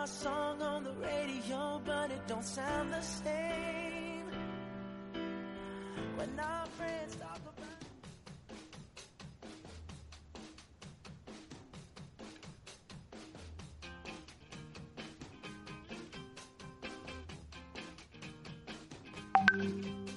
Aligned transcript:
our 0.00 0.06
song 0.06 0.62
on 0.62 0.82
the 0.82 0.94
radio, 0.94 1.78
but 1.84 2.10
it 2.10 2.26
don't 2.26 2.42
sound 2.42 2.90
the 2.90 3.02
same. 3.02 4.24
When 6.16 6.40
our 6.40 6.66
friends 6.66 7.16
talk 7.16 7.36
about 7.36 7.60
I 19.52 20.09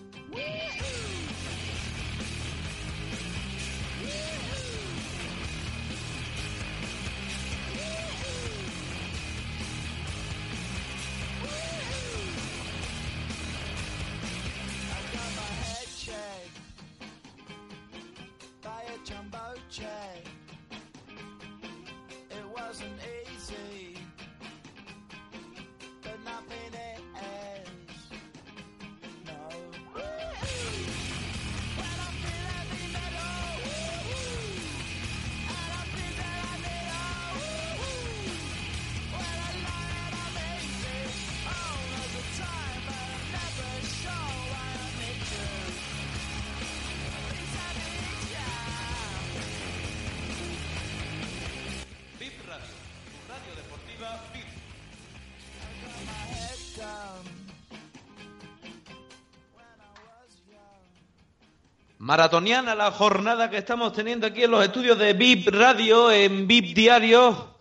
Maratoniana 62.04 62.76
la 62.76 62.92
jornada 62.92 63.50
que 63.50 63.60
estamos 63.60 63.94
teniendo 63.94 64.28
aquí 64.28 64.44
en 64.44 64.52
los 64.52 64.62
estudios 64.62 65.00
de 65.00 65.14
VIP 65.14 65.48
Radio, 65.48 66.12
en 66.12 66.46
VIP 66.46 66.76
Diario. 66.76 67.56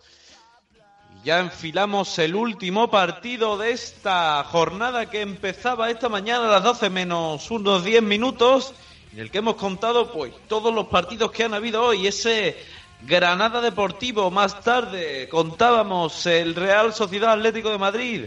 Ya 1.23 1.39
enfilamos 1.39 2.19
el 2.19 2.35
último 2.35 2.91
partido 2.91 3.57
de 3.57 3.71
esta 3.71 4.43
jornada 4.43 5.09
que 5.09 5.21
empezaba 5.21 5.89
esta 5.89 6.09
mañana 6.09 6.49
a 6.49 6.51
las 6.51 6.63
12 6.63 6.89
menos 6.89 7.49
unos 7.51 7.85
10 7.85 8.03
minutos, 8.03 8.73
en 9.13 9.19
el 9.19 9.31
que 9.31 9.37
hemos 9.37 9.55
contado 9.55 10.11
pues 10.11 10.33
todos 10.49 10.75
los 10.75 10.87
partidos 10.87 11.31
que 11.31 11.45
han 11.45 11.53
habido 11.53 11.81
hoy. 11.81 12.05
Ese 12.05 12.57
Granada 13.03 13.61
Deportivo, 13.61 14.29
más 14.29 14.59
tarde 14.59 15.29
contábamos 15.29 16.25
el 16.25 16.53
Real 16.53 16.93
Sociedad 16.93 17.31
Atlético 17.31 17.69
de 17.69 17.77
Madrid, 17.77 18.25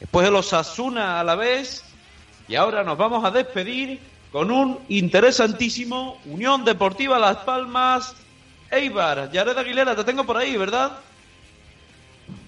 después 0.00 0.26
el 0.26 0.34
Osasuna 0.34 1.20
a 1.20 1.24
la 1.24 1.34
vez, 1.34 1.84
y 2.48 2.54
ahora 2.54 2.82
nos 2.84 2.96
vamos 2.96 3.22
a 3.22 3.30
despedir 3.30 4.11
con 4.32 4.50
un 4.50 4.78
interesantísimo 4.88 6.18
Unión 6.24 6.64
Deportiva 6.64 7.18
Las 7.18 7.38
Palmas 7.38 8.16
Eibar. 8.70 9.30
Yared 9.30 9.56
Aguilera, 9.56 9.94
te 9.94 10.04
tengo 10.04 10.24
por 10.24 10.38
ahí, 10.38 10.56
¿verdad? 10.56 10.92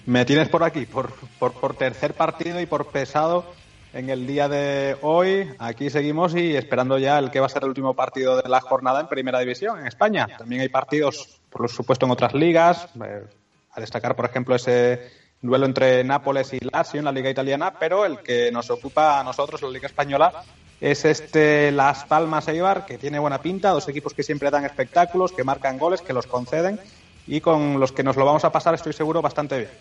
Me 0.07 0.25
tienes 0.25 0.49
por 0.49 0.63
aquí, 0.63 0.85
por, 0.87 1.13
por, 1.39 1.53
por 1.53 1.75
tercer 1.75 2.15
partido 2.15 2.59
y 2.59 2.65
por 2.65 2.87
pesado 2.87 3.45
en 3.93 4.09
el 4.09 4.25
día 4.25 4.49
de 4.49 4.97
hoy. 5.01 5.47
Aquí 5.59 5.91
seguimos 5.91 6.35
y 6.35 6.55
esperando 6.55 6.97
ya 6.97 7.19
el 7.19 7.29
que 7.29 7.39
va 7.39 7.45
a 7.45 7.49
ser 7.49 7.63
el 7.63 7.69
último 7.69 7.93
partido 7.93 8.41
de 8.41 8.49
la 8.49 8.61
jornada 8.61 8.99
en 8.99 9.07
Primera 9.07 9.39
División, 9.39 9.79
en 9.79 9.87
España. 9.87 10.27
También 10.37 10.61
hay 10.61 10.69
partidos, 10.69 11.39
por 11.51 11.69
supuesto, 11.69 12.05
en 12.07 12.11
otras 12.11 12.33
ligas. 12.33 12.89
eh, 13.03 13.23
a 13.71 13.81
destacar, 13.81 14.15
por 14.15 14.25
ejemplo, 14.25 14.55
ese 14.55 15.11
duelo 15.45 15.65
entre 15.65 16.03
Nápoles 16.03 16.53
y 16.53 16.59
Lazio 16.59 16.99
en 16.99 17.05
la 17.05 17.11
Liga 17.11 17.29
Italiana, 17.29 17.73
pero 17.79 18.05
el 18.05 18.19
que 18.19 18.51
nos 18.51 18.69
ocupa 18.69 19.19
a 19.19 19.23
nosotros, 19.23 19.61
la 19.61 19.69
Liga 19.69 19.87
Española, 19.87 20.43
es 20.81 21.05
este 21.05 21.71
Las 21.71 22.05
Palmas 22.05 22.47
Eibar, 22.47 22.85
que 22.85 22.97
tiene 22.97 23.19
buena 23.19 23.41
pinta, 23.41 23.71
dos 23.71 23.87
equipos 23.87 24.13
que 24.13 24.23
siempre 24.23 24.51
dan 24.51 24.65
espectáculos, 24.65 25.31
que 25.31 25.43
marcan 25.43 25.77
goles, 25.77 26.01
que 26.01 26.13
los 26.13 26.27
conceden 26.27 26.79
y 27.27 27.41
con 27.41 27.79
los 27.79 27.91
que 27.91 28.03
nos 28.03 28.15
lo 28.15 28.25
vamos 28.25 28.45
a 28.45 28.51
pasar, 28.51 28.75
estoy 28.75 28.93
seguro, 28.93 29.21
bastante 29.21 29.57
bien. 29.57 29.71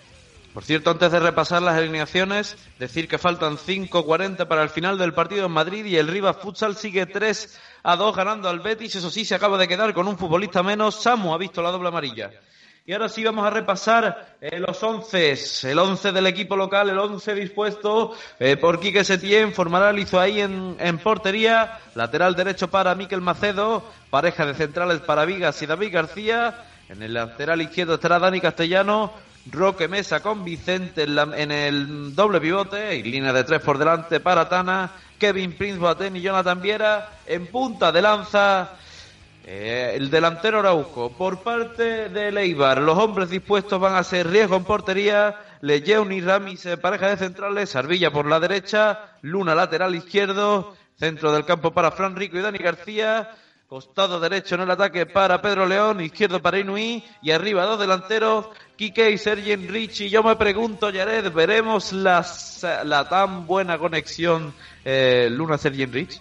Por 0.55 0.63
cierto, 0.63 0.91
antes 0.91 1.11
de 1.11 1.19
repasar 1.19 1.63
las 1.63 1.77
alineaciones, 1.77 2.57
decir 2.79 3.09
que 3.09 3.19
faltan 3.19 3.59
5.40 3.59 4.47
para 4.47 4.63
el 4.63 4.69
final 4.69 4.97
del 4.99 5.13
partido 5.13 5.47
en 5.47 5.53
Madrid 5.53 5.85
y 5.85 5.97
el 5.97 6.07
Rivas 6.07 6.37
Futsal 6.37 6.77
sigue 6.77 7.07
3 7.07 7.59
a 7.83 7.97
2 7.97 8.17
ganando 8.17 8.49
al 8.49 8.61
Betis. 8.61 8.95
Eso 8.95 9.11
sí, 9.11 9.25
se 9.25 9.35
acaba 9.35 9.59
de 9.59 9.67
quedar 9.67 9.93
con 9.93 10.07
un 10.07 10.17
futbolista 10.17 10.63
menos. 10.63 11.03
Samu 11.03 11.35
ha 11.35 11.39
visto 11.39 11.61
la 11.61 11.73
doble 11.73 11.89
amarilla. 11.89 12.31
Y 12.87 12.93
ahora 12.93 13.09
sí 13.09 13.25
vamos 13.25 13.47
a 13.47 13.50
repasar 13.50 14.37
eh, 14.43 14.59
los 14.61 14.83
once, 14.83 15.34
el 15.62 15.78
once 15.78 16.12
del 16.12 16.27
equipo 16.27 16.55
local, 16.55 16.91
el 16.91 16.99
once 16.99 17.34
dispuesto 17.34 18.15
eh, 18.39 18.59
por 18.59 18.78
Quique 18.78 19.05
Setién, 19.05 19.55
formará 19.55 19.91
Lizo 19.91 20.21
ahí 20.21 20.41
en, 20.43 20.77
en 20.78 20.99
portería, 20.99 21.78
lateral 21.94 22.34
derecho 22.37 22.69
para 22.69 22.94
Miquel 22.94 23.23
Macedo, 23.23 23.83
pareja 24.11 24.44
de 24.44 24.53
centrales 24.53 25.00
para 25.00 25.25
Vigas 25.25 25.62
y 25.62 25.67
David 25.67 25.94
García, 25.94 26.62
en 26.91 27.03
el 27.03 27.15
lateral 27.15 27.62
izquierdo 27.62 27.94
estará 27.94 28.19
Dani 28.19 28.39
Castellano, 28.43 29.12
Roque 29.50 29.89
Mesa 29.89 30.21
con 30.21 30.44
Vicente 30.44 31.05
en, 31.05 31.15
la- 31.15 31.33
en 31.37 31.53
el 31.53 32.15
doble 32.15 32.39
pivote 32.39 32.97
y 32.97 33.03
línea 33.03 33.33
de 33.33 33.44
tres 33.44 33.62
por 33.62 33.78
delante 33.78 34.21
para 34.21 34.47
Tana, 34.50 34.91
Kevin 35.19 35.56
Prince 35.56 35.78
Boateng 35.78 36.17
y 36.17 36.21
Jonathan 36.21 36.61
Viera 36.61 37.09
en 37.27 37.47
punta 37.47 37.91
de 37.93 38.03
lanza. 38.03 38.73
Eh, 39.47 39.93
el 39.97 40.10
delantero 40.10 40.60
Araujo, 40.60 41.10
por 41.12 41.43
parte 41.43 42.09
de 42.09 42.32
Leibar, 42.32 42.78
los 42.81 42.99
hombres 42.99 43.28
dispuestos 43.31 43.78
van 43.78 43.94
a 43.97 44.03
ser 44.05 44.28
Riesgo 44.31 44.56
en 44.56 44.65
portería, 44.65 45.38
Lejeuni 45.60 46.21
Ramis, 46.21 46.66
pareja 46.81 47.09
de 47.09 47.16
centrales, 47.19 47.77
Arbilla 47.77 48.10
por 48.10 48.27
la 48.27 48.41
derecha, 48.41 49.16
Luna 49.22 49.55
lateral 49.55 49.94
izquierdo, 49.94 50.75
centro 50.99 51.32
del 51.32 51.44
campo 51.44 51.72
para 51.72 51.91
Fran 51.91 52.16
Rico 52.16 52.38
y 52.38 52.43
Dani 52.43 52.59
García, 52.59 53.31
costado 53.69 54.21
derecho 54.21 54.55
en 54.55 54.62
el 54.62 54.71
ataque 54.71 55.05
para 55.06 55.43
Pedro 55.43 55.66
León, 55.66 56.00
izquierdo 56.00 56.41
para 56.41 56.59
Inuí 56.59 57.03
y 57.22 57.31
arriba 57.31 57.65
dos 57.65 57.81
delanteros, 57.81 58.47
Quique 58.76 59.11
y 59.11 59.19
Sergi. 59.19 59.53
Y 59.53 60.09
yo 60.11 60.22
me 60.22 60.37
pregunto, 60.37 60.91
Jared, 60.93 61.32
¿veremos 61.32 61.93
las- 61.93 62.65
la 62.84 63.09
tan 63.09 63.47
buena 63.47 63.76
conexión 63.78 64.55
eh, 64.84 65.28
Luna-Sergi 65.31 65.82
Enrich? 65.82 66.21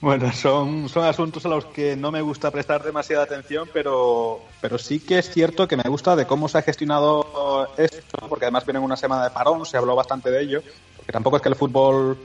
Bueno, 0.00 0.30
son, 0.32 0.88
son 0.90 1.04
asuntos 1.04 1.46
a 1.46 1.48
los 1.48 1.64
que 1.66 1.96
no 1.96 2.12
me 2.12 2.20
gusta 2.20 2.50
prestar 2.50 2.82
demasiada 2.82 3.24
atención, 3.24 3.68
pero, 3.72 4.40
pero 4.60 4.76
sí 4.76 5.00
que 5.00 5.18
es 5.18 5.30
cierto 5.30 5.66
que 5.66 5.76
me 5.76 5.88
gusta 5.88 6.14
de 6.14 6.26
cómo 6.26 6.48
se 6.48 6.58
ha 6.58 6.62
gestionado 6.62 7.68
esto, 7.78 8.28
porque 8.28 8.44
además 8.44 8.66
viene 8.66 8.78
en 8.78 8.84
una 8.84 8.96
semana 8.96 9.24
de 9.24 9.30
parón, 9.30 9.64
se 9.64 9.78
habló 9.78 9.96
bastante 9.96 10.30
de 10.30 10.42
ello, 10.42 10.62
porque 10.96 11.12
tampoco 11.12 11.36
es 11.36 11.42
que 11.42 11.48
el 11.48 11.56
fútbol 11.56 12.18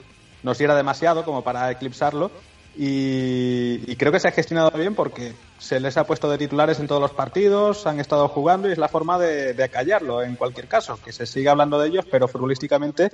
nos 0.43 0.57
diera 0.57 0.75
demasiado 0.75 1.23
como 1.23 1.43
para 1.43 1.71
eclipsarlo, 1.71 2.29
y, 2.77 3.81
y 3.89 3.95
creo 3.95 4.11
que 4.11 4.19
se 4.19 4.27
ha 4.27 4.31
gestionado 4.31 4.71
bien 4.77 4.95
porque 4.95 5.33
se 5.57 5.79
les 5.79 5.97
ha 5.97 6.05
puesto 6.05 6.29
de 6.29 6.37
titulares 6.37 6.79
en 6.79 6.87
todos 6.87 7.01
los 7.01 7.11
partidos, 7.11 7.87
han 7.87 7.99
estado 7.99 8.27
jugando 8.27 8.67
y 8.67 8.73
es 8.73 8.77
la 8.77 8.87
forma 8.89 9.17
de, 9.17 9.53
de 9.53 9.63
acallarlo 9.63 10.23
en 10.23 10.35
cualquier 10.35 10.67
caso, 10.67 10.99
que 11.03 11.11
se 11.13 11.25
siga 11.25 11.51
hablando 11.51 11.79
de 11.79 11.87
ellos, 11.87 12.05
pero 12.09 12.27
futbolísticamente 12.27 13.11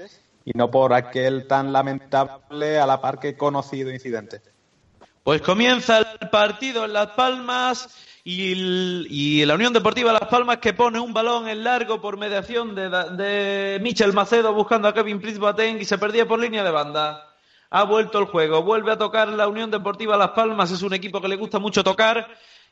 y 0.48 0.52
no 0.56 0.72
por 0.72 0.94
aquel 0.94 1.46
tan 1.46 1.74
lamentable 1.74 2.80
a 2.80 2.88
la 2.88 3.02
par 3.02 3.20
que 3.20 3.36
conocido 3.36 3.92
incidente. 3.92 4.42
Pues 5.22 5.42
comienza 5.42 5.98
el 5.98 6.30
partido 6.30 6.86
en 6.86 6.94
Las 6.94 7.08
Palmas 7.08 7.94
y, 8.24 8.54
y 9.10 9.46
la 9.46 9.56
Unión 9.56 9.74
Deportiva 9.74 10.14
Las 10.14 10.30
Palmas 10.30 10.60
que 10.60 10.72
pone 10.72 11.02
un 11.02 11.14
balón 11.14 11.50
en 11.50 11.66
largo 11.66 12.00
por 12.00 12.16
mediación 12.16 12.76
de, 12.76 12.90
de 12.90 13.80
Michel 13.82 14.14
Macedo 14.14 14.54
buscando 14.54 14.88
a 14.88 14.94
Kevin 14.94 15.20
Prince 15.20 15.38
Boateng 15.38 15.82
y 15.82 15.86
se 15.86 15.98
perdía 15.98 16.26
por 16.26 16.40
línea 16.40 16.64
de 16.64 16.72
banda. 16.72 17.28
Ha 17.70 17.84
vuelto 17.84 18.18
el 18.18 18.26
juego, 18.28 18.64
vuelve 18.64 18.94
a 18.94 18.98
tocar 18.98 19.28
la 19.28 19.50
Unión 19.50 19.70
Deportiva 19.70 20.16
Las 20.16 20.30
Palmas, 20.30 20.72
es 20.72 20.82
un 20.82 20.94
equipo 20.94 21.20
que 21.20 21.28
le 21.28 21.36
gusta 21.36 21.60
mucho 21.60 21.84
tocar 21.84 22.26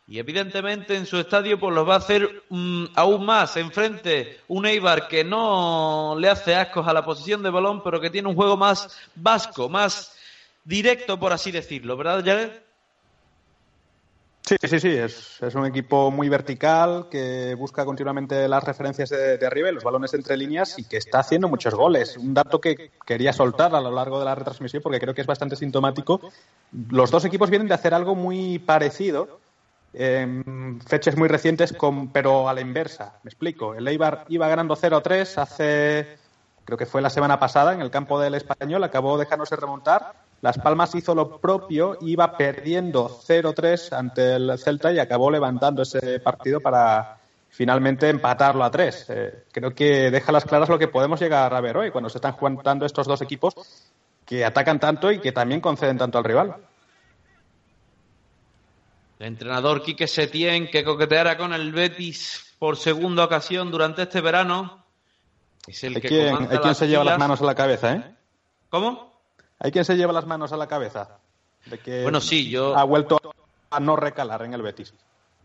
y 0.08 0.20
evidentemente 0.20 0.96
en 0.96 1.06
su 1.06 1.18
estadio 1.18 1.60
pues 1.60 1.74
los 1.74 1.88
va 1.88 1.96
a 1.96 1.98
hacer 1.98 2.44
mm, 2.50 2.86
aún 2.96 3.26
más 3.26 3.58
enfrente 3.58 4.40
un 4.48 4.66
Eibar 4.66 5.08
que 5.08 5.24
no 5.24 6.16
le 6.20 6.30
hace 6.30 6.56
ascos 6.56 6.88
a 6.88 6.94
la 6.94 7.04
posición 7.04 7.42
de 7.42 7.50
balón 7.50 7.82
pero 7.84 8.00
que 8.00 8.12
tiene 8.12 8.30
un 8.30 8.36
juego 8.36 8.56
más 8.56 8.96
vasco, 9.16 9.68
más 9.68 10.16
directo 10.64 11.20
por 11.20 11.34
así 11.34 11.52
decirlo, 11.52 11.98
¿verdad 11.98 12.24
Jared? 12.24 12.66
Sí, 14.48 14.58
sí, 14.62 14.80
sí, 14.80 14.90
es, 14.90 15.42
es 15.42 15.56
un 15.56 15.66
equipo 15.66 16.12
muy 16.12 16.30
vertical 16.30 17.08
que 17.10 17.56
busca 17.56 17.84
continuamente 17.84 18.48
las 18.48 18.64
referencias 18.64 19.10
de, 19.10 19.40
de 19.40 19.48
arriba 19.48 19.70
y 19.70 19.74
los 19.74 19.84
balones 19.84 20.14
entre 20.14 20.38
líneas 20.38 20.78
y 20.78 20.84
que 20.84 20.98
está 20.98 21.18
haciendo 21.18 21.50
muchos 21.50 21.74
goles. 21.74 22.16
Un 22.16 22.36
dato 22.36 22.62
que 22.62 22.92
quería 23.08 23.34
soltar 23.34 23.74
a 23.74 23.82
lo 23.82 23.90
largo 23.90 24.20
de 24.20 24.26
la 24.26 24.36
retransmisión 24.36 24.84
porque 24.84 25.00
creo 25.00 25.16
que 25.16 25.22
es 25.22 25.28
bastante 25.28 25.56
sintomático. 25.56 26.22
Los 26.92 27.10
dos 27.10 27.26
equipos 27.26 27.50
vienen 27.50 27.68
de 27.68 27.74
hacer 27.74 27.96
algo 27.96 28.14
muy 28.14 28.60
parecido, 28.60 29.40
en 29.98 30.82
fechas 30.86 31.16
muy 31.18 31.28
recientes, 31.28 31.74
con, 31.74 32.10
pero 32.10 32.50
a 32.50 32.54
la 32.54 32.62
inversa. 32.62 33.20
Me 33.24 33.30
explico. 33.30 33.74
El 33.74 33.88
Eibar 33.88 34.26
iba 34.30 34.48
ganando 34.48 34.76
0-3 34.76 35.38
hace, 35.38 36.18
creo 36.66 36.78
que 36.78 36.86
fue 36.86 37.02
la 37.02 37.10
semana 37.10 37.40
pasada, 37.40 37.74
en 37.74 37.82
el 37.82 37.90
campo 37.90 38.20
del 38.20 38.36
Español, 38.36 38.84
acabó 38.84 39.18
dejándose 39.18 39.56
remontar. 39.56 40.14
Las 40.42 40.58
Palmas 40.58 40.94
hizo 40.96 41.16
lo 41.16 41.40
propio, 41.40 41.98
iba 42.02 42.38
perdiendo 42.38 43.10
0-3 43.10 43.94
ante 43.94 44.36
el 44.36 44.60
Celta 44.60 44.92
y 44.92 45.00
acabó 45.00 45.32
levantando 45.32 45.82
ese 45.82 46.20
partido 46.20 46.60
para 46.60 47.18
finalmente 47.50 48.10
empatarlo 48.10 48.64
a 48.66 48.70
3. 48.70 49.06
Eh, 49.10 49.44
creo 49.52 49.74
que 49.74 50.12
deja 50.12 50.32
las 50.34 50.44
claras 50.44 50.68
lo 50.68 50.78
que 50.78 50.90
podemos 50.90 51.22
llegar 51.22 51.54
a 51.54 51.62
ver 51.62 51.78
hoy 51.78 51.90
cuando 51.90 52.10
se 52.10 52.18
están 52.18 52.34
jugando 52.34 52.86
estos 52.86 53.08
dos 53.08 53.22
equipos 53.22 53.56
que 54.26 54.44
atacan 54.44 54.80
tanto 54.80 55.12
y 55.12 55.20
que 55.20 55.32
también 55.32 55.62
conceden 55.62 55.98
tanto 55.98 56.18
al 56.18 56.26
rival. 56.26 56.56
El 59.20 59.28
entrenador 59.28 59.82
Quique 59.82 60.08
Setién, 60.08 60.70
que 60.70 60.84
coqueteara 60.84 61.38
con 61.38 61.54
el 61.54 61.72
Betis 61.72 62.54
por 62.60 62.76
segunda 62.78 63.24
ocasión 63.24 63.72
durante 63.72 64.02
este 64.04 64.20
verano, 64.22 64.84
es 65.68 65.84
el 65.84 65.96
Hay 65.96 66.02
que 66.02 66.08
quien, 66.08 66.36
hay 66.52 66.58
quien 66.60 66.76
se 66.76 66.88
lleva 66.88 67.04
las 67.04 67.18
manos 67.20 67.42
a 67.42 67.46
la 67.46 67.56
cabeza, 67.56 67.94
¿eh? 67.94 68.16
¿Cómo? 68.70 69.14
Hay 69.60 69.72
quien 69.72 69.86
se 69.86 69.96
lleva 69.96 70.12
las 70.12 70.26
manos 70.28 70.52
a 70.52 70.58
la 70.58 70.68
cabeza. 70.68 71.18
De 71.66 71.78
que 71.80 72.04
Bueno, 72.04 72.20
sí, 72.20 72.50
yo- 72.50 72.76
ha 72.78 72.84
vuelto 72.84 73.20
a 73.72 73.80
no 73.80 73.96
recalar 73.96 74.42
en 74.44 74.54
el 74.54 74.62
Betis. 74.62 74.94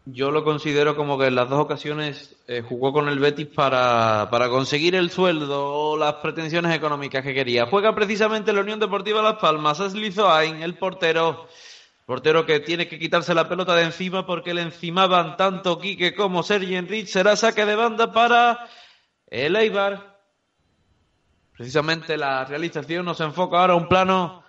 Yo 0.07 0.31
lo 0.31 0.43
considero 0.45 0.97
como 0.97 1.19
que 1.19 1.27
en 1.27 1.35
las 1.35 1.49
dos 1.49 1.61
ocasiones 1.61 2.35
eh, 2.49 2.63
jugó 2.67 2.93
con 2.93 3.09
el 3.09 3.19
Betis 3.19 3.47
para, 3.47 4.29
para 4.31 4.49
conseguir 4.49 4.95
el 4.97 5.11
sueldo 5.11 5.73
o 5.73 5.97
las 5.97 6.15
pretensiones 6.15 6.75
económicas 6.75 7.23
que 7.23 7.35
quería. 7.35 7.67
Juega 7.67 7.95
precisamente 7.95 8.53
la 8.53 8.63
Unión 8.63 8.81
Deportiva 8.81 9.23
Las 9.23 9.37
Palmas. 9.39 9.79
Es 9.79 9.95
Lizoain, 9.95 10.63
el 10.63 10.75
portero. 10.75 11.47
Portero 12.11 12.45
que 12.45 12.59
tiene 12.59 12.89
que 12.89 12.99
quitarse 12.99 13.33
la 13.35 13.49
pelota 13.49 13.73
de 13.77 13.85
encima 13.85 14.27
porque 14.27 14.53
le 14.53 14.63
encimaban 14.63 15.37
tanto 15.37 15.79
Quique 15.79 16.13
como 16.13 16.43
Sergi 16.43 16.75
Enrich. 16.75 17.07
Será 17.07 17.37
saque 17.37 17.65
de 17.65 17.77
banda 17.77 18.13
para 18.13 18.67
el 19.29 19.55
Eibar. 19.55 20.19
Precisamente 21.57 22.17
la 22.17 22.45
realización 22.45 23.05
nos 23.05 23.21
enfoca 23.21 23.61
ahora 23.61 23.75
a 23.75 23.77
un 23.77 23.87
plano 23.89 24.43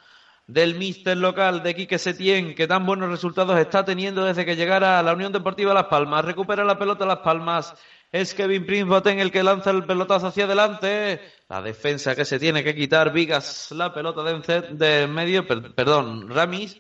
del 0.48 0.74
míster 0.74 1.16
local 1.18 1.62
de 1.62 1.76
Quique 1.76 2.00
Setién, 2.00 2.56
que 2.56 2.66
tan 2.66 2.84
buenos 2.84 3.12
resultados 3.12 3.60
está 3.60 3.86
teniendo 3.86 4.26
desde 4.26 4.44
que 4.44 4.56
llegara 4.56 4.98
a 4.98 5.04
la 5.04 5.14
Unión 5.14 5.32
Deportiva 5.32 5.72
Las 5.72 5.86
Palmas. 5.86 6.26
Recupera 6.26 6.64
la 6.64 6.80
pelota 6.80 7.06
Las 7.06 7.20
Palmas. 7.20 7.76
Es 8.12 8.34
Kevin 8.34 8.66
Prince 8.66 8.86
Boateng 8.86 9.20
el 9.20 9.32
que 9.32 9.44
lanza 9.44 9.70
el 9.70 9.86
pelotazo 9.86 10.26
hacia 10.26 10.46
adelante. 10.46 11.22
La 11.48 11.62
defensa 11.62 12.16
que 12.16 12.26
se 12.26 12.40
tiene 12.40 12.64
que 12.64 12.74
quitar. 12.74 13.14
Vigas 13.14 13.72
la 13.72 13.94
pelota 13.94 14.24
de, 14.24 14.62
de 14.72 15.06
medio. 15.06 15.46
per- 15.46 15.76
perdón, 15.76 16.28
Ramis. 16.28 16.80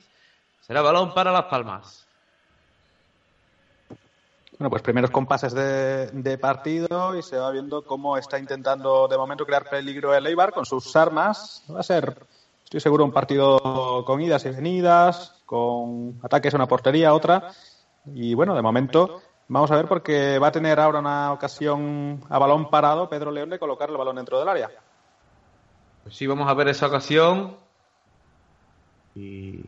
Será 0.62 0.82
balón 0.82 1.14
para 1.14 1.32
Las 1.32 1.46
Palmas. 1.46 2.08
Bueno, 4.58 4.70
pues 4.70 4.84
primeros 4.84 5.10
compases 5.10 5.54
de, 5.54 6.08
de 6.12 6.38
partido 6.38 7.16
y 7.18 7.24
se 7.24 7.36
va 7.38 7.50
viendo 7.50 7.84
cómo 7.84 8.16
está 8.16 8.38
intentando 8.38 9.08
de 9.08 9.18
momento 9.18 9.44
crear 9.44 9.68
peligro 9.68 10.14
el 10.14 10.28
Eibar 10.28 10.54
con 10.54 10.68
sus 10.68 10.96
armas. 10.96 11.64
Va 11.74 11.80
a 11.80 11.84
ser, 11.84 12.28
estoy 12.64 12.80
seguro, 12.80 13.04
un 13.04 13.12
partido 13.12 14.06
con 14.06 14.22
idas 14.22 14.46
y 14.46 14.52
venidas, 14.52 15.42
con 15.48 16.20
ataques 16.22 16.54
a 16.54 16.58
una 16.58 16.68
portería, 16.68 17.10
a 17.10 17.16
otra. 17.16 17.52
Y 18.06 18.36
bueno, 18.36 18.54
de 18.54 18.62
momento 18.62 19.24
vamos 19.48 19.72
a 19.72 19.76
ver 19.76 19.88
porque 19.88 20.38
va 20.38 20.50
a 20.50 20.52
tener 20.52 20.80
ahora 20.80 21.00
una 21.00 21.34
ocasión 21.34 22.24
a 22.30 22.38
balón 22.38 22.70
parado 22.70 23.10
Pedro 23.10 23.32
León 23.32 23.50
de 23.50 23.58
colocar 23.58 23.90
el 23.90 23.98
balón 23.98 24.18
dentro 24.18 24.38
del 24.38 24.48
área. 24.48 24.70
Pues 26.04 26.16
sí, 26.16 26.28
vamos 26.28 26.48
a 26.48 26.54
ver 26.54 26.68
esa 26.68 26.86
ocasión. 26.86 27.58
Y 29.16 29.60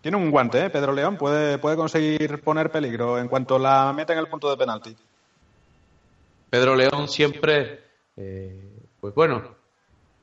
Tiene 0.00 0.16
un 0.16 0.30
guante, 0.30 0.66
¿eh? 0.66 0.70
Pedro 0.70 0.92
León 0.92 1.16
puede, 1.16 1.58
puede 1.58 1.76
conseguir 1.76 2.40
poner 2.42 2.70
peligro 2.70 3.18
en 3.18 3.28
cuanto 3.28 3.58
la 3.58 3.92
meta 3.92 4.12
en 4.12 4.20
el 4.20 4.28
punto 4.28 4.48
de 4.48 4.56
penalti. 4.56 4.96
Pedro 6.50 6.76
León 6.76 7.08
siempre, 7.08 7.84
eh, 8.16 8.86
pues 9.00 9.14
bueno, 9.14 9.56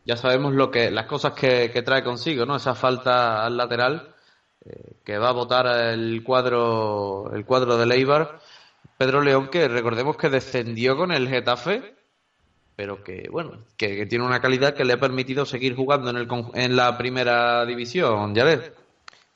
ya 0.06 0.16
sabemos 0.16 0.54
lo 0.54 0.72
que, 0.72 0.90
las 0.92 1.08
cosas 1.08 1.34
que, 1.34 1.72
que 1.72 1.82
trae 1.82 2.04
consigo, 2.04 2.46
¿no? 2.46 2.56
Esa 2.56 2.74
falta 2.74 3.46
al 3.46 3.58
lateral 3.58 4.16
eh, 4.66 4.94
que 5.04 5.18
va 5.18 5.30
a 5.30 5.34
votar 5.34 5.68
el 5.68 6.24
cuadro, 6.24 7.32
el 7.34 7.46
cuadro 7.46 7.78
de 7.78 7.86
Leibar. 7.86 8.40
Pedro 8.98 9.22
León, 9.22 9.50
que 9.50 9.68
recordemos 9.68 10.16
que 10.16 10.30
descendió 10.30 10.96
con 10.96 11.12
el 11.12 11.28
Getafe, 11.28 11.96
pero 12.78 13.04
que 13.04 13.28
bueno, 13.30 13.60
que, 13.76 13.98
que 13.98 14.06
tiene 14.06 14.26
una 14.26 14.40
calidad 14.40 14.74
que 14.74 14.86
le 14.86 14.94
ha 14.94 15.00
permitido 15.00 15.46
seguir 15.46 15.76
jugando 15.76 16.10
en, 16.10 16.18
el, 16.18 16.28
en 16.54 16.76
la 16.78 16.98
primera 16.98 17.66
división, 17.66 18.34
Yared. 18.34 18.72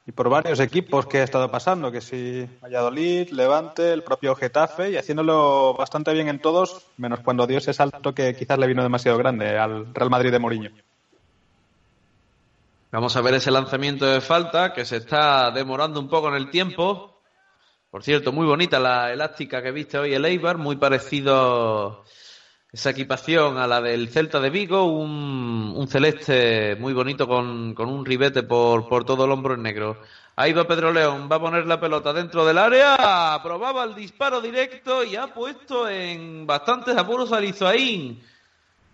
Y 0.10 0.12
por 0.12 0.28
varios 0.28 0.60
equipos 0.60 1.06
que 1.06 1.20
ha 1.20 1.24
estado 1.24 1.52
pasando, 1.52 1.92
que 1.92 2.02
si 2.02 2.44
Valladolid, 2.64 3.30
Levante, 3.30 3.94
el 3.94 4.02
propio 4.02 4.34
Getafe, 4.34 4.90
y 4.90 4.98
haciéndolo 4.98 5.76
bastante 5.76 6.12
bien 6.14 6.30
en 6.30 6.40
todos, 6.40 6.88
menos 6.98 7.20
cuando 7.20 7.46
dio 7.46 7.60
ese 7.60 7.74
salto 7.74 8.16
que 8.16 8.36
quizás 8.36 8.58
le 8.58 8.66
vino 8.66 8.82
demasiado 8.82 9.20
grande 9.20 9.56
al 9.60 9.94
Real 9.94 10.10
Madrid 10.10 10.32
de 10.32 10.40
Mourinho. 10.40 10.72
Vamos 12.92 13.16
a 13.16 13.22
ver 13.22 13.36
ese 13.36 13.52
lanzamiento 13.52 14.08
de 14.08 14.20
falta 14.20 14.74
que 14.74 14.84
se 14.84 14.98
está 14.98 15.52
demorando 15.52 16.00
un 16.00 16.10
poco 16.10 16.30
en 16.30 16.38
el 16.38 16.50
tiempo. 16.50 17.22
Por 17.92 18.02
cierto, 18.02 18.32
muy 18.32 18.48
bonita 18.48 18.80
la 18.80 19.14
elástica 19.14 19.62
que 19.62 19.72
viste 19.72 20.00
hoy 20.00 20.16
el 20.16 20.26
Eibar, 20.26 20.58
muy 20.58 20.78
parecido 20.78 22.04
esa 22.72 22.92
equipación 22.92 23.58
a 23.58 23.66
la 23.66 23.82
del 23.82 24.10
Celta 24.10 24.40
de 24.40 24.52
Vigo, 24.52 24.84
un, 24.86 25.74
un 25.76 25.88
celeste 25.88 26.76
muy 26.80 26.94
bonito 26.94 27.28
con, 27.28 27.74
con 27.74 27.90
un 27.90 28.06
ribete 28.06 28.44
por, 28.44 28.88
por 28.88 29.06
todo 29.06 29.26
el 29.26 29.32
hombro 29.32 29.56
en 29.56 29.64
negro. 29.64 29.98
Ahí 30.36 30.54
va 30.54 30.68
Pedro 30.68 30.94
León, 30.94 31.28
va 31.30 31.38
a 31.38 31.42
poner 31.42 31.66
la 31.66 31.80
pelota 31.80 32.14
dentro 32.14 32.46
del 32.46 32.60
área, 32.60 33.40
probaba 33.44 33.84
el 33.84 33.96
disparo 33.96 34.40
directo 34.40 35.04
y 35.04 35.16
ha 35.16 35.34
puesto 35.34 35.90
en 35.90 36.46
bastantes 36.46 36.96
apuros 36.96 37.34
a 37.34 37.42
Lizoaín. 37.42 38.22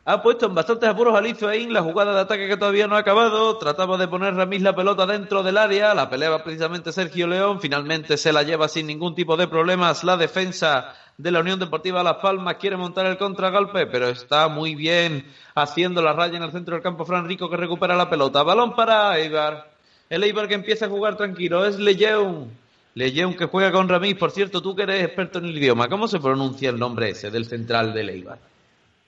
Ha 0.08 0.22
puesto 0.22 0.46
en 0.46 0.54
bastantes 0.54 0.88
apuros 0.88 1.16
a 1.16 1.22
Lizoaín 1.22 1.74
la 1.74 1.82
jugada 1.82 2.14
de 2.14 2.22
ataque 2.22 2.48
que 2.48 2.58
todavía 2.58 2.86
no 2.86 2.96
ha 2.96 3.00
acabado. 3.00 3.58
Trataba 3.58 3.98
de 3.98 4.08
poner 4.08 4.36
Ramis 4.36 4.62
la 4.62 4.76
pelota 4.76 5.08
dentro 5.08 5.42
del 5.42 5.58
área. 5.58 5.96
La 5.96 6.12
peleaba 6.12 6.44
precisamente 6.44 6.92
Sergio 6.92 7.26
León. 7.26 7.60
Finalmente 7.60 8.16
se 8.16 8.32
la 8.32 8.44
lleva 8.44 8.68
sin 8.68 8.86
ningún 8.86 9.16
tipo 9.16 9.36
de 9.36 9.48
problemas 9.48 10.04
la 10.04 10.16
defensa 10.16 10.94
de 11.18 11.32
la 11.32 11.40
Unión 11.40 11.58
Deportiva 11.58 12.04
Las 12.04 12.18
Palmas. 12.18 12.58
Quiere 12.58 12.78
montar 12.78 13.08
el 13.08 13.18
contragolpe, 13.18 13.88
pero 13.88 14.08
está 14.08 14.48
muy 14.48 14.76
bien 14.76 15.26
haciendo 15.56 16.04
la 16.04 16.14
raya 16.14 16.38
en 16.38 16.44
el 16.44 16.52
centro 16.52 16.76
del 16.76 16.84
campo. 16.84 17.04
Fran 17.04 17.28
Rico 17.28 17.50
que 17.50 17.58
recupera 17.58 17.96
la 17.96 18.08
pelota. 18.08 18.44
Balón 18.44 18.76
para 18.76 19.18
Eibar. 19.18 19.72
El 20.08 20.24
Eibar 20.24 20.48
que 20.48 20.54
empieza 20.54 20.86
a 20.86 20.90
jugar 20.90 21.18
tranquilo. 21.18 21.66
Es 21.66 21.80
Lejeun. 21.80 22.52
Lejeun 22.94 23.34
que 23.34 23.46
juega 23.46 23.72
con 23.72 23.90
Ramis. 23.90 24.18
Por 24.18 24.30
cierto, 24.30 24.62
tú 24.62 24.76
que 24.76 24.84
eres 24.84 25.04
experto 25.04 25.40
en 25.40 25.46
el 25.46 25.58
idioma, 25.58 25.90
¿cómo 25.90 26.08
se 26.08 26.20
pronuncia 26.20 26.70
el 26.70 26.78
nombre 26.78 27.10
ese 27.10 27.32
del 27.32 27.46
central 27.46 27.92
del 27.92 28.10
Eibar? 28.10 28.55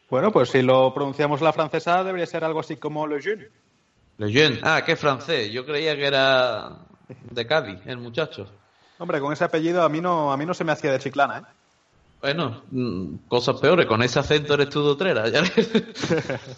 Bueno, 0.09 0.31
pues 0.31 0.49
si 0.49 0.61
lo 0.61 0.93
pronunciamos 0.93 1.41
la 1.41 1.53
francesa, 1.53 2.03
debería 2.03 2.25
ser 2.25 2.43
algo 2.43 2.61
así 2.61 2.77
como 2.77 3.07
Le 3.07 3.21
Jeune. 3.21 3.49
Lejeune. 4.17 4.59
Ah, 4.63 4.81
qué 4.85 4.95
francés. 4.95 5.51
Yo 5.51 5.65
creía 5.65 5.95
que 5.95 6.05
era 6.05 6.77
de 7.31 7.45
Cádiz, 7.45 7.79
el 7.85 7.97
muchacho. 7.97 8.47
Hombre, 8.99 9.19
con 9.19 9.31
ese 9.31 9.43
apellido 9.43 9.83
a 9.83 9.89
mí 9.89 10.01
no, 10.01 10.31
a 10.31 10.37
mí 10.37 10.45
no 10.45 10.53
se 10.53 10.63
me 10.63 10.71
hacía 10.71 10.91
de 10.91 10.99
chiclana, 10.99 11.39
¿eh? 11.39 11.41
Bueno, 12.19 12.63
mm, 12.71 13.27
cosas 13.27 13.59
peores. 13.59 13.85
Con 13.85 14.01
ese 14.01 14.17
acento 14.17 14.55
eres 14.55 14.69
tú 14.69 14.97
ya 14.97 15.41
ves. 15.41 15.71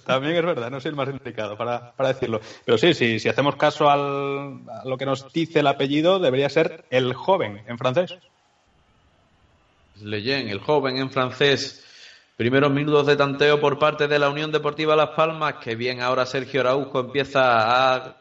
También 0.06 0.38
es 0.38 0.46
verdad, 0.46 0.72
no 0.72 0.79
soy 0.79 0.89
el 0.89 0.96
más 0.96 1.10
indicado 1.10 1.58
para, 1.58 1.91
para 1.91 2.13
decirlo. 2.13 2.39
Pero 2.63 2.77
sí, 2.77 2.94
sí, 2.94 3.20
si 3.20 3.27
hacemos 3.27 3.58
caso 3.58 3.89
al, 3.89 4.62
a 4.70 4.86
lo 4.86 4.98
que 4.98 5.06
nos 5.06 5.34
dice 5.34 5.60
el 5.60 5.68
apellido, 5.68 6.20
debería 6.20 6.48
ser 6.50 6.86
el 6.89 7.13
joven 7.13 7.62
en 7.68 7.77
francés. 7.77 8.18
Lejeune, 10.01 10.50
el 10.50 10.60
joven 10.60 10.98
en 10.98 11.12
francés. 11.12 11.86
Primeros 12.39 12.72
minutos 12.72 13.05
de 13.05 13.17
tanteo 13.17 13.60
por 13.60 13.77
parte 13.77 14.08
de 14.08 14.17
la 14.17 14.29
Unión 14.29 14.50
Deportiva 14.50 14.96
Las 14.96 15.10
Palmas. 15.10 15.55
Que 15.55 15.75
bien 15.75 16.00
ahora 16.00 16.25
Sergio 16.25 16.62
Araujo 16.62 17.01
empieza 17.01 17.41
a, 17.41 18.15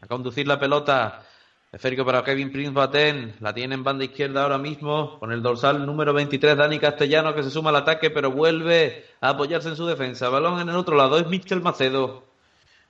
a 0.00 0.06
conducir 0.08 0.48
la 0.48 0.58
pelota. 0.58 1.22
Esférico 1.70 2.06
para 2.06 2.24
Kevin 2.24 2.50
Prince 2.50 2.72
Baten. 2.72 3.34
La 3.40 3.52
tiene 3.52 3.74
en 3.74 3.84
banda 3.84 4.06
izquierda 4.06 4.42
ahora 4.42 4.56
mismo. 4.56 5.18
Con 5.18 5.32
el 5.32 5.42
dorsal 5.42 5.84
número 5.84 6.14
23, 6.14 6.56
Dani 6.56 6.78
Castellano, 6.78 7.34
que 7.34 7.42
se 7.42 7.50
suma 7.50 7.68
al 7.68 7.76
ataque, 7.76 8.08
pero 8.08 8.30
vuelve 8.30 9.04
a 9.20 9.28
apoyarse 9.28 9.68
en 9.68 9.76
su 9.76 9.84
defensa. 9.84 10.30
Balón 10.30 10.58
en 10.58 10.70
el 10.70 10.76
otro 10.76 10.96
lado. 10.96 11.18
Es 11.18 11.26
Michel 11.26 11.60
Macedo. 11.60 12.24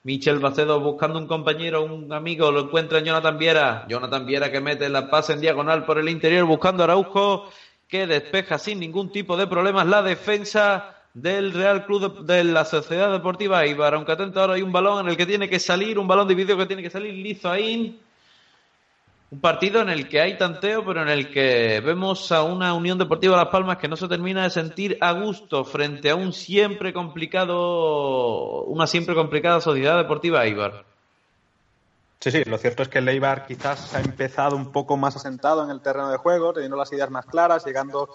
Michel 0.06 0.38
Macedo 0.38 0.78
buscando 0.78 1.18
un 1.18 1.26
compañero, 1.26 1.82
un 1.82 2.12
amigo, 2.12 2.52
lo 2.52 2.60
encuentra 2.60 3.00
en 3.00 3.06
Jonathan 3.06 3.36
Viera. 3.36 3.84
Jonathan 3.88 4.24
Viera 4.24 4.52
que 4.52 4.60
mete 4.60 4.88
la 4.88 5.10
pase 5.10 5.32
en 5.32 5.40
diagonal 5.40 5.84
por 5.84 5.98
el 5.98 6.08
interior 6.08 6.44
buscando 6.44 6.84
a 6.84 6.86
Araujo, 6.86 7.50
que 7.88 8.06
despeja 8.06 8.58
sin 8.58 8.80
ningún 8.80 9.10
tipo 9.10 9.36
de 9.36 9.46
problemas 9.46 9.86
la 9.86 10.02
defensa 10.02 10.96
del 11.14 11.52
Real 11.52 11.86
Club 11.86 12.26
de, 12.26 12.44
la 12.44 12.64
Sociedad 12.64 13.10
Deportiva 13.10 13.64
Eibar. 13.64 13.94
Aunque 13.94 14.12
atento 14.12 14.40
ahora 14.40 14.54
hay 14.54 14.62
un 14.62 14.72
balón 14.72 15.04
en 15.04 15.10
el 15.10 15.16
que 15.16 15.24
tiene 15.24 15.48
que 15.48 15.58
salir, 15.58 15.98
un 15.98 16.06
balón 16.06 16.28
dividido 16.28 16.58
que 16.58 16.66
tiene 16.66 16.82
que 16.82 16.90
salir 16.90 17.14
Lizoaín. 17.14 17.98
Un 19.30 19.40
partido 19.40 19.80
en 19.80 19.88
el 19.88 20.08
que 20.08 20.20
hay 20.20 20.38
tanteo, 20.38 20.84
pero 20.84 21.02
en 21.02 21.08
el 21.08 21.30
que 21.30 21.80
vemos 21.84 22.30
a 22.30 22.42
una 22.42 22.74
Unión 22.74 22.98
Deportiva 22.98 23.36
Las 23.36 23.48
Palmas 23.48 23.78
que 23.78 23.88
no 23.88 23.96
se 23.96 24.06
termina 24.08 24.44
de 24.44 24.50
sentir 24.50 24.98
a 25.00 25.12
gusto 25.12 25.64
frente 25.64 26.10
a 26.10 26.14
un 26.14 26.32
siempre 26.32 26.92
complicado, 26.92 28.64
una 28.64 28.86
siempre 28.86 29.14
complicada 29.14 29.60
Sociedad 29.60 29.96
Deportiva 29.96 30.44
Eibar. 30.44 30.84
Sí, 32.20 32.30
sí, 32.30 32.44
lo 32.44 32.58
cierto 32.58 32.82
es 32.82 32.88
que 32.88 32.99
el 32.99 33.44
quizás 33.46 33.94
ha 33.94 34.00
empezado 34.00 34.56
un 34.56 34.73
poco 34.73 34.96
más 34.96 35.16
asentado 35.16 35.62
en 35.62 35.70
el 35.70 35.80
terreno 35.80 36.11
de 36.11 36.16
juego, 36.16 36.52
teniendo 36.52 36.76
las 36.76 36.92
ideas 36.92 37.11
más 37.11 37.26
claras, 37.26 37.64
llegando, 37.64 38.08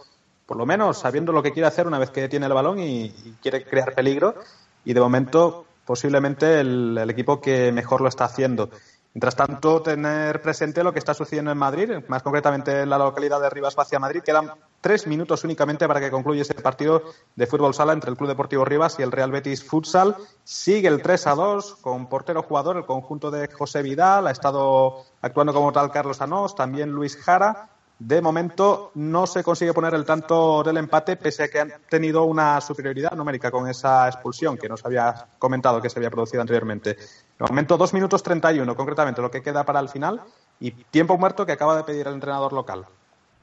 por 0.45 0.57
lo 0.57 0.65
menos, 0.65 0.97
sabiendo 0.97 1.31
lo 1.31 1.43
que 1.43 1.51
quiere 1.51 1.67
hacer 1.67 1.87
una 1.87 1.99
vez 1.99 2.09
que 2.09 2.27
tiene 2.27 2.47
el 2.47 2.53
balón 2.53 2.79
y, 2.79 3.11
quiere 3.41 3.63
crear 3.63 3.93
peligro. 3.93 4.35
Y 4.83 4.93
de 4.93 4.99
momento, 4.99 5.65
posiblemente 5.85 6.59
el 6.61 7.09
equipo 7.09 7.39
que 7.39 7.71
mejor 7.71 8.01
lo 8.01 8.07
está 8.07 8.25
haciendo. 8.25 8.69
Mientras 9.13 9.35
tanto, 9.35 9.81
tener 9.81 10.41
presente 10.41 10.83
lo 10.83 10.93
que 10.93 10.99
está 10.99 11.13
sucediendo 11.13 11.51
en 11.51 11.57
Madrid, 11.57 11.89
más 12.07 12.23
concretamente 12.23 12.83
en 12.83 12.89
la 12.89 12.97
localidad 12.97 13.41
de 13.41 13.49
Rivas 13.49 13.75
Vacia 13.75 13.99
Madrid. 13.99 14.21
Quedan 14.23 14.51
tres 14.79 15.05
minutos 15.05 15.43
únicamente 15.43 15.85
para 15.85 15.99
que 15.99 16.09
concluya 16.09 16.43
ese 16.43 16.53
partido 16.53 17.03
de 17.35 17.45
fútbol 17.45 17.73
sala 17.73 17.91
entre 17.91 18.09
el 18.09 18.15
Club 18.15 18.29
Deportivo 18.29 18.63
Rivas 18.63 18.97
y 18.99 19.01
el 19.01 19.11
Real 19.11 19.31
Betis 19.31 19.65
Futsal. 19.65 20.15
Sigue 20.45 20.87
el 20.87 21.01
3 21.01 21.27
a 21.27 21.35
2 21.35 21.75
con 21.81 22.07
portero 22.07 22.41
jugador, 22.43 22.77
el 22.77 22.85
conjunto 22.85 23.31
de 23.31 23.49
José 23.51 23.81
Vidal. 23.81 24.27
Ha 24.27 24.31
estado 24.31 25.03
actuando 25.21 25.53
como 25.53 25.73
tal 25.73 25.91
Carlos 25.91 26.21
Anós, 26.21 26.55
también 26.55 26.91
Luis 26.91 27.17
Jara. 27.17 27.70
De 28.03 28.19
momento 28.19 28.91
no 28.95 29.27
se 29.27 29.43
consigue 29.43 29.75
poner 29.75 29.93
el 29.93 30.05
tanto 30.05 30.63
del 30.63 30.77
empate, 30.77 31.17
pese 31.17 31.43
a 31.43 31.47
que 31.49 31.59
han 31.59 31.71
tenido 31.87 32.23
una 32.23 32.59
superioridad 32.59 33.11
numérica 33.11 33.51
con 33.51 33.69
esa 33.69 34.07
expulsión 34.07 34.57
que 34.57 34.67
nos 34.67 34.83
había 34.83 35.27
comentado 35.37 35.79
que 35.79 35.87
se 35.87 35.99
había 35.99 36.09
producido 36.09 36.41
anteriormente. 36.41 36.95
De 36.95 37.45
momento, 37.47 37.77
dos 37.77 37.93
minutos 37.93 38.23
31, 38.23 38.75
concretamente, 38.75 39.21
lo 39.21 39.29
que 39.29 39.43
queda 39.43 39.63
para 39.63 39.79
el 39.79 39.87
final, 39.87 40.19
y 40.59 40.71
tiempo 40.71 41.15
muerto 41.15 41.45
que 41.45 41.51
acaba 41.51 41.77
de 41.77 41.83
pedir 41.83 42.07
el 42.07 42.15
entrenador 42.15 42.53
local. 42.53 42.87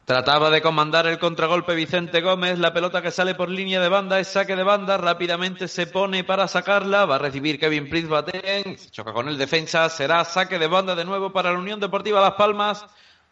Trataba 0.04 0.50
de 0.50 0.60
comandar 0.60 1.06
el 1.06 1.20
contragolpe 1.20 1.76
Vicente 1.76 2.20
Gómez, 2.20 2.58
la 2.58 2.74
pelota 2.74 3.00
que 3.00 3.12
sale 3.12 3.36
por 3.36 3.50
línea 3.50 3.80
de 3.80 3.88
banda 3.88 4.18
es 4.18 4.26
saque 4.26 4.56
de 4.56 4.64
banda, 4.64 4.96
rápidamente 4.96 5.68
se 5.68 5.86
pone 5.86 6.24
para 6.24 6.48
sacarla, 6.48 7.06
va 7.06 7.14
a 7.14 7.18
recibir 7.18 7.60
Kevin 7.60 7.88
Prince 7.88 8.08
Batén, 8.08 8.76
choca 8.90 9.12
con 9.12 9.28
el 9.28 9.38
defensa, 9.38 9.88
será 9.88 10.24
saque 10.24 10.58
de 10.58 10.66
banda 10.66 10.96
de 10.96 11.04
nuevo 11.04 11.30
para 11.30 11.52
la 11.52 11.60
Unión 11.60 11.78
Deportiva 11.78 12.20
Las 12.20 12.34
Palmas. 12.34 12.84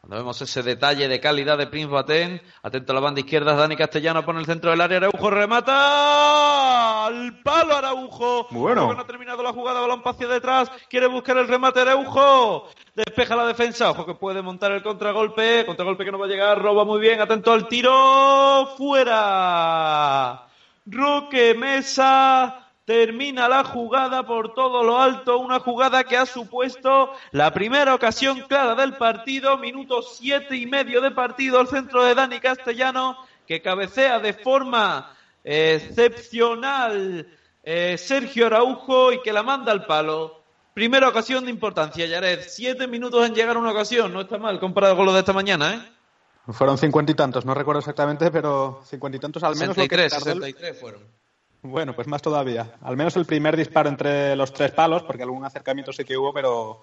Cuando 0.07 0.23
vemos 0.23 0.41
ese 0.41 0.63
detalle 0.63 1.09
de 1.09 1.19
calidad 1.19 1.59
de 1.59 1.67
Prince 1.67 1.91
Batén, 1.91 2.41
atento 2.63 2.93
a 2.93 2.95
la 2.95 3.01
banda 3.01 3.19
izquierda, 3.19 3.57
Dani 3.57 3.75
Castellano 3.75 4.25
pone 4.25 4.39
el 4.39 4.47
centro 4.47 4.71
del 4.71 4.81
área, 4.81 4.99
Araujo 4.99 5.31
remata 5.31 7.07
al 7.07 7.43
palo 7.43 7.75
Araujo. 7.75 8.47
Muy 8.51 8.61
bueno. 8.61 8.95
No 8.95 9.01
ha 9.01 9.05
terminado 9.05 9.43
la 9.43 9.53
jugada, 9.53 9.81
balón 9.81 10.03
hacia 10.05 10.29
detrás, 10.29 10.71
quiere 10.89 11.09
buscar 11.09 11.39
el 11.39 11.49
remate 11.49 11.81
Araujo. 11.81 12.69
Despeja 12.95 13.35
la 13.35 13.49
defensa, 13.49 13.91
ojo 13.91 14.07
que 14.07 14.15
puede 14.15 14.43
montar 14.43 14.71
el 14.71 14.85
contragolpe, 14.85 15.67
contragolpe 15.67 16.05
que 16.05 16.13
no 16.13 16.21
va 16.21 16.27
a 16.27 16.29
llegar, 16.29 16.63
roba 16.63 16.85
muy 16.85 17.01
bien, 17.01 17.21
atento 17.21 17.53
al 17.53 17.67
tiro, 17.67 18.77
fuera. 18.77 20.47
Roque 20.87 21.53
Mesa 21.55 22.66
termina 22.87 23.49
la 23.49 23.65
jugada 23.65 24.25
por 24.27 24.55
todo 24.55 24.83
lo 24.85 24.99
alto, 24.99 25.39
una 25.39 25.59
jugada 25.61 26.05
que 26.05 26.17
ha 26.17 26.25
supuesto 26.25 27.11
la 27.33 27.53
primera 27.53 27.95
ocasión 27.95 28.41
clara 28.49 28.75
del 28.77 28.95
partido, 28.97 29.59
minuto 29.59 30.01
siete 30.03 30.57
y 30.57 30.67
medio 30.67 31.01
de 31.03 31.11
partido, 31.11 31.59
al 31.59 31.67
centro 31.67 32.05
de 32.05 32.15
Dani 32.15 32.39
Castellano, 32.41 33.19
que 33.47 33.61
cabecea 33.61 34.21
de 34.21 34.33
forma 34.33 35.15
eh, 35.45 35.83
excepcional 35.85 37.27
eh, 37.65 37.97
Sergio 37.99 38.47
Araujo 38.47 39.13
y 39.13 39.21
que 39.21 39.33
la 39.33 39.43
manda 39.43 39.73
al 39.73 39.85
palo. 39.85 40.43
Primera 40.73 41.09
ocasión 41.09 41.45
de 41.45 41.51
importancia, 41.51 42.07
Yared. 42.07 42.41
Siete 42.47 42.87
minutos 42.87 43.27
en 43.27 43.35
llegar 43.35 43.57
a 43.57 43.59
una 43.59 43.73
ocasión, 43.73 44.13
no 44.13 44.21
está 44.21 44.39
mal 44.39 44.61
comparado 44.61 44.97
con 44.97 45.07
lo 45.07 45.13
de 45.13 45.21
esta 45.21 45.33
mañana, 45.33 45.75
¿eh? 45.75 46.53
Fueron 46.53 46.79
cincuenta 46.79 47.11
y 47.11 47.17
tantos, 47.17 47.45
no 47.45 47.55
recuerdo 47.55 47.81
exactamente, 47.81 48.31
pero 48.31 48.81
cincuenta 48.85 49.17
y 49.17 49.21
tantos 49.21 49.43
al 49.43 49.57
menos. 49.57 49.75
63, 49.75 50.13
lo 50.13 50.19
que 50.19 50.25
tardó 50.25 50.31
el- 50.47 50.53
63 50.53 50.81
fueron. 50.81 51.26
Bueno, 51.69 51.95
pues 51.95 52.07
más 52.07 52.23
todavía. 52.23 52.75
Al 52.83 52.97
menos 52.97 53.17
el 53.17 53.25
primer 53.25 53.57
disparo 53.57 53.89
entre 53.89 54.37
los 54.37 54.53
tres 54.53 54.71
palos, 54.71 55.03
porque 55.03 55.23
algún 55.23 55.45
acercamiento 55.45 55.93
sí 55.93 56.05
que 56.05 56.17
hubo, 56.17 56.33
pero 56.33 56.81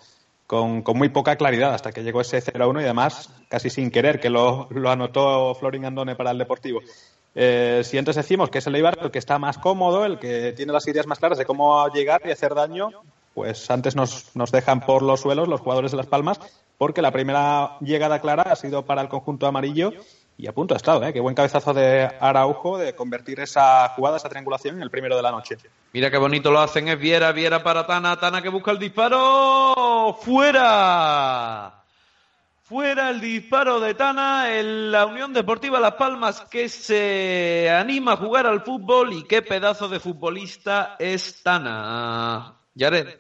con, 0.47 0.83
muy 0.95 1.09
poca 1.09 1.35
claridad, 1.35 1.73
hasta 1.73 1.91
que 1.91 2.03
llegó 2.03 2.21
ese 2.21 2.43
0-1 2.43 2.81
y 2.81 2.83
además 2.83 3.29
casi 3.49 3.69
sin 3.69 3.91
querer, 3.91 4.19
que 4.19 4.29
lo, 4.29 4.67
lo 4.71 4.89
anotó 4.89 5.55
Florin 5.55 5.85
Andone 5.85 6.15
para 6.15 6.31
el 6.31 6.37
Deportivo. 6.37 6.81
Eh, 7.35 7.81
si 7.83 7.97
antes 7.97 8.15
decimos 8.15 8.49
que 8.49 8.59
es 8.59 8.67
el 8.67 8.75
Eibar 8.75 8.99
el 9.01 9.09
que 9.09 9.19
está 9.19 9.39
más 9.39 9.57
cómodo, 9.57 10.05
el 10.05 10.19
que 10.19 10.53
tiene 10.53 10.73
las 10.73 10.87
ideas 10.87 11.07
más 11.07 11.19
claras 11.19 11.37
de 11.37 11.45
cómo 11.45 11.87
llegar 11.89 12.21
y 12.25 12.31
hacer 12.31 12.53
daño, 12.53 12.89
pues 13.33 13.71
antes 13.71 13.95
nos, 13.95 14.35
nos 14.35 14.51
dejan 14.51 14.81
por 14.81 15.01
los 15.01 15.21
suelos 15.21 15.47
los 15.47 15.61
jugadores 15.61 15.91
de 15.91 15.97
Las 15.97 16.05
Palmas, 16.05 16.39
porque 16.77 17.01
la 17.01 17.11
primera 17.11 17.77
llegada 17.79 18.19
clara 18.19 18.43
ha 18.43 18.55
sido 18.55 18.85
para 18.85 19.01
el 19.01 19.09
conjunto 19.09 19.47
amarillo 19.47 19.93
y 20.37 20.47
a 20.47 20.51
punto 20.51 20.73
ha 20.73 20.77
estado, 20.77 21.03
¿eh? 21.03 21.13
Qué 21.13 21.19
buen 21.19 21.35
cabezazo 21.35 21.73
de 21.73 22.09
Araujo 22.19 22.77
de 22.77 22.95
convertir 22.95 23.39
esa 23.39 23.89
jugada, 23.89 24.17
esa 24.17 24.29
triangulación 24.29 24.77
en 24.77 24.81
el 24.81 24.89
primero 24.89 25.15
de 25.15 25.21
la 25.21 25.31
noche. 25.31 25.57
Mira 25.93 26.09
qué 26.09 26.17
bonito 26.17 26.51
lo 26.51 26.59
hacen, 26.59 26.87
es 26.87 26.97
Viera, 26.97 27.31
Viera 27.31 27.63
para 27.63 27.85
Tana, 27.85 28.19
Tana 28.19 28.41
que 28.41 28.49
busca 28.49 28.71
el 28.71 28.79
disparo, 28.79 30.17
fuera. 30.21 31.83
Fuera 32.63 33.09
el 33.11 33.21
disparo 33.21 33.79
de 33.79 33.93
Tana 33.93 34.57
en 34.57 34.91
la 34.91 35.05
Unión 35.05 35.33
Deportiva 35.33 35.79
Las 35.79 35.93
Palmas 35.95 36.41
que 36.49 36.67
se 36.69 37.69
anima 37.69 38.13
a 38.13 38.17
jugar 38.17 38.47
al 38.47 38.61
fútbol 38.61 39.13
y 39.13 39.23
qué 39.25 39.43
pedazo 39.43 39.87
de 39.87 39.99
futbolista 39.99 40.95
es 40.97 41.43
Tana. 41.43 42.55
Yared. 42.73 43.19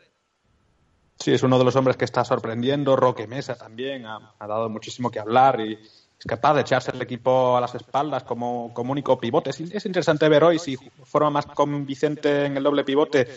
Sí, 1.19 1.31
es 1.31 1.43
uno 1.43 1.59
de 1.59 1.65
los 1.65 1.75
hombres 1.75 1.95
que 1.95 2.05
está 2.05 2.25
sorprendiendo. 2.25 2.95
Roque 2.95 3.27
Mesa 3.27 3.55
también 3.55 4.05
ha, 4.07 4.33
ha 4.39 4.47
dado 4.47 4.67
muchísimo 4.69 5.11
que 5.11 5.19
hablar 5.19 5.61
y 5.61 5.77
es 6.23 6.29
capaz 6.29 6.53
de 6.53 6.61
echarse 6.61 6.91
el 6.91 7.01
equipo 7.01 7.57
a 7.57 7.61
las 7.61 7.75
espaldas 7.75 8.23
como, 8.23 8.73
como 8.73 8.93
único 8.93 9.19
pivote. 9.19 9.49
Es, 9.49 9.59
es 9.59 9.85
interesante 9.85 10.29
ver 10.29 10.43
hoy 10.45 10.57
si 10.57 10.77
forma 11.03 11.29
más 11.29 11.45
con 11.47 11.85
Vicente 11.85 12.45
en 12.45 12.55
el 12.55 12.63
doble 12.63 12.85
pivote 12.85 13.27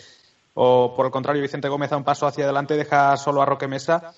o 0.53 0.93
por 0.95 1.05
el 1.05 1.11
contrario 1.11 1.41
Vicente 1.41 1.67
Gómez 1.67 1.89
da 1.89 1.97
un 1.97 2.05
paso 2.05 2.25
hacia 2.27 2.45
adelante 2.45 2.75
y 2.75 2.77
deja 2.77 3.17
solo 3.17 3.41
a 3.41 3.45
Roque 3.45 3.67
Mesa. 3.67 4.13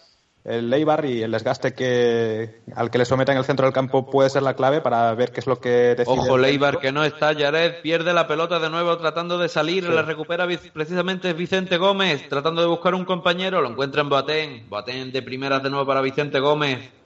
El 0.46 0.70
Leibar 0.70 1.04
y 1.04 1.24
el 1.24 1.32
desgaste 1.32 1.74
que 1.74 2.62
al 2.76 2.92
que 2.92 3.00
le 3.00 3.06
someta 3.06 3.32
en 3.32 3.40
el 3.40 3.44
centro 3.44 3.66
del 3.66 3.74
campo 3.74 4.06
puede 4.06 4.30
ser 4.30 4.44
la 4.44 4.54
clave 4.54 4.82
para 4.82 5.14
ver 5.16 5.32
qué 5.32 5.40
es 5.40 5.48
lo 5.48 5.60
que 5.60 5.96
decide. 5.96 6.06
Ojo, 6.08 6.38
Leibar 6.38 6.80
que 6.80 6.92
no 6.92 7.04
está, 7.04 7.34
Yared 7.34 7.82
pierde 7.82 8.14
la 8.14 8.28
pelota 8.28 8.60
de 8.60 8.70
nuevo 8.70 8.98
tratando 9.00 9.40
de 9.40 9.50
salir, 9.50 9.84
la 9.90 10.04
recupera 10.04 10.48
precisamente 10.72 11.34
Vicente 11.34 11.78
Gómez, 11.78 12.30
tratando 12.30 12.62
de 12.62 12.68
buscar 12.68 12.94
un 12.94 13.04
compañero, 13.04 13.62
lo 13.62 13.70
encuentra 13.72 14.02
en 14.02 14.10
Boatén, 14.10 14.70
Boatén 14.70 15.12
de 15.12 15.22
primeras 15.24 15.62
de 15.64 15.72
nuevo 15.72 15.86
para 15.86 16.02
Vicente 16.02 16.40
Gómez, 16.40 16.99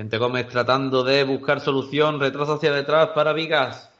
Vicente 0.00 0.16
Gómez 0.16 0.48
tratando 0.48 1.04
de 1.04 1.24
buscar 1.24 1.60
solución, 1.60 2.20
retraso 2.20 2.54
hacia 2.54 2.72
detrás 2.72 3.08
para 3.08 3.34
Vigas, 3.34 3.90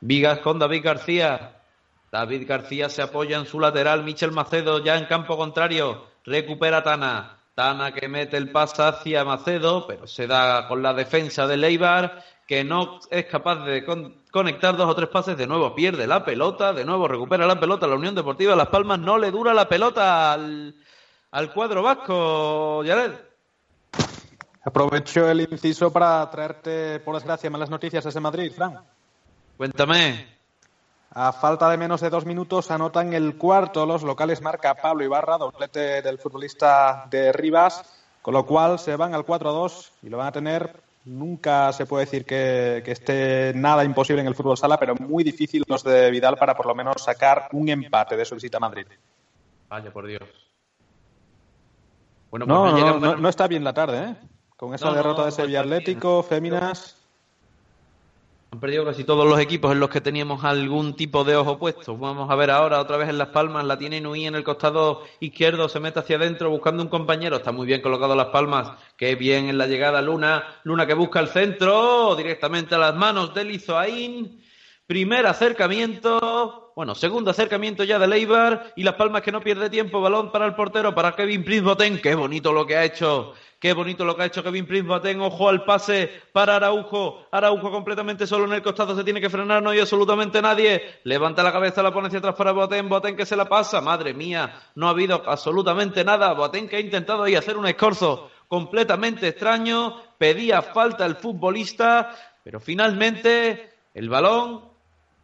Vigas 0.00 0.38
con 0.38 0.60
David 0.60 0.84
García, 0.84 1.56
David 2.12 2.46
García 2.46 2.88
se 2.88 3.02
apoya 3.02 3.38
en 3.38 3.44
su 3.44 3.58
lateral, 3.58 4.04
Michel 4.04 4.30
Macedo 4.30 4.78
ya 4.84 4.96
en 4.96 5.06
campo 5.06 5.36
contrario, 5.36 6.04
recupera 6.24 6.84
Tana, 6.84 7.38
Tana 7.56 7.90
que 7.90 8.06
mete 8.06 8.36
el 8.36 8.52
pase 8.52 8.84
hacia 8.84 9.24
Macedo, 9.24 9.84
pero 9.88 10.06
se 10.06 10.28
da 10.28 10.68
con 10.68 10.80
la 10.80 10.94
defensa 10.94 11.48
de 11.48 11.56
Leibar, 11.56 12.22
que 12.46 12.62
no 12.62 13.00
es 13.10 13.24
capaz 13.24 13.64
de 13.64 13.84
con- 13.84 14.14
conectar 14.30 14.76
dos 14.76 14.88
o 14.88 14.94
tres 14.94 15.08
pases, 15.08 15.36
de 15.36 15.48
nuevo 15.48 15.74
pierde 15.74 16.06
la 16.06 16.24
pelota, 16.24 16.72
de 16.72 16.84
nuevo 16.84 17.08
recupera 17.08 17.46
la 17.46 17.58
pelota. 17.58 17.88
La 17.88 17.96
Unión 17.96 18.14
Deportiva 18.14 18.54
Las 18.54 18.68
Palmas, 18.68 19.00
no 19.00 19.18
le 19.18 19.32
dura 19.32 19.52
la 19.52 19.68
pelota 19.68 20.34
al, 20.34 20.72
al 21.32 21.52
cuadro 21.52 21.82
vasco, 21.82 22.84
Yared. 22.84 23.27
Aprovecho 24.68 25.30
el 25.30 25.40
inciso 25.40 25.90
para 25.90 26.30
traerte, 26.30 27.00
por 27.00 27.14
desgracia, 27.14 27.48
malas 27.48 27.70
noticias 27.70 28.04
desde 28.04 28.20
Madrid, 28.20 28.52
Fran. 28.52 28.78
Cuéntame. 29.56 30.26
A 31.10 31.32
falta 31.32 31.70
de 31.70 31.78
menos 31.78 32.02
de 32.02 32.10
dos 32.10 32.26
minutos 32.26 32.70
anotan 32.70 33.14
el 33.14 33.38
cuarto. 33.38 33.86
Los 33.86 34.02
locales 34.02 34.42
marca 34.42 34.74
Pablo 34.74 35.04
Ibarra, 35.04 35.38
doblete 35.38 36.02
del 36.02 36.18
futbolista 36.18 37.06
de 37.10 37.32
Rivas, 37.32 37.82
con 38.20 38.34
lo 38.34 38.44
cual 38.44 38.78
se 38.78 38.94
van 38.94 39.14
al 39.14 39.24
4-2 39.24 39.90
y 40.02 40.10
lo 40.10 40.18
van 40.18 40.26
a 40.26 40.32
tener. 40.32 40.82
Nunca 41.06 41.72
se 41.72 41.86
puede 41.86 42.04
decir 42.04 42.26
que, 42.26 42.82
que 42.84 42.92
esté 42.92 43.54
nada 43.54 43.84
imposible 43.84 44.20
en 44.20 44.28
el 44.28 44.34
fútbol 44.34 44.58
sala, 44.58 44.78
pero 44.78 44.96
muy 44.96 45.24
difícil 45.24 45.64
los 45.66 45.82
de 45.82 46.10
Vidal 46.10 46.36
para 46.36 46.54
por 46.54 46.66
lo 46.66 46.74
menos 46.74 47.02
sacar 47.02 47.48
un 47.52 47.70
empate 47.70 48.18
de 48.18 48.24
su 48.26 48.34
visita 48.34 48.58
a 48.58 48.60
Madrid. 48.60 48.86
Vaya, 49.70 49.90
por 49.90 50.06
Dios. 50.06 50.28
Bueno, 52.30 52.44
pues 52.44 52.54
No, 52.54 53.00
no, 53.00 53.16
no 53.16 53.28
está 53.30 53.48
bien 53.48 53.64
la 53.64 53.72
tarde, 53.72 54.10
¿eh? 54.10 54.16
Con 54.58 54.74
esa 54.74 54.86
No, 54.86 54.94
derrota 54.94 55.20
no, 55.20 55.26
de 55.26 55.30
Sevilla. 55.30 55.60
Atlético, 55.60 56.20
Féminas. 56.24 56.96
Han 58.50 58.58
perdido 58.58 58.84
casi 58.84 59.04
todos 59.04 59.24
los 59.24 59.38
equipos 59.38 59.70
en 59.70 59.78
los 59.78 59.88
que 59.88 60.00
teníamos 60.00 60.42
algún 60.42 60.96
tipo 60.96 61.22
de 61.22 61.36
ojo 61.36 61.58
puesto. 61.58 61.96
Vamos 61.96 62.28
a 62.28 62.34
ver 62.34 62.50
ahora 62.50 62.80
otra 62.80 62.96
vez 62.96 63.08
en 63.08 63.18
Las 63.18 63.28
Palmas. 63.28 63.64
La 63.64 63.78
tiene 63.78 64.00
Nui 64.00 64.26
en 64.26 64.34
el 64.34 64.42
costado 64.42 65.04
izquierdo. 65.20 65.68
Se 65.68 65.78
mete 65.78 66.00
hacia 66.00 66.16
adentro 66.16 66.50
buscando 66.50 66.82
un 66.82 66.88
compañero. 66.88 67.36
Está 67.36 67.52
muy 67.52 67.68
bien 67.68 67.80
colocado 67.80 68.16
Las 68.16 68.28
Palmas. 68.28 68.72
Qué 68.96 69.14
bien 69.14 69.48
en 69.48 69.58
la 69.58 69.68
llegada 69.68 70.02
Luna. 70.02 70.42
Luna 70.64 70.88
que 70.88 70.94
busca 70.94 71.20
el 71.20 71.28
centro. 71.28 72.16
Directamente 72.16 72.74
a 72.74 72.78
las 72.78 72.96
manos 72.96 73.32
del 73.34 73.52
Izoaín. 73.52 74.42
Primer 74.88 75.24
acercamiento. 75.26 76.67
Bueno, 76.78 76.94
segundo 76.94 77.32
acercamiento 77.32 77.82
ya 77.82 77.98
de 77.98 78.06
Leibar 78.06 78.72
y 78.76 78.84
Las 78.84 78.94
Palmas 78.94 79.22
que 79.22 79.32
no 79.32 79.40
pierde 79.40 79.68
tiempo. 79.68 80.00
Balón 80.00 80.30
para 80.30 80.46
el 80.46 80.54
portero, 80.54 80.94
para 80.94 81.16
Kevin 81.16 81.42
Prince 81.42 81.64
Boten. 81.64 82.00
Qué 82.00 82.14
bonito 82.14 82.52
lo 82.52 82.64
que 82.64 82.76
ha 82.76 82.84
hecho. 82.84 83.34
Qué 83.58 83.72
bonito 83.72 84.04
lo 84.04 84.14
que 84.14 84.22
ha 84.22 84.26
hecho 84.26 84.44
Kevin 84.44 84.64
Prince 84.64 84.86
Boten. 84.86 85.20
Ojo 85.20 85.48
al 85.48 85.64
pase 85.64 86.08
para 86.30 86.54
Araujo. 86.54 87.26
Araujo 87.32 87.72
completamente 87.72 88.28
solo 88.28 88.44
en 88.44 88.52
el 88.52 88.62
costado. 88.62 88.94
Se 88.94 89.02
tiene 89.02 89.20
que 89.20 89.28
frenar. 89.28 89.60
No 89.60 89.70
hay 89.70 89.80
absolutamente 89.80 90.40
nadie. 90.40 91.00
Levanta 91.02 91.42
la 91.42 91.50
cabeza, 91.50 91.82
la 91.82 91.92
pone 91.92 92.06
hacia 92.06 92.20
atrás 92.20 92.36
para 92.36 92.52
Boten. 92.52 92.88
Boten 92.88 93.16
que 93.16 93.26
se 93.26 93.34
la 93.34 93.48
pasa. 93.48 93.80
Madre 93.80 94.14
mía, 94.14 94.70
no 94.76 94.86
ha 94.86 94.90
habido 94.90 95.20
absolutamente 95.26 96.04
nada. 96.04 96.32
Boten 96.32 96.68
que 96.68 96.76
ha 96.76 96.80
intentado 96.80 97.24
ahí 97.24 97.34
hacer 97.34 97.56
un 97.56 97.66
escorzo 97.66 98.30
completamente 98.46 99.26
extraño. 99.26 99.96
Pedía 100.16 100.62
falta 100.62 101.04
el 101.06 101.16
futbolista. 101.16 102.14
Pero 102.44 102.60
finalmente 102.60 103.68
el 103.94 104.08
balón 104.08 104.67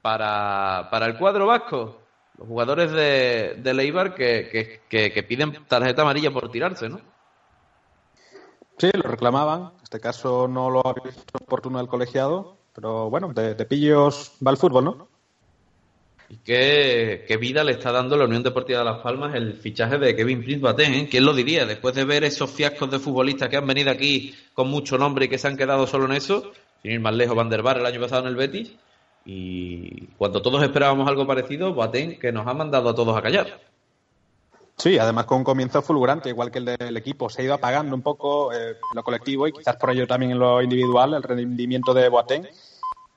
para, 0.04 0.88
para 0.90 1.06
el 1.06 1.16
cuadro 1.16 1.46
vasco. 1.46 2.02
Los 2.37 2.46
jugadores 2.46 2.92
de, 2.92 3.54
de 3.62 3.73
Leibar 3.73 4.14
que, 4.14 4.50
que, 4.52 4.82
que, 4.87 5.11
que 5.11 5.23
piden 5.23 5.64
tarjeta 5.66 6.02
amarilla 6.02 6.30
por 6.30 6.50
tirarse, 6.50 6.90
¿no? 6.90 7.00
Sí, 8.76 8.90
lo 8.92 9.02
reclamaban. 9.02 9.62
En 9.62 9.82
este 9.82 10.00
caso 10.00 10.46
no 10.46 10.68
lo 10.68 10.87
ha 10.87 10.92
visto 10.92 11.38
oportuno 11.40 11.80
el 11.80 11.88
colegiado. 11.88 12.58
Pero 12.75 13.08
bueno, 13.08 13.32
de, 13.32 13.54
de 13.54 13.64
pillos 13.64 14.32
va 14.46 14.50
el 14.50 14.58
fútbol, 14.58 14.84
¿no? 14.84 15.08
Y 16.28 16.37
qué, 16.37 17.25
qué, 17.26 17.38
vida 17.38 17.64
le 17.64 17.73
está 17.73 17.90
dando 17.90 18.18
la 18.18 18.26
Unión 18.26 18.42
Deportiva 18.42 18.80
de 18.80 18.84
Las 18.84 19.00
Palmas 19.00 19.34
el 19.34 19.54
fichaje 19.54 19.96
de 19.96 20.14
Kevin 20.14 20.44
Prince 20.44 20.61
Batén, 20.61 20.92
¿eh? 20.92 21.08
¿Quién 21.11 21.25
lo 21.25 21.32
diría? 21.32 21.64
Después 21.64 21.94
de 21.94 22.04
ver 22.04 22.25
esos 22.25 22.50
fiascos 22.50 22.90
de 22.90 22.99
futbolistas 22.99 23.49
que 23.49 23.56
han 23.56 23.66
venido 23.66 23.90
aquí 23.90 24.34
con 24.52 24.68
mucho 24.68 24.99
nombre 24.99 25.25
y 25.25 25.28
que 25.28 25.38
se 25.38 25.49
han 25.49 25.56
quedado 25.56 25.87
solo 25.87 26.04
en 26.04 26.12
eso, 26.12 26.52
sin 26.82 26.92
ir 26.92 27.00
más 27.00 27.14
lejos, 27.14 27.34
Van 27.34 27.49
der 27.49 27.62
Bar 27.62 27.78
el 27.78 27.87
año 27.87 28.00
pasado 28.00 28.23
en 28.23 28.28
el 28.28 28.37
Betis, 28.37 28.75
y 29.25 30.07
cuando 30.19 30.43
todos 30.43 30.62
esperábamos 30.62 31.09
algo 31.09 31.26
parecido, 31.26 31.73
Boateng 31.73 32.19
que 32.19 32.33
nos 32.33 32.47
ha 32.47 32.54
mandado 32.54 32.90
a 32.90 32.95
todos 32.95 33.16
a 33.16 33.23
callar. 33.23 33.61
Sí, 34.76 34.99
además 34.99 35.26
con 35.26 35.38
un 35.38 35.45
comienzo 35.45 35.83
fulgurante, 35.83 36.28
igual 36.28 36.50
que 36.50 36.59
el 36.59 36.64
del 36.64 36.97
equipo. 36.97 37.31
Se 37.31 37.40
ha 37.40 37.45
ido 37.45 37.54
apagando 37.54 37.95
un 37.95 38.02
poco 38.02 38.52
eh, 38.52 38.76
lo 38.95 39.02
colectivo 39.02 39.47
y 39.47 39.52
quizás 39.52 39.76
por 39.76 39.90
ello 39.90 40.07
también 40.07 40.33
en 40.33 40.38
lo 40.38 40.61
individual 40.61 41.14
el 41.14 41.23
rendimiento 41.23 41.95
de 41.95 42.09
Boateng. 42.09 42.47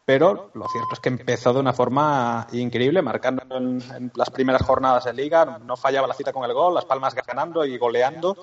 Pero 0.06 0.52
lo 0.54 0.70
cierto 0.70 0.94
es 0.94 1.00
que 1.02 1.10
empezó 1.10 1.52
de 1.52 1.60
una 1.60 1.74
forma 1.74 2.48
increíble, 2.54 3.02
marcando 3.02 3.44
en, 3.58 3.82
en 3.94 4.12
las 4.16 4.30
primeras 4.30 4.62
jornadas 4.62 5.04
de 5.04 5.14
liga. 5.14 5.60
No 5.66 5.76
fallaba 5.76 6.08
la 6.08 6.14
cita 6.14 6.32
con 6.32 6.46
el 6.46 6.54
gol, 6.54 6.76
Las 6.76 6.86
Palmas 6.86 7.14
ganando 7.14 7.66
y 7.66 7.78
goleando. 7.78 8.38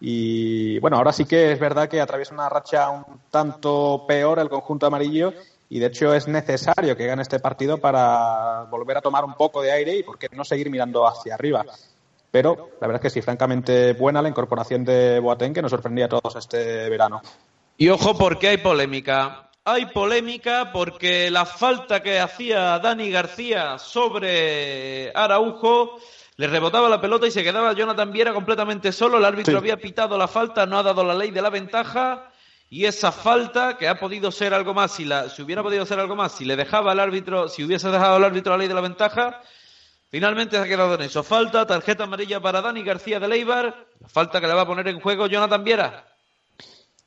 Y 0.00 0.78
bueno, 0.78 0.98
ahora 0.98 1.12
sí 1.12 1.24
que 1.24 1.50
es 1.50 1.58
verdad 1.58 1.88
que 1.88 2.00
atraviesa 2.00 2.34
una 2.34 2.48
racha 2.48 2.88
un 2.90 3.04
tanto 3.30 4.04
peor 4.06 4.38
el 4.38 4.48
conjunto 4.48 4.86
amarillo 4.86 5.32
y 5.70 5.78
de 5.78 5.86
hecho 5.86 6.14
es 6.14 6.28
necesario 6.28 6.96
que 6.96 7.06
gane 7.06 7.22
este 7.22 7.40
partido 7.40 7.78
para 7.78 8.64
volver 8.70 8.96
a 8.96 9.00
tomar 9.02 9.24
un 9.24 9.34
poco 9.34 9.60
de 9.60 9.72
aire 9.72 9.96
y 9.96 10.02
por 10.02 10.18
qué 10.18 10.28
no 10.32 10.44
seguir 10.44 10.70
mirando 10.70 11.06
hacia 11.06 11.34
arriba. 11.34 11.64
Pero 12.30 12.70
la 12.80 12.86
verdad 12.86 13.04
es 13.04 13.12
que 13.12 13.20
sí, 13.20 13.22
francamente 13.22 13.92
buena 13.94 14.22
la 14.22 14.28
incorporación 14.28 14.84
de 14.84 15.18
Boateng 15.18 15.54
que 15.54 15.62
nos 15.62 15.70
sorprendía 15.70 16.06
a 16.06 16.08
todos 16.08 16.36
este 16.36 16.88
verano. 16.88 17.20
Y 17.76 17.88
ojo 17.88 18.16
porque 18.16 18.48
hay 18.48 18.58
polémica. 18.58 19.50
Hay 19.64 19.86
polémica 19.86 20.70
porque 20.72 21.30
la 21.30 21.44
falta 21.44 22.02
que 22.02 22.18
hacía 22.18 22.78
Dani 22.78 23.10
García 23.10 23.78
sobre 23.78 25.12
Araujo 25.14 25.98
le 26.36 26.46
rebotaba 26.46 26.88
la 26.88 27.00
pelota 27.00 27.26
y 27.26 27.30
se 27.30 27.44
quedaba 27.44 27.74
Jonathan 27.74 28.10
Viera 28.10 28.32
completamente 28.32 28.92
solo. 28.92 29.18
El 29.18 29.24
árbitro 29.24 29.52
sí. 29.52 29.58
había 29.58 29.76
pitado 29.76 30.16
la 30.16 30.28
falta, 30.28 30.64
no 30.64 30.78
ha 30.78 30.82
dado 30.82 31.04
la 31.04 31.14
ley 31.14 31.30
de 31.30 31.42
la 31.42 31.50
ventaja 31.50 32.30
y 32.70 32.84
esa 32.84 33.12
falta 33.12 33.78
que 33.78 33.88
ha 33.88 33.98
podido 33.98 34.30
ser 34.30 34.52
algo 34.52 34.74
más 34.74 34.92
si 34.92 35.04
la 35.04 35.30
si 35.30 35.42
hubiera 35.42 35.62
podido 35.62 35.86
ser 35.86 35.98
algo 36.00 36.16
más 36.16 36.32
si 36.32 36.44
le 36.44 36.56
dejaba 36.56 36.92
al 36.92 37.00
árbitro 37.00 37.48
si 37.48 37.64
hubiese 37.64 37.88
dejado 37.88 38.16
al 38.16 38.24
árbitro 38.24 38.52
la 38.52 38.58
ley 38.58 38.68
de 38.68 38.74
la 38.74 38.80
ventaja 38.80 39.40
finalmente 40.10 40.56
se 40.56 40.62
ha 40.62 40.66
quedado 40.66 40.94
en 40.94 41.02
eso 41.02 41.22
falta 41.22 41.66
tarjeta 41.66 42.04
amarilla 42.04 42.40
para 42.40 42.60
Dani 42.60 42.82
García 42.82 43.18
de 43.20 43.28
Leibar 43.28 43.86
la 44.00 44.08
falta 44.08 44.40
que 44.40 44.46
le 44.46 44.54
va 44.54 44.62
a 44.62 44.66
poner 44.66 44.88
en 44.88 45.00
juego 45.00 45.26
Jonathan 45.26 45.64
Viera 45.64 46.04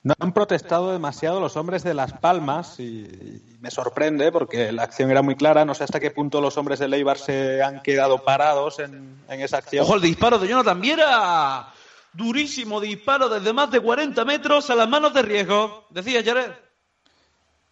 no 0.04 0.16
han 0.20 0.34
protestado 0.34 0.92
demasiado 0.92 1.40
los 1.40 1.56
hombres 1.58 1.84
de 1.84 1.94
Las 1.94 2.14
Palmas 2.14 2.80
y 2.80 3.40
me 3.60 3.70
sorprende 3.70 4.32
porque 4.32 4.72
la 4.72 4.82
acción 4.82 5.12
era 5.12 5.22
muy 5.22 5.36
clara. 5.36 5.64
No 5.64 5.76
sé 5.76 5.84
hasta 5.84 6.00
qué 6.00 6.10
punto 6.10 6.42
los 6.42 6.58
hombres 6.58 6.80
de 6.80 6.88
Leibar 6.88 7.20
se 7.20 7.62
han 7.62 7.84
quedado 7.84 8.24
parados 8.24 8.80
en, 8.80 9.20
en 9.30 9.42
esa 9.42 9.58
acción. 9.58 9.84
¡Ojo 9.84 9.94
el 9.94 10.02
disparo 10.02 10.40
de 10.40 10.48
Jonathan 10.48 10.82
Viera! 10.82 11.72
Durísimo 12.14 12.82
disparo 12.82 13.30
desde 13.30 13.54
más 13.54 13.72
de 13.72 13.80
40 13.80 14.26
metros 14.26 14.70
a 14.70 14.76
las 14.76 14.90
manos 14.90 15.14
de 15.14 15.22
riesgo. 15.22 15.86
Decía 15.90 16.24
Jared. 16.24 16.52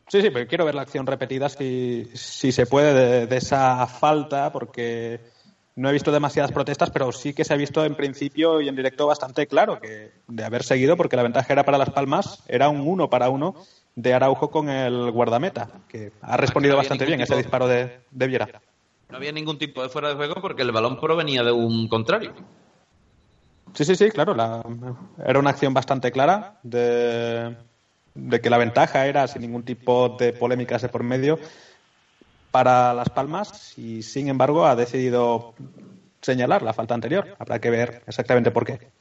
Sí, 0.08 0.22
sí, 0.22 0.30
pero 0.32 0.48
quiero 0.48 0.66
ver 0.66 0.76
la 0.76 0.82
acción 0.82 1.06
repetida 1.06 1.50
si, 1.50 2.10
si 2.16 2.52
se 2.52 2.66
puede 2.66 2.94
de, 2.94 3.28
de, 3.28 3.38
esa 3.38 3.86
falta, 3.86 4.52
porque 4.52 5.20
no 5.76 5.90
he 5.90 5.94
visto 5.94 6.12
demasiadas 6.12 6.52
protestas, 6.52 6.90
pero 6.90 7.12
sí 7.12 7.34
que 7.34 7.46
se 7.46 7.54
ha 7.54 7.58
visto 7.58 7.86
en 7.86 7.96
principio 7.96 8.60
y 8.60 8.68
en 8.68 8.76
directo 8.76 9.06
bastante 9.06 9.46
claro 9.46 9.80
que 9.80 10.12
de 10.28 10.44
haber 10.44 10.64
seguido, 10.64 10.98
porque 10.98 11.16
la 11.16 11.24
ventaja 11.24 11.54
era 11.54 11.64
para 11.64 11.78
Las 11.78 11.92
Palmas, 11.92 12.44
era 12.48 12.70
un 12.70 12.82
uno 12.88 13.10
para 13.10 13.30
uno 13.30 13.56
de 13.96 14.14
Araujo 14.14 14.50
con 14.50 14.70
el 14.70 15.12
guardameta, 15.12 15.70
que 15.88 16.12
ha 16.22 16.38
respondido 16.38 16.74
no 16.74 16.80
bastante 16.80 17.06
bien 17.06 17.20
tipo, 17.20 17.32
ese 17.32 17.42
disparo 17.42 17.68
de, 17.68 18.00
de 18.10 18.28
Viera. 18.28 18.62
No 19.10 19.18
había 19.18 19.32
ningún 19.32 19.58
tipo 19.58 19.84
de 19.84 19.90
fuera 19.90 20.10
de 20.10 20.16
juego 20.16 20.36
porque 20.42 20.64
el 20.64 20.72
balón 20.72 21.00
provenía 21.00 21.44
de 21.44 21.52
un 21.52 21.88
contrario. 21.88 22.34
Sí, 23.74 23.86
sí, 23.86 23.96
sí, 23.96 24.10
claro. 24.10 24.34
La, 24.34 24.64
era 25.26 25.40
una 25.40 25.52
acción 25.52 25.74
bastante 25.74 26.12
clara 26.12 26.60
de, 26.64 27.56
que 28.42 28.50
la 28.50 28.58
ventaja 28.58 29.06
era 29.06 29.28
sin 29.28 29.42
ningún 29.42 29.64
tipo 29.64 30.10
de 30.20 30.34
polémicas 30.34 30.82
de 30.82 30.90
por 30.90 31.04
medio 31.04 31.40
para 32.52 32.94
Las 32.94 33.10
Palmas 33.10 33.78
y, 33.78 34.02
sin 34.02 34.28
embargo, 34.28 34.66
ha 34.66 34.76
decidido 34.76 35.54
señalar 36.22 36.62
la 36.62 36.74
falta 36.74 36.94
anterior. 36.94 37.36
Habrá 37.38 37.60
que 37.60 37.70
ver 37.70 38.04
exactamente 38.08 38.52
por 38.52 38.66
qué. 38.66 38.92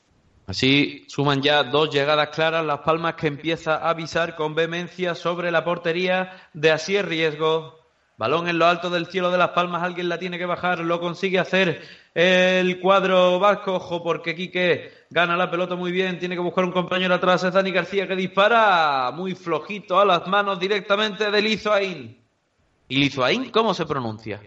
Así 0.46 1.04
suman 1.08 1.42
ya 1.42 1.62
dos 1.62 1.90
llegadas 1.90 2.30
claras 2.30 2.64
Las 2.64 2.80
Palmas 2.80 3.14
que 3.14 3.26
empieza 3.26 3.76
a 3.76 3.90
avisar 3.90 4.34
con 4.34 4.54
vehemencia 4.54 5.14
sobre 5.14 5.50
la 5.50 5.62
portería 5.64 6.32
de 6.54 6.70
así 6.70 7.00
riesgo. 7.02 7.77
Balón 8.18 8.48
en 8.48 8.58
lo 8.58 8.66
alto 8.66 8.90
del 8.90 9.06
cielo 9.06 9.30
de 9.30 9.38
Las 9.38 9.50
Palmas, 9.50 9.84
alguien 9.84 10.08
la 10.08 10.18
tiene 10.18 10.38
que 10.38 10.44
bajar, 10.44 10.80
lo 10.80 10.98
consigue 10.98 11.38
hacer 11.38 11.80
el 12.14 12.80
cuadro 12.80 13.38
vasco, 13.38 13.76
ojo, 13.76 14.02
porque 14.02 14.34
Quique 14.34 14.92
gana 15.08 15.36
la 15.36 15.48
pelota 15.48 15.76
muy 15.76 15.92
bien, 15.92 16.18
tiene 16.18 16.34
que 16.34 16.40
buscar 16.40 16.64
un 16.64 16.72
compañero 16.72 17.14
atrás, 17.14 17.44
es 17.44 17.52
Dani 17.52 17.70
García 17.70 18.08
que 18.08 18.16
dispara 18.16 19.12
muy 19.14 19.36
flojito 19.36 20.00
a 20.00 20.04
las 20.04 20.26
manos 20.26 20.58
directamente 20.58 21.30
de 21.30 21.40
Lizoain. 21.40 22.18
¿Y 22.88 22.96
Lizoain 22.96 23.50
cómo 23.52 23.72
se 23.72 23.86
pronuncia? 23.86 24.40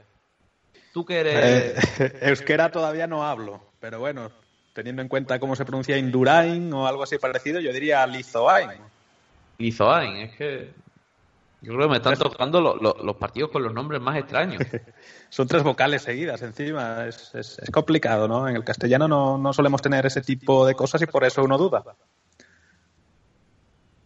Tú 0.93 1.05
que 1.05 1.21
eres... 1.21 1.79
Eh, 1.97 2.13
euskera 2.23 2.71
todavía 2.71 3.07
no 3.07 3.23
hablo, 3.23 3.61
pero 3.79 3.99
bueno, 3.99 4.31
teniendo 4.73 5.01
en 5.01 5.07
cuenta 5.07 5.39
cómo 5.39 5.55
se 5.55 5.63
pronuncia 5.63 5.97
Indurain 5.97 6.73
o 6.73 6.87
algo 6.87 7.03
así 7.03 7.17
parecido, 7.17 7.61
yo 7.61 7.71
diría 7.71 8.05
Lizoain. 8.05 8.81
Lizoain, 9.59 10.17
es 10.17 10.35
que 10.35 10.73
yo 11.61 11.75
creo 11.75 11.87
que 11.87 11.91
me 11.91 11.97
están 11.97 12.17
tocando 12.17 12.59
lo, 12.59 12.75
lo, 12.75 12.95
los 13.03 13.15
partidos 13.17 13.51
con 13.51 13.61
los 13.61 13.71
nombres 13.71 14.01
más 14.01 14.17
extraños. 14.17 14.63
Son 15.29 15.47
tres 15.47 15.61
vocales 15.61 16.01
seguidas 16.01 16.41
encima. 16.41 17.05
Es, 17.05 17.35
es, 17.35 17.59
es 17.59 17.69
complicado, 17.69 18.27
¿no? 18.27 18.47
En 18.47 18.55
el 18.55 18.63
castellano 18.63 19.07
no, 19.07 19.37
no, 19.37 19.53
solemos 19.53 19.79
tener 19.79 20.05
ese 20.07 20.21
tipo 20.21 20.65
de 20.65 20.73
cosas 20.73 21.03
y 21.03 21.05
por 21.05 21.23
eso 21.23 21.43
uno 21.43 21.59
duda. 21.59 21.83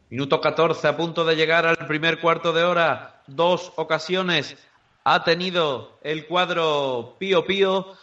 Minuto 0.09 0.41
14, 0.41 0.87
a 0.87 0.97
punto 0.97 1.23
de 1.23 1.37
llegar 1.37 1.65
al 1.65 1.87
primer 1.87 2.19
cuarto 2.19 2.51
de 2.51 2.63
hora. 2.63 3.23
Dos 3.27 3.71
ocasiones 3.77 4.57
ha 5.05 5.23
tenido 5.23 5.97
el 6.03 6.27
cuadro 6.27 7.15
Pío 7.19 7.45
Pío 7.45 7.95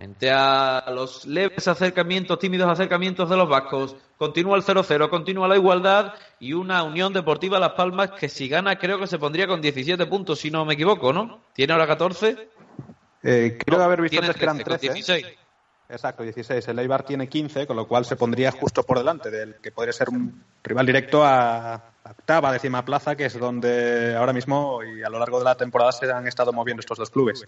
frente 0.00 0.30
a 0.30 0.82
los 0.94 1.26
leves 1.26 1.68
acercamientos, 1.68 2.38
tímidos 2.38 2.70
acercamientos 2.70 3.28
de 3.28 3.36
los 3.36 3.46
vascos. 3.46 3.94
Continúa 4.16 4.56
el 4.56 4.62
0-0, 4.62 5.10
continúa 5.10 5.46
la 5.46 5.56
igualdad 5.56 6.14
y 6.38 6.54
una 6.54 6.82
Unión 6.84 7.12
Deportiva 7.12 7.58
Las 7.58 7.72
Palmas 7.72 8.12
que 8.12 8.30
si 8.30 8.48
gana 8.48 8.78
creo 8.78 8.98
que 8.98 9.06
se 9.06 9.18
pondría 9.18 9.46
con 9.46 9.60
17 9.60 10.06
puntos, 10.06 10.38
si 10.38 10.50
no 10.50 10.64
me 10.64 10.72
equivoco, 10.72 11.12
¿no? 11.12 11.42
¿Tiene 11.52 11.74
ahora 11.74 11.86
14? 11.86 12.48
Eh, 13.22 13.58
creo 13.62 13.78
no, 13.78 13.84
haber 13.84 14.00
visto 14.00 14.18
tiene 14.18 14.32
que 14.32 14.42
eran 14.42 14.56
13. 14.56 14.94
16. 14.94 15.26
Exacto, 15.90 16.22
16. 16.22 16.66
El 16.68 16.78
Eibar 16.78 17.02
tiene 17.02 17.28
15, 17.28 17.66
con 17.66 17.76
lo 17.76 17.86
cual 17.86 18.06
se 18.06 18.16
pondría 18.16 18.52
justo 18.52 18.82
por 18.84 18.96
delante 18.96 19.30
del 19.30 19.56
que 19.56 19.70
podría 19.70 19.92
ser 19.92 20.08
un 20.08 20.42
rival 20.64 20.86
directo 20.86 21.22
a 21.26 21.92
octava, 22.04 22.50
décima 22.52 22.86
plaza, 22.86 23.16
que 23.16 23.26
es 23.26 23.38
donde 23.38 24.16
ahora 24.16 24.32
mismo 24.32 24.82
y 24.82 25.02
a 25.02 25.10
lo 25.10 25.18
largo 25.18 25.40
de 25.40 25.44
la 25.44 25.56
temporada 25.56 25.92
se 25.92 26.10
han 26.10 26.26
estado 26.26 26.54
moviendo 26.54 26.80
estos 26.80 26.96
dos 26.96 27.10
clubes. 27.10 27.46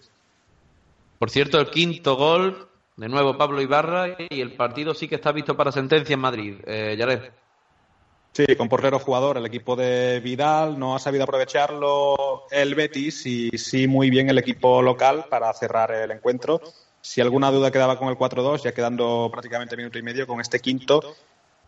Por 1.23 1.29
cierto, 1.29 1.57
el 1.57 1.69
quinto 1.69 2.17
gol, 2.17 2.67
de 2.97 3.07
nuevo 3.07 3.37
Pablo 3.37 3.61
Ibarra, 3.61 4.09
y 4.29 4.41
el 4.41 4.57
partido 4.57 4.93
sí 4.93 5.07
que 5.07 5.15
está 5.15 5.31
visto 5.31 5.55
para 5.55 5.71
sentencia 5.71 6.15
en 6.15 6.19
Madrid. 6.19 6.55
Eh. 6.67 7.31
Sí, 8.33 8.45
con 8.57 8.67
portero 8.67 8.99
jugador, 8.99 9.37
el 9.37 9.45
equipo 9.45 9.77
de 9.77 10.19
Vidal 10.19 10.77
no 10.77 10.97
ha 10.97 10.99
sabido 10.99 11.23
aprovecharlo 11.23 12.43
el 12.51 12.75
Betis 12.75 13.25
y 13.25 13.51
sí 13.51 13.87
muy 13.87 14.09
bien 14.09 14.29
el 14.29 14.37
equipo 14.37 14.81
local 14.81 15.27
para 15.29 15.53
cerrar 15.53 15.93
el 15.93 16.11
encuentro. 16.11 16.59
Si 16.99 17.21
alguna 17.21 17.51
duda 17.51 17.71
quedaba 17.71 17.97
con 17.97 18.09
el 18.09 18.17
4-2, 18.17 18.61
ya 18.61 18.73
quedando 18.73 19.29
prácticamente 19.31 19.77
minuto 19.77 19.97
y 19.97 20.01
medio 20.01 20.27
con 20.27 20.41
este 20.41 20.59
quinto, 20.59 21.15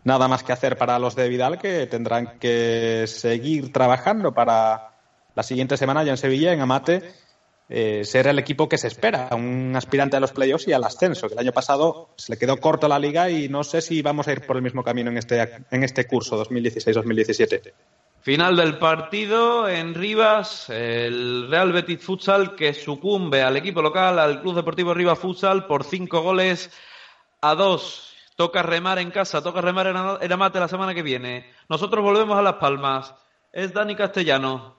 nada 0.04 0.28
más 0.28 0.44
que 0.44 0.52
hacer 0.52 0.78
para 0.78 1.00
los 1.00 1.16
de 1.16 1.30
Vidal 1.30 1.60
que 1.60 1.88
tendrán 1.88 2.40
que 2.40 3.06
seguir 3.08 3.72
trabajando 3.72 4.34
para 4.34 4.92
la 5.34 5.44
siguiente 5.44 5.78
semana 5.78 6.04
ya 6.04 6.12
en 6.12 6.18
Sevilla, 6.18 6.52
en 6.52 6.60
Amate, 6.60 7.24
eh, 7.68 8.04
ser 8.06 8.28
el 8.28 8.38
equipo 8.38 8.70
que 8.70 8.78
se 8.78 8.88
espera, 8.88 9.30
un 9.32 9.74
aspirante 9.76 10.18
a 10.18 10.20
los 10.20 10.32
playoffs 10.32 10.68
y 10.68 10.74
al 10.74 10.84
ascenso, 10.84 11.28
que 11.28 11.34
el 11.34 11.40
año 11.40 11.52
pasado 11.52 12.10
se 12.16 12.32
le 12.32 12.38
quedó 12.38 12.58
corto 12.58 12.88
la 12.88 13.00
liga 13.00 13.30
y 13.30 13.50
no 13.50 13.64
sé 13.64 13.82
si 13.82 14.02
vamos 14.02 14.28
a 14.28 14.34
ir 14.34 14.46
por 14.46 14.56
el 14.56 14.62
mismo 14.62 14.84
camino 14.84 15.10
en 15.10 15.18
este, 15.18 15.66
en 15.72 15.84
este 15.84 16.06
curso 16.06 16.44
2016-2017. 16.46 17.74
Final 18.22 18.56
del 18.56 18.80
partido 18.80 19.70
en 19.70 19.94
Rivas, 19.94 20.70
el 20.72 21.48
Real 21.48 21.72
Betis 21.72 22.04
Futsal 22.04 22.56
que 22.56 22.74
sucumbe 22.74 23.44
al 23.44 23.56
equipo 23.56 23.84
local, 23.84 24.18
al 24.18 24.42
Club 24.42 24.56
Deportivo 24.56 24.96
Rivas 24.96 25.20
Futsal 25.20 25.68
por 25.68 25.84
cinco 25.84 26.22
goles 26.22 26.72
a 27.42 27.54
dos. 27.54 28.16
Toca 28.36 28.64
remar 28.64 28.98
en 28.98 29.12
casa, 29.12 29.44
toca 29.44 29.62
remar 29.62 30.20
en 30.22 30.32
Amate 30.32 30.60
la 30.60 30.68
semana 30.68 30.96
que 30.96 31.04
viene. 31.04 31.52
Nosotros 31.70 32.04
volvemos 32.04 32.36
a 32.36 32.42
Las 32.42 32.56
Palmas. 32.56 33.14
Es 33.54 33.74
Dani 33.74 33.96
Castellano. 33.96 34.76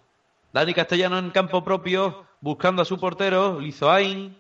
Dani 0.53 0.75
Castellano 0.75 1.17
en 1.19 1.31
campo 1.31 1.63
propio, 1.63 2.27
buscando 2.47 2.81
a 2.81 2.85
su 2.85 2.97
portero, 2.97 3.59
Lizoain, 3.59 4.37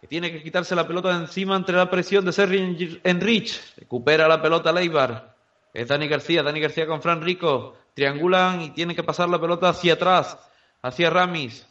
que 0.00 0.06
tiene 0.06 0.32
que 0.32 0.42
quitarse 0.42 0.74
la 0.74 0.86
pelota 0.86 1.10
de 1.10 1.24
encima 1.24 1.54
entre 1.54 1.76
la 1.76 1.90
presión 1.90 2.24
de 2.24 2.32
Serri 2.32 2.98
Enrich. 3.04 3.60
Recupera 3.76 4.26
la 4.26 4.40
pelota 4.40 4.72
Leibar. 4.72 5.36
Es 5.74 5.88
Dani 5.88 6.08
García, 6.08 6.42
Dani 6.42 6.60
García 6.60 6.86
con 6.86 7.02
Fran 7.02 7.20
Rico. 7.20 7.76
Triangulan 7.92 8.62
y 8.62 8.70
tiene 8.70 8.94
que 8.94 9.02
pasar 9.02 9.28
la 9.28 9.38
pelota 9.38 9.68
hacia 9.68 9.92
atrás, 9.92 10.38
hacia 10.80 11.10
Ramis. 11.10 11.68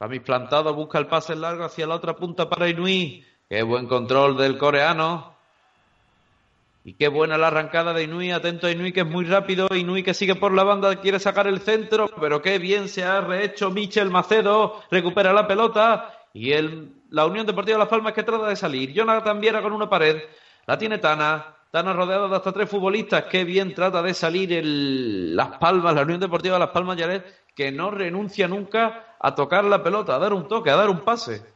Ramis 0.00 0.22
plantado, 0.22 0.72
busca 0.72 0.98
el 0.98 1.06
pase 1.06 1.36
largo 1.36 1.64
hacia 1.64 1.86
la 1.86 1.96
otra 1.96 2.16
punta 2.16 2.48
para 2.48 2.66
Inui. 2.66 3.26
Qué 3.50 3.62
buen 3.62 3.86
control 3.86 4.38
del 4.38 4.56
coreano. 4.56 5.35
Y 6.86 6.94
qué 6.94 7.08
buena 7.08 7.36
la 7.36 7.48
arrancada 7.48 7.92
de 7.92 8.04
Inui. 8.04 8.30
Atento 8.30 8.68
a 8.68 8.70
Inui 8.70 8.92
que 8.92 9.00
es 9.00 9.06
muy 9.06 9.24
rápido. 9.24 9.66
Inui 9.74 10.04
que 10.04 10.14
sigue 10.14 10.36
por 10.36 10.52
la 10.52 10.62
banda, 10.62 10.94
quiere 11.00 11.18
sacar 11.18 11.48
el 11.48 11.58
centro. 11.58 12.08
Pero 12.20 12.40
qué 12.40 12.60
bien 12.60 12.88
se 12.88 13.02
ha 13.02 13.20
rehecho 13.20 13.72
Michel 13.72 14.08
Macedo. 14.08 14.80
Recupera 14.88 15.32
la 15.32 15.48
pelota. 15.48 16.14
Y 16.32 16.52
la 17.10 17.26
Unión 17.26 17.44
Deportiva 17.44 17.76
Las 17.76 17.88
Palmas 17.88 18.12
que 18.12 18.22
trata 18.22 18.46
de 18.46 18.54
salir. 18.54 18.92
Jonathan 18.92 19.40
Viera 19.40 19.62
con 19.62 19.72
una 19.72 19.90
pared. 19.90 20.22
La 20.64 20.78
tiene 20.78 20.98
Tana. 20.98 21.56
Tana 21.72 21.92
rodeado 21.92 22.28
de 22.28 22.36
hasta 22.36 22.52
tres 22.52 22.70
futbolistas. 22.70 23.24
Qué 23.24 23.42
bien 23.42 23.74
trata 23.74 24.00
de 24.00 24.14
salir 24.14 24.52
el, 24.52 25.34
Las 25.34 25.58
Palmas, 25.58 25.92
la 25.92 26.02
Unión 26.02 26.20
Deportiva 26.20 26.56
Las 26.56 26.70
Palmas 26.70 26.96
Yaret, 26.96 27.26
que 27.56 27.72
no 27.72 27.90
renuncia 27.90 28.46
nunca 28.46 29.16
a 29.18 29.34
tocar 29.34 29.64
la 29.64 29.82
pelota, 29.82 30.14
a 30.14 30.18
dar 30.20 30.32
un 30.32 30.46
toque, 30.46 30.70
a 30.70 30.76
dar 30.76 30.88
un 30.88 31.00
pase. 31.00 31.55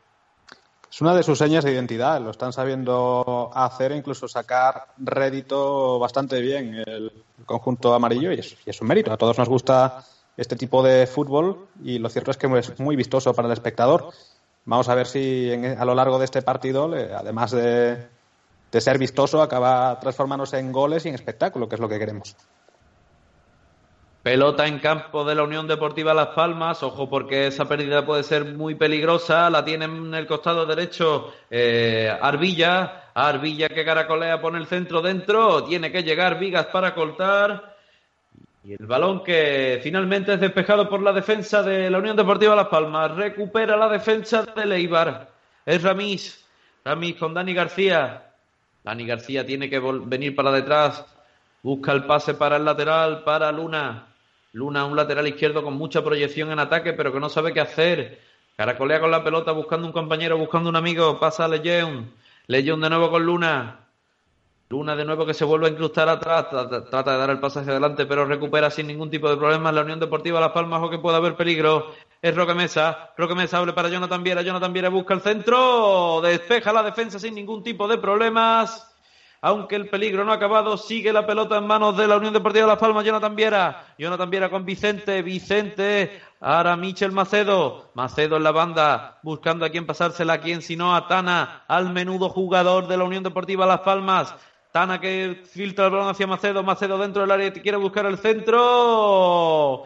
Es 0.91 1.01
una 1.01 1.15
de 1.15 1.23
sus 1.23 1.39
señas 1.39 1.65
de 1.65 1.73
identidad, 1.73 2.21
lo 2.21 2.31
están 2.31 2.53
sabiendo 2.53 3.51
hacer 3.55 3.93
e 3.93 3.97
incluso 3.97 4.27
sacar 4.27 4.87
rédito 4.99 5.99
bastante 6.01 6.41
bien 6.41 6.75
el 6.85 7.13
conjunto 7.47 7.95
amarillo 7.95 8.33
y 8.33 8.41
es, 8.41 8.57
y 8.67 8.71
un 8.83 8.89
mérito. 8.89 9.13
A 9.13 9.17
todos 9.17 9.39
nos 9.39 9.49
gusta 9.49 10.05
este 10.37 10.57
tipo 10.57 10.83
de 10.83 11.07
fútbol 11.07 11.69
y 11.85 11.99
lo 12.01 12.09
cierto 12.09 12.33
es 12.33 12.37
que 12.37 12.49
es 12.59 12.81
muy 12.81 12.97
vistoso 12.97 13.33
para 13.35 13.47
el 13.47 13.53
espectador. 13.53 14.11
Vamos 14.65 14.89
a 14.89 14.95
ver 14.97 15.07
si 15.07 15.53
en- 15.53 15.79
a 15.79 15.85
lo 15.85 15.95
largo 15.95 16.19
de 16.19 16.25
este 16.25 16.43
partido, 16.43 16.93
además 17.17 17.53
de, 17.53 18.09
de 18.73 18.81
ser 18.81 18.99
vistoso, 18.99 19.43
acaba 19.43 19.99
transformándose 20.01 20.59
en 20.59 20.73
goles 20.73 21.07
y 21.07 21.09
en 21.11 21.15
espectáculo, 21.15 21.69
que 21.69 21.77
es 21.77 21.81
lo 21.81 21.89
que 21.89 21.99
queremos. 22.01 22.35
Pelota 24.23 24.67
en 24.67 24.81
campo 24.81 25.25
de 25.25 25.35
la 25.35 25.45
Unión 25.45 25.67
Deportiva 25.67 26.13
Las 26.13 26.29
Palmas. 26.29 26.83
Ojo 26.83 27.09
porque 27.09 27.47
esa 27.47 27.67
pérdida 27.67 28.05
puede 28.05 28.23
ser 28.23 28.45
muy 28.45 28.75
peligrosa. 28.75 29.49
La 29.49 29.65
tiene 29.65 29.87
en 29.87 30.13
el 30.13 30.27
costado 30.27 30.67
derecho 30.67 31.33
eh, 31.51 32.15
Arbilla. 32.21 33.05
Arbilla 33.15 33.71
que 33.71 33.83
caracolea, 33.83 34.39
pone 34.39 34.59
el 34.59 34.67
centro 34.67 35.01
dentro. 35.01 35.65
Tiene 35.65 35.91
que 35.91 36.03
llegar 36.03 36.39
Vigas 36.39 36.67
para 36.67 36.95
cortar. 36.95 37.77
Y 38.63 38.75
el 38.75 38.85
balón 38.85 39.25
que 39.25 39.81
finalmente 39.83 40.35
es 40.35 40.41
despejado 40.41 40.87
por 40.87 41.01
la 41.01 41.15
defensa 41.15 41.63
de 41.63 41.89
la 41.89 41.97
Unión 41.97 42.15
Deportiva 42.15 42.55
Las 42.55 42.69
Palmas. 42.69 43.17
Recupera 43.17 43.75
la 43.75 43.89
defensa 43.89 44.43
de 44.43 44.67
Leibar. 44.67 45.31
Es 45.65 45.83
Ramis. 45.83 46.45
Ramis 46.85 47.17
con 47.17 47.33
Dani 47.33 47.55
García. 47.55 48.23
Dani 48.85 49.07
García 49.07 49.47
tiene 49.47 49.71
que 49.71 49.81
venir 49.81 50.37
para 50.37 50.53
detrás. 50.53 51.07
Busca 51.63 51.93
el 51.93 52.05
pase 52.05 52.35
para 52.35 52.57
el 52.57 52.67
lateral, 52.67 53.25
para 53.25 53.51
Luna. 53.51 54.09
Luna, 54.53 54.85
un 54.85 54.97
lateral 54.97 55.29
izquierdo 55.29 55.63
con 55.63 55.75
mucha 55.75 56.03
proyección 56.03 56.51
en 56.51 56.59
ataque, 56.59 56.93
pero 56.93 57.13
que 57.13 57.21
no 57.21 57.29
sabe 57.29 57.53
qué 57.53 57.61
hacer. 57.61 58.21
Caracolea 58.57 59.01
con 59.01 59.11
la 59.11 59.23
pelota, 59.23 59.53
buscando 59.53 59.87
un 59.87 59.93
compañero, 59.93 60.37
buscando 60.37 60.69
un 60.69 60.77
amigo. 60.77 61.19
Pasa 61.21 61.45
a 61.45 61.49
Lejeun. 61.49 62.13
Lejeun 62.47 62.81
de 62.81 62.91
nuevo 62.91 63.11
con 63.11 63.25
Luna. 63.25 63.87
Luna 64.69 64.95
de 64.95 65.05
nuevo 65.05 65.25
que 65.25 65.35
se 65.35 65.45
vuelve 65.45 65.69
a 65.69 65.71
incrustar 65.71 66.09
atrás. 66.09 66.49
Trata, 66.51 67.13
de 67.13 67.19
dar 67.19 67.31
el 67.31 67.41
pase 67.41 67.61
hacia 67.61 67.73
adelante, 67.73 68.07
pero 68.07 68.25
recupera 68.25 68.71
sin 68.71 68.87
ningún 68.87 69.09
tipo 69.09 69.31
de 69.31 69.37
problemas. 69.37 69.73
La 69.73 69.83
Unión 69.83 69.99
Deportiva 69.99 70.41
Las 70.41 70.53
Palmas, 70.53 70.83
o 70.83 70.91
que 70.91 70.99
puede 70.99 71.17
haber 71.17 71.37
peligro. 71.37 71.93
Es 72.21 72.35
Roque 72.35 72.55
Mesa. 72.55 73.13
Roque 73.17 73.35
Mesa 73.35 73.59
abre 73.59 73.73
para 73.73 73.89
Jonathan 73.89 74.23
Viera. 74.23 74.43
Jonathan 74.43 74.73
Viera 74.73 74.89
busca 74.89 75.15
el 75.15 75.21
centro. 75.21 76.21
Despeja 76.23 76.73
la 76.73 76.83
defensa 76.83 77.19
sin 77.19 77.35
ningún 77.35 77.63
tipo 77.63 77.89
de 77.89 77.99
problemas. 77.99 78.90
Aunque 79.43 79.77
el 79.77 79.89
peligro 79.89 80.23
no 80.25 80.33
ha 80.33 80.35
acabado, 80.35 80.77
sigue 80.77 81.15
la 81.15 81.27
pelota 81.27 81.57
en 81.57 81.67
manos 81.67 81.97
de 81.97 82.07
la 82.07 82.19
Unión 82.19 82.35
Deportiva 82.35 82.67
Las 82.67 82.79
Palmas. 82.79 83.05
Jonathan 83.05 83.35
Viera. 83.35 83.95
Jonathan 83.97 84.29
Viera 84.29 84.51
con 84.51 84.67
Vicente. 84.67 85.23
Vicente. 85.23 86.21
Ahora 86.41 86.77
Michel 86.77 87.13
Macedo. 87.13 87.91
Macedo 87.95 88.37
en 88.37 88.43
la 88.43 88.51
banda. 88.51 89.19
Buscando 89.23 89.65
a 89.65 89.71
quién 89.71 89.87
pasársela. 89.87 90.35
A 90.35 90.41
quién, 90.41 90.61
sino 90.61 90.95
a 90.95 91.09
Tana. 91.09 91.65
Al 91.69 91.91
menudo 91.91 92.29
jugador 92.29 92.87
de 92.87 92.99
la 92.99 93.05
Unión 93.05 93.23
Deportiva 93.23 93.65
Las 93.65 93.81
Palmas. 93.81 94.35
Tana 94.73 95.01
que 95.01 95.43
filtra 95.51 95.87
el 95.87 95.93
balón 95.93 96.11
hacia 96.11 96.27
Macedo. 96.27 96.63
Macedo 96.63 96.99
dentro 96.99 97.23
del 97.23 97.31
área 97.31 97.47
y 97.47 97.53
quiere 97.53 97.79
buscar 97.79 98.05
el 98.05 98.19
centro. 98.19 99.85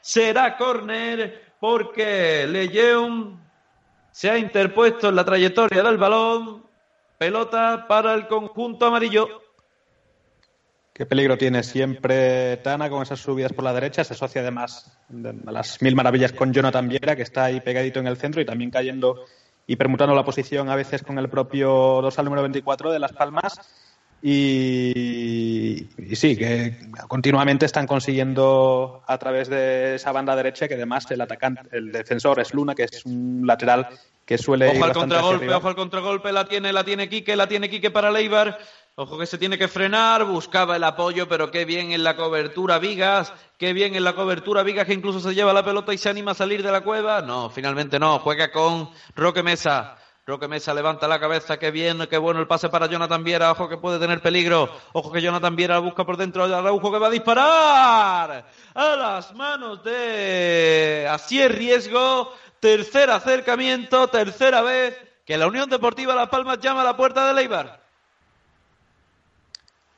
Será 0.00 0.56
córner 0.56 1.54
porque 1.58 2.46
Lejeun 2.46 3.40
se 4.12 4.30
ha 4.30 4.38
interpuesto 4.38 5.08
en 5.08 5.16
la 5.16 5.24
trayectoria 5.24 5.82
del 5.82 5.98
balón. 5.98 6.65
Pelota 7.18 7.86
para 7.88 8.14
el 8.14 8.26
conjunto 8.26 8.86
amarillo. 8.86 9.28
Qué 10.92 11.04
peligro 11.06 11.36
tiene 11.36 11.62
siempre 11.62 12.56
Tana 12.58 12.88
con 12.88 13.02
esas 13.02 13.20
subidas 13.20 13.52
por 13.52 13.64
la 13.64 13.72
derecha. 13.74 14.02
Se 14.04 14.14
asocia 14.14 14.40
además 14.40 14.98
de- 15.08 15.34
a 15.46 15.52
las 15.52 15.80
mil 15.82 15.94
maravillas 15.94 16.32
con 16.32 16.52
Jonathan 16.52 16.88
Viera, 16.88 17.16
que 17.16 17.22
está 17.22 17.44
ahí 17.44 17.60
pegadito 17.60 18.00
en 18.00 18.06
el 18.06 18.16
centro 18.16 18.40
y 18.40 18.46
también 18.46 18.70
cayendo 18.70 19.24
y 19.66 19.76
permutando 19.76 20.14
la 20.14 20.24
posición 20.24 20.68
a 20.70 20.76
veces 20.76 21.02
con 21.02 21.18
el 21.18 21.28
propio 21.28 21.68
dorsal 22.00 22.24
número 22.24 22.42
24 22.42 22.92
de 22.92 22.98
Las 22.98 23.12
Palmas. 23.12 23.58
Y, 24.22 25.88
y 25.98 26.16
sí, 26.16 26.36
que 26.36 26.76
continuamente 27.08 27.66
están 27.66 27.86
consiguiendo 27.86 29.02
a 29.06 29.18
través 29.18 29.48
de 29.48 29.96
esa 29.96 30.12
banda 30.12 30.34
derecha 30.34 30.66
que 30.68 30.74
además 30.74 31.10
el 31.10 31.20
atacante, 31.20 31.62
el 31.72 31.92
defensor 31.92 32.40
es 32.40 32.54
Luna, 32.54 32.74
que 32.74 32.84
es 32.84 33.04
un 33.04 33.42
lateral 33.46 33.88
que 34.26 34.36
suele 34.36 34.66
ir 34.66 34.76
Ojo 34.76 34.84
al 34.84 34.92
contragolpe, 34.92 35.54
ojo 35.54 35.68
al 35.68 35.76
contragolpe, 35.76 36.32
la 36.32 36.44
tiene, 36.46 36.72
la 36.72 36.84
tiene 36.84 37.08
Quique, 37.08 37.36
la 37.36 37.46
tiene 37.46 37.70
Quique 37.70 37.90
para 37.90 38.10
Leibar. 38.10 38.58
Ojo 38.96 39.18
que 39.18 39.26
se 39.26 39.38
tiene 39.38 39.56
que 39.56 39.68
frenar, 39.68 40.24
buscaba 40.24 40.76
el 40.76 40.84
apoyo, 40.84 41.28
pero 41.28 41.50
qué 41.50 41.64
bien 41.64 41.92
en 41.92 42.02
la 42.02 42.16
cobertura 42.16 42.78
Vigas, 42.78 43.32
qué 43.56 43.72
bien 43.72 43.94
en 43.94 44.02
la 44.02 44.14
cobertura 44.14 44.62
Vigas 44.62 44.86
que 44.86 44.94
incluso 44.94 45.20
se 45.20 45.34
lleva 45.34 45.52
la 45.52 45.64
pelota 45.64 45.94
y 45.94 45.98
se 45.98 46.08
anima 46.08 46.32
a 46.32 46.34
salir 46.34 46.62
de 46.62 46.72
la 46.72 46.80
cueva. 46.80 47.22
No, 47.22 47.50
finalmente 47.50 47.98
no, 48.00 48.18
juega 48.18 48.50
con 48.50 48.90
Roque 49.14 49.42
Mesa. 49.42 49.96
Roque 50.28 50.48
Mesa 50.48 50.74
levanta 50.74 51.06
la 51.06 51.20
cabeza, 51.20 51.56
qué 51.56 51.70
bien, 51.70 52.04
qué 52.10 52.18
bueno 52.18 52.40
el 52.40 52.48
pase 52.48 52.68
para 52.68 52.88
Jonathan 52.88 53.22
Viera, 53.22 53.52
ojo 53.52 53.68
que 53.68 53.76
puede 53.76 54.00
tener 54.00 54.20
peligro, 54.20 54.68
ojo 54.92 55.12
que 55.12 55.22
Jonathan 55.22 55.54
Viera 55.54 55.78
busca 55.78 56.04
por 56.04 56.16
dentro, 56.16 56.42
Araujo 56.42 56.90
que 56.90 56.98
va 56.98 57.06
a 57.06 57.10
disparar 57.10 58.44
a 58.74 58.96
las 58.96 59.32
manos 59.36 59.84
de 59.84 61.06
así 61.08 61.40
es 61.40 61.54
riesgo, 61.54 62.32
tercer 62.60 63.10
acercamiento, 63.10 64.08
tercera 64.08 64.62
vez 64.62 64.96
que 65.24 65.36
la 65.36 65.46
Unión 65.46 65.68
Deportiva 65.68 66.14
Las 66.14 66.28
Palmas 66.28 66.58
llama 66.60 66.82
a 66.82 66.84
la 66.84 66.96
puerta 66.96 67.26
de 67.26 67.34
Leibar. 67.34 67.80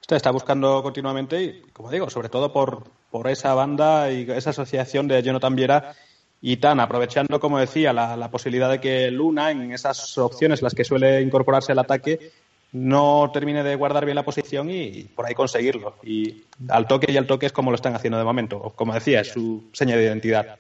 Usted 0.01 0.17
está 0.17 0.31
buscando 0.31 0.83
continuamente 0.83 1.43
y, 1.43 1.63
como 1.73 1.91
digo, 1.91 2.09
sobre 2.09 2.31
todo 2.31 2.53
por, 2.53 2.85
por 3.11 3.29
esa 3.29 3.53
banda 3.55 4.11
y 4.11 4.31
esa 4.31 4.51
asociación 4.51 5.07
de 5.07 5.23
Jonathan 5.23 5.55
Viera 5.55 5.95
y 6.41 6.57
Tan, 6.57 6.81
aprovechando, 6.81 7.41
como 7.41 7.59
decía, 7.59 7.93
la, 7.93 8.17
la 8.17 8.31
posibilidad 8.31 8.71
de 8.71 8.81
que 8.81 9.11
Luna, 9.11 9.51
en 9.51 9.73
esas 9.73 10.17
opciones 10.17 10.63
las 10.63 10.75
que 10.75 10.85
suele 10.85 11.21
incorporarse 11.21 11.73
al 11.73 11.81
ataque, 11.81 12.33
no 12.73 13.31
termine 13.33 13.63
de 13.63 13.75
guardar 13.77 14.05
bien 14.05 14.15
la 14.15 14.25
posición 14.25 14.71
y, 14.71 15.05
por 15.05 15.27
ahí 15.27 15.35
conseguirlo. 15.35 15.97
Y 16.03 16.45
al 16.69 16.87
toque 16.87 17.11
y 17.11 17.17
al 17.17 17.27
toque 17.27 17.47
es 17.47 17.53
como 17.53 17.71
lo 17.71 17.77
están 17.77 17.95
haciendo 17.95 18.19
de 18.19 18.25
momento. 18.25 18.73
Como 18.77 18.95
decía, 18.95 19.21
es 19.21 19.29
su 19.29 19.65
seña 19.73 19.97
de 19.97 20.05
identidad. 20.05 20.59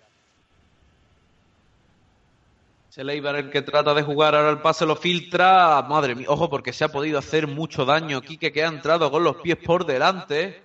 Ese 2.88 3.04
Leibar 3.04 3.36
el 3.36 3.50
que 3.50 3.62
trata 3.62 3.92
de 3.92 4.02
jugar, 4.02 4.34
ahora 4.34 4.50
el 4.50 4.60
pase 4.60 4.86
lo 4.86 4.96
filtra. 4.96 5.82
Madre 5.82 6.14
mía, 6.14 6.26
ojo 6.30 6.48
porque 6.48 6.72
se 6.72 6.84
ha 6.84 6.88
podido 6.88 7.18
hacer 7.18 7.46
mucho 7.46 7.84
daño. 7.84 8.22
Quique 8.22 8.50
que 8.52 8.64
ha 8.64 8.68
entrado 8.68 9.10
con 9.10 9.22
los 9.24 9.36
pies 9.36 9.56
por 9.56 9.84
delante. 9.84 10.62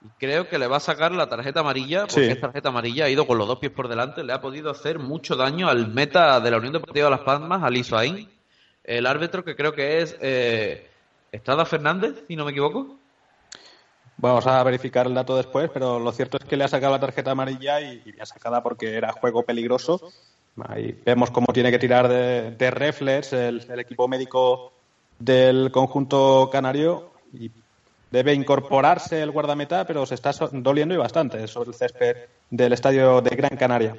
Y 0.00 0.08
creo 0.20 0.48
que 0.48 0.58
le 0.58 0.68
va 0.68 0.76
a 0.76 0.80
sacar 0.80 1.10
la 1.10 1.28
tarjeta 1.28 1.58
amarilla, 1.60 2.02
porque 2.02 2.26
Sí. 2.26 2.30
es 2.30 2.40
tarjeta 2.40 2.68
amarilla, 2.68 3.06
ha 3.06 3.10
ido 3.10 3.26
con 3.26 3.36
los 3.36 3.48
dos 3.48 3.58
pies 3.58 3.72
por 3.72 3.88
delante, 3.88 4.22
le 4.22 4.32
ha 4.32 4.40
podido 4.40 4.70
hacer 4.70 5.00
mucho 5.00 5.34
daño 5.34 5.68
al 5.68 5.88
meta 5.88 6.38
de 6.38 6.50
la 6.52 6.58
Unión 6.58 6.74
Deportiva 6.74 7.10
Las 7.10 7.20
Palmas, 7.20 7.64
al 7.64 7.76
Isoain. 7.76 8.30
El 8.84 9.06
árbitro 9.06 9.44
que 9.44 9.56
creo 9.56 9.72
que 9.72 10.00
es 10.00 10.16
eh, 10.20 10.88
Estrada 11.32 11.64
Fernández, 11.64 12.24
si 12.28 12.36
no 12.36 12.44
me 12.44 12.52
equivoco. 12.52 12.96
Vamos 14.18 14.46
a 14.46 14.62
verificar 14.62 15.06
el 15.08 15.14
dato 15.14 15.36
después, 15.36 15.68
pero 15.74 15.98
lo 15.98 16.12
cierto 16.12 16.38
es 16.38 16.44
que 16.44 16.56
le 16.56 16.62
ha 16.64 16.68
sacado 16.68 16.92
la 16.92 17.00
tarjeta 17.00 17.32
amarilla 17.32 17.80
y, 17.80 18.00
y 18.04 18.12
bien 18.12 18.26
sacada 18.26 18.62
porque 18.62 18.94
era 18.96 19.10
juego 19.12 19.42
peligroso. 19.42 20.00
Ahí 20.66 21.00
vemos 21.04 21.30
cómo 21.30 21.46
tiene 21.52 21.70
que 21.70 21.78
tirar 21.78 22.08
de, 22.08 22.52
de 22.52 22.70
reflex 22.70 23.32
el, 23.32 23.64
el 23.68 23.80
equipo 23.80 24.08
médico 24.08 24.72
del 25.18 25.70
conjunto 25.70 26.48
canario 26.50 27.12
y 27.32 27.50
debe 28.10 28.32
incorporarse 28.32 29.20
el 29.20 29.30
guardameta, 29.30 29.86
pero 29.86 30.06
se 30.06 30.14
está 30.14 30.32
doliendo 30.52 30.94
y 30.94 30.98
bastante 30.98 31.46
sobre 31.46 31.70
el 31.70 31.74
césped 31.74 32.16
del 32.50 32.72
estadio 32.72 33.20
de 33.20 33.36
Gran 33.36 33.56
Canaria. 33.56 33.96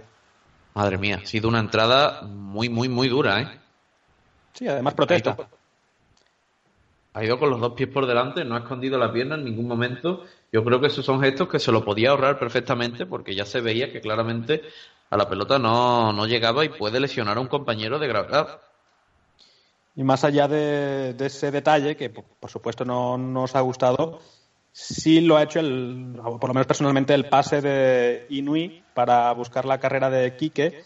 Madre 0.74 0.98
mía, 0.98 1.20
ha 1.22 1.26
sido 1.26 1.48
una 1.50 1.60
entrada 1.60 2.22
muy, 2.24 2.70
muy, 2.70 2.90
muy 2.90 3.08
dura, 3.10 3.42
¿eh? 3.42 3.48
Sí, 4.54 4.68
además 4.68 4.94
protesta. 4.94 5.32
Ha 5.32 5.34
ido, 5.36 5.48
ha 7.14 7.24
ido 7.26 7.40
con 7.40 7.50
los 7.50 7.60
dos 7.60 7.74
pies 7.74 7.90
por 7.90 8.06
delante, 8.06 8.44
no 8.44 8.56
ha 8.56 8.60
escondido 8.60 8.98
la 8.98 9.12
pierna 9.12 9.36
en 9.36 9.46
ningún 9.46 9.68
momento. 9.68 10.26
Yo 10.52 10.64
creo 10.64 10.80
que 10.82 10.88
esos 10.88 11.06
son 11.06 11.22
gestos 11.22 11.48
que 11.48 11.60
se 11.60 11.72
lo 11.72 11.84
podía 11.86 12.10
ahorrar 12.10 12.40
perfectamente 12.40 13.06
porque 13.06 13.36
ya 13.36 13.46
se 13.46 13.62
veía 13.62 13.92
que 13.92 14.02
claramente 14.02 14.64
a 15.10 15.18
la 15.18 15.28
pelota 15.28 15.58
no, 15.58 16.14
no 16.14 16.26
llegaba 16.26 16.64
y 16.66 16.70
puede 16.70 17.00
lesionar 17.00 17.38
a 17.38 17.42
un 17.42 17.48
compañero 17.48 18.00
de 18.00 18.08
gravedad. 18.08 18.62
Y 19.96 20.04
más 20.04 20.24
allá 20.24 20.48
de, 20.48 21.16
ese 21.20 21.52
detalle, 21.52 21.98
que 21.98 22.10
por 22.10 22.50
supuesto 22.50 22.86
no 22.86 23.18
nos 23.18 23.56
ha 23.56 23.62
gustado, 23.62 24.20
sí 24.72 25.20
lo 25.22 25.36
ha 25.36 25.44
hecho, 25.44 25.60
el, 25.60 26.20
por 26.40 26.48
lo 26.48 26.54
menos 26.54 26.68
personalmente, 26.68 27.14
el 27.14 27.28
pase 27.28 27.62
de 27.62 28.26
Inui 28.30 28.84
para 28.94 29.32
buscar 29.34 29.66
la 29.66 29.80
carrera 29.80 30.10
de 30.10 30.36
Quique. 30.36 30.84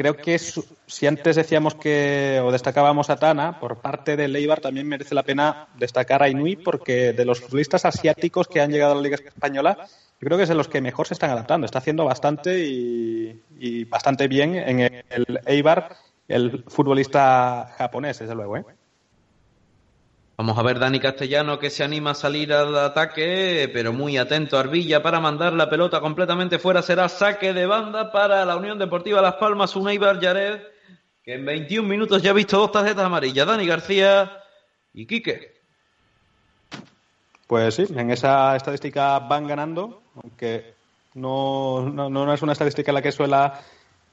Creo 0.00 0.16
que 0.16 0.38
si 0.38 1.06
antes 1.06 1.36
decíamos 1.36 1.74
que 1.74 2.40
o 2.42 2.50
destacábamos 2.50 3.10
a 3.10 3.16
Tana, 3.16 3.60
por 3.60 3.82
parte 3.82 4.16
de 4.16 4.28
Leibar 4.28 4.58
también 4.58 4.88
merece 4.88 5.14
la 5.14 5.24
pena 5.24 5.68
destacar 5.76 6.22
a 6.22 6.30
Inui 6.30 6.56
porque 6.56 7.12
de 7.12 7.26
los 7.26 7.42
futbolistas 7.42 7.84
asiáticos 7.84 8.48
que 8.48 8.62
han 8.62 8.70
llegado 8.70 8.92
a 8.92 8.94
la 8.94 9.02
Liga 9.02 9.16
Española, 9.16 9.76
yo 10.18 10.24
creo 10.26 10.38
que 10.38 10.44
es 10.44 10.48
de 10.48 10.54
los 10.54 10.68
que 10.68 10.80
mejor 10.80 11.06
se 11.06 11.12
están 11.12 11.28
adaptando. 11.28 11.66
Está 11.66 11.80
haciendo 11.80 12.06
bastante 12.06 12.64
y, 12.66 13.42
y 13.58 13.84
bastante 13.84 14.26
bien 14.26 14.54
en 14.54 14.80
el 14.80 15.40
Eibar 15.44 15.94
el 16.28 16.64
futbolista 16.66 17.74
japonés, 17.76 18.20
desde 18.20 18.34
luego. 18.34 18.56
¿eh? 18.56 18.64
Vamos 20.40 20.56
a 20.56 20.62
ver 20.62 20.78
Dani 20.78 20.98
Castellano 20.98 21.58
que 21.58 21.68
se 21.68 21.84
anima 21.84 22.12
a 22.12 22.14
salir 22.14 22.50
al 22.54 22.74
ataque, 22.78 23.68
pero 23.74 23.92
muy 23.92 24.16
atento 24.16 24.56
a 24.56 24.60
Arbilla 24.60 25.02
para 25.02 25.20
mandar 25.20 25.52
la 25.52 25.68
pelota 25.68 26.00
completamente 26.00 26.58
fuera. 26.58 26.80
Será 26.80 27.10
saque 27.10 27.52
de 27.52 27.66
banda 27.66 28.10
para 28.10 28.46
la 28.46 28.56
Unión 28.56 28.78
Deportiva 28.78 29.20
Las 29.20 29.34
Palmas, 29.34 29.76
un 29.76 29.90
Eibar 29.90 30.18
Yared, 30.18 30.62
que 31.22 31.34
en 31.34 31.44
21 31.44 31.86
minutos 31.86 32.22
ya 32.22 32.30
ha 32.30 32.32
visto 32.32 32.56
dos 32.56 32.72
tarjetas 32.72 33.04
amarillas. 33.04 33.46
Dani 33.46 33.66
García 33.66 34.32
y 34.94 35.04
Quique. 35.04 35.60
Pues 37.46 37.74
sí, 37.74 37.84
en 37.94 38.10
esa 38.10 38.56
estadística 38.56 39.18
van 39.18 39.46
ganando, 39.46 40.04
aunque 40.14 40.72
no, 41.16 41.82
no, 41.82 42.08
no 42.08 42.32
es 42.32 42.40
una 42.40 42.52
estadística 42.52 42.90
en 42.90 42.94
la 42.94 43.02
que 43.02 43.12
suela 43.12 43.60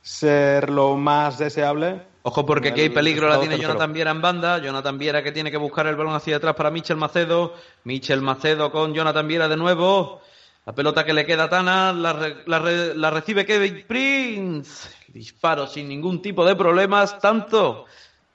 ser 0.02 0.70
lo 0.72 0.98
más 0.98 1.38
deseable. 1.38 2.02
Ojo 2.28 2.46
porque 2.46 2.68
aquí 2.70 2.82
hay 2.82 2.88
El 2.88 2.94
peligro, 2.94 3.30
la 3.30 3.40
tiene. 3.40 3.58
Jonathan 3.58 3.94
Viera 3.94 4.12
en 4.12 4.22
banda, 4.22 4.58
Jonathan 4.58 4.98
Viera 4.98 5.24
que 5.24 5.32
tiene 5.32 5.50
que 5.50 5.56
buscar 5.56 5.88
el 5.88 5.96
balón 5.96 6.14
hacia 6.14 6.36
atrás 6.36 6.56
para 6.56 6.70
Michel 6.70 6.98
Macedo, 6.98 7.54
Michel 7.86 8.22
Macedo 8.22 8.70
con 8.70 8.94
Jonathan 8.94 9.26
Viera 9.26 9.48
de 9.48 9.56
nuevo, 9.56 10.22
la 10.66 10.74
pelota 10.74 11.06
que 11.06 11.14
le 11.14 11.26
queda 11.26 11.46
a 11.46 11.50
Tana, 11.50 11.94
la, 11.94 12.12
re- 12.12 12.44
la 12.46 12.60
re- 12.60 12.96
la 12.96 13.12
recibe 13.12 13.46
Kevin 13.46 13.86
Prince, 13.88 14.90
disparo 15.08 15.68
sin 15.68 15.88
ningún 15.88 16.22
tipo 16.22 16.44
de 16.44 16.58
problemas, 16.58 17.18
tanto 17.20 17.86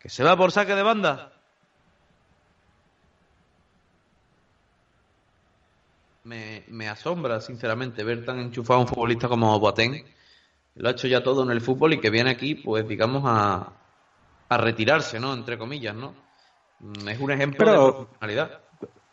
que 0.01 0.09
se 0.09 0.25
va 0.25 0.39
por 0.39 0.53
saque 0.53 0.75
de 0.75 0.83
banda. 0.83 1.31
Me, 6.25 6.65
me 6.69 6.89
asombra, 6.89 7.43
sinceramente, 7.43 8.05
ver 8.05 8.25
tan 8.25 8.39
enchufado 8.39 8.79
a 8.79 8.83
un 8.85 8.89
futbolista 8.89 9.29
como 9.29 9.59
Boateng. 9.61 10.03
Lo 10.77 10.89
ha 10.89 10.93
hecho 10.93 11.09
ya 11.09 11.23
todo 11.23 11.43
en 11.43 11.51
el 11.51 11.61
fútbol 11.61 11.93
y 11.93 12.01
que 12.01 12.09
viene 12.09 12.31
aquí, 12.31 12.55
pues 12.55 12.89
digamos, 12.89 13.25
a, 13.27 13.73
a 14.55 14.59
retirarse, 14.59 15.19
¿no? 15.21 15.33
Entre 15.35 15.57
comillas, 15.59 15.95
¿no? 15.95 16.15
Mm, 16.81 17.09
Es 17.09 17.21
un 17.21 17.31
ejemplo 17.33 17.59
Pero- 17.59 17.87
de 17.87 17.93
profesionalidad. 17.93 18.59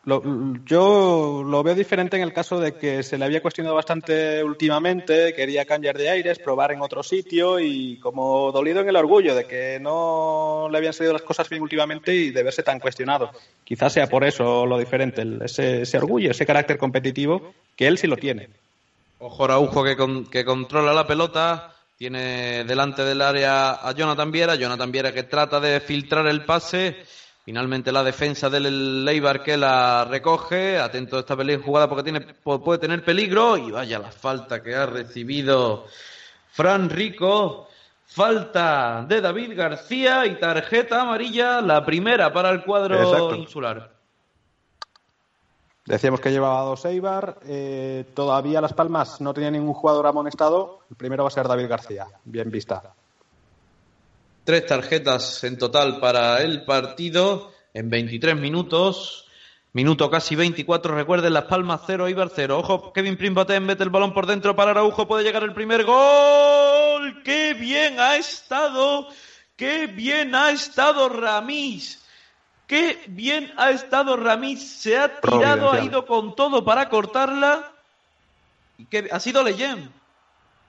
Lo- 0.06 0.23
yo 0.65 1.43
lo 1.45 1.62
veo 1.62 1.75
diferente 1.75 2.15
en 2.15 2.23
el 2.23 2.32
caso 2.34 2.58
de 2.60 2.75
que 2.78 3.04
se 3.04 3.17
le 3.17 3.25
había 3.25 3.41
cuestionado 3.41 3.75
bastante 3.75 4.41
últimamente, 4.43 5.34
quería 5.34 5.65
cambiar 5.65 5.97
de 5.97 6.10
aires, 6.10 6.39
probar 6.39 6.71
en 6.71 6.82
otro 6.82 7.04
sitio 7.04 7.60
y 7.60 7.99
como 7.99 8.52
dolido 8.52 8.80
en 8.80 8.88
el 8.89 8.95
orgullo 8.95 9.36
de 9.36 9.45
que 9.45 9.78
no 9.80 10.67
le 10.71 10.78
habían 10.78 10.93
salido 10.93 11.13
las 11.13 11.21
cosas 11.21 11.49
bien 11.49 11.62
últimamente 11.62 12.15
y 12.15 12.32
de 12.32 12.43
verse 12.43 12.63
tan 12.63 12.80
cuestionado. 12.80 13.30
Quizás 13.65 13.91
sea 13.93 14.08
por 14.08 14.23
eso 14.23 14.65
lo 14.65 14.80
diferente, 14.80 15.21
ese, 15.43 15.82
ese 15.82 15.97
orgullo, 15.97 16.32
ese 16.32 16.45
carácter 16.45 16.78
competitivo 16.78 17.54
que 17.75 17.86
él 17.88 17.97
sí 17.97 18.08
lo 18.08 18.15
tiene. 18.17 18.49
Ojo 19.19 19.43
Araujo 19.43 19.84
que, 19.84 19.97
con- 19.97 20.25
que 20.28 20.45
controla 20.45 20.93
la 20.93 21.06
pelota, 21.06 21.75
tiene 21.99 22.63
delante 22.63 23.03
del 23.03 23.21
área 23.21 23.71
a 23.71 23.91
Jonathan 23.91 24.31
Viera, 24.31 24.55
Jonathan 24.55 24.89
Viera 24.89 25.12
que 25.12 25.23
trata 25.23 25.59
de 25.59 25.81
filtrar 25.81 26.25
el 26.27 26.45
pase, 26.45 27.03
finalmente 27.43 27.91
la 27.91 28.05
defensa 28.05 28.49
del 28.49 29.03
Leibar 29.03 29.43
que 29.43 29.57
la 29.57 30.05
recoge, 30.05 30.79
atento 30.79 31.17
a 31.17 31.19
esta 31.19 31.35
jugada 31.62 31.89
porque 31.89 32.03
tiene, 32.03 32.21
puede 32.21 32.79
tener 32.79 33.03
peligro 33.03 33.57
y 33.57 33.71
vaya 33.71 33.99
la 33.99 34.13
falta 34.13 34.63
que 34.63 34.75
ha 34.75 34.85
recibido 34.85 35.88
Fran 36.51 36.89
Rico, 36.89 37.67
falta 38.05 39.05
de 39.05 39.19
David 39.19 39.57
García 39.57 40.25
y 40.25 40.39
tarjeta 40.39 41.01
amarilla, 41.01 41.59
la 41.59 41.85
primera 41.85 42.31
para 42.31 42.49
el 42.51 42.63
cuadro 42.63 42.95
Exacto. 42.95 43.35
insular. 43.35 43.98
Decíamos 45.89 46.21
que 46.21 46.30
llevaba 46.30 46.62
dos 46.62 46.86
Eibar, 46.86 47.39
eh, 47.47 48.06
todavía 48.13 48.62
Las 48.62 48.73
Palmas 48.73 49.19
no 49.21 49.34
tenía 49.34 49.49
ningún 49.49 49.73
jugador 49.73 50.06
amonestado, 50.06 50.82
el 50.88 50.95
primero 50.95 51.23
va 51.23 51.30
a 51.30 51.32
ser 51.32 51.47
David 51.47 51.67
García, 51.67 52.06
bien 52.25 52.52
vista. 52.52 52.93
Tres 54.43 54.67
tarjetas 54.67 55.43
en 55.43 55.58
total 55.58 55.99
para 55.99 56.43
el 56.43 56.63
partido 56.63 57.52
en 57.73 57.89
23 57.89 58.36
minutos. 58.36 59.25
Minuto 59.73 60.12
casi 60.12 60.36
24, 60.36 60.93
recuerden 60.93 61.34
Las 61.34 61.45
Palmas 61.45 61.82
0, 61.88 62.08
Ibar 62.08 62.30
0. 62.36 62.60
Ojo, 62.60 62.93
Kevin 62.93 63.17
Primpaten 63.17 63.65
mete 63.65 63.82
el 63.82 63.89
balón 63.89 64.13
por 64.13 64.28
dentro 64.28 64.56
para 64.56 64.69
Araujo, 64.69 65.08
puede 65.08 65.23
llegar 65.23 65.41
el 65.41 65.56
primer 65.56 65.86
gol. 65.86 67.23
¡Qué 67.23 67.56
bien 67.56 67.99
ha 67.99 68.15
estado! 68.15 69.08
¡Qué 69.56 69.88
bien 69.88 70.36
ha 70.36 70.52
estado 70.52 71.10
Ramís! 71.10 71.99
¡Qué 72.69 73.03
bien 73.08 73.51
ha 73.58 73.71
estado 73.71 74.15
Ramís! 74.15 74.62
Se 74.62 74.95
ha 74.95 75.19
tirado, 75.19 75.71
ha 75.71 75.84
ido 75.84 76.05
con 76.05 76.36
todo 76.36 76.63
para 76.63 76.88
cortarla. 76.88 77.71
Y 78.77 78.86
que 78.86 79.10
ha 79.12 79.19
sido 79.19 79.41
Leyen. 79.41 79.91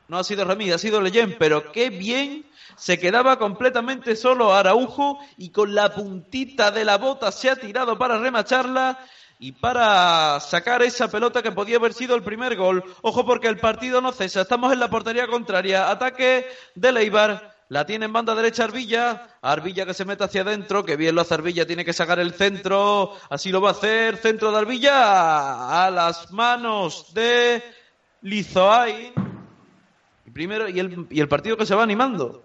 No 0.08 0.16
ha 0.16 0.24
sido 0.24 0.46
Ramírez, 0.46 0.76
ha 0.76 0.78
sido 0.78 1.02
Leyen, 1.02 1.36
pero 1.38 1.70
qué 1.72 1.90
bien 1.90 2.46
se 2.74 2.98
quedaba 2.98 3.38
completamente 3.38 4.16
solo 4.16 4.54
Araujo 4.54 5.18
y 5.36 5.50
con 5.50 5.74
la 5.74 5.94
puntita 5.94 6.70
de 6.70 6.86
la 6.86 6.96
bota 6.96 7.30
se 7.30 7.50
ha 7.50 7.56
tirado 7.56 7.98
para 7.98 8.18
remacharla 8.18 8.98
y 9.38 9.52
para 9.52 10.40
sacar 10.40 10.82
esa 10.82 11.10
pelota 11.10 11.42
que 11.42 11.52
podía 11.52 11.76
haber 11.76 11.92
sido 11.92 12.14
el 12.14 12.22
primer 12.22 12.56
gol. 12.56 12.82
Ojo 13.02 13.26
porque 13.26 13.48
el 13.48 13.58
partido 13.58 14.00
no 14.00 14.12
cesa, 14.12 14.40
estamos 14.40 14.72
en 14.72 14.80
la 14.80 14.88
portería 14.88 15.26
contraria, 15.26 15.90
ataque 15.90 16.48
de 16.74 16.92
Leibar. 16.92 17.49
La 17.70 17.86
tiene 17.86 18.06
en 18.06 18.12
banda 18.12 18.34
derecha 18.34 18.64
Arbilla, 18.64 19.28
Arbilla 19.42 19.86
que 19.86 19.94
se 19.94 20.04
mete 20.04 20.24
hacia 20.24 20.40
adentro, 20.40 20.84
que 20.84 20.96
bien 20.96 21.14
lo 21.14 21.20
hace 21.20 21.34
Arbilla, 21.34 21.68
tiene 21.68 21.84
que 21.84 21.92
sacar 21.92 22.18
el 22.18 22.34
centro, 22.34 23.12
así 23.28 23.52
lo 23.52 23.60
va 23.60 23.68
a 23.68 23.72
hacer, 23.72 24.16
centro 24.16 24.50
de 24.50 24.58
Arbilla 24.58 25.84
a 25.86 25.88
las 25.92 26.32
manos 26.32 27.14
de 27.14 27.62
Lizoain. 28.22 29.12
Y 30.26 30.30
primero, 30.32 30.68
y 30.68 30.80
el, 30.80 31.06
y 31.10 31.20
el 31.20 31.28
partido 31.28 31.56
que 31.56 31.64
se 31.64 31.76
va 31.76 31.84
animando. 31.84 32.42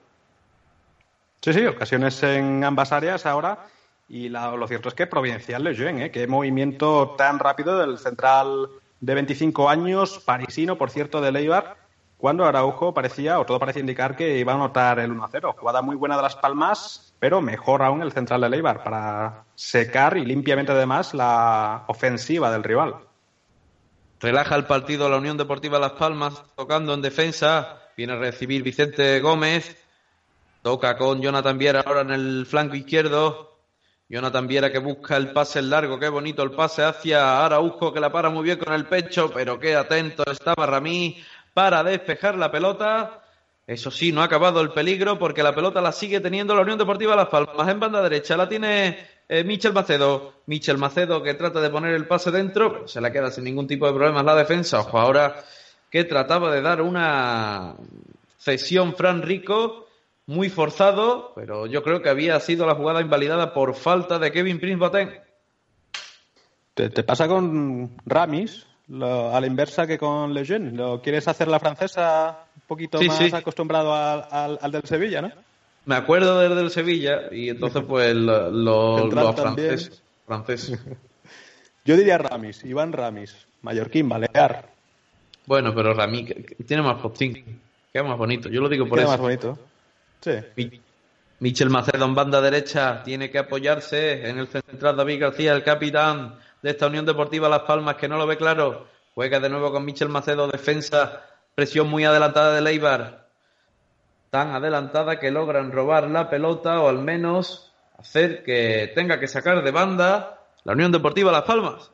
Sí, 1.41 1.53
sí, 1.53 1.65
ocasiones 1.65 2.21
en 2.21 2.63
ambas 2.63 2.91
áreas 2.91 3.25
ahora. 3.25 3.65
Y 4.07 4.29
lo 4.29 4.67
cierto 4.67 4.89
es 4.89 4.93
que 4.93 5.07
Providencial 5.07 5.63
Lejeune, 5.63 6.05
¿eh? 6.05 6.11
qué 6.11 6.27
movimiento 6.27 7.15
tan 7.17 7.39
rápido 7.39 7.79
del 7.79 7.97
central 7.97 8.69
de 8.99 9.15
25 9.15 9.69
años, 9.69 10.19
parisino, 10.23 10.77
por 10.77 10.91
cierto, 10.91 11.19
de 11.19 11.31
Leibar, 11.31 11.84
cuando 12.17 12.45
Araujo 12.45 12.93
parecía, 12.93 13.39
o 13.39 13.45
todo 13.45 13.59
parecía 13.59 13.81
indicar 13.81 14.15
que 14.15 14.37
iba 14.37 14.53
a 14.53 14.55
anotar 14.55 14.99
el 14.99 15.11
1-0. 15.11 15.55
Jugada 15.57 15.81
muy 15.81 15.95
buena 15.95 16.15
de 16.15 16.23
Las 16.23 16.35
Palmas, 16.35 17.13
pero 17.19 17.41
mejor 17.41 17.83
aún 17.83 18.01
el 18.01 18.13
central 18.13 18.41
de 18.41 18.49
Leibar, 18.49 18.83
para 18.83 19.43
secar 19.55 20.17
y 20.17 20.25
limpiamente 20.25 20.71
además 20.71 21.13
la 21.13 21.83
ofensiva 21.87 22.51
del 22.51 22.63
rival. 22.63 22.95
Relaja 24.19 24.55
el 24.55 24.65
partido 24.65 25.09
la 25.09 25.17
Unión 25.17 25.37
Deportiva 25.37 25.77
Las 25.77 25.91
Palmas, 25.93 26.41
tocando 26.55 26.93
en 26.93 27.01
defensa. 27.01 27.81
Viene 27.97 28.13
a 28.13 28.17
recibir 28.17 28.63
Vicente 28.63 29.19
Gómez. 29.19 29.75
Toca 30.61 30.97
con 30.97 31.21
Jonathan 31.21 31.57
Viera 31.57 31.81
ahora 31.81 32.01
en 32.01 32.11
el 32.11 32.45
flanco 32.45 32.75
izquierdo. 32.75 33.59
Jonathan 34.07 34.47
Viera 34.47 34.71
que 34.71 34.79
busca 34.79 35.17
el 35.17 35.31
pase 35.31 35.61
largo. 35.61 35.99
Qué 35.99 36.09
bonito 36.09 36.43
el 36.43 36.51
pase 36.51 36.83
hacia 36.83 37.45
Araujo 37.45 37.93
que 37.93 37.99
la 37.99 38.11
para 38.11 38.29
muy 38.29 38.43
bien 38.43 38.57
con 38.57 38.73
el 38.73 38.85
pecho. 38.85 39.31
Pero 39.33 39.59
qué 39.59 39.75
atento 39.75 40.23
estaba 40.31 40.65
Ramí 40.65 41.21
para 41.55 41.83
despejar 41.85 42.35
la 42.35 42.51
pelota. 42.51 43.23
Eso 43.65 43.89
sí, 43.89 44.11
no 44.11 44.21
ha 44.21 44.25
acabado 44.25 44.59
el 44.59 44.71
peligro 44.71 45.17
porque 45.17 45.41
la 45.41 45.55
pelota 45.55 45.81
la 45.81 45.93
sigue 45.93 46.19
teniendo 46.19 46.53
la 46.53 46.61
Unión 46.61 46.77
Deportiva 46.77 47.15
Las 47.15 47.29
Palmas 47.29 47.67
en 47.69 47.79
banda 47.79 48.01
derecha. 48.01 48.35
La 48.35 48.47
tiene 48.47 48.99
eh, 49.29 49.43
Michel 49.45 49.71
Macedo. 49.71 50.33
Michel 50.47 50.77
Macedo 50.77 51.23
que 51.23 51.33
trata 51.33 51.61
de 51.61 51.69
poner 51.69 51.95
el 51.95 52.07
pase 52.07 52.29
dentro, 52.29 52.87
se 52.89 52.99
la 52.99 53.11
queda 53.11 53.31
sin 53.31 53.45
ningún 53.45 53.67
tipo 53.67 53.87
de 53.87 53.93
problemas 53.93 54.25
la 54.25 54.35
defensa. 54.35 54.81
Ojo 54.81 54.99
ahora 54.99 55.43
que 55.89 56.03
trataba 56.03 56.53
de 56.53 56.61
dar 56.61 56.81
una 56.81 57.75
cesión 58.37 58.93
Fran 58.93 59.21
Rico 59.21 59.87
muy 60.25 60.49
forzado, 60.49 61.31
pero 61.35 61.67
yo 61.67 61.83
creo 61.83 62.01
que 62.01 62.09
había 62.09 62.37
sido 62.41 62.67
la 62.67 62.75
jugada 62.75 62.99
invalidada 62.99 63.53
por 63.53 63.75
falta 63.75 64.19
de 64.19 64.33
Kevin 64.33 64.59
Prince 64.59 64.77
Boateng. 64.77 65.11
¿Te, 66.73 66.89
te 66.89 67.03
pasa 67.03 67.29
con 67.29 67.95
Ramis? 68.05 68.67
Lo- 68.87 69.35
a 69.35 69.41
la 69.41 69.47
inversa 69.47 69.87
que 69.87 69.97
con 69.97 70.33
Lejeune. 70.33 70.71
¿Lo 70.71 71.01
quieres 71.01 71.27
hacer 71.27 71.47
la 71.47 71.59
francesa 71.59 72.45
un 72.55 72.61
poquito 72.67 72.99
Sí, 72.99 73.07
más 73.07 73.17
sí. 73.17 73.29
acostumbrado 73.33 73.93
al, 73.93 74.25
al- 74.29 74.59
al 74.61 74.71
del 74.71 74.83
Sevilla, 74.83 75.21
no? 75.21 75.31
Me 75.85 75.95
acuerdo 75.95 76.39
del 76.39 76.55
del 76.55 76.69
Sevilla 76.71 77.23
y 77.31 77.49
entonces 77.49 77.83
pues 77.87 78.13
lo, 78.15 78.49
lo- 78.51 79.09
franceses. 79.11 80.01
Yo 81.85 81.95
diría 81.97 82.17
Ramis, 82.17 82.63
Iván 82.65 82.91
Ramis, 82.91 83.35
mallorquín, 83.61 84.09
balear. 84.09 84.69
Bueno, 85.45 85.73
pero 85.75 85.93
Rami 85.93 86.25
que- 86.25 86.43
que 86.43 86.63
tiene 86.63 86.81
más 86.81 86.99
postín, 87.01 87.61
queda 87.93 88.03
más 88.03 88.17
bonito. 88.17 88.49
Yo 88.49 88.61
lo 88.61 88.69
digo 88.69 88.87
por 88.87 88.97
Queda 88.97 89.03
eso. 89.09 89.11
más 89.11 89.19
bonito. 89.21 89.59
Sí. 90.21 90.31
Mi- 90.55 90.81
Michel 91.39 91.69
Macedo 91.69 92.05
en 92.05 92.15
banda 92.15 92.41
derecha 92.41 93.03
tiene 93.03 93.29
que 93.29 93.37
apoyarse 93.37 94.27
en 94.27 94.39
el 94.39 94.47
central 94.47 94.95
David 94.95 95.19
García, 95.21 95.53
el 95.53 95.63
capitán 95.63 96.35
de 96.65 96.71
esta 96.71 96.87
Unión 96.87 97.05
Deportiva 97.05 97.47
Las 97.47 97.61
Palmas, 97.61 97.93
que 97.97 98.07
no 98.07 98.17
lo 98.17 98.25
ve 98.25 98.37
claro. 98.37 98.87
Juega 99.13 99.39
de 99.39 99.49
nuevo 99.49 99.71
con 99.71 99.85
Michel 99.85 100.09
Macedo, 100.09 100.47
defensa, 100.47 101.21
presión 101.53 101.87
muy 101.87 102.05
adelantada 102.05 102.55
de 102.55 102.61
Leibar. 102.61 103.27
Tan 104.31 104.49
adelantada 104.49 105.19
que 105.19 105.29
logran 105.29 105.71
robar 105.71 106.09
la 106.09 106.27
pelota 106.27 106.81
o 106.81 106.89
al 106.89 106.97
menos 106.97 107.71
hacer 107.99 108.43
que 108.43 108.91
tenga 108.95 109.19
que 109.19 109.27
sacar 109.27 109.63
de 109.63 109.69
banda 109.69 110.39
la 110.63 110.73
Unión 110.73 110.91
Deportiva 110.91 111.31
Las 111.31 111.43
Palmas. 111.43 111.91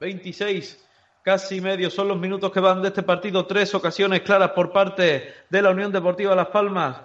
26, 0.00 0.86
casi 1.22 1.62
medio 1.62 1.88
son 1.88 2.08
los 2.08 2.18
minutos 2.18 2.52
que 2.52 2.60
van 2.60 2.82
de 2.82 2.88
este 2.88 3.02
partido. 3.02 3.46
Tres 3.46 3.74
ocasiones 3.74 4.20
claras 4.20 4.50
por 4.50 4.70
parte 4.70 5.32
de 5.48 5.62
la 5.62 5.70
Unión 5.70 5.92
Deportiva 5.92 6.34
Las 6.34 6.48
Palmas. 6.48 7.00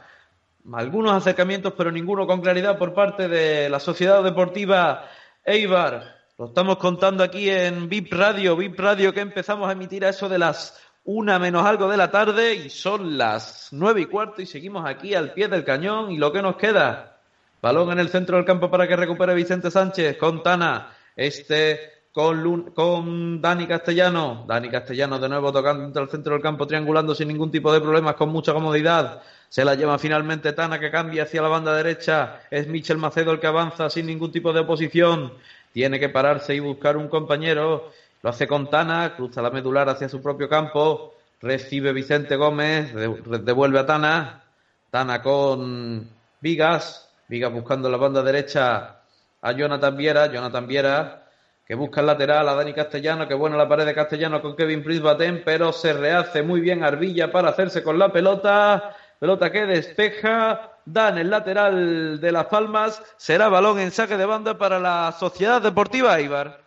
Algunos 0.73 1.13
acercamientos, 1.13 1.71
pero 1.78 1.93
ninguno 1.93 2.28
con 2.28 2.41
claridad 2.41 2.78
por 2.78 2.93
parte 2.93 3.30
de 3.30 3.69
la 3.69 3.80
Sociedad 3.80 4.21
Deportiva 4.21 5.08
Eibar. 5.50 6.26
Lo 6.38 6.48
estamos 6.48 6.76
contando 6.76 7.24
aquí 7.24 7.50
en 7.50 7.88
VIP 7.88 8.12
Radio, 8.12 8.58
VIP 8.58 8.78
Radio 8.78 9.14
que 9.14 9.22
empezamos 9.22 9.70
a 9.70 9.72
emitir 9.72 10.04
a 10.04 10.10
eso 10.10 10.28
de 10.28 10.38
las 10.38 10.78
una 11.06 11.40
menos 11.40 11.66
algo 11.66 11.88
de 11.88 11.96
la 11.96 12.12
tarde 12.12 12.54
y 12.54 12.70
son 12.70 13.18
las 13.18 13.70
nueve 13.72 14.02
y 14.02 14.06
cuarto 14.08 14.42
y 14.42 14.46
seguimos 14.46 14.86
aquí 14.86 15.16
al 15.16 15.32
pie 15.32 15.48
del 15.48 15.64
cañón 15.64 16.12
y 16.12 16.18
lo 16.18 16.34
que 16.34 16.42
nos 16.42 16.58
queda. 16.58 17.22
Balón 17.62 17.94
en 17.94 18.00
el 18.00 18.10
centro 18.10 18.36
del 18.36 18.46
campo 18.46 18.70
para 18.70 18.90
que 18.90 18.98
recupere 18.98 19.34
Vicente 19.36 19.72
Sánchez 19.72 20.18
con 20.18 20.44
Tana. 20.44 20.92
Este 21.16 21.97
con, 22.18 22.72
con 22.72 23.40
Dani 23.40 23.68
Castellano. 23.68 24.44
Dani 24.48 24.72
Castellano 24.72 25.20
de 25.20 25.30
nuevo 25.30 25.52
tocando 25.54 26.02
el 26.02 26.10
centro 26.10 26.34
del 26.34 26.42
campo, 26.42 26.66
triangulando 26.66 27.14
sin 27.14 27.28
ningún 27.28 27.52
tipo 27.52 27.72
de 27.72 27.80
problemas, 27.80 28.16
con 28.16 28.30
mucha 28.30 28.54
comodidad. 28.54 29.22
Se 29.50 29.64
la 29.64 29.76
lleva 29.76 30.00
finalmente 30.00 30.52
Tana 30.54 30.80
que 30.80 30.90
cambia 30.90 31.24
hacia 31.24 31.44
la 31.44 31.48
banda 31.48 31.76
derecha. 31.76 32.40
Es 32.50 32.68
Michel 32.68 32.98
Macedo 32.98 33.34
el 33.34 33.40
que 33.40 33.46
avanza 33.46 33.88
sin 33.92 34.08
ningún 34.08 34.32
tipo 34.32 34.52
de 34.52 34.62
oposición. 34.62 35.32
Tiene 35.72 36.00
que 36.00 36.10
pararse 36.10 36.56
y 36.56 36.60
buscar 36.60 36.98
un 36.98 37.08
compañero. 37.08 37.92
Lo 38.24 38.32
hace 38.32 38.48
con 38.48 38.68
Tana, 38.68 39.14
cruza 39.16 39.44
la 39.44 39.52
medular 39.52 39.88
hacia 39.88 40.10
su 40.10 40.20
propio 40.20 40.50
campo. 40.50 41.14
Recibe 41.40 41.94
Vicente 41.94 42.36
Gómez, 42.36 42.96
de- 42.96 43.42
devuelve 43.44 43.78
a 43.78 43.86
Tana. 43.86 44.42
Tana 44.90 45.22
con 45.22 46.10
Vigas. 46.42 47.12
Vigas 47.28 47.54
buscando 47.54 47.92
la 47.92 47.98
banda 47.98 48.24
derecha 48.24 49.02
a 49.40 49.52
Jonathan 49.52 49.96
Viera. 49.96 50.26
Jonathan 50.34 50.66
Viera 50.66 51.27
que 51.68 51.76
busca 51.76 52.00
el 52.00 52.08
lateral 52.08 52.48
a 52.48 52.54
Dani 52.54 52.74
Castellano. 52.74 53.28
Que 53.28 53.34
buena 53.34 53.58
la 53.58 53.68
pared 53.68 53.86
de 53.86 53.94
Castellano 53.94 54.42
con 54.42 54.56
Kevin 54.56 54.84
Prince 54.84 55.04
Batén, 55.04 55.42
pero 55.44 55.74
se 55.74 55.92
rehace 55.92 56.42
muy 56.42 56.62
bien 56.62 56.84
Arbilla 56.84 57.32
para 57.32 57.50
hacerse 57.50 57.84
con 57.84 58.00
la 58.00 58.12
pelota. 58.12 58.96
Pelota 59.20 59.52
que 59.52 59.66
despeja. 59.66 60.72
Dan 60.86 61.18
el 61.18 61.30
lateral 61.30 62.22
de 62.22 62.32
Las 62.32 62.46
Palmas. 62.46 63.04
Será 63.18 63.50
balón 63.50 63.80
en 63.80 63.92
saque 63.92 64.16
de 64.16 64.26
banda 64.26 64.58
para 64.58 64.80
la 64.80 65.14
Sociedad 65.20 65.62
Deportiva 65.62 66.22
Ibar. 66.22 66.62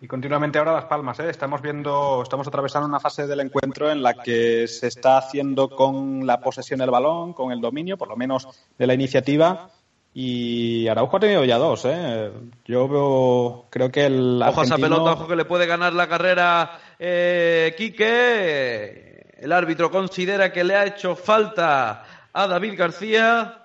Y 0.00 0.06
continuamente 0.06 0.58
ahora 0.58 0.72
Las 0.72 0.84
Palmas, 0.84 1.18
¿eh? 1.18 1.30
Estamos 1.30 1.62
viendo, 1.62 2.22
estamos 2.22 2.46
atravesando 2.46 2.88
una 2.88 3.00
fase 3.00 3.26
del 3.26 3.40
encuentro 3.40 3.90
en 3.90 4.02
la 4.02 4.14
que 4.14 4.68
se 4.68 4.86
está 4.86 5.16
haciendo 5.16 5.68
con 5.68 6.26
la 6.26 6.40
posesión 6.40 6.78
del 6.78 6.90
balón, 6.90 7.32
con 7.32 7.50
el 7.50 7.60
dominio, 7.60 7.96
por 7.96 8.08
lo 8.08 8.16
menos 8.16 8.48
de 8.78 8.86
la 8.86 8.94
iniciativa. 8.94 9.70
Y 10.14 10.86
Araujo 10.88 11.16
ha 11.16 11.20
tenido 11.20 11.44
ya 11.44 11.56
dos, 11.56 11.84
¿eh? 11.86 12.30
Yo 12.66 12.86
veo, 12.86 13.66
creo 13.70 13.90
que 13.90 14.04
el 14.06 14.42
Ojo 14.42 14.60
a 14.60 14.64
esa 14.64 14.74
argentino- 14.74 14.96
pelota, 14.96 15.12
ojo 15.12 15.26
que 15.28 15.36
le 15.36 15.44
puede 15.46 15.66
ganar 15.66 15.94
la 15.94 16.06
carrera 16.08 16.78
eh, 16.98 17.74
Quique. 17.78 19.24
El 19.38 19.52
árbitro 19.52 19.90
considera 19.90 20.52
que 20.52 20.64
le 20.64 20.76
ha 20.76 20.84
hecho 20.86 21.16
falta 21.16 22.04
a 22.32 22.46
David 22.46 22.74
García. 22.76 23.58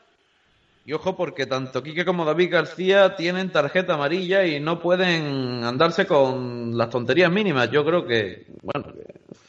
Y 0.86 0.94
ojo 0.94 1.18
porque 1.18 1.46
tanto 1.46 1.84
Quique 1.84 2.06
como 2.06 2.24
David 2.24 2.50
García 2.54 3.18
tienen 3.18 3.52
tarjeta 3.52 3.96
amarilla 3.96 4.46
y 4.46 4.62
no 4.62 4.80
pueden 4.80 5.66
andarse 5.66 6.08
con 6.08 6.78
las 6.78 6.90
tonterías 6.90 7.30
mínimas. 7.30 7.70
Yo 7.70 7.84
creo 7.84 8.06
que, 8.08 8.46
bueno, 8.64 8.94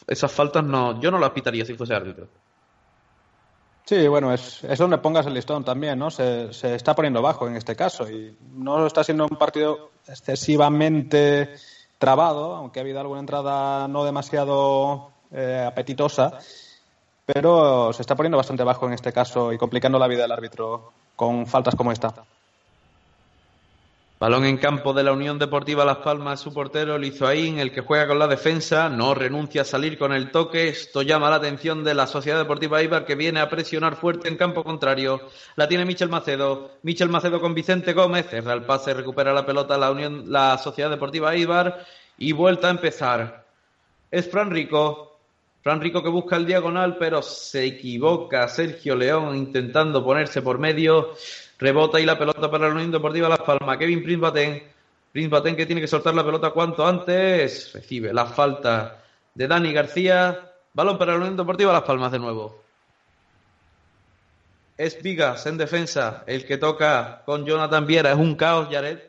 esas 0.09 0.33
faltas 0.33 0.65
no, 0.65 1.01
yo 1.01 1.13
no 1.13 1.19
las 1.21 1.31
pitaría 1.31 1.65
si 1.65 1.75
fuese 1.75 1.95
árbitro. 1.95 2.27
Sí, 3.88 4.07
bueno, 4.07 4.35
es, 4.35 4.62
es 4.64 4.79
donde 4.79 4.98
pongas 4.98 5.24
el 5.24 5.33
listón 5.33 5.64
también, 5.64 5.98
¿no? 5.98 6.11
Se, 6.11 6.53
se 6.53 6.74
está 6.74 6.94
poniendo 6.94 7.22
bajo 7.22 7.48
en 7.48 7.57
este 7.57 7.74
caso 7.74 8.07
y 8.07 8.37
no 8.53 8.87
está 8.87 9.03
siendo 9.03 9.24
un 9.24 9.38
partido 9.38 9.92
excesivamente 10.07 11.55
trabado, 11.96 12.55
aunque 12.55 12.81
ha 12.81 12.83
habido 12.83 13.01
alguna 13.01 13.20
entrada 13.20 13.88
no 13.88 14.05
demasiado 14.05 15.12
eh, 15.33 15.64
apetitosa, 15.66 16.38
pero 17.24 17.90
se 17.94 18.03
está 18.03 18.14
poniendo 18.14 18.37
bastante 18.37 18.62
bajo 18.62 18.87
en 18.87 18.92
este 18.92 19.11
caso 19.11 19.55
y 19.55 19.57
complicando 19.57 19.98
la 19.98 20.07
vida 20.07 20.20
del 20.20 20.33
árbitro 20.33 20.92
con 21.16 21.46
faltas 21.46 21.74
como 21.74 21.90
esta. 21.90 22.27
Balón 24.20 24.44
en 24.46 24.57
campo 24.57 24.92
de 24.92 25.04
la 25.04 25.12
Unión 25.12 25.38
Deportiva 25.38 25.85
Las 25.85 25.98
Palmas, 25.98 26.40
su 26.40 26.52
portero 26.52 26.98
Lizoaín, 26.98 27.61
el 27.61 27.70
que 27.70 27.83
juega 27.83 28.09
con 28.09 28.18
la 28.18 28.26
defensa, 28.26 28.88
no 28.88 29.14
renuncia 29.14 29.62
a 29.62 29.64
salir 29.64 29.96
con 29.96 30.12
el 30.12 30.33
toque. 30.33 30.66
Esto 30.66 31.02
llama 31.02 31.31
la 31.31 31.37
atención 31.37 31.85
de 31.85 31.94
la 31.94 32.09
Sociedad 32.09 32.38
Deportiva 32.38 32.83
Ibar 32.83 33.04
que 33.04 33.14
viene 33.14 33.38
a 33.38 33.48
presionar 33.48 33.94
fuerte 33.94 34.26
en 34.26 34.37
campo 34.37 34.64
contrario. 34.64 35.20
La 35.54 35.68
tiene 35.68 35.85
Michel 35.85 36.09
Macedo. 36.09 36.72
Michel 36.83 37.11
Macedo 37.11 37.40
con 37.40 37.54
Vicente 37.54 37.92
Gómez, 37.92 38.26
cerra 38.28 38.54
el 38.54 38.64
pase, 38.64 38.92
recupera 38.92 39.33
la 39.33 39.46
pelota 39.46 39.78
la 39.78 39.92
Unión, 39.92 40.24
la 40.26 40.59
Sociedad 40.59 40.90
Deportiva 40.90 41.37
Ibar 41.37 41.87
y 42.16 42.33
vuelta 42.33 42.66
a 42.66 42.72
empezar. 42.72 43.46
Es 44.11 44.28
Fran 44.28 44.50
Rico. 44.50 45.20
Fran 45.62 45.81
Rico 45.81 46.02
que 46.02 46.09
busca 46.09 46.35
el 46.35 46.46
diagonal, 46.46 46.96
pero 46.98 47.22
se 47.22 47.64
equivoca 47.66 48.48
Sergio 48.48 48.96
León 48.96 49.37
intentando 49.37 50.02
ponerse 50.02 50.42
por 50.42 50.59
medio. 50.59 51.14
Rebota 51.59 51.99
y 52.01 52.07
la 52.07 52.18
pelota 52.18 52.51
para 52.51 52.68
la 52.68 52.75
Unión 52.75 52.92
Deportiva 52.92 53.29
Las 53.29 53.40
Palmas. 53.40 53.77
Kevin 53.79 54.03
Prince 54.03 54.21
Batén. 54.21 54.62
Prince 55.12 55.29
Batén 55.29 55.57
que 55.57 55.66
tiene 55.66 55.81
que 55.81 55.88
soltar 55.88 56.14
la 56.14 56.25
pelota 56.25 56.51
cuanto 56.51 56.87
antes. 56.87 57.73
Recibe 57.73 58.12
la 58.12 58.27
falta 58.27 59.03
de 59.35 59.49
Dani 59.49 59.73
García. 59.73 60.53
Balón 60.73 60.99
para 60.99 61.12
la 61.12 61.18
Unión 61.18 61.37
Deportiva 61.37 61.73
Las 61.73 61.83
Palmas 61.83 62.12
de 62.12 62.18
nuevo. 62.18 62.62
Es 64.77 65.03
Vigas 65.03 65.47
en 65.47 65.59
defensa. 65.59 66.23
El 66.27 66.47
que 66.47 66.59
toca 66.59 67.23
con 67.27 67.44
Jonathan 67.44 67.87
Viera. 67.87 68.12
Es 68.12 68.18
un 68.18 68.37
caos, 68.37 68.68
Jared. 68.71 69.08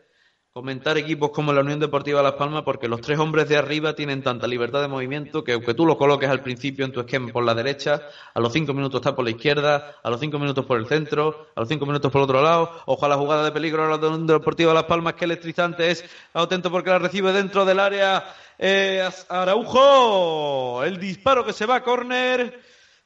Comentar 0.59 0.97
equipos 0.97 1.29
como 1.29 1.53
la 1.53 1.61
Unión 1.61 1.79
Deportiva 1.79 2.21
Las 2.21 2.33
Palmas 2.33 2.63
porque 2.63 2.89
los 2.89 2.99
tres 2.99 3.17
hombres 3.17 3.47
de 3.47 3.55
arriba 3.55 3.95
tienen 3.95 4.21
tanta 4.21 4.45
libertad 4.45 4.81
de 4.81 4.89
movimiento 4.89 5.41
que 5.41 5.53
aunque 5.53 5.73
tú 5.73 5.85
lo 5.85 5.97
coloques 5.97 6.29
al 6.29 6.41
principio 6.41 6.83
en 6.83 6.91
tu 6.91 6.99
esquema 6.99 7.31
por 7.31 7.45
la 7.45 7.55
derecha, 7.55 8.01
a 8.33 8.41
los 8.41 8.51
cinco 8.51 8.73
minutos 8.73 8.99
está 8.99 9.15
por 9.15 9.23
la 9.23 9.31
izquierda, 9.31 9.95
a 10.03 10.09
los 10.09 10.19
cinco 10.19 10.37
minutos 10.37 10.65
por 10.65 10.77
el 10.77 10.85
centro, 10.85 11.47
a 11.55 11.61
los 11.61 11.69
cinco 11.69 11.85
minutos 11.85 12.11
por 12.11 12.19
el 12.19 12.23
otro 12.25 12.41
lado. 12.41 12.71
A 12.85 13.07
la 13.07 13.15
jugada 13.15 13.45
de 13.45 13.53
peligro 13.53 13.83
de 13.83 13.89
la 13.89 14.07
Unión 14.09 14.27
Deportiva 14.27 14.73
Las 14.73 14.83
Palmas 14.83 15.13
que 15.13 15.23
electrizante 15.23 15.91
es. 15.91 16.03
Atento 16.33 16.69
porque 16.69 16.89
la 16.89 16.99
recibe 16.99 17.31
dentro 17.31 17.63
del 17.63 17.79
área 17.79 18.25
eh, 18.57 19.09
Araujo. 19.29 20.83
El 20.83 20.99
disparo 20.99 21.45
que 21.45 21.53
se 21.53 21.67
va 21.67 21.75
a 21.75 21.83
córner. 21.83 22.59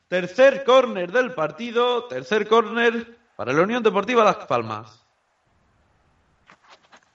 Tercer 0.08 0.64
córner 0.64 1.12
del 1.12 1.34
partido. 1.34 2.06
Tercer 2.06 2.48
córner 2.48 3.16
para 3.36 3.54
la 3.54 3.62
Unión 3.62 3.84
Deportiva 3.84 4.24
Las 4.24 4.38
Palmas. 4.38 5.03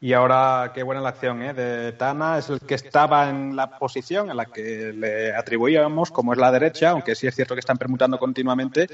Y 0.01 0.13
ahora, 0.13 0.71
qué 0.75 0.85
buena 0.85 1.01
la 1.01 1.09
acción 1.09 1.43
¿eh? 1.43 1.53
de 1.55 1.93
Tana, 1.93 2.39
es 2.39 2.49
el 2.51 2.61
que 2.61 2.75
estaba 2.75 3.29
en 3.29 3.57
la 3.57 3.79
posición 3.79 4.31
en 4.31 4.37
la 4.37 4.45
que 4.47 4.93
le 4.95 5.35
atribuíamos, 5.35 6.13
como 6.13 6.33
es 6.33 6.39
la 6.39 6.53
derecha, 6.53 6.91
aunque 6.91 7.17
sí 7.17 7.27
es 7.27 7.35
cierto 7.35 7.55
que 7.55 7.61
están 7.61 7.79
permutando 7.79 8.17
continuamente. 8.19 8.89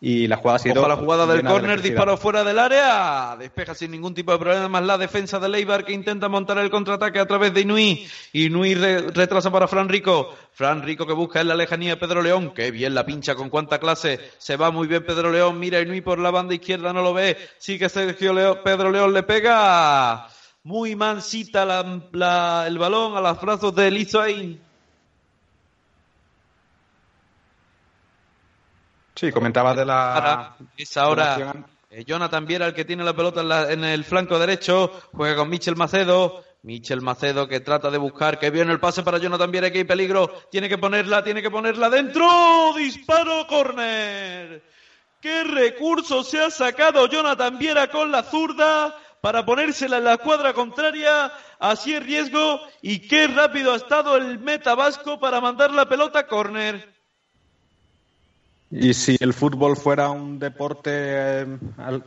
Y 0.00 0.26
la 0.28 0.36
jugada 0.36 0.56
ha 0.56 0.58
sido. 0.58 0.80
Ojo 0.82 0.86
a 0.86 0.88
la 0.88 0.96
jugada 0.96 1.26
del 1.26 1.42
de 1.42 1.48
córner, 1.48 1.80
disparo 1.80 2.16
fuera 2.18 2.44
del 2.44 2.58
área, 2.58 3.36
despeja 3.38 3.74
sin 3.74 3.90
ningún 3.90 4.12
tipo 4.12 4.32
de 4.32 4.38
problema 4.38 4.68
más 4.68 4.82
la 4.82 4.98
defensa 4.98 5.38
de 5.38 5.48
Leibar 5.48 5.84
que 5.84 5.92
intenta 5.92 6.28
montar 6.28 6.58
el 6.58 6.68
contraataque 6.68 7.18
a 7.20 7.26
través 7.26 7.54
de 7.54 7.62
Inui. 7.62 8.06
Inui 8.34 8.74
re- 8.74 9.10
retrasa 9.12 9.50
para 9.50 9.66
Fran 9.66 9.88
Rico, 9.88 10.34
Fran 10.52 10.82
Rico 10.82 11.06
que 11.06 11.14
busca 11.14 11.40
en 11.40 11.48
la 11.48 11.54
lejanía 11.54 11.94
a 11.94 11.98
Pedro 11.98 12.22
León, 12.22 12.52
que 12.52 12.70
bien 12.70 12.94
la 12.94 13.06
pincha 13.06 13.34
con 13.34 13.48
cuánta 13.48 13.78
clase, 13.78 14.20
se 14.36 14.56
va 14.56 14.70
muy 14.70 14.86
bien 14.88 15.06
Pedro 15.06 15.30
León, 15.32 15.58
mira 15.58 15.80
Inui 15.80 16.00
por 16.02 16.18
la 16.18 16.30
banda 16.30 16.54
izquierda, 16.54 16.92
no 16.92 17.00
lo 17.00 17.14
ve, 17.14 17.38
sí 17.58 17.78
que 17.78 17.88
Sergio 17.88 18.62
Pedro 18.62 18.90
León 18.90 19.14
le 19.14 19.22
pega, 19.22 20.28
muy 20.64 20.96
mansita 20.96 21.64
la- 21.64 22.00
la- 22.12 22.64
el 22.66 22.78
balón 22.78 23.16
a 23.16 23.20
los 23.20 23.40
brazos 23.40 23.74
de 23.74 23.90
Lizoain. 23.90 24.60
Sí, 29.14 29.30
comentaba 29.30 29.74
de 29.74 29.84
la... 29.84 30.14
Ahora, 30.14 30.56
es 30.76 30.96
ahora 30.96 31.54
eh, 31.90 32.04
Jonathan 32.04 32.46
Viera 32.46 32.66
el 32.66 32.74
que 32.74 32.84
tiene 32.84 33.04
la 33.04 33.14
pelota 33.14 33.42
en, 33.42 33.48
la- 33.48 33.70
en 33.72 33.84
el 33.84 34.04
flanco 34.04 34.38
derecho, 34.38 34.90
juega 35.12 35.36
con 35.36 35.48
Michel 35.48 35.76
Macedo. 35.76 36.42
Michel 36.62 37.02
Macedo 37.02 37.46
que 37.46 37.60
trata 37.60 37.90
de 37.90 37.98
buscar, 37.98 38.38
que 38.38 38.48
viene 38.50 38.72
el 38.72 38.80
pase 38.80 39.02
para 39.02 39.18
Jonathan 39.18 39.50
Viera, 39.50 39.70
que 39.70 39.78
hay 39.78 39.84
peligro, 39.84 40.28
tiene 40.50 40.66
que 40.66 40.78
ponerla, 40.78 41.22
tiene 41.22 41.42
que 41.42 41.50
ponerla 41.50 41.90
dentro, 41.90 42.72
disparo, 42.74 43.46
córner. 43.46 44.62
¿Qué 45.20 45.44
recurso 45.44 46.24
se 46.24 46.40
ha 46.40 46.50
sacado 46.50 47.06
Jonathan 47.06 47.58
Viera 47.58 47.88
con 47.88 48.10
la 48.10 48.22
zurda 48.22 48.96
para 49.24 49.46
ponérsela 49.46 49.96
en 49.96 50.04
la 50.04 50.18
cuadra 50.18 50.52
contraria? 50.52 51.32
Así 51.58 51.94
es 51.94 52.04
riesgo 52.04 52.60
y 52.82 52.98
qué 53.08 53.26
rápido 53.26 53.72
ha 53.72 53.76
estado 53.76 54.18
el 54.18 54.38
meta 54.38 54.74
vasco 54.74 55.18
para 55.18 55.40
mandar 55.40 55.70
la 55.70 55.88
pelota 55.88 56.18
a 56.18 56.26
córner. 56.26 56.92
Y 58.70 58.92
si 58.92 59.16
el 59.18 59.32
fútbol 59.32 59.78
fuera 59.78 60.10
un 60.10 60.38
deporte 60.38 60.90
eh, 60.92 61.46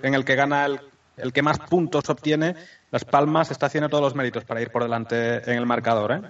en 0.04 0.14
el 0.14 0.24
que 0.24 0.36
gana 0.36 0.68
el, 0.68 0.80
el 1.18 1.34
que 1.34 1.42
más 1.42 1.58
puntos 1.58 2.08
obtiene, 2.08 2.54
Las 2.92 3.04
Palmas 3.04 3.50
está 3.50 3.66
haciendo 3.66 3.90
todos 3.90 4.04
los 4.04 4.14
méritos 4.14 4.44
para 4.44 4.62
ir 4.62 4.70
por 4.70 4.84
delante 4.84 5.38
en 5.52 5.58
el 5.58 5.66
marcador. 5.66 6.12
¿eh? 6.12 6.22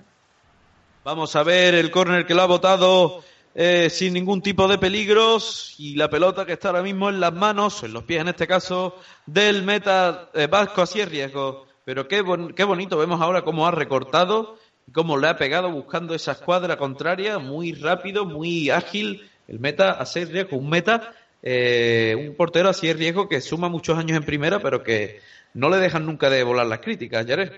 Vamos 1.03 1.35
a 1.35 1.43
ver 1.43 1.75
el 1.75 1.91
córner 1.91 2.25
que 2.25 2.33
lo 2.33 2.43
ha 2.43 2.47
botado 2.47 3.25
eh, 3.59 3.89
sin 3.89 4.13
ningún 4.13 4.41
tipo 4.43 4.67
de 4.67 4.77
peligros 4.77 5.73
y 5.79 5.95
la 5.95 6.09
pelota 6.11 6.45
que 6.45 6.53
está 6.53 6.69
ahora 6.69 6.83
mismo 6.83 7.09
en 7.09 7.19
las 7.19 7.33
manos, 7.33 7.81
en 7.81 7.91
los 7.91 8.03
pies 8.03 8.21
en 8.21 8.27
este 8.27 8.45
caso, 8.45 8.95
del 9.25 9.63
meta 9.63 10.29
eh, 10.35 10.45
vasco. 10.45 10.83
Así 10.83 11.01
es 11.01 11.09
riesgo. 11.09 11.65
Pero 11.83 12.07
qué, 12.07 12.21
bon- 12.21 12.53
qué 12.53 12.63
bonito 12.63 12.97
vemos 12.97 13.19
ahora 13.19 13.41
cómo 13.41 13.65
ha 13.67 13.71
recortado 13.71 14.57
y 14.87 14.91
cómo 14.91 15.17
le 15.17 15.27
ha 15.29 15.37
pegado 15.37 15.71
buscando 15.71 16.13
esa 16.13 16.33
escuadra 16.33 16.77
contraria, 16.77 17.39
muy 17.39 17.73
rápido, 17.73 18.25
muy 18.25 18.69
ágil. 18.69 19.27
El 19.47 19.59
meta, 19.59 19.91
así 19.91 20.19
es 20.19 20.29
riesgo, 20.29 20.57
un 20.57 20.69
meta, 20.69 21.13
eh, 21.41 22.15
un 22.29 22.35
portero 22.35 22.69
así 22.69 22.87
es 22.89 22.95
riesgo 22.97 23.27
que 23.27 23.41
suma 23.41 23.69
muchos 23.69 23.97
años 23.97 24.17
en 24.17 24.23
primera, 24.23 24.59
pero 24.59 24.83
que 24.83 25.19
no 25.53 25.69
le 25.69 25.77
dejan 25.77 26.05
nunca 26.05 26.29
de 26.29 26.43
volar 26.43 26.67
las 26.67 26.79
críticas, 26.79 27.25
Jared. 27.25 27.53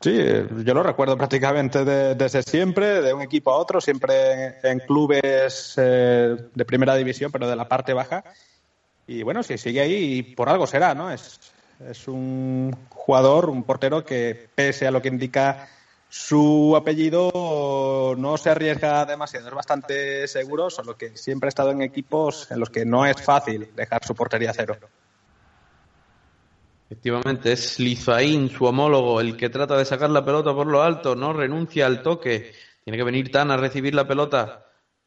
Sí, 0.00 0.14
eh, 0.14 0.46
yo 0.64 0.74
lo 0.74 0.82
recuerdo 0.84 1.16
prácticamente 1.16 1.84
de- 1.84 2.14
desde 2.14 2.42
siempre, 2.42 3.02
de 3.02 3.12
un 3.12 3.20
equipo 3.22 3.50
a 3.50 3.56
otro, 3.56 3.80
siempre 3.80 4.58
en, 4.62 4.78
clubes 4.80 5.74
eh, 5.76 6.36
de 6.54 6.64
primera 6.64 6.94
división, 6.94 7.32
pero 7.32 7.48
de 7.48 7.56
la 7.56 7.68
parte 7.68 7.92
baja. 7.92 8.22
Y 9.08 9.22
bueno, 9.24 9.42
si 9.42 9.58
sigue 9.58 9.80
ahí, 9.80 10.22
por 10.22 10.48
algo 10.48 10.66
será, 10.68 10.94
¿no? 10.94 11.10
Es, 11.10 11.40
es 11.88 12.06
un 12.06 12.76
jugador, 12.90 13.50
un 13.50 13.64
portero 13.64 14.04
que, 14.04 14.48
pese 14.54 14.86
a 14.86 14.90
lo 14.92 15.02
que 15.02 15.08
indica 15.08 15.68
su 16.08 16.74
apellido, 16.76 18.14
no 18.16 18.36
se 18.38 18.50
arriesga 18.50 19.04
demasiado. 19.04 19.48
Es 19.48 19.54
bastante 19.54 20.28
seguro, 20.28 20.70
solo 20.70 20.96
que 20.96 21.16
siempre 21.16 21.48
ha 21.48 21.50
estado 21.50 21.70
en 21.70 21.82
equipos 21.82 22.50
en 22.50 22.60
los 22.60 22.70
que 22.70 22.84
no 22.84 23.04
es 23.04 23.20
fácil 23.20 23.68
dejar 23.74 24.04
su 24.04 24.14
portería 24.14 24.52
cero. 24.54 24.76
Efectivamente, 26.90 27.52
es 27.52 27.78
Lizaín, 27.78 28.48
su 28.48 28.64
homólogo, 28.64 29.20
el 29.20 29.36
que 29.36 29.50
trata 29.50 29.76
de 29.76 29.84
sacar 29.84 30.08
la 30.08 30.24
pelota 30.24 30.54
por 30.54 30.66
lo 30.66 30.82
alto, 30.82 31.14
no 31.14 31.34
renuncia 31.34 31.84
al 31.84 32.02
toque. 32.02 32.52
Tiene 32.82 32.96
que 32.96 33.04
venir 33.04 33.30
Tan 33.30 33.50
a 33.50 33.58
recibir 33.58 33.94
la 33.94 34.08
pelota. 34.08 34.64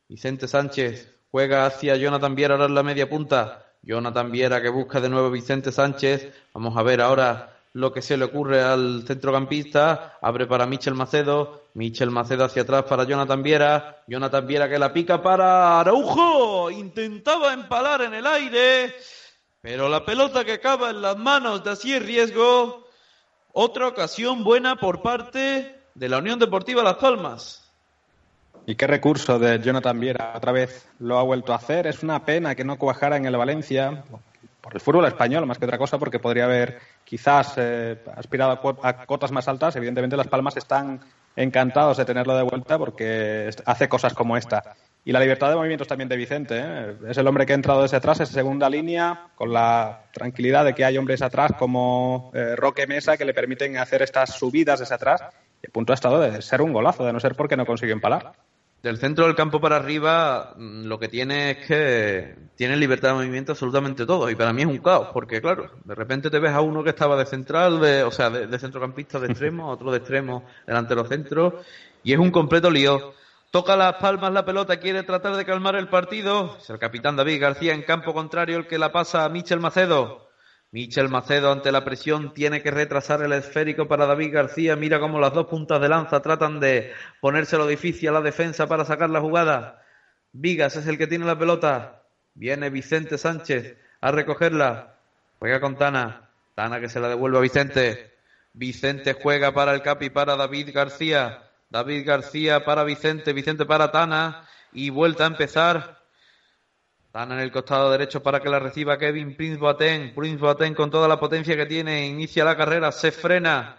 Vicente 0.08 0.48
Sánchez 0.48 1.12
juega 1.32 1.66
hacia 1.66 1.96
Jonathan 1.96 2.36
Viera, 2.36 2.54
ahora 2.54 2.68
en 2.68 2.76
la 2.76 2.84
media 2.84 3.10
punta. 3.10 3.66
Jonathan 3.82 4.32
Viera 4.32 4.62
que 4.62 4.70
busca 4.70 5.02
de 5.02 5.10
nuevo 5.10 5.32
Vicente 5.32 5.72
Sánchez. 5.72 6.32
Vamos 6.54 6.78
a 6.78 6.84
ver 6.84 7.02
ahora 7.02 7.58
lo 7.74 7.92
que 7.92 8.04
se 8.04 8.16
le 8.16 8.26
ocurre 8.26 8.62
al 8.62 9.04
centrocampista. 9.08 10.20
Abre 10.22 10.46
para 10.46 10.68
Michel 10.68 10.94
Macedo. 10.94 11.64
Michel 11.74 12.12
Macedo 12.12 12.46
hacia 12.46 12.62
atrás 12.62 12.84
para 12.84 13.06
Jonathan 13.06 13.42
Viera. 13.42 14.04
Jonathan 14.06 14.46
Viera 14.46 14.70
que 14.70 14.78
la 14.78 14.94
pica 14.94 15.20
para 15.20 15.80
Araujo. 15.80 16.70
Intentaba 16.70 17.54
empalar 17.54 18.04
en 18.04 18.14
el 18.14 18.28
aire. 18.28 18.94
Pero 19.62 19.90
la 19.90 20.04
pelota 20.04 20.44
que 20.44 20.54
acaba 20.54 20.90
en 20.90 21.02
las 21.04 21.18
manos 21.18 21.64
de 21.64 21.72
así 21.72 21.94
es 21.94 22.04
riesgo. 22.04 22.88
Otra 23.54 23.88
ocasión 23.88 24.44
buena 24.44 24.78
por 24.78 25.04
parte 25.04 25.76
de 25.94 26.10
la 26.10 26.18
Unión 26.18 26.40
Deportiva 26.40 26.82
Las 26.82 26.96
Palmas. 26.96 27.72
Y 28.66 28.76
qué 28.76 28.88
recurso 28.88 29.38
de 29.38 29.60
Jonathan 29.60 30.00
Viera, 30.00 30.34
otra 30.36 30.52
vez 30.52 30.88
lo 31.00 31.20
ha 31.20 31.24
vuelto 31.24 31.54
a 31.54 31.58
hacer. 31.58 31.86
Es 31.86 32.02
una 32.02 32.26
pena 32.26 32.56
que 32.56 32.64
no 32.64 32.78
cuajara 32.78 33.18
en 33.18 33.26
el 33.26 33.38
Valencia, 33.38 34.04
por 34.62 34.74
el 34.74 34.80
fútbol 34.80 35.06
español 35.06 35.46
más 35.46 35.60
que 35.60 35.66
otra 35.66 35.78
cosa, 35.78 36.00
porque 36.00 36.20
podría 36.20 36.46
haber 36.46 36.80
quizás 37.04 37.54
eh, 37.58 38.04
aspirado 38.16 38.60
a, 38.82 39.06
cotas 39.06 39.32
más 39.32 39.48
altas. 39.48 39.76
Evidentemente, 39.76 40.18
Las 40.18 40.28
Palmas 40.28 40.58
están 40.58 41.02
encantados 41.36 41.98
de 41.98 42.06
tenerlo 42.06 42.36
de 42.36 42.44
vuelta 42.44 42.78
porque 42.80 43.50
hace 43.66 43.90
cosas 43.90 44.14
como 44.14 44.38
esta. 44.38 44.76
Y 45.04 45.12
la 45.12 45.20
libertad 45.20 45.50
de 45.50 45.56
movimientos 45.56 45.88
también 45.88 46.10
de 46.10 46.16
Vicente. 46.16 46.56
¿eh? 46.60 46.96
Es 47.10 47.18
el 47.18 47.28
hombre 47.28 47.46
que 47.46 47.54
ha 47.54 47.56
entrado 47.56 47.82
desde 47.82 47.98
atrás, 47.98 48.20
esa 48.20 48.34
segunda 48.34 48.70
línea, 48.70 49.30
con 49.36 49.52
la 49.52 50.04
tranquilidad 50.14 50.64
de 50.64 50.76
que 50.76 50.86
hay 50.86 50.98
hombres 50.98 51.24
atrás 51.24 51.54
como 51.58 52.32
eh, 52.36 52.56
Roque 52.56 52.86
Mesa 52.86 53.18
que 53.18 53.26
le 53.26 53.34
permiten 53.34 53.78
hacer 53.78 54.04
estas 54.04 54.36
subidas 54.36 54.80
desde 54.80 54.96
atrás. 54.96 55.24
Y 55.64 55.68
a 55.68 55.72
punto 55.72 55.94
ha 55.94 55.96
estado 55.96 56.20
de 56.20 56.42
ser 56.42 56.62
un 56.62 56.72
golazo, 56.72 57.04
de 57.04 57.14
no 57.14 57.20
ser 57.20 57.36
porque 57.36 57.58
no 57.58 57.66
consigue 57.66 57.94
empalar. 57.94 58.34
Del 58.84 58.98
centro 58.98 59.26
del 59.26 59.36
campo 59.36 59.60
para 59.60 59.78
arriba, 59.78 60.54
mm, 60.56 60.86
lo 60.86 61.00
que 61.00 61.08
tiene 61.08 61.52
es 61.52 61.68
que 61.68 62.36
tiene 62.56 62.76
libertad 62.78 63.10
de 63.10 63.16
movimiento 63.16 63.54
absolutamente 63.54 64.06
todo. 64.06 64.30
Y 64.30 64.36
para 64.36 64.54
mí 64.54 64.62
es 64.62 64.68
un 64.68 64.78
caos, 64.80 65.10
porque 65.14 65.42
claro, 65.42 65.72
de 65.84 65.96
repente 65.96 66.30
te 66.30 66.40
ves 66.40 66.52
a 66.52 66.62
uno 66.62 66.84
que 66.84 66.92
estaba 66.92 67.18
de 67.18 67.26
central, 67.26 67.80
de, 67.82 68.04
o 68.04 68.12
sea, 68.12 68.30
de, 68.30 68.46
de 68.46 68.60
centrocampista 68.60 69.20
de 69.20 69.28
extremo, 69.28 69.70
a 69.70 69.74
otro 69.74 69.92
de 69.92 69.98
extremo, 69.98 70.44
delantero 70.68 71.06
centro, 71.06 71.62
y 72.04 72.14
es 72.14 72.20
un 72.20 72.30
completo 72.30 72.70
lío. 72.70 73.14
Toca 73.52 73.76
las 73.76 73.96
palmas 73.96 74.32
la 74.32 74.46
pelota, 74.46 74.80
quiere 74.80 75.04
tratar 75.04 75.36
de 75.36 75.44
calmar 75.44 75.76
el 75.76 75.90
partido. 75.90 76.56
Es 76.58 76.70
el 76.70 76.80
capitán 76.80 77.18
David 77.18 77.42
García 77.42 77.74
en 77.74 77.84
campo 77.84 78.14
contrario 78.14 78.56
el 78.56 78.66
que 78.66 78.78
la 78.78 78.94
pasa 78.94 79.26
a 79.26 79.30
Michel 79.30 79.60
Macedo. 79.60 80.30
Michel 80.72 81.10
Macedo 81.10 81.52
ante 81.52 81.74
la 81.74 81.84
presión 81.84 82.34
tiene 82.34 82.62
que 82.62 82.72
retrasar 82.72 83.22
el 83.22 83.34
esférico 83.34 83.90
para 83.90 84.06
David 84.06 84.34
García. 84.34 84.78
Mira 84.78 85.02
cómo 85.02 85.20
las 85.20 85.34
dos 85.34 85.48
puntas 85.48 85.82
de 85.82 85.90
lanza 85.90 86.22
tratan 86.22 86.62
de 86.62 86.94
ponérselo 87.20 87.68
difícil 87.68 88.08
a 88.08 88.14
la 88.14 88.22
defensa 88.22 88.68
para 88.68 88.86
sacar 88.86 89.10
la 89.10 89.20
jugada. 89.20 89.84
Vigas 90.32 90.78
es 90.78 90.88
el 90.88 90.98
que 90.98 91.08
tiene 91.08 91.26
la 91.26 91.38
pelota. 91.38 92.04
Viene 92.36 92.70
Vicente 92.70 93.18
Sánchez 93.18 93.76
a 94.00 94.12
recogerla. 94.12 94.96
Juega 95.40 95.60
con 95.60 95.76
Tana. 95.76 96.30
Tana 96.56 96.80
que 96.80 96.88
se 96.88 97.02
la 97.02 97.10
devuelve 97.10 97.40
a 97.40 97.42
Vicente. 97.42 98.14
Vicente 98.54 99.12
juega 99.12 99.54
para 99.54 99.74
el 99.74 99.82
Capi, 99.82 100.10
para 100.10 100.38
David 100.38 100.70
García. 100.74 101.51
David 101.72 102.06
García 102.06 102.64
para 102.64 102.84
Vicente. 102.84 103.34
Vicente 103.34 103.66
para 103.66 103.92
Tana. 103.92 104.48
Y 104.72 104.92
vuelta 104.92 105.24
a 105.24 105.28
empezar. 105.28 106.04
Tana 107.12 107.34
en 107.34 107.42
el 107.42 107.52
costado 107.52 107.90
derecho 107.90 108.22
para 108.22 108.40
que 108.40 108.50
la 108.50 108.60
reciba 108.60 109.00
Kevin 109.00 109.36
Prince 109.36 109.58
Boateng. 109.58 110.14
Prince 110.14 110.40
Boateng 110.40 110.76
con 110.76 110.92
toda 110.92 111.08
la 111.08 111.20
potencia 111.20 111.56
que 111.56 111.66
tiene. 111.66 112.06
Inicia 112.06 112.46
la 112.46 112.56
carrera. 112.56 112.92
Se 112.92 113.12
frena. 113.12 113.78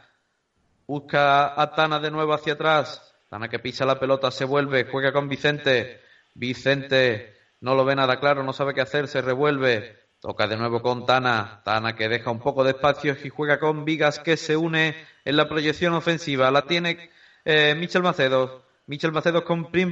Busca 0.86 1.60
a 1.60 1.74
Tana 1.74 2.00
de 2.00 2.10
nuevo 2.10 2.34
hacia 2.34 2.54
atrás. 2.54 3.14
Tana 3.32 3.48
que 3.48 3.58
pisa 3.58 3.86
la 3.86 3.98
pelota, 3.98 4.30
se 4.30 4.44
vuelve, 4.44 4.84
juega 4.84 5.10
con 5.10 5.26
Vicente. 5.26 6.02
Vicente 6.34 7.34
no 7.62 7.74
lo 7.74 7.82
ve 7.82 7.96
nada 7.96 8.20
claro, 8.20 8.42
no 8.42 8.52
sabe 8.52 8.74
qué 8.74 8.82
hacer, 8.82 9.08
se 9.08 9.22
revuelve. 9.22 10.00
Toca 10.20 10.46
de 10.46 10.58
nuevo 10.58 10.82
con 10.82 11.06
Tana. 11.06 11.62
Tana 11.64 11.96
que 11.96 12.10
deja 12.10 12.30
un 12.30 12.40
poco 12.40 12.62
de 12.62 12.72
espacio 12.72 13.16
y 13.24 13.30
juega 13.30 13.58
con 13.58 13.86
Vigas 13.86 14.18
que 14.18 14.36
se 14.36 14.56
une 14.56 14.96
en 15.24 15.36
la 15.38 15.48
proyección 15.48 15.94
ofensiva. 15.94 16.50
La 16.50 16.66
tiene 16.66 17.10
eh, 17.44 17.74
Michel 17.76 18.02
Macedo. 18.02 18.64
Michel 18.86 19.12
Macedo 19.12 19.44
con 19.44 19.70
Prim. 19.70 19.90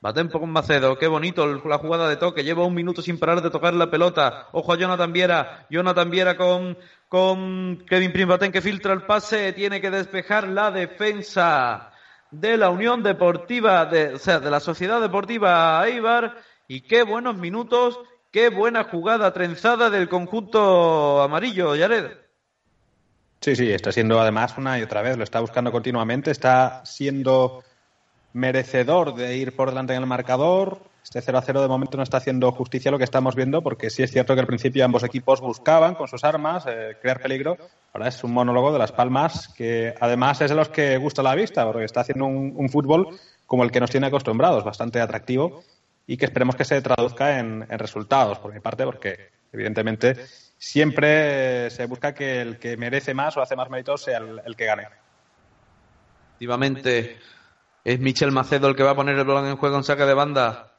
Batén 0.00 0.28
con 0.28 0.50
Macedo. 0.50 0.98
Qué 0.98 1.06
bonito 1.08 1.46
la 1.46 1.78
jugada 1.78 2.08
de 2.08 2.16
toque. 2.16 2.44
Lleva 2.44 2.64
un 2.64 2.74
minuto 2.74 3.02
sin 3.02 3.18
parar 3.18 3.42
de 3.42 3.50
tocar 3.50 3.74
la 3.74 3.90
pelota. 3.90 4.48
Ojo 4.52 4.72
a 4.72 4.76
Jonathan 4.76 5.12
Viera. 5.12 5.66
Jonathan 5.70 6.10
Viera 6.10 6.36
con, 6.36 6.78
con 7.08 7.84
Kevin 7.88 8.12
Prim 8.12 8.28
Batén 8.28 8.52
que 8.52 8.60
filtra 8.60 8.92
el 8.92 9.02
pase. 9.02 9.52
Tiene 9.52 9.80
que 9.80 9.90
despejar 9.90 10.46
la 10.48 10.70
defensa 10.70 11.92
de 12.30 12.56
la 12.56 12.70
Unión 12.70 13.02
Deportiva, 13.02 13.86
de, 13.86 14.14
o 14.14 14.18
sea, 14.18 14.38
de 14.40 14.50
la 14.50 14.60
Sociedad 14.60 15.00
Deportiva 15.00 15.86
Eibar. 15.86 16.36
Y 16.68 16.82
qué 16.82 17.02
buenos 17.02 17.36
minutos, 17.36 17.98
qué 18.30 18.50
buena 18.50 18.84
jugada 18.84 19.32
trenzada 19.32 19.90
del 19.90 20.08
conjunto 20.08 21.22
amarillo, 21.22 21.74
Yared. 21.74 22.27
Sí, 23.40 23.54
sí, 23.54 23.70
está 23.70 23.92
siendo 23.92 24.20
además 24.20 24.58
una 24.58 24.78
y 24.78 24.82
otra 24.82 25.00
vez, 25.00 25.16
lo 25.16 25.22
está 25.22 25.40
buscando 25.40 25.70
continuamente, 25.70 26.30
está 26.30 26.84
siendo 26.84 27.62
merecedor 28.32 29.14
de 29.14 29.36
ir 29.36 29.54
por 29.54 29.68
delante 29.68 29.94
en 29.94 30.00
el 30.00 30.08
marcador. 30.08 30.82
Este 31.04 31.22
0 31.22 31.38
a 31.38 31.42
0 31.42 31.62
de 31.62 31.68
momento 31.68 31.96
no 31.96 32.02
está 32.02 32.18
haciendo 32.18 32.50
justicia 32.52 32.90
a 32.90 32.92
lo 32.92 32.98
que 32.98 33.04
estamos 33.04 33.34
viendo, 33.34 33.62
porque 33.62 33.90
sí 33.90 34.02
es 34.02 34.10
cierto 34.10 34.34
que 34.34 34.40
al 34.40 34.46
principio 34.46 34.84
ambos 34.84 35.04
equipos 35.04 35.40
buscaban 35.40 35.94
con 35.94 36.08
sus 36.08 36.24
armas 36.24 36.64
eh, 36.66 36.96
crear 37.00 37.22
peligro. 37.22 37.56
Ahora 37.94 38.08
es 38.08 38.22
un 38.24 38.32
monólogo 38.32 38.72
de 38.72 38.78
Las 38.78 38.92
Palmas 38.92 39.48
que 39.56 39.94
además 40.00 40.40
es 40.40 40.50
de 40.50 40.56
los 40.56 40.68
que 40.68 40.98
gusta 40.98 41.22
la 41.22 41.34
vista, 41.34 41.64
porque 41.64 41.84
está 41.84 42.00
haciendo 42.00 42.26
un, 42.26 42.68
fútbol 42.68 43.18
como 43.46 43.64
el 43.64 43.70
que 43.70 43.80
nos 43.80 43.90
tiene 43.90 44.08
acostumbrados, 44.08 44.64
bastante 44.64 45.00
atractivo 45.00 45.62
y 46.06 46.16
que 46.16 46.26
esperemos 46.26 46.56
que 46.56 46.64
se 46.64 46.82
traduzca 46.82 47.38
en 47.38 47.66
resultados, 47.70 48.38
por 48.38 48.52
mi 48.52 48.60
parte, 48.60 48.84
porque 48.84 49.30
evidentemente 49.52 50.16
siempre 50.58 51.70
se 51.70 51.86
busca 51.86 52.12
que 52.12 52.42
el 52.42 52.58
que 52.58 52.76
merece 52.76 53.14
más 53.14 53.36
o 53.36 53.40
hace 53.40 53.56
más 53.56 53.70
méritos 53.70 54.02
sea 54.02 54.18
el, 54.18 54.42
el 54.44 54.56
que 54.56 54.66
gane. 54.66 54.88
Efectivamente, 56.30 57.18
es 57.84 58.00
Michel 58.00 58.32
Macedo 58.32 58.68
el 58.68 58.76
que 58.76 58.82
va 58.82 58.90
a 58.90 58.96
poner 58.96 59.16
el 59.16 59.24
balón 59.24 59.46
en 59.46 59.56
juego 59.56 59.76
en 59.76 59.84
saque 59.84 60.04
de 60.04 60.14
banda. 60.14 60.72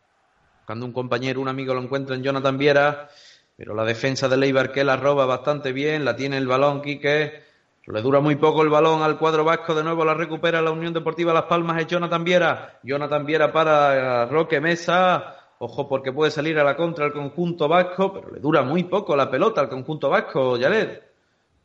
Buscando 0.60 0.86
un 0.86 0.94
compañero, 0.94 1.42
un 1.42 1.48
amigo 1.48 1.74
lo 1.74 1.82
encuentra 1.82 2.16
en 2.16 2.24
Jonathan 2.24 2.58
Viera. 2.58 3.10
Pero 3.58 3.76
la 3.76 3.84
defensa 3.84 4.30
de 4.30 4.38
Leibar 4.38 4.72
que 4.72 4.86
la 4.86 4.96
roba 4.96 5.26
bastante 5.26 5.74
bien. 5.74 6.06
La 6.06 6.16
tiene 6.16 6.38
el 6.38 6.48
balón, 6.48 6.82
Quique. 6.82 7.44
Le 7.88 8.02
dura 8.02 8.20
muy 8.20 8.36
poco 8.36 8.62
el 8.62 8.70
balón 8.70 9.02
al 9.02 9.18
cuadro 9.18 9.44
vasco. 9.44 9.74
De 9.76 9.84
nuevo 9.84 10.06
la 10.06 10.14
recupera 10.14 10.62
la 10.62 10.72
Unión 10.72 10.94
Deportiva 10.94 11.34
Las 11.34 11.44
Palmas. 11.44 11.82
Es 11.82 11.88
Jonathan 11.88 12.24
Viera. 12.24 12.80
Jonathan 12.84 13.26
Viera 13.26 13.52
para 13.52 14.28
Roque 14.28 14.62
Mesa. 14.62 15.39
Ojo 15.62 15.90
porque 15.90 16.14
puede 16.14 16.32
salir 16.32 16.58
a 16.58 16.64
la 16.64 16.78
contra 16.78 17.06
el 17.06 17.12
conjunto 17.12 17.68
vasco. 17.68 18.14
Pero 18.14 18.32
le 18.32 18.40
dura 18.40 18.64
muy 18.64 18.86
poco 18.86 19.16
la 19.16 19.30
pelota 19.30 19.60
al 19.60 19.70
conjunto 19.70 20.10
vasco, 20.10 20.58
Yared. 20.58 21.02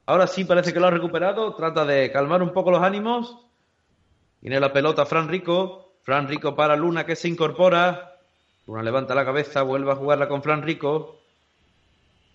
Ahora 0.07 0.27
sí 0.27 0.45
parece 0.45 0.73
que 0.73 0.81
lo 0.81 0.89
ha 0.89 0.91
recuperado. 0.91 1.55
Trata 1.55 1.85
de 1.85 2.11
calmar 2.11 2.43
un 2.43 2.53
poco 2.53 2.73
los 2.73 2.83
ánimos. 2.83 3.39
Tiene 4.41 4.59
la 4.59 4.73
pelota 4.73 5.07
Fran 5.07 5.29
Rico. 5.29 5.95
Fran 6.03 6.27
Rico 6.27 6.57
para 6.57 6.75
Luna 6.75 7.07
que 7.07 7.15
se 7.15 7.29
incorpora. 7.29 8.17
Luna 8.67 8.83
levanta 8.83 9.15
la 9.15 9.25
cabeza, 9.25 9.63
vuelve 9.63 9.93
a 9.93 9.97
jugarla 9.97 10.29
con 10.29 10.43
Fran 10.43 10.63
Rico. 10.63 11.21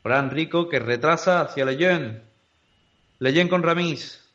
Fran 0.02 0.32
Rico 0.32 0.70
que 0.70 0.80
retrasa 0.80 1.42
hacia 1.42 1.66
Leyen. 1.66 2.24
Leyen 3.20 3.50
con 3.50 3.64
Ramís. 3.64 4.26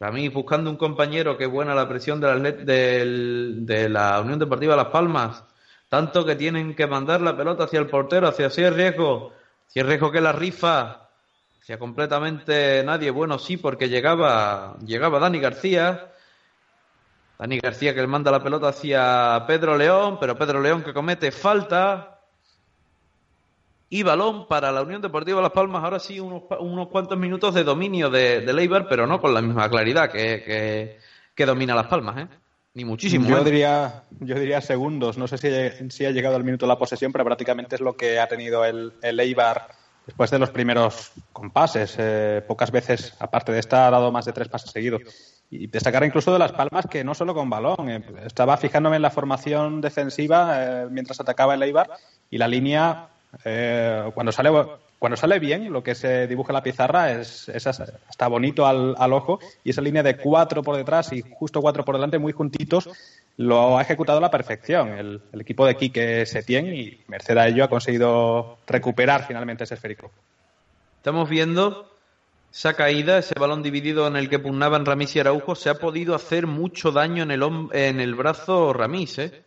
Ramís 0.00 0.32
buscando 0.32 0.68
un 0.68 0.76
compañero 0.76 1.38
que 1.38 1.46
buena 1.46 1.76
la 1.76 1.88
presión 1.88 2.20
de 2.20 2.26
la, 2.26 2.50
de 2.50 3.88
la 3.88 4.20
Unión 4.20 4.40
Deportiva 4.40 4.74
Las 4.74 4.88
Palmas. 4.88 5.44
Tanto 5.92 6.24
que 6.24 6.36
tienen 6.36 6.74
que 6.74 6.86
mandar 6.86 7.20
la 7.20 7.36
pelota 7.36 7.64
hacia 7.64 7.78
el 7.78 7.86
portero, 7.86 8.26
hacia 8.26 8.48
Cier 8.48 8.72
Riesgo. 8.72 9.34
Cier 9.68 9.84
Riesgo 9.84 10.10
que 10.10 10.22
la 10.22 10.32
rifa. 10.32 11.10
Hacia 11.60 11.78
completamente 11.78 12.82
nadie. 12.82 13.10
Bueno, 13.10 13.38
sí, 13.38 13.58
porque 13.58 13.90
llegaba, 13.90 14.78
llegaba 14.86 15.18
Dani 15.18 15.38
García. 15.38 16.10
Dani 17.38 17.58
García 17.58 17.92
que 17.92 18.00
le 18.00 18.06
manda 18.06 18.30
la 18.30 18.42
pelota 18.42 18.68
hacia 18.68 19.44
Pedro 19.46 19.76
León, 19.76 20.16
pero 20.18 20.34
Pedro 20.34 20.62
León 20.62 20.82
que 20.82 20.94
comete 20.94 21.30
falta 21.30 22.20
y 23.90 24.02
balón 24.02 24.48
para 24.48 24.72
la 24.72 24.80
Unión 24.80 25.02
Deportiva 25.02 25.42
Las 25.42 25.52
Palmas. 25.52 25.84
Ahora 25.84 25.98
sí, 25.98 26.18
unos, 26.18 26.44
unos 26.58 26.88
cuantos 26.88 27.18
minutos 27.18 27.52
de 27.52 27.64
dominio 27.64 28.08
de, 28.08 28.40
de 28.40 28.52
Leibar, 28.54 28.88
pero 28.88 29.06
no 29.06 29.20
con 29.20 29.34
la 29.34 29.42
misma 29.42 29.68
claridad 29.68 30.10
que, 30.10 30.42
que, 30.42 30.98
que 31.34 31.44
domina 31.44 31.74
Las 31.74 31.88
Palmas, 31.88 32.16
¿eh? 32.16 32.28
Ni 32.74 32.84
muchísimo. 32.84 33.28
Yo 33.28 33.38
¿eh? 33.38 33.44
diría, 33.44 34.04
yo 34.20 34.34
diría 34.34 34.60
segundos. 34.60 35.18
No 35.18 35.28
sé 35.28 35.38
si, 35.38 35.90
si, 35.90 36.06
ha 36.06 36.10
llegado 36.10 36.36
el 36.36 36.44
minuto 36.44 36.66
la 36.66 36.78
posesión, 36.78 37.12
pero 37.12 37.24
prácticamente 37.24 37.74
es 37.74 37.80
lo 37.80 37.96
que 37.96 38.18
ha 38.18 38.28
tenido 38.28 38.64
el, 38.64 38.94
el 39.02 39.20
Eibar 39.20 39.68
después 40.06 40.30
de 40.30 40.38
los 40.38 40.50
primeros 40.50 41.12
compases. 41.32 41.96
Eh, 41.98 42.42
pocas 42.46 42.70
veces, 42.70 43.14
aparte 43.18 43.52
de 43.52 43.58
esta, 43.58 43.86
ha 43.86 43.90
dado 43.90 44.10
más 44.10 44.24
de 44.24 44.32
tres 44.32 44.48
pases 44.48 44.70
seguidos. 44.70 45.02
Y 45.50 45.66
destacar 45.66 46.02
incluso 46.04 46.32
de 46.32 46.38
Las 46.38 46.52
Palmas 46.52 46.86
que 46.86 47.04
no 47.04 47.14
solo 47.14 47.34
con 47.34 47.50
balón. 47.50 47.90
Eh, 47.90 48.02
estaba 48.24 48.56
fijándome 48.56 48.96
en 48.96 49.02
la 49.02 49.10
formación 49.10 49.80
defensiva 49.80 50.86
mientras 50.90 51.20
atacaba 51.20 51.54
el 51.54 51.62
Eibar 51.62 51.90
y 52.30 52.38
la 52.38 52.48
línea 52.48 53.08
eh, 53.44 54.10
cuando 54.14 54.32
sale 54.32 54.50
cuando 55.02 55.16
sale 55.16 55.40
bien, 55.40 55.72
lo 55.72 55.82
que 55.82 55.96
se 55.96 56.28
dibuja 56.28 56.52
en 56.52 56.54
la 56.54 56.62
pizarra 56.62 57.10
es, 57.10 57.48
es 57.48 57.66
está 57.66 58.28
bonito 58.28 58.64
al, 58.64 59.12
ojo 59.12 59.40
y 59.64 59.70
esa 59.70 59.82
línea 59.82 60.04
de 60.04 60.16
cuatro 60.16 60.62
por 60.62 60.76
detrás 60.76 61.12
y 61.12 61.24
justo 61.28 61.60
cuatro 61.60 61.84
por 61.84 61.96
delante, 61.96 62.20
muy 62.20 62.32
juntitos, 62.32 62.88
lo 63.36 63.76
ha 63.76 63.82
ejecutado 63.82 64.18
a 64.18 64.20
la 64.20 64.30
perfección 64.30 64.90
el, 64.90 65.20
equipo 65.40 65.66
de 65.66 65.74
Quique 65.74 66.24
Setién 66.24 66.72
y 66.72 67.00
merced 67.08 67.36
a 67.36 67.48
ello 67.48 67.64
ha 67.64 67.68
conseguido 67.68 68.58
recuperar 68.64 69.26
finalmente 69.26 69.64
ese 69.64 69.74
esférico. 69.74 70.12
Estamos 70.98 71.28
viendo 71.28 71.90
esa 72.52 72.74
caída, 72.74 73.18
ese 73.18 73.34
balón 73.36 73.64
dividido 73.64 74.06
en 74.06 74.14
el 74.14 74.30
que 74.30 74.38
pugnaban 74.38 74.86
Ramís 74.86 75.16
y 75.16 75.18
Araujo, 75.18 75.56
se 75.56 75.68
ha 75.68 75.80
podido 75.80 76.14
hacer 76.14 76.46
mucho 76.46 76.92
daño 76.92 77.24
en 77.24 77.32
el, 77.32 77.42
en 77.72 77.98
el 77.98 78.14
brazo 78.14 78.72
Ramís, 78.72 79.18
¿eh? 79.18 79.42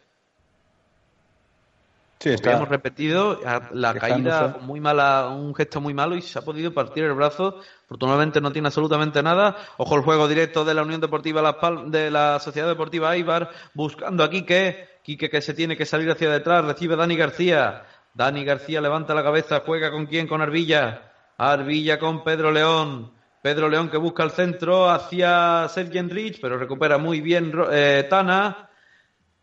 Sí, 2.20 2.30
está. 2.30 2.54
Hemos 2.54 2.70
repetido 2.70 3.40
la 3.72 3.94
caída 3.94 4.58
muy 4.62 4.80
mala, 4.80 5.28
un 5.28 5.54
gesto 5.54 5.82
muy 5.82 5.94
malo 5.94 6.16
y 6.16 6.22
se 6.22 6.40
ha 6.40 6.42
podido 6.42 6.74
partir 6.74 7.04
el 7.04 7.14
brazo. 7.14 7.60
Afortunadamente 7.86 8.42
no 8.42 8.52
tiene 8.52 8.70
absolutamente 8.70 9.22
nada. 9.22 9.58
Ojo 9.78 9.96
el 9.96 10.02
juego 10.02 10.28
directo 10.28 10.64
de 10.64 10.74
la 10.74 10.84
Unión 10.84 11.02
Deportiva 11.02 11.42
Las 11.42 11.56
de 11.92 12.10
la 12.10 12.40
Sociedad 12.40 12.68
Deportiva 12.68 13.12
Aibar, 13.12 13.50
buscando 13.74 14.24
a 14.24 14.30
Quique. 14.30 14.90
Quique 15.04 15.30
que 15.30 15.42
se 15.42 15.54
tiene 15.54 15.78
que 15.78 15.86
salir 15.86 16.10
hacia 16.10 16.32
detrás, 16.32 16.66
recibe 16.66 16.96
Dani 16.96 17.16
García. 17.16 17.84
Dani 18.14 18.44
García 18.44 18.82
levanta 18.82 19.14
la 19.14 19.24
cabeza, 19.24 19.62
juega 19.66 19.92
con 19.92 20.08
quién, 20.08 20.28
con 20.28 20.42
Arbilla. 20.42 21.12
Arbilla 21.38 22.00
con 22.00 22.24
Pedro 22.24 22.52
León. 22.52 23.12
Pedro 23.42 23.70
León 23.70 23.90
que 23.90 23.98
busca 23.98 24.24
el 24.24 24.32
centro 24.32 24.90
hacia 24.90 25.68
Sergi 25.70 26.00
Enrich, 26.00 26.40
pero 26.42 26.58
recupera 26.58 26.98
muy 26.98 27.22
bien 27.22 27.54
eh, 27.72 28.08
Tana. 28.10 28.70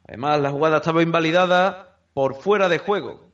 Además, 0.08 0.40
la 0.40 0.50
jugada 0.50 0.78
estaba 0.78 1.02
invalidada 1.02 1.91
por 2.14 2.34
fuera 2.34 2.68
de 2.68 2.78
juego. 2.78 3.32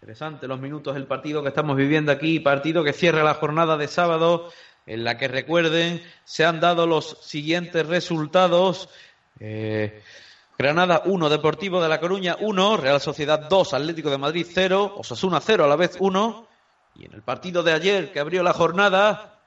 Interesante 0.00 0.48
los 0.48 0.58
minutos 0.58 0.94
del 0.94 1.06
partido 1.06 1.42
que 1.42 1.48
estamos 1.48 1.76
viviendo 1.76 2.10
aquí, 2.10 2.40
partido 2.40 2.82
que 2.82 2.94
cierra 2.94 3.22
la 3.22 3.34
jornada 3.34 3.76
de 3.76 3.88
sábado, 3.88 4.50
en 4.86 5.04
la 5.04 5.18
que 5.18 5.28
recuerden, 5.28 6.02
se 6.24 6.46
han 6.46 6.60
dado 6.60 6.86
los 6.86 7.18
siguientes 7.20 7.86
resultados. 7.86 8.88
Eh, 9.38 10.02
Granada 10.56 11.02
1, 11.04 11.28
Deportivo 11.28 11.82
de 11.82 11.88
La 11.88 12.00
Coruña 12.00 12.36
1, 12.40 12.78
Real 12.78 13.00
Sociedad 13.00 13.48
2, 13.48 13.74
Atlético 13.74 14.10
de 14.10 14.18
Madrid 14.18 14.46
0, 14.48 14.94
Osasuna 14.96 15.40
0 15.40 15.64
a 15.64 15.68
la 15.68 15.76
vez 15.76 15.96
1. 16.00 16.48
Y 16.96 17.04
en 17.04 17.12
el 17.12 17.22
partido 17.22 17.62
de 17.62 17.72
ayer 17.72 18.10
que 18.10 18.18
abrió 18.18 18.42
la 18.42 18.54
jornada, 18.54 19.37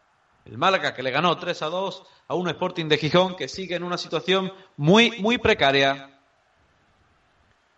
el 0.45 0.57
Málaga 0.57 0.93
que 0.93 1.03
le 1.03 1.11
ganó 1.11 1.37
3 1.37 1.61
a 1.61 1.65
2 1.67 2.03
a 2.27 2.35
un 2.35 2.47
Sporting 2.47 2.85
de 2.85 2.97
Gijón 2.97 3.35
que 3.35 3.47
sigue 3.47 3.75
en 3.75 3.83
una 3.83 3.97
situación 3.97 4.51
muy, 4.77 5.19
muy 5.21 5.37
precaria. 5.37 6.09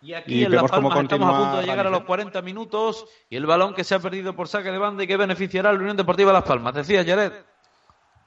Y 0.01 0.13
aquí 0.13 0.41
y 0.41 0.43
en 0.43 0.51
Las 0.51 0.69
Palmas 0.69 0.97
estamos 0.99 1.33
a 1.33 1.37
punto 1.37 1.57
de 1.57 1.65
llegar 1.65 1.87
a 1.87 1.89
los 1.89 2.03
40 2.03 2.41
minutos 2.41 3.05
y 3.29 3.37
el 3.37 3.45
balón 3.45 3.73
que 3.73 3.83
se 3.83 3.95
ha 3.95 3.99
perdido 3.99 4.35
por 4.35 4.49
saque 4.49 4.69
de 4.71 4.77
banda 4.77 5.03
y 5.03 5.07
que 5.07 5.15
beneficiará 5.15 5.69
a 5.69 5.73
la 5.73 5.79
Unión 5.79 5.95
Deportiva 5.95 6.33
Las 6.33 6.43
Palmas. 6.43 6.73
Decía 6.73 7.05
Jared. 7.05 7.31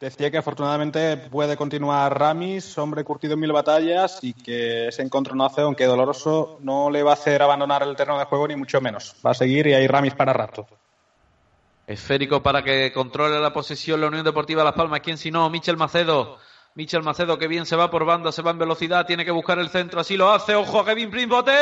Decía 0.00 0.30
que 0.30 0.38
afortunadamente 0.38 1.16
puede 1.16 1.56
continuar 1.56 2.18
Ramis, 2.18 2.76
hombre 2.76 3.02
curtido 3.02 3.32
en 3.32 3.40
mil 3.40 3.52
batallas 3.52 4.18
y 4.22 4.34
que 4.34 4.88
ese 4.88 5.00
encontronazo, 5.00 5.62
aunque 5.62 5.86
doloroso, 5.86 6.58
no 6.60 6.90
le 6.90 7.02
va 7.02 7.12
a 7.12 7.14
hacer 7.14 7.42
abandonar 7.42 7.82
el 7.82 7.96
terreno 7.96 8.18
de 8.18 8.26
juego 8.26 8.46
ni 8.48 8.56
mucho 8.56 8.80
menos. 8.82 9.16
Va 9.24 9.30
a 9.30 9.34
seguir 9.34 9.66
y 9.66 9.72
hay 9.72 9.86
Ramis 9.86 10.14
para 10.14 10.34
rato. 10.34 10.66
Esférico 11.86 12.42
para 12.42 12.64
que 12.64 12.90
controle 12.92 13.38
la 13.38 13.52
posesión 13.52 14.00
la 14.00 14.08
Unión 14.08 14.24
Deportiva 14.24 14.64
Las 14.64 14.74
Palmas. 14.74 15.00
¿Quién 15.00 15.18
si 15.18 15.30
no? 15.30 15.48
Michel 15.50 15.76
Macedo. 15.76 16.38
Michel 16.74 17.02
Macedo 17.02 17.38
que 17.38 17.46
bien 17.48 17.64
se 17.64 17.76
va 17.76 17.90
por 17.90 18.04
banda, 18.04 18.32
se 18.32 18.42
va 18.42 18.50
en 18.50 18.58
velocidad, 18.58 19.06
tiene 19.06 19.24
que 19.24 19.30
buscar 19.30 19.58
el 19.58 19.70
centro, 19.70 20.00
así 20.00 20.16
lo 20.16 20.30
hace. 20.30 20.54
Ojo 20.54 20.80
a 20.80 20.84
Kevin 20.84 21.10
Prince 21.10 21.28
Boten. 21.28 21.56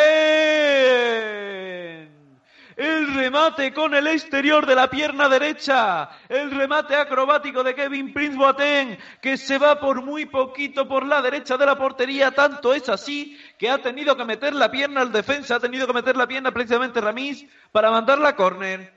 El 2.76 3.14
remate 3.14 3.72
con 3.72 3.94
el 3.94 4.06
exterior 4.08 4.66
de 4.66 4.74
la 4.74 4.90
pierna 4.90 5.28
derecha. 5.28 6.08
El 6.28 6.50
remate 6.50 6.96
acrobático 6.96 7.62
de 7.62 7.74
Kevin 7.74 8.12
Prince 8.12 8.36
Boateng, 8.36 8.98
que 9.20 9.36
se 9.36 9.58
va 9.58 9.78
por 9.78 10.02
muy 10.02 10.26
poquito 10.26 10.88
por 10.88 11.06
la 11.06 11.22
derecha 11.22 11.56
de 11.56 11.66
la 11.66 11.78
portería. 11.78 12.32
Tanto 12.32 12.74
es 12.74 12.88
así 12.88 13.38
que 13.58 13.70
ha 13.70 13.78
tenido 13.78 14.16
que 14.16 14.24
meter 14.24 14.54
la 14.54 14.70
pierna 14.70 15.02
al 15.02 15.12
defensa, 15.12 15.56
ha 15.56 15.60
tenido 15.60 15.86
que 15.86 15.92
meter 15.92 16.16
la 16.16 16.26
pierna 16.26 16.50
precisamente 16.50 17.00
Ramís 17.00 17.46
para 17.70 17.92
mandar 17.92 18.18
la 18.18 18.34
córner. 18.34 18.93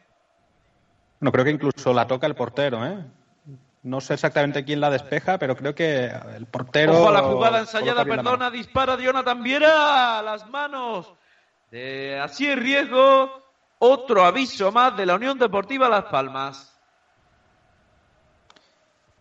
No, 1.19 1.31
creo 1.31 1.45
que 1.45 1.51
incluso 1.51 1.93
la 1.93 2.07
toca 2.07 2.27
el 2.27 2.35
portero, 2.35 2.85
¿eh? 2.85 3.03
No 3.83 4.01
sé 4.01 4.15
exactamente 4.15 4.65
quién 4.65 4.81
la 4.81 4.89
despeja, 4.89 5.37
pero 5.37 5.55
creo 5.55 5.73
que 5.73 6.11
el 6.35 6.45
portero. 6.45 6.93
Ojo 6.93 7.09
a 7.09 7.11
la 7.11 7.21
jugada 7.21 7.59
ensayada, 7.59 8.03
perdona, 8.03 8.51
dispara 8.51 8.97
Jonathan 8.97 9.41
Viera. 9.41 10.21
Las 10.21 10.49
manos 10.49 11.13
de 11.71 12.19
así 12.19 12.47
es 12.47 12.59
riesgo. 12.59 13.43
Otro 13.79 14.25
aviso 14.25 14.71
más 14.71 14.97
de 14.97 15.05
la 15.05 15.15
Unión 15.15 15.37
Deportiva 15.37 15.87
Las 15.87 16.05
Palmas. 16.05 16.73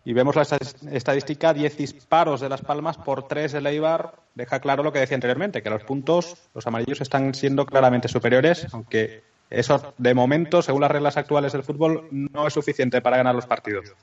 Y 0.03 0.13
vemos 0.13 0.35
la 0.35 0.43
estadística: 0.91 1.53
10 1.53 1.77
disparos 1.77 2.41
de 2.41 2.49
Las 2.49 2.61
Palmas 2.61 2.97
por 2.97 3.27
3 3.27 3.53
de 3.53 3.61
Leibar. 3.61 4.15
Deja 4.35 4.59
claro 4.59 4.83
lo 4.83 4.91
que 4.91 4.99
decía 4.99 5.15
anteriormente, 5.15 5.63
que 5.63 5.69
los 5.69 5.83
puntos, 5.83 6.49
los 6.53 6.67
amarillos, 6.67 7.01
están 7.01 7.33
siendo 7.33 7.65
claramente 7.65 8.07
superiores, 8.07 8.67
aunque 8.73 9.23
eso, 9.49 9.93
de 9.97 10.13
momento, 10.13 10.61
según 10.61 10.81
las 10.81 10.91
reglas 10.91 11.17
actuales 11.17 11.53
del 11.53 11.63
fútbol, 11.63 12.07
no 12.11 12.47
es 12.47 12.53
suficiente 12.53 13.01
para 13.01 13.17
ganar 13.17 13.35
los 13.35 13.45
partidos. 13.45 13.93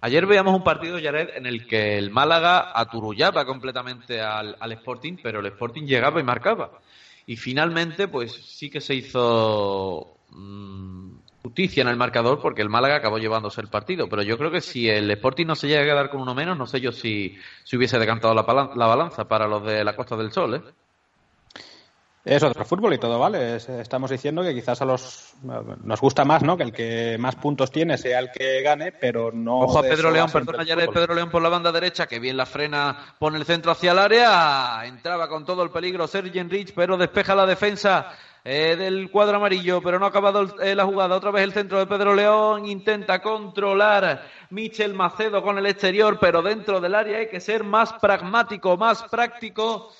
Ayer 0.00 0.26
veíamos 0.26 0.54
un 0.54 0.62
partido, 0.62 0.98
Jared, 1.02 1.30
en 1.34 1.46
el 1.46 1.66
que 1.66 1.98
el 1.98 2.10
Málaga 2.10 2.70
aturullaba 2.72 3.44
completamente 3.44 4.20
al, 4.20 4.56
al, 4.60 4.72
Sporting, 4.72 5.16
pero 5.20 5.40
el 5.40 5.46
Sporting 5.46 5.86
llegaba 5.86 6.20
y 6.20 6.22
marcaba. 6.22 6.70
Y 7.26 7.36
finalmente, 7.36 8.06
pues 8.06 8.32
sí 8.32 8.70
que 8.70 8.80
se 8.80 8.94
hizo 8.94 10.18
mmm, 10.30 11.16
justicia 11.42 11.80
en 11.80 11.88
el 11.88 11.96
marcador 11.96 12.40
porque 12.40 12.62
el 12.62 12.68
Málaga 12.68 12.96
acabó 12.96 13.18
llevándose 13.18 13.60
el 13.60 13.66
partido. 13.66 14.08
Pero 14.08 14.22
yo 14.22 14.38
creo 14.38 14.52
que 14.52 14.60
si 14.60 14.88
el 14.88 15.10
Sporting 15.10 15.46
no 15.46 15.56
se 15.56 15.66
llega 15.66 15.82
a 15.82 15.86
quedar 15.86 16.10
con 16.10 16.20
uno 16.20 16.32
menos, 16.32 16.56
no 16.56 16.66
sé 16.66 16.80
yo 16.80 16.92
si, 16.92 17.36
si 17.64 17.76
hubiese 17.76 17.98
decantado 17.98 18.34
la, 18.34 18.42
la 18.76 18.86
balanza 18.86 19.26
para 19.26 19.48
los 19.48 19.64
de 19.64 19.82
la 19.82 19.96
Costa 19.96 20.16
del 20.16 20.30
Sol, 20.30 20.54
¿eh? 20.54 20.62
Es 22.28 22.42
otro 22.42 22.64
fútbol 22.64 22.92
y 22.94 22.98
todo 22.98 23.18
vale. 23.18 23.56
Es- 23.56 23.68
Estamos 23.68 24.10
diciendo 24.10 24.42
que 24.42 24.54
quizás 24.54 24.80
a 24.82 24.84
los 24.84 25.32
nos 25.42 26.00
gusta 26.00 26.24
más, 26.24 26.42
¿no? 26.42 26.56
Que 26.56 26.62
el 26.64 26.72
que 26.72 27.16
más 27.18 27.36
puntos 27.36 27.70
tiene 27.70 27.96
sea 27.96 28.18
el 28.18 28.30
que 28.30 28.60
gane, 28.62 28.92
pero 28.92 29.30
no. 29.32 29.60
Ojo 29.60 29.78
a 29.78 29.82
Pedro 29.82 30.10
León, 30.10 30.30
perdona 30.30 30.64
ya 30.64 30.76
de. 30.76 30.88
Pedro 30.88 31.14
León 31.14 31.30
por 31.30 31.42
la 31.42 31.48
banda 31.48 31.72
derecha, 31.72 32.06
que 32.06 32.18
bien 32.18 32.36
la 32.36 32.46
frena, 32.46 33.14
pone 33.18 33.38
el 33.38 33.44
centro 33.44 33.72
hacia 33.72 33.92
el 33.92 33.98
área, 33.98 34.82
entraba 34.84 35.28
con 35.28 35.44
todo 35.46 35.62
el 35.62 35.70
peligro 35.70 36.06
Sergen 36.06 36.50
Rich, 36.50 36.72
pero 36.74 36.96
despeja 36.98 37.34
la 37.34 37.46
defensa 37.46 38.12
eh, 38.44 38.76
del 38.76 39.10
cuadro 39.10 39.36
amarillo, 39.38 39.82
pero 39.82 39.98
no 39.98 40.06
ha 40.06 40.08
acabado 40.08 40.40
el- 40.40 40.52
eh, 40.62 40.74
la 40.74 40.84
jugada. 40.86 41.16
Otra 41.16 41.30
vez 41.30 41.44
el 41.44 41.52
centro 41.52 41.78
de 41.78 41.86
Pedro 41.86 42.14
León, 42.14 42.66
intenta 42.66 43.20
controlar 43.20 44.22
Michel 44.50 44.94
Macedo 44.94 45.42
con 45.42 45.58
el 45.58 45.66
exterior, 45.66 46.18
pero 46.20 46.40
dentro 46.42 46.80
del 46.80 46.94
área 46.94 47.18
hay 47.18 47.28
que 47.28 47.40
ser 47.40 47.64
más 47.64 47.92
pragmático, 47.94 48.76
más 48.76 49.02
práctico 49.04 49.92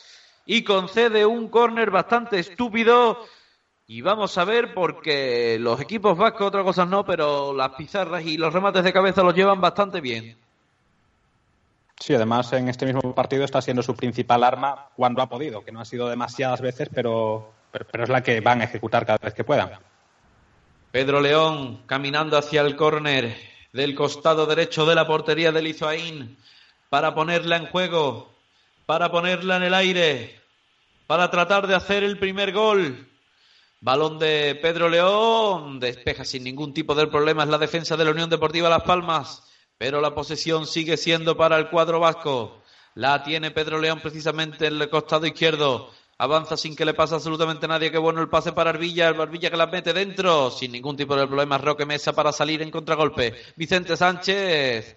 y 0.50 0.64
concede 0.64 1.26
un 1.26 1.48
córner 1.48 1.90
bastante 1.90 2.38
estúpido. 2.38 3.18
Y 3.86 4.00
vamos 4.00 4.36
a 4.38 4.44
ver 4.44 4.72
porque 4.72 5.58
los 5.60 5.78
equipos 5.78 6.16
vascos, 6.16 6.48
otras 6.48 6.64
cosas 6.64 6.88
no, 6.88 7.04
pero 7.04 7.52
las 7.52 7.72
pizarras 7.72 8.24
y 8.24 8.38
los 8.38 8.52
remates 8.52 8.82
de 8.82 8.92
cabeza 8.92 9.22
los 9.22 9.34
llevan 9.34 9.60
bastante 9.60 10.00
bien. 10.00 10.38
Sí, 12.00 12.14
además 12.14 12.50
en 12.54 12.68
este 12.70 12.86
mismo 12.86 13.14
partido 13.14 13.44
está 13.44 13.60
siendo 13.60 13.82
su 13.82 13.94
principal 13.94 14.42
arma 14.42 14.88
cuando 14.96 15.20
ha 15.20 15.28
podido, 15.28 15.62
que 15.62 15.70
no 15.70 15.80
ha 15.80 15.84
sido 15.84 16.08
demasiadas 16.08 16.62
veces, 16.62 16.88
pero, 16.94 17.52
pero, 17.70 17.86
pero 17.90 18.04
es 18.04 18.10
la 18.10 18.22
que 18.22 18.40
van 18.40 18.62
a 18.62 18.64
ejecutar 18.64 19.04
cada 19.04 19.18
vez 19.18 19.34
que 19.34 19.44
puedan. 19.44 19.72
Pedro 20.90 21.20
León 21.20 21.82
caminando 21.84 22.38
hacia 22.38 22.62
el 22.62 22.74
córner 22.74 23.36
del 23.74 23.94
costado 23.94 24.46
derecho 24.46 24.86
de 24.86 24.94
la 24.94 25.06
portería 25.06 25.52
del 25.52 25.66
Izoaín 25.66 26.38
para 26.88 27.14
ponerla 27.14 27.56
en 27.56 27.66
juego, 27.66 28.32
para 28.86 29.10
ponerla 29.10 29.56
en 29.56 29.64
el 29.64 29.74
aire, 29.74 30.37
para 31.08 31.30
tratar 31.30 31.66
de 31.66 31.74
hacer 31.74 32.04
el 32.04 32.18
primer 32.18 32.52
gol. 32.52 33.08
Balón 33.80 34.18
de 34.18 34.58
Pedro 34.60 34.90
León, 34.90 35.80
despeja 35.80 36.22
sin 36.26 36.44
ningún 36.44 36.74
tipo 36.74 36.94
de 36.94 37.06
problemas 37.06 37.48
la 37.48 37.56
defensa 37.56 37.96
de 37.96 38.04
la 38.04 38.10
Unión 38.10 38.28
Deportiva 38.28 38.68
Las 38.68 38.82
Palmas, 38.82 39.42
pero 39.78 40.02
la 40.02 40.14
posesión 40.14 40.66
sigue 40.66 40.98
siendo 40.98 41.34
para 41.34 41.56
el 41.56 41.70
cuadro 41.70 41.98
vasco. 41.98 42.62
La 42.94 43.22
tiene 43.22 43.50
Pedro 43.50 43.78
León 43.78 44.00
precisamente 44.02 44.66
en 44.66 44.82
el 44.82 44.90
costado 44.90 45.26
izquierdo. 45.26 45.90
Avanza 46.18 46.58
sin 46.58 46.76
que 46.76 46.84
le 46.84 46.92
pase 46.92 47.14
absolutamente 47.14 47.66
nadie. 47.66 47.90
Qué 47.90 47.96
bueno 47.96 48.20
el 48.20 48.28
pase 48.28 48.52
para 48.52 48.70
Arbilla. 48.70 49.08
El 49.08 49.20
Arbilla 49.20 49.50
que 49.50 49.56
la 49.56 49.68
mete 49.68 49.92
dentro. 49.92 50.50
Sin 50.50 50.72
ningún 50.72 50.96
tipo 50.96 51.14
de 51.14 51.28
problemas. 51.28 51.60
Roque 51.60 51.86
Mesa 51.86 52.12
para 52.12 52.32
salir 52.32 52.60
en 52.60 52.72
contragolpe. 52.72 53.34
Vicente 53.54 53.96
Sánchez. 53.96 54.96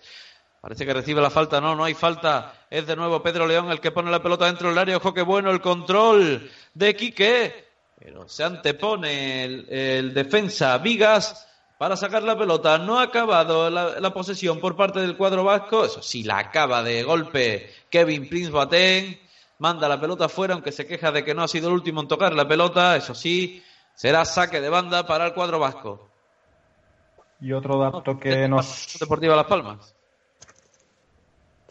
Parece 0.61 0.85
que 0.85 0.93
recibe 0.93 1.21
la 1.21 1.31
falta. 1.31 1.59
No, 1.59 1.75
no 1.75 1.83
hay 1.83 1.95
falta. 1.95 2.53
Es 2.69 2.85
de 2.85 2.95
nuevo 2.95 3.23
Pedro 3.23 3.47
León 3.47 3.71
el 3.71 3.79
que 3.79 3.91
pone 3.91 4.11
la 4.11 4.21
pelota 4.21 4.45
dentro 4.45 4.69
del 4.69 4.77
área. 4.77 4.97
Ojo, 4.97 5.11
qué 5.13 5.23
bueno 5.23 5.49
el 5.49 5.59
control 5.59 6.49
de 6.75 6.95
Quique. 6.95 7.65
Pero 7.97 8.29
se 8.29 8.43
antepone 8.43 9.43
el, 9.43 9.67
el 9.69 10.13
defensa 10.13 10.77
Vigas 10.77 11.47
para 11.79 11.97
sacar 11.97 12.21
la 12.21 12.37
pelota. 12.37 12.77
No 12.77 12.99
ha 12.99 13.03
acabado 13.03 13.71
la, 13.71 13.99
la 13.99 14.13
posesión 14.13 14.59
por 14.59 14.75
parte 14.75 14.99
del 14.99 15.17
cuadro 15.17 15.43
vasco. 15.43 15.83
Eso 15.83 16.03
sí, 16.03 16.23
la 16.23 16.37
acaba 16.37 16.83
de 16.83 17.01
golpe 17.01 17.73
Kevin 17.89 18.29
Prince 18.29 18.51
Boateng. 18.51 19.19
Manda 19.57 19.89
la 19.89 19.99
pelota 19.99 20.29
fuera, 20.29 20.53
aunque 20.53 20.71
se 20.71 20.85
queja 20.85 21.11
de 21.11 21.23
que 21.23 21.33
no 21.33 21.43
ha 21.43 21.47
sido 21.47 21.69
el 21.69 21.75
último 21.75 22.01
en 22.01 22.07
tocar 22.07 22.33
la 22.33 22.47
pelota. 22.47 22.95
Eso 22.95 23.15
sí, 23.15 23.63
será 23.95 24.25
saque 24.25 24.61
de 24.61 24.69
banda 24.69 25.07
para 25.07 25.25
el 25.25 25.33
cuadro 25.33 25.59
vasco. 25.59 26.09
Y 27.39 27.51
otro 27.51 27.79
dato 27.79 28.19
que 28.19 28.47
nos 28.47 28.97
Deportiva 28.99 29.35
Las 29.35 29.45
Palmas. 29.47 29.95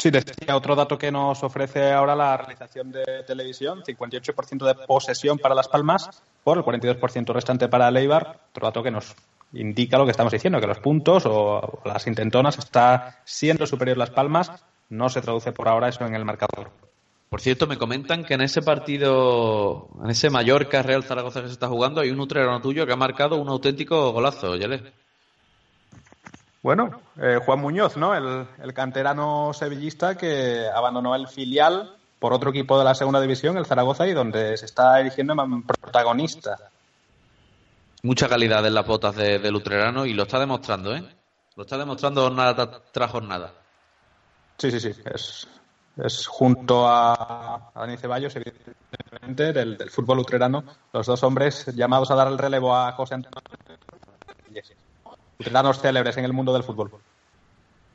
Sí, 0.00 0.10
decía 0.10 0.56
otro 0.56 0.74
dato 0.74 0.96
que 0.96 1.12
nos 1.12 1.42
ofrece 1.44 1.92
ahora 1.92 2.16
la 2.16 2.34
realización 2.34 2.90
de 2.90 3.22
televisión, 3.26 3.82
58% 3.82 4.64
de 4.64 4.86
posesión 4.86 5.36
para 5.36 5.54
Las 5.54 5.68
Palmas 5.68 6.22
por 6.42 6.56
el 6.56 6.64
42% 6.64 7.34
restante 7.34 7.68
para 7.68 7.88
el 7.88 7.98
Eibar, 7.98 8.40
otro 8.48 8.66
dato 8.66 8.82
que 8.82 8.90
nos 8.90 9.14
indica 9.52 9.98
lo 9.98 10.06
que 10.06 10.12
estamos 10.12 10.32
diciendo, 10.32 10.58
que 10.58 10.66
los 10.66 10.78
puntos 10.78 11.24
o 11.26 11.82
las 11.84 12.06
intentonas 12.06 12.56
está 12.56 13.20
siendo 13.26 13.66
superior 13.66 13.98
Las 13.98 14.08
Palmas, 14.08 14.50
no 14.88 15.10
se 15.10 15.20
traduce 15.20 15.52
por 15.52 15.68
ahora 15.68 15.90
eso 15.90 16.06
en 16.06 16.14
el 16.14 16.24
marcador. 16.24 16.70
Por 17.28 17.42
cierto, 17.42 17.66
me 17.66 17.76
comentan 17.76 18.24
que 18.24 18.32
en 18.32 18.40
ese 18.40 18.62
partido, 18.62 19.90
en 20.02 20.08
ese 20.08 20.30
Mallorca 20.30 20.82
Real 20.82 21.04
Zaragoza 21.04 21.42
que 21.42 21.48
se 21.48 21.52
está 21.52 21.68
jugando, 21.68 22.00
hay 22.00 22.10
un 22.10 22.20
utrerano 22.20 22.62
tuyo 22.62 22.86
que 22.86 22.94
ha 22.94 22.96
marcado 22.96 23.36
un 23.36 23.50
auténtico 23.50 24.12
golazo, 24.12 24.56
Yele. 24.56 24.94
Bueno, 26.62 27.00
eh, 27.16 27.38
Juan 27.44 27.58
Muñoz, 27.58 27.96
¿no? 27.96 28.14
El, 28.14 28.46
el 28.62 28.74
canterano 28.74 29.52
sevillista 29.54 30.16
que 30.16 30.68
abandonó 30.68 31.14
el 31.14 31.26
filial 31.26 31.96
por 32.18 32.34
otro 32.34 32.50
equipo 32.50 32.78
de 32.78 32.84
la 32.84 32.94
segunda 32.94 33.20
división, 33.20 33.56
el 33.56 33.64
Zaragoza, 33.64 34.06
y 34.06 34.12
donde 34.12 34.56
se 34.58 34.66
está 34.66 35.00
erigiendo 35.00 35.32
en 35.32 35.62
protagonista. 35.62 36.58
Mucha 38.02 38.28
calidad 38.28 38.66
en 38.66 38.74
las 38.74 38.86
botas 38.86 39.16
de, 39.16 39.38
del 39.38 39.54
utrerano 39.54 40.04
y 40.04 40.12
lo 40.12 40.24
está 40.24 40.38
demostrando, 40.38 40.94
¿eh? 40.94 41.02
Lo 41.56 41.62
está 41.62 41.78
demostrando 41.78 42.22
jornada 42.22 42.82
tras 42.92 43.10
jornada. 43.10 43.52
Sí, 44.58 44.70
sí, 44.70 44.80
sí. 44.80 45.00
Es, 45.06 45.48
es 45.96 46.26
junto 46.26 46.86
a, 46.86 47.70
a 47.74 47.80
Dani 47.80 47.96
Ceballos, 47.96 48.36
evidentemente, 48.36 49.54
del, 49.54 49.78
del 49.78 49.90
fútbol 49.90 50.18
utrerano, 50.18 50.62
los 50.92 51.06
dos 51.06 51.22
hombres 51.22 51.66
llamados 51.74 52.10
a 52.10 52.14
dar 52.14 52.28
el 52.28 52.38
relevo 52.38 52.76
a 52.76 52.92
José 52.92 53.14
Antonio. 53.14 53.40
Utreranos 55.40 55.80
célebres 55.80 56.18
en 56.18 56.26
el 56.26 56.34
mundo 56.34 56.52
del 56.52 56.62
fútbol. 56.62 56.90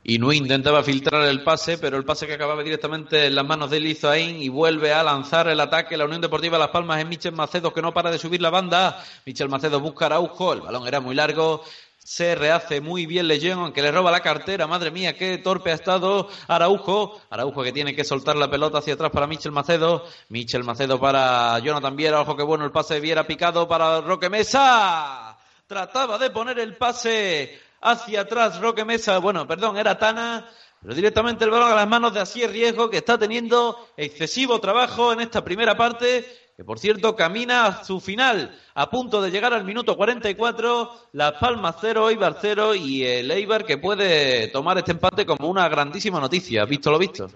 Y 0.02 0.18
Nui 0.18 0.36
intentaba 0.36 0.82
filtrar 0.82 1.22
el 1.28 1.44
pase, 1.44 1.78
pero 1.78 1.96
el 1.96 2.04
pase 2.04 2.26
que 2.26 2.34
acababa 2.34 2.62
directamente 2.64 3.26
en 3.26 3.36
las 3.36 3.46
manos 3.46 3.70
de 3.70 3.78
Lizoaín 3.78 4.42
y 4.42 4.48
vuelve 4.48 4.92
a 4.92 5.04
lanzar 5.04 5.46
el 5.46 5.60
ataque. 5.60 5.96
La 5.96 6.06
Unión 6.06 6.20
Deportiva 6.20 6.58
Las 6.58 6.70
Palmas 6.70 6.98
es 6.98 7.06
Michel 7.06 7.34
Macedo 7.34 7.72
que 7.72 7.82
no 7.82 7.94
para 7.94 8.10
de 8.10 8.18
subir 8.18 8.42
la 8.42 8.50
banda. 8.50 9.00
Michel 9.24 9.48
Macedo 9.48 9.78
busca 9.78 10.06
Araujo, 10.06 10.54
el 10.54 10.60
balón 10.60 10.88
era 10.88 11.00
muy 11.00 11.14
largo. 11.14 11.62
Se 11.98 12.34
rehace 12.34 12.80
muy 12.80 13.06
bien 13.06 13.28
Legión, 13.28 13.60
aunque 13.60 13.82
le 13.82 13.92
roba 13.92 14.10
la 14.10 14.20
cartera. 14.20 14.66
Madre 14.66 14.90
mía, 14.90 15.16
qué 15.16 15.38
torpe 15.38 15.70
ha 15.70 15.74
estado 15.74 16.28
Araujo. 16.48 17.20
Araujo 17.30 17.62
que 17.62 17.72
tiene 17.72 17.94
que 17.94 18.02
soltar 18.02 18.34
la 18.34 18.50
pelota 18.50 18.78
hacia 18.78 18.94
atrás 18.94 19.12
para 19.12 19.28
Michel 19.28 19.52
Macedo. 19.52 20.04
Michel 20.30 20.64
Macedo 20.64 20.98
para 20.98 21.60
Jonathan 21.60 21.94
Viera. 21.94 22.20
Ojo 22.20 22.36
que 22.36 22.42
bueno 22.42 22.64
el 22.64 22.72
pase 22.72 22.94
de 22.94 23.00
Viera 23.00 23.24
picado 23.24 23.68
para 23.68 24.00
Roque 24.00 24.30
Mesa. 24.30 25.35
Trataba 25.66 26.16
de 26.18 26.30
poner 26.30 26.60
el 26.60 26.76
pase 26.76 27.58
hacia 27.80 28.20
atrás 28.20 28.60
Roque 28.60 28.84
Mesa. 28.84 29.18
Bueno, 29.18 29.46
perdón, 29.46 29.76
era 29.76 29.98
Tana. 29.98 30.48
Pero 30.80 30.94
directamente 30.94 31.44
el 31.44 31.50
balón 31.50 31.72
a 31.72 31.74
las 31.74 31.88
manos 31.88 32.14
de 32.14 32.20
Asier 32.20 32.50
Riesgo, 32.50 32.88
que 32.88 32.98
está 32.98 33.18
teniendo 33.18 33.88
excesivo 33.96 34.60
trabajo 34.60 35.12
en 35.12 35.20
esta 35.20 35.42
primera 35.42 35.76
parte, 35.76 36.24
que 36.56 36.62
por 36.62 36.78
cierto 36.78 37.16
camina 37.16 37.66
a 37.66 37.84
su 37.84 37.98
final, 37.98 38.56
a 38.74 38.88
punto 38.88 39.20
de 39.20 39.30
llegar 39.30 39.52
al 39.52 39.64
minuto 39.64 39.96
44, 39.96 41.08
Las 41.12 41.32
Palmas 41.32 41.76
0, 41.80 42.10
Eibar 42.10 42.36
0 42.40 42.74
y 42.76 43.04
el 43.04 43.30
Eibar 43.30 43.64
que 43.64 43.78
puede 43.78 44.48
tomar 44.48 44.78
este 44.78 44.92
empate 44.92 45.26
como 45.26 45.48
una 45.48 45.68
grandísima 45.68 46.20
noticia, 46.20 46.64
visto 46.66 46.92
lo 46.92 46.98
visto. 46.98 47.28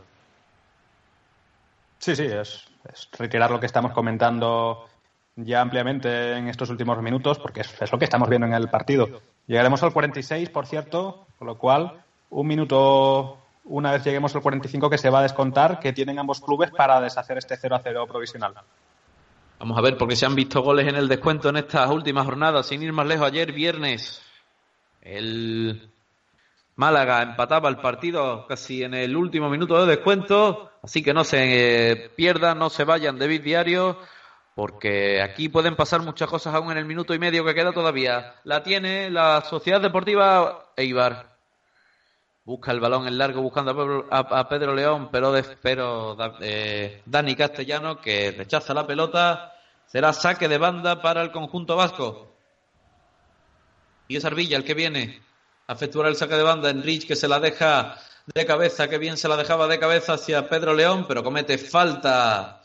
Sí, 1.98 2.14
sí, 2.14 2.24
es, 2.24 2.66
es 2.92 3.08
reiterar 3.18 3.50
lo 3.50 3.58
que 3.58 3.66
estamos 3.66 3.92
comentando 3.92 4.89
ya 5.44 5.60
ampliamente 5.60 6.32
en 6.36 6.48
estos 6.48 6.70
últimos 6.70 7.00
minutos, 7.02 7.38
porque 7.38 7.60
es, 7.60 7.92
lo 7.92 7.98
que 7.98 8.04
estamos 8.04 8.28
viendo 8.28 8.46
en 8.46 8.54
el 8.54 8.68
partido. 8.68 9.08
Llegaremos 9.46 9.82
al 9.82 9.92
46, 9.92 10.50
por 10.50 10.66
cierto, 10.66 11.26
con 11.38 11.46
lo 11.46 11.58
cual 11.58 12.02
un 12.30 12.46
minuto, 12.46 13.38
una 13.64 13.92
vez 13.92 14.04
lleguemos 14.04 14.34
al 14.34 14.42
45, 14.42 14.90
que 14.90 14.98
se 14.98 15.10
va 15.10 15.20
a 15.20 15.22
descontar, 15.22 15.80
que 15.80 15.92
tienen 15.92 16.18
ambos 16.18 16.40
clubes 16.40 16.70
para 16.70 17.00
deshacer 17.00 17.38
este 17.38 17.56
0 17.56 17.76
a 17.76 17.80
0 17.80 18.06
provisional. 18.06 18.54
Vamos 19.58 19.76
a 19.76 19.82
ver, 19.82 19.98
porque 19.98 20.16
se 20.16 20.26
han 20.26 20.34
visto 20.34 20.62
goles 20.62 20.88
en 20.88 20.96
el 20.96 21.08
descuento 21.08 21.50
en 21.50 21.56
estas 21.56 21.90
últimas 21.90 22.24
jornadas, 22.24 22.66
sin 22.66 22.82
ir 22.82 22.92
más 22.92 23.06
lejos. 23.06 23.26
Ayer, 23.26 23.52
viernes, 23.52 24.22
el 25.02 25.90
Málaga 26.76 27.22
empataba 27.22 27.68
el 27.68 27.76
partido 27.76 28.46
casi 28.46 28.82
en 28.82 28.94
el 28.94 29.14
último 29.14 29.50
minuto 29.50 29.78
de 29.84 29.96
descuento, 29.96 30.70
así 30.82 31.02
que 31.02 31.12
no 31.12 31.24
se 31.24 31.90
eh, 31.92 32.10
pierdan, 32.16 32.58
no 32.58 32.70
se 32.70 32.84
vayan 32.84 33.18
de 33.18 33.38
diario 33.38 33.98
porque 34.54 35.22
aquí 35.22 35.48
pueden 35.48 35.76
pasar 35.76 36.02
muchas 36.02 36.28
cosas 36.28 36.54
aún 36.54 36.70
en 36.72 36.78
el 36.78 36.84
minuto 36.84 37.14
y 37.14 37.18
medio 37.18 37.44
que 37.44 37.54
queda 37.54 37.72
todavía. 37.72 38.34
La 38.44 38.62
tiene 38.62 39.10
la 39.10 39.42
Sociedad 39.48 39.80
Deportiva 39.80 40.72
Eibar. 40.76 41.36
Busca 42.44 42.72
el 42.72 42.80
balón 42.80 43.06
en 43.06 43.16
largo 43.16 43.42
buscando 43.42 44.08
a 44.10 44.48
Pedro, 44.48 44.74
León, 44.74 45.08
pero, 45.12 45.32
de, 45.32 45.44
eh, 46.40 47.02
Dani 47.06 47.36
Castellano 47.36 48.00
que 48.00 48.32
rechaza 48.32 48.74
la 48.74 48.86
pelota. 48.86 49.54
Será 49.86 50.12
saque 50.12 50.48
de 50.48 50.58
banda 50.58 51.00
para 51.00 51.22
el 51.22 51.30
conjunto 51.30 51.76
vasco. 51.76 52.34
Y 54.08 54.16
es 54.16 54.24
Arbilla 54.24 54.56
el 54.56 54.64
que 54.64 54.74
viene 54.74 55.22
a 55.68 55.74
efectuar 55.74 56.08
el 56.08 56.16
saque 56.16 56.34
de 56.34 56.42
banda. 56.42 56.70
Enrich 56.70 57.06
que 57.06 57.14
se 57.14 57.28
la 57.28 57.38
deja 57.38 57.96
de 58.26 58.46
cabeza, 58.46 58.88
que 58.88 58.98
bien 58.98 59.16
se 59.16 59.28
la 59.28 59.36
dejaba 59.36 59.68
de 59.68 59.78
cabeza 59.78 60.14
hacia 60.14 60.48
Pedro 60.48 60.74
León, 60.74 61.04
pero 61.06 61.22
comete 61.22 61.58
falta. 61.58 62.59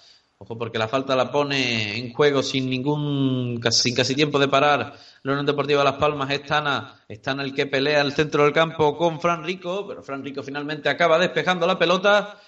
Ojo, 0.46 0.60
porque 0.60 0.78
la 0.78 0.88
falta 0.88 1.16
la 1.16 1.32
pone 1.32 1.98
en 1.98 2.14
juego 2.14 2.44
sin 2.44 2.70
ningún, 2.70 3.60
casi, 3.60 3.82
sin 3.82 3.96
casi 3.96 4.14
tiempo 4.14 4.38
de 4.38 4.48
parar. 4.48 4.96
La 5.24 5.32
Unión 5.32 5.44
Deportiva 5.44 5.84
Las 5.84 5.96
Palmas 5.96 6.30
es 6.30 6.44
Tana, 6.44 7.04
el 7.08 7.52
que 7.52 7.66
pelea 7.66 8.02
al 8.02 8.14
centro 8.14 8.44
del 8.44 8.54
campo 8.54 8.96
con 8.96 9.20
Fran 9.20 9.44
Rico, 9.44 9.88
pero 9.88 10.04
Fran 10.04 10.24
Rico 10.24 10.44
finalmente 10.44 10.88
acaba 10.88 11.18
despejando 11.18 11.66
la 11.66 11.80
pelota. 11.80 12.40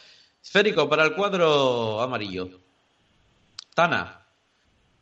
Esférico 0.43 0.87
para 0.87 1.05
el 1.05 1.15
cuadro 1.15 1.99
amarillo. 1.99 2.47
Tana. 3.73 4.27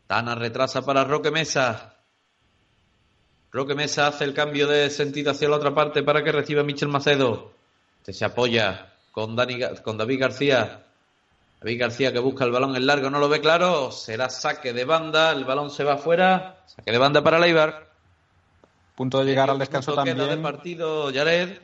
Tana 0.08 0.34
retrasa 0.36 0.86
para 0.86 1.04
Roque 1.04 1.32
Mesa. 1.32 1.98
Roque 3.52 3.76
Mesa 3.76 4.08
hace 4.08 4.24
el 4.24 4.34
cambio 4.34 4.68
de 4.68 4.90
sentido 4.90 5.32
hacia 5.32 5.50
la 5.50 5.58
otra 5.58 5.76
parte 5.76 6.02
para 6.02 6.24
que 6.24 6.32
reciba 6.32 6.64
Michel 6.64 6.88
Macedo. 6.88 7.52
Este 7.98 8.14
se 8.14 8.24
apoya 8.24 8.94
con, 9.12 9.36
Dani, 9.36 9.60
con 9.84 9.98
David 9.98 10.22
García. 10.22 10.85
David 11.66 11.80
García 11.80 12.14
que 12.14 12.20
busca 12.20 12.46
el 12.46 12.52
balón 12.52 12.76
en 12.76 12.86
largo, 12.86 13.10
no 13.10 13.18
lo 13.18 13.28
ve 13.28 13.42
claro. 13.42 13.92
Será 13.92 14.30
saque 14.30 14.72
de 14.72 14.86
banda, 14.86 15.32
el 15.32 15.46
balón 15.46 15.72
se 15.72 15.84
va 15.84 15.94
afuera. 15.94 16.58
Saque 16.68 16.92
de 16.92 16.98
banda 17.00 17.24
para 17.24 17.40
Leibar. 17.40 17.88
Punto 18.94 19.18
de 19.18 19.26
llegar 19.26 19.50
al 19.50 19.58
descanso 19.58 19.96
también. 19.96 20.16
de 20.16 20.38
partido, 20.38 21.12
Jared. 21.12 21.58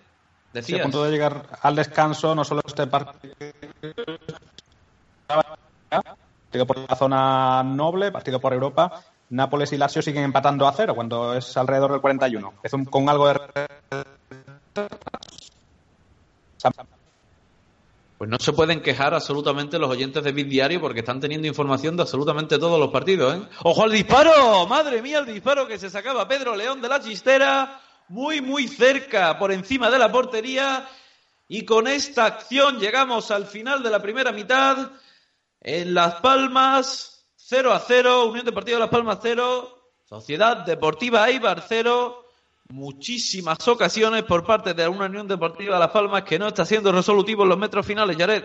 Sí, 0.64 0.80
a 0.80 0.82
punto 0.82 1.04
de 1.04 1.12
llegar 1.12 1.46
al 1.62 1.76
descanso, 1.76 2.34
no 2.34 2.44
solo 2.44 2.64
este 2.66 2.88
partido 2.88 3.36
partido 5.28 6.66
por 6.66 6.78
la 6.80 6.96
zona 6.96 7.62
noble, 7.64 8.12
partido 8.12 8.40
por 8.40 8.54
Europa. 8.54 9.04
Nápoles 9.30 9.72
y 9.72 9.78
Lazio 9.78 10.02
siguen 10.02 10.24
empatando 10.24 10.68
a 10.68 10.74
cero 10.74 10.96
cuando 10.96 11.36
es 11.36 11.56
alrededor 11.58 11.92
del 11.92 12.02
41. 12.02 12.54
Es 12.64 12.74
un- 12.74 12.86
con 12.86 13.08
algo 13.08 13.28
de 13.28 13.40
Pues 18.22 18.30
no 18.30 18.38
se 18.38 18.54
pueden 18.54 18.82
quejar 18.84 19.16
absolutamente 19.16 19.80
los 19.80 19.90
oyentes 19.90 20.24
de 20.24 20.32
Bit 20.32 20.48
Diario 20.48 20.80
porque 20.80 21.00
están 21.00 21.20
teniendo 21.20 21.48
información 21.48 21.98
de 21.98 22.04
absolutamente 22.04 22.60
todos 22.60 22.80
los 22.80 22.92
partidos, 22.92 23.34
¿eh? 23.34 23.42
¡Ojo 23.64 23.82
al 23.82 23.92
disparo! 23.92 24.68
¡Madre 24.68 25.02
mía, 25.02 25.18
el 25.18 25.26
disparo 25.26 25.68
que 25.68 25.80
se 25.80 25.90
sacaba 25.90 26.28
Pedro 26.28 26.56
León 26.56 26.84
de 26.84 26.88
la 26.88 27.02
chistera! 27.02 27.82
Muy, 28.10 28.40
muy 28.40 28.68
cerca, 28.68 29.40
por 29.40 29.52
encima 29.52 29.90
de 29.90 29.98
la 29.98 30.12
portería. 30.12 30.88
Y 31.48 31.66
con 31.66 31.88
esta 31.88 32.26
acción 32.26 32.80
llegamos 32.80 33.32
al 33.32 33.48
final 33.48 33.82
de 33.82 33.90
la 33.90 34.04
primera 34.04 34.32
mitad. 34.32 34.92
En 35.60 35.96
Las 35.96 36.22
Palmas, 36.22 37.26
0 37.38 37.74
a 37.74 37.80
0. 37.80 38.28
Unión 38.28 38.46
Deportiva 38.46 38.78
Las 38.78 38.90
Palmas 38.90 39.18
0. 39.20 39.94
Sociedad 40.08 40.58
Deportiva 40.58 41.28
Eibar 41.28 41.64
0 41.68 42.21
muchísimas 42.72 43.68
ocasiones 43.68 44.24
por 44.24 44.46
parte 44.46 44.74
de 44.74 44.88
una 44.88 45.06
Unión 45.06 45.28
Deportiva 45.28 45.80
Las 45.80 45.92
Palmas 45.92 46.24
que 46.24 46.40
no 46.40 46.48
está 46.48 46.66
siendo 46.66 46.92
resolutivo 46.92 47.44
en 47.44 47.50
los 47.50 47.58
metros 47.58 47.86
finales, 47.86 48.18
Jared. 48.18 48.44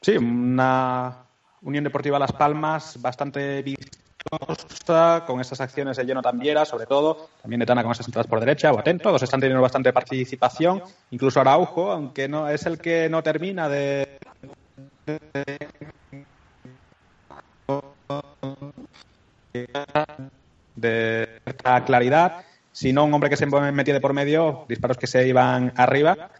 Sí, 0.00 0.16
una 0.16 1.16
Unión 1.62 1.84
Deportiva 1.84 2.18
Las 2.18 2.32
Palmas 2.32 3.00
bastante 3.00 3.62
vistosa, 3.62 5.24
con 5.26 5.40
esas 5.40 5.60
acciones 5.60 5.96
de 5.96 6.04
lleno 6.04 6.22
Tambiera, 6.22 6.64
sobre 6.64 6.86
todo, 6.86 7.28
también 7.40 7.60
de 7.60 7.66
Tana 7.66 7.82
con 7.82 7.92
esas 7.92 8.06
entradas 8.06 8.26
por 8.26 8.40
derecha, 8.40 8.72
o 8.72 8.78
atento, 8.78 9.04
todos 9.04 9.22
están 9.22 9.40
teniendo 9.40 9.62
bastante 9.62 9.92
participación, 9.92 10.82
incluso 11.10 11.40
Araujo, 11.40 11.92
aunque 11.92 12.28
no 12.28 12.48
es 12.48 12.66
el 12.66 12.78
que 12.78 13.08
no 13.08 13.22
termina 13.22 13.68
de 13.68 14.18
de 15.06 15.68
cierta 20.80 21.84
claridad, 21.84 22.44
sino 22.72 23.04
un 23.04 23.14
hombre 23.14 23.30
que 23.30 23.36
se 23.36 23.46
metía 23.46 23.94
de 23.94 24.00
por 24.00 24.12
medio, 24.12 24.64
disparos 24.68 24.96
que 24.96 25.06
se 25.06 25.26
iban 25.26 25.72
arriba, 25.76 26.30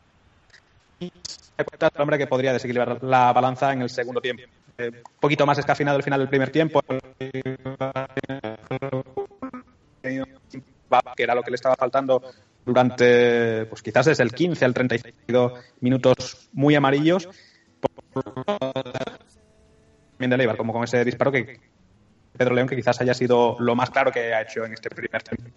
y 0.99 1.13
se 1.25 1.65
cuenta 1.65 1.91
el 1.95 2.01
hombre 2.01 2.19
que 2.19 2.27
podría 2.27 2.53
desequilibrar 2.53 3.03
la 3.03 3.33
balanza 3.33 3.73
en 3.73 3.83
el 3.83 3.91
segundo 3.91 4.21
tiempo. 4.21 4.45
Eh, 4.79 4.89
un 4.89 5.21
poquito 5.21 5.45
más 5.45 5.59
escafinado 5.59 5.99
el 5.99 6.03
final 6.03 6.21
del 6.21 6.29
primer 6.29 6.51
tiempo, 6.51 6.81
que 11.17 11.23
era 11.23 11.35
lo 11.35 11.43
que 11.43 11.51
le 11.51 11.57
estaba 11.57 11.77
faltando 11.77 12.23
durante, 12.65 13.67
pues 13.67 13.83
quizás 13.83 14.07
desde 14.07 14.23
el 14.23 14.33
15 14.33 14.65
al 14.65 14.75
35 14.75 15.55
minutos 15.81 16.49
muy 16.53 16.75
amarillos. 16.75 17.29
Bien 20.19 20.31
de 20.31 20.37
Leibar, 20.37 20.57
como 20.57 20.73
con 20.73 20.85
ese 20.85 21.05
disparo 21.05 21.33
que 21.33 21.59
Pedro 22.37 22.55
León, 22.55 22.69
que 22.69 22.77
quizás 22.77 23.01
haya 23.01 23.15
sido 23.15 23.57
lo 23.59 23.75
más 23.75 23.91
claro 23.91 24.11
que 24.11 24.35
ha 24.35 24.43
hecho 24.43 24.65
en 24.65 24.73
este 24.73 24.89
primer 24.91 25.23
tiempo. 25.23 25.51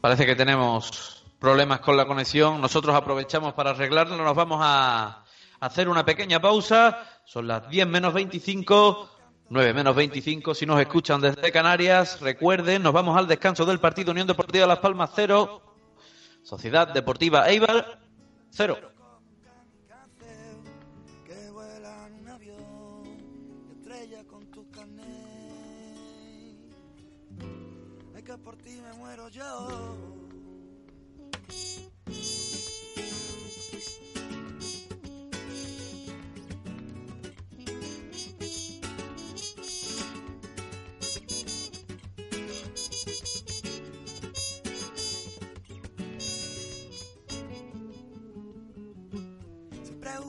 Parece 0.00 0.26
que 0.26 0.36
tenemos 0.36 1.24
problemas 1.38 1.80
con 1.80 1.96
la 1.96 2.06
conexión. 2.06 2.60
Nosotros 2.60 2.94
aprovechamos 2.94 3.54
para 3.54 3.70
arreglarlo. 3.70 4.16
Nos 4.16 4.36
vamos 4.36 4.60
a 4.62 5.24
hacer 5.60 5.88
una 5.88 6.04
pequeña 6.04 6.40
pausa. 6.40 6.98
Son 7.24 7.46
las 7.46 7.68
10 7.68 7.86
menos 7.86 8.12
25. 8.12 9.10
9 9.48 9.74
menos 9.74 9.96
25. 9.96 10.54
Si 10.54 10.66
nos 10.66 10.80
escuchan 10.80 11.20
desde 11.20 11.50
Canarias, 11.50 12.20
recuerden, 12.20 12.82
nos 12.82 12.92
vamos 12.92 13.16
al 13.16 13.26
descanso 13.26 13.64
del 13.64 13.80
partido 13.80 14.12
Unión 14.12 14.26
Deportiva 14.26 14.66
Las 14.66 14.78
Palmas 14.78 15.10
0. 15.14 15.62
Sociedad 16.42 16.88
Deportiva 16.88 17.48
Eibar 17.48 17.98
0. 18.50 18.93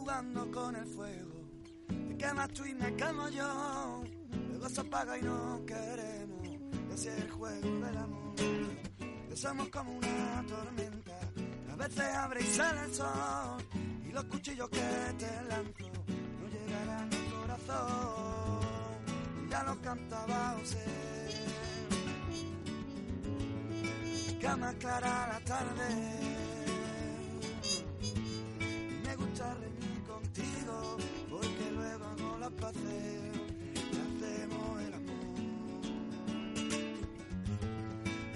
Jugando 0.06 0.52
con 0.52 0.76
el 0.76 0.86
fuego. 0.86 1.32
Te 1.88 2.18
quemas 2.18 2.50
tú 2.50 2.64
y 2.64 2.76
me 2.76 2.96
quemo 2.96 3.28
yo. 3.30 4.04
Luego 4.50 4.70
se 4.70 4.82
apaga 4.82 5.18
y 5.18 5.24
no 5.24 5.66
queremos. 5.66 6.46
Y 6.46 6.94
así 6.94 7.08
es 7.08 7.18
el 7.24 7.32
juego 7.32 7.80
del 7.80 7.98
amor. 7.98 8.36
Que 9.28 9.36
somos 9.36 9.68
como 9.70 9.98
una 9.98 10.46
tormenta. 10.48 11.20
A 11.72 11.76
veces 11.76 12.06
abre 12.14 12.42
y 12.42 12.46
sale 12.46 12.82
el 12.86 12.94
sol. 12.94 13.58
Y 14.08 14.12
los 14.12 14.24
cuchillos 14.26 14.70
que 14.70 14.88
te 15.18 15.32
lanzo 15.50 15.90
no 16.40 16.48
llegarán 16.54 17.10
al 17.12 17.42
corazón. 17.42 18.60
Y 19.44 19.50
ya 19.50 19.64
lo 19.64 19.82
cantaba 19.82 20.56
José. 20.60 20.86
Más 24.60 24.76
clara 24.76 25.28
la 25.34 25.40
tarde. 25.40 25.88
Y 28.60 29.08
me 29.08 29.16
gusta 29.16 29.54
reír 29.56 29.75
hacemos 32.68 33.22
el 34.82 34.94
amor. 34.94 35.40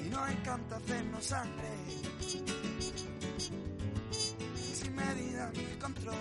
Y 0.06 0.10
nos 0.10 0.30
encanta 0.30 0.76
hacernos 0.78 1.26
sangre 1.26 1.70
sin 4.74 4.96
medida 4.96 5.52
ni 5.54 5.64
control. 5.80 6.16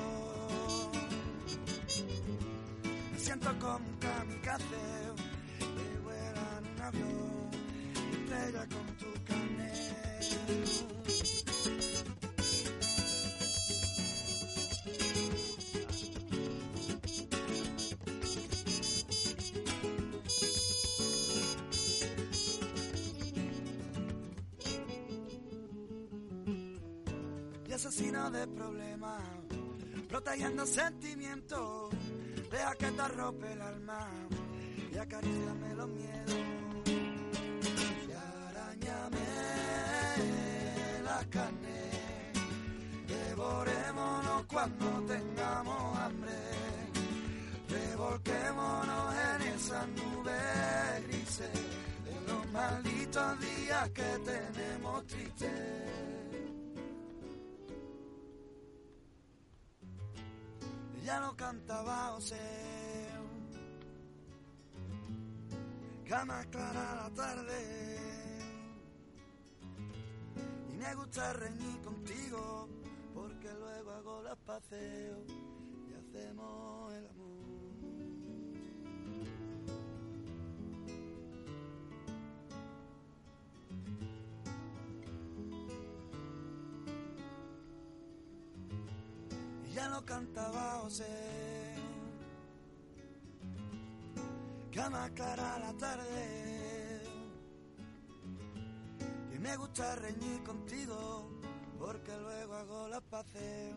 Me 3.13 3.19
siento 3.19 3.59
como 3.59 3.87
un 3.87 3.97
kamikaze 3.99 4.65
que 5.59 6.01
vuela 6.05 6.59
en 6.59 6.65
un 6.73 6.81
avión 6.83 7.51
estrella 8.13 8.67
con 8.69 8.87
tu 8.97 9.25
carnet. 9.25 10.98
Protegiendo 30.21 30.67
sentimientos, 30.67 31.91
deja 32.51 32.75
que 32.75 32.91
te 32.91 33.01
arrope 33.01 33.53
el 33.53 33.63
alma 33.63 34.11
y 34.93 34.99
acaríciame 34.99 35.75
los 35.77 35.89
miedos. 35.91 36.37
Y 38.09 38.13
arañame 38.13 39.27
la 41.05 41.25
carne, 41.31 42.33
devorémonos 43.07 44.45
cuando 44.47 44.87
tengamos 45.07 45.99
hambre, 45.99 46.33
revolquémonos 47.69 49.15
en 49.15 49.43
esas 49.55 49.89
nubes 49.89 51.07
grises 51.07 51.53
de 52.05 52.21
los 52.27 52.51
malditos 52.51 53.41
días 53.41 53.89
que 53.91 54.19
tenemos 54.25 55.07
tristes. 55.07 55.98
ya 61.09 61.21
no 61.21 61.35
cantaba 61.35 62.17
o 62.17 62.21
cama 66.07 66.45
clara 66.51 66.95
la 67.01 67.11
tarde. 67.15 67.61
Y 70.71 70.77
me 70.77 70.95
gusta 70.95 71.33
reñir 71.33 71.81
contigo 71.81 72.69
porque 73.15 73.49
luego 73.55 73.91
hago 73.93 74.23
las 74.23 74.37
paseos 74.37 75.25
y 75.89 75.95
hacemos 75.95 76.93
el 76.93 77.07
amor. 77.07 77.29
Ya 89.79 89.89
lo 89.89 90.05
cantaba 90.05 90.81
José. 90.83 91.75
Que 94.73 94.91
más 94.91 95.11
clara 95.11 95.59
la 95.61 95.73
tarde. 95.75 97.03
Que 99.31 99.39
me 99.39 99.57
gusta 99.57 99.95
reñir 99.97 100.43
contigo, 100.43 101.31
porque 101.79 102.13
luego 102.17 102.55
hago 102.55 102.89
las 102.89 103.03
paces 103.03 103.77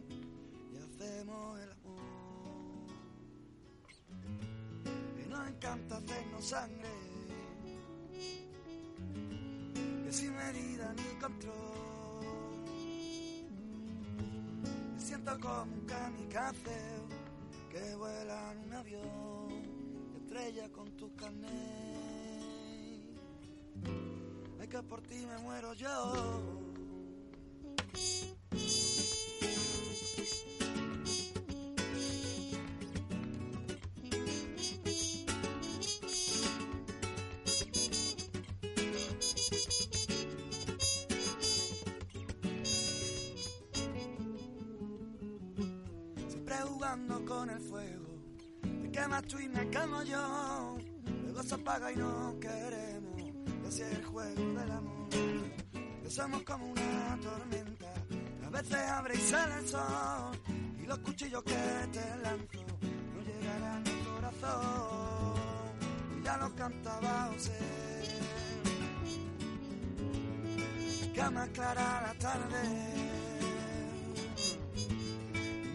y 0.74 0.78
hacemos 0.78 1.60
el 1.60 1.72
amor. 1.72 2.02
Y 5.24 5.30
nos 5.30 5.47
encanta 5.47 5.97
hacernos 5.97 6.45
sangre, 6.45 6.95
que 10.04 10.12
sin 10.12 10.36
medida 10.36 10.93
ni 10.93 11.20
control. 11.20 11.90
Siento 15.02 15.39
como 15.39 15.64
un 15.64 15.86
kamikaze 15.86 16.78
que 17.70 17.95
vuela 17.95 18.52
en 18.52 18.58
un 18.60 18.74
avión, 18.74 20.14
estrella 20.16 20.70
con 20.72 20.91
tu 20.97 21.16
carnet. 21.16 21.52
Ay, 24.60 24.68
que 24.68 24.84
por 24.84 25.02
ti 25.02 25.26
me 25.26 25.38
muero 25.39 25.74
yo. 25.74 26.62
Jugando 46.64 47.26
con 47.26 47.49
el 47.49 47.59
fuego. 47.59 48.07
Te 48.62 48.91
quemas 48.91 49.24
tú 49.24 49.39
y 49.39 49.49
me 49.49 49.70
quemo 49.70 50.03
yo. 50.03 50.78
Luego 51.24 51.43
se 51.43 51.55
apaga 51.55 51.91
y 51.91 51.95
no 51.95 52.38
queremos. 52.39 53.20
Y 53.20 53.68
así 53.68 53.82
es 53.82 53.91
el 53.93 54.05
juego 54.05 54.59
del 54.59 54.72
amor. 54.72 55.09
Que 56.03 56.09
somos 56.09 56.43
como 56.43 56.72
una 56.72 57.20
tormenta. 57.22 57.93
A 58.45 58.49
veces 58.49 58.78
abre 58.89 59.16
y 59.16 59.22
sale 59.22 59.55
el 59.59 59.68
sol. 59.68 60.38
Y 60.82 60.86
los 60.86 60.99
cuchillos 60.99 61.43
que 61.43 61.88
te 61.91 62.18
lanzo 62.22 62.66
no 63.14 63.22
llegarán 63.22 63.76
a 63.76 63.80
mi 63.80 64.03
corazón. 64.03 65.36
Y 66.20 66.24
ya 66.24 66.38
lo 66.38 66.55
cantaba 66.55 67.30
José. 67.34 67.91
Más 71.30 71.49
clara 71.49 72.01
la 72.01 72.14
tarde. 72.20 72.57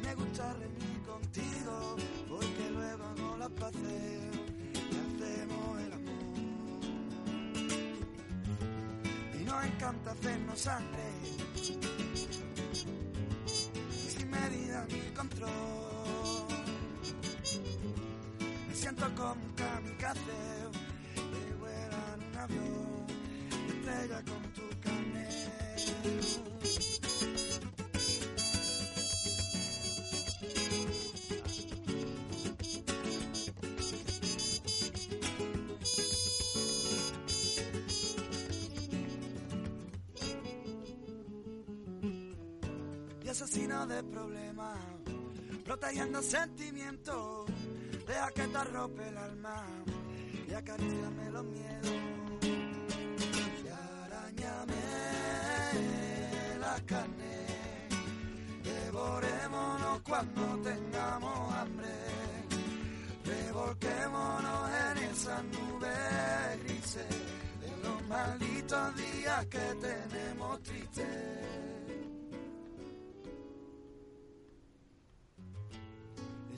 Me 0.02 0.14
gusta 0.16 0.52
y 3.46 3.48
hacemos 4.90 5.80
el 5.80 5.92
amor. 5.92 6.24
Y 9.34 9.44
nos 9.44 9.64
encanta 9.64 10.10
hacernos 10.10 10.58
sangre 10.58 11.12
sin 14.08 14.30
medida 14.30 14.84
ni 14.88 15.14
control. 15.14 15.50
Me 18.68 18.74
siento 18.74 19.14
como 19.14 19.34
un 19.34 19.52
kamikaze 19.54 20.20
que 21.14 21.54
vuela 21.60 22.14
en 22.14 22.22
un 22.28 22.36
avión 22.36 23.06
estrella 23.68 24.24
con 24.24 24.42
tu 24.54 24.68
carnet. 24.80 26.45
Protegiendo 45.78 46.22
sentimientos, 46.22 47.46
deja 48.06 48.30
que 48.30 48.46
te 48.46 48.56
arrope 48.56 49.08
el 49.08 49.18
alma 49.18 49.66
y 50.48 50.54
acaríciame 50.54 51.30
los 51.30 51.44
miedos. 51.44 51.92
Y 53.62 53.68
arañame 53.68 54.74
la 56.60 56.80
carne, 56.86 57.46
devorémonos 58.62 60.00
cuando 60.00 60.58
tengamos 60.62 61.54
hambre, 61.54 61.94
revolquémonos 63.24 64.70
en 64.70 64.98
esas 65.04 65.44
nubes 65.44 66.64
grises 66.64 67.08
de 67.60 67.76
los 67.82 68.08
malditos 68.08 68.96
días 68.96 69.46
que 69.46 69.74
tenemos 69.80 70.62
tristes. 70.62 71.55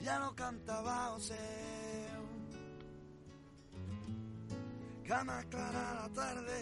Ya 0.09 0.17
no 0.17 0.35
cantaba 0.35 1.11
José. 1.13 1.37
Cama 5.07 5.43
clara 5.51 5.93
la 6.01 6.09
tarde. 6.09 6.57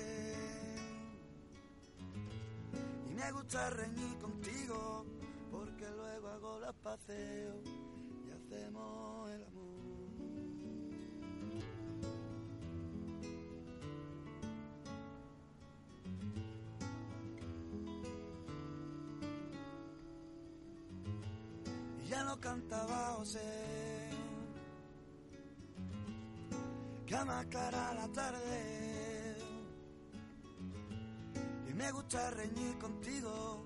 Y 3.10 3.14
me 3.14 3.32
gusta 3.32 3.70
reñir 3.70 4.18
contigo, 4.20 5.06
porque 5.50 5.88
luego 5.90 6.28
hago 6.28 6.60
las 6.60 6.76
paseos 6.76 7.62
y 8.26 8.32
hacemos 8.38 9.27
y 22.28 22.30
no 22.30 22.40
cantaba 22.40 23.14
José. 23.18 24.10
Que 27.06 27.16
más 27.24 27.46
clara 27.46 27.94
la 27.94 28.08
tarde. 28.10 29.38
Y 31.70 31.74
me 31.74 31.92
gusta 31.92 32.32
reñir 32.32 32.78
contigo, 32.80 33.64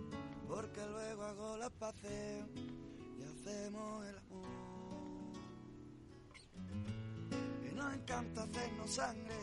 porque 0.48 0.86
luego 0.86 1.24
hago 1.24 1.58
las 1.58 1.72
paces 1.72 2.46
y 2.56 3.24
hacemos 3.24 4.06
el 4.06 4.18
amor. 4.18 4.48
Y 7.70 7.76
nos 7.76 7.94
encanta 7.94 8.44
hacernos 8.44 8.92
sangre. 8.92 9.36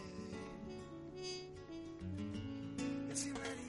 Que 3.08 3.16
sin 3.16 3.32
medida 3.32 3.67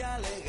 de 0.00 0.39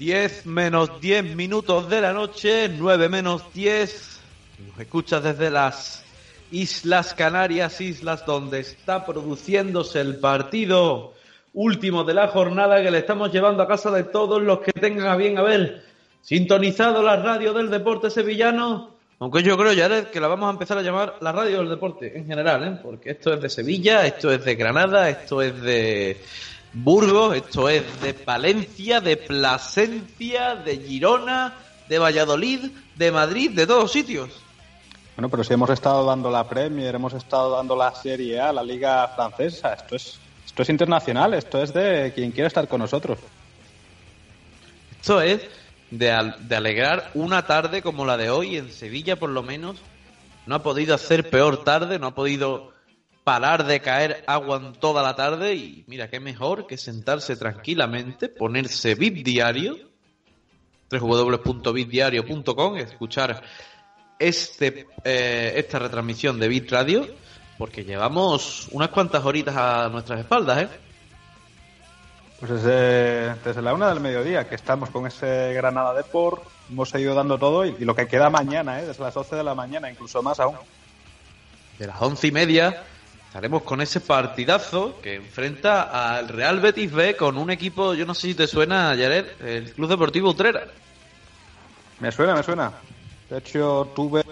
10 0.00 0.46
menos 0.46 0.98
10 0.98 1.36
minutos 1.36 1.90
de 1.90 2.00
la 2.00 2.14
noche, 2.14 2.70
9 2.70 3.10
menos 3.10 3.52
10. 3.52 4.20
Nos 4.70 4.80
escuchas 4.80 5.22
desde 5.22 5.50
las 5.50 6.02
Islas 6.50 7.12
Canarias, 7.12 7.82
islas 7.82 8.24
donde 8.24 8.60
está 8.60 9.04
produciéndose 9.04 10.00
el 10.00 10.16
partido 10.16 11.12
último 11.52 12.02
de 12.04 12.14
la 12.14 12.28
jornada 12.28 12.82
que 12.82 12.90
le 12.90 12.96
estamos 12.96 13.30
llevando 13.30 13.62
a 13.62 13.68
casa 13.68 13.90
de 13.90 14.04
todos 14.04 14.40
los 14.40 14.60
que 14.60 14.72
tengan 14.72 15.08
a 15.08 15.16
bien 15.16 15.36
haber 15.36 15.84
sintonizado 16.22 17.02
la 17.02 17.16
radio 17.16 17.52
del 17.52 17.68
deporte 17.68 18.08
sevillano. 18.08 18.96
Aunque 19.18 19.42
yo 19.42 19.58
creo, 19.58 19.76
Jared, 19.76 20.06
que 20.06 20.18
la 20.18 20.28
vamos 20.28 20.48
a 20.48 20.52
empezar 20.52 20.78
a 20.78 20.82
llamar 20.82 21.16
la 21.20 21.32
radio 21.32 21.58
del 21.58 21.68
deporte 21.68 22.16
en 22.16 22.26
general, 22.26 22.66
¿eh? 22.66 22.80
porque 22.82 23.10
esto 23.10 23.34
es 23.34 23.42
de 23.42 23.50
Sevilla, 23.50 24.06
esto 24.06 24.32
es 24.32 24.42
de 24.46 24.54
Granada, 24.54 25.10
esto 25.10 25.42
es 25.42 25.60
de 25.60 26.16
Burgos, 26.72 27.36
esto 27.36 27.68
es 27.68 28.00
de 28.00 28.14
Palencia, 28.14 29.00
de 29.00 29.16
Plasencia, 29.16 30.54
de 30.54 30.76
Girona, 30.78 31.54
de 31.88 31.98
Valladolid, 31.98 32.70
de 32.94 33.10
Madrid, 33.12 33.50
de 33.50 33.66
todos 33.66 33.90
sitios. 33.90 34.30
Bueno, 35.16 35.28
pero 35.28 35.42
si 35.44 35.52
hemos 35.52 35.70
estado 35.70 36.04
dando 36.06 36.30
la 36.30 36.48
Premier, 36.48 36.94
hemos 36.94 37.12
estado 37.14 37.56
dando 37.56 37.74
la 37.76 37.92
Serie 37.94 38.40
A, 38.40 38.52
la 38.52 38.62
Liga 38.62 39.08
Francesa, 39.08 39.72
esto 39.74 39.96
es, 39.96 40.18
esto 40.46 40.62
es 40.62 40.68
internacional, 40.68 41.34
esto 41.34 41.60
es 41.62 41.72
de 41.74 42.12
quien 42.14 42.30
quiera 42.30 42.46
estar 42.46 42.68
con 42.68 42.80
nosotros. 42.80 43.18
Esto 45.00 45.20
es 45.20 45.42
de, 45.90 46.12
al- 46.12 46.48
de 46.48 46.56
alegrar 46.56 47.10
una 47.14 47.46
tarde 47.46 47.82
como 47.82 48.04
la 48.06 48.16
de 48.16 48.30
hoy 48.30 48.56
en 48.56 48.70
Sevilla, 48.70 49.16
por 49.16 49.30
lo 49.30 49.42
menos. 49.42 49.76
No 50.46 50.54
ha 50.54 50.62
podido 50.62 50.94
hacer 50.94 51.28
peor 51.30 51.64
tarde, 51.64 51.98
no 51.98 52.08
ha 52.08 52.14
podido 52.14 52.72
parar 53.30 53.64
de 53.64 53.78
caer 53.78 54.24
agua 54.26 54.56
en 54.56 54.72
toda 54.72 55.04
la 55.04 55.14
tarde. 55.14 55.54
Y 55.54 55.84
mira, 55.86 56.10
qué 56.10 56.18
mejor 56.18 56.66
que 56.66 56.76
sentarse 56.76 57.36
tranquilamente, 57.36 58.28
ponerse 58.28 58.96
VIP 58.96 59.24
Diario, 59.24 59.76
www.bitdiario.com, 60.90 62.76
escuchar 62.78 63.40
este, 64.18 64.88
eh, 65.04 65.52
esta 65.54 65.78
retransmisión 65.78 66.40
de 66.40 66.48
Bit 66.48 66.72
Radio, 66.72 67.06
porque 67.56 67.84
llevamos 67.84 68.66
unas 68.72 68.88
cuantas 68.88 69.24
horitas 69.24 69.56
a 69.56 69.88
nuestras 69.88 70.18
espaldas, 70.18 70.64
¿eh? 70.64 70.68
Pues 72.40 72.50
desde, 72.50 73.34
desde 73.44 73.62
la 73.62 73.74
una 73.74 73.90
del 73.90 74.00
mediodía 74.00 74.48
que 74.48 74.56
estamos 74.56 74.90
con 74.90 75.06
ese 75.06 75.52
Granada 75.52 75.94
Deport, 75.94 76.42
hemos 76.68 76.88
seguido 76.88 77.14
dando 77.14 77.38
todo 77.38 77.64
y, 77.64 77.76
y 77.78 77.84
lo 77.84 77.94
que 77.94 78.08
queda 78.08 78.28
mañana, 78.28 78.80
¿eh? 78.80 78.86
desde 78.86 79.04
las 79.04 79.14
12 79.14 79.36
de 79.36 79.44
la 79.44 79.54
mañana, 79.54 79.88
incluso 79.88 80.20
más 80.20 80.40
aún. 80.40 80.56
de 81.78 81.86
las 81.86 82.02
once 82.02 82.26
y 82.26 82.32
media 82.32 82.82
estaremos 83.30 83.62
con 83.62 83.80
ese 83.80 84.00
partidazo 84.00 85.00
que 85.00 85.14
enfrenta 85.14 86.16
al 86.16 86.26
Real 86.26 86.58
Betis 86.58 86.90
B 86.90 87.14
con 87.14 87.38
un 87.38 87.48
equipo, 87.52 87.94
yo 87.94 88.04
no 88.04 88.12
sé 88.12 88.26
si 88.26 88.34
te 88.34 88.48
suena, 88.48 88.88
Jared, 88.88 89.24
el 89.46 89.72
Club 89.72 89.88
Deportivo 89.88 90.30
Utrera. 90.30 90.66
Me 92.00 92.10
suena, 92.10 92.34
me 92.34 92.42
suena. 92.42 92.72
De 93.30 93.38
hecho, 93.38 93.92
tuve, 93.94 94.24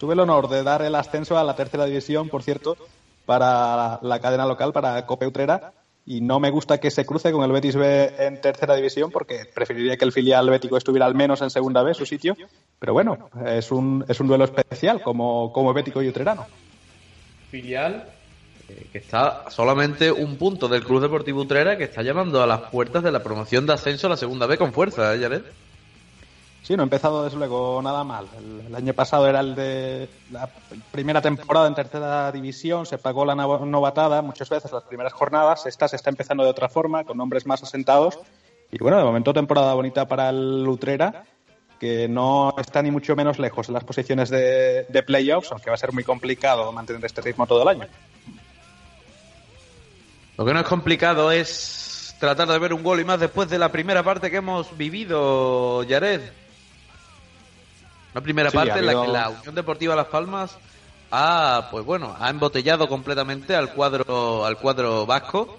tuve 0.00 0.14
el 0.14 0.18
honor 0.18 0.48
de 0.48 0.64
dar 0.64 0.82
el 0.82 0.96
ascenso 0.96 1.38
a 1.38 1.44
la 1.44 1.54
tercera 1.54 1.84
división, 1.84 2.28
por 2.28 2.42
cierto, 2.42 2.76
para 3.24 4.00
la 4.02 4.18
cadena 4.18 4.46
local, 4.46 4.72
para 4.72 5.06
Cope 5.06 5.28
Utrera. 5.28 5.74
Y 6.04 6.22
no 6.22 6.40
me 6.40 6.50
gusta 6.50 6.80
que 6.80 6.90
se 6.90 7.06
cruce 7.06 7.30
con 7.30 7.44
el 7.44 7.52
Betis 7.52 7.76
B 7.76 8.16
en 8.18 8.40
tercera 8.40 8.74
división, 8.74 9.12
porque 9.12 9.44
preferiría 9.54 9.96
que 9.96 10.04
el 10.04 10.10
filial 10.10 10.50
bético 10.50 10.76
estuviera 10.76 11.06
al 11.06 11.14
menos 11.14 11.40
en 11.40 11.50
segunda 11.50 11.84
B, 11.84 11.94
su 11.94 12.04
sitio. 12.04 12.36
Pero 12.80 12.94
bueno, 12.94 13.30
es 13.46 13.70
un, 13.70 14.04
es 14.08 14.18
un 14.18 14.26
duelo 14.26 14.44
especial, 14.44 15.00
como, 15.02 15.52
como 15.52 15.72
bético 15.72 16.02
y 16.02 16.08
utrerano. 16.08 16.46
Filial 17.54 18.04
eh, 18.68 18.86
que 18.90 18.98
está 18.98 19.48
solamente 19.48 20.10
un 20.10 20.36
punto 20.36 20.66
del 20.66 20.82
Club 20.82 21.00
Deportivo 21.02 21.42
Utrera 21.42 21.78
que 21.78 21.84
está 21.84 22.02
llamando 22.02 22.42
a 22.42 22.48
las 22.48 22.62
puertas 22.62 23.04
de 23.04 23.12
la 23.12 23.22
promoción 23.22 23.64
de 23.64 23.74
ascenso 23.74 24.08
a 24.08 24.10
la 24.10 24.16
segunda 24.16 24.46
B 24.46 24.58
con 24.58 24.72
fuerza, 24.72 25.14
¿eh, 25.14 25.20
Jared? 25.20 25.42
Sí, 26.64 26.74
no 26.74 26.82
ha 26.82 26.84
empezado 26.84 27.22
desde 27.22 27.36
luego 27.36 27.80
nada 27.80 28.02
mal. 28.02 28.26
El, 28.36 28.66
el 28.66 28.74
año 28.74 28.92
pasado 28.92 29.28
era 29.28 29.38
el 29.38 29.54
de 29.54 30.08
la 30.32 30.48
primera 30.90 31.20
temporada 31.22 31.68
en 31.68 31.76
tercera 31.76 32.32
división, 32.32 32.86
se 32.86 32.98
pagó 32.98 33.24
la 33.24 33.36
no- 33.36 33.64
novatada 33.66 34.20
muchas 34.20 34.48
veces 34.48 34.72
las 34.72 34.82
primeras 34.82 35.12
jornadas. 35.12 35.64
Esta 35.66 35.86
se 35.86 35.94
está 35.94 36.10
empezando 36.10 36.42
de 36.42 36.50
otra 36.50 36.68
forma, 36.68 37.04
con 37.04 37.18
nombres 37.18 37.46
más 37.46 37.62
asentados. 37.62 38.18
Y 38.72 38.78
bueno, 38.78 38.96
de 38.98 39.04
momento 39.04 39.32
temporada 39.32 39.74
bonita 39.74 40.08
para 40.08 40.30
el 40.30 40.66
Utrera. 40.66 41.24
Que 41.78 42.08
no 42.08 42.54
está 42.58 42.82
ni 42.82 42.90
mucho 42.90 43.16
menos 43.16 43.38
lejos 43.38 43.66
de 43.66 43.72
las 43.72 43.84
posiciones 43.84 44.30
de, 44.30 44.84
de 44.84 45.02
playoffs, 45.02 45.50
aunque 45.52 45.70
va 45.70 45.74
a 45.74 45.78
ser 45.78 45.92
muy 45.92 46.04
complicado 46.04 46.72
mantener 46.72 47.04
este 47.04 47.20
ritmo 47.20 47.46
todo 47.46 47.62
el 47.62 47.68
año. 47.68 47.86
Lo 50.36 50.44
que 50.44 50.52
no 50.52 50.60
es 50.60 50.66
complicado 50.66 51.30
es 51.30 52.16
tratar 52.18 52.48
de 52.48 52.58
ver 52.58 52.72
un 52.72 52.82
gol 52.82 53.00
y 53.00 53.04
más 53.04 53.20
después 53.20 53.48
de 53.48 53.58
la 53.58 53.70
primera 53.70 54.02
parte 54.02 54.30
que 54.30 54.38
hemos 54.38 54.76
vivido, 54.76 55.84
Jared. 55.88 56.22
Una 58.12 58.20
primera 58.22 58.50
Sí, 58.50 58.56
parte 58.56 58.72
ha 58.72 58.78
en 58.78 58.86
la 58.86 58.92
que 58.92 59.08
la 59.08 59.28
Unión 59.30 59.54
Deportiva 59.54 59.96
Las 59.96 60.06
Palmas 60.06 60.56
ha, 61.10 61.68
pues 61.70 61.84
bueno, 61.84 62.16
ha 62.18 62.30
embotellado 62.30 62.88
completamente 62.88 63.54
al 63.54 63.72
cuadro, 63.72 64.44
al 64.44 64.56
cuadro 64.58 65.06
vasco 65.06 65.58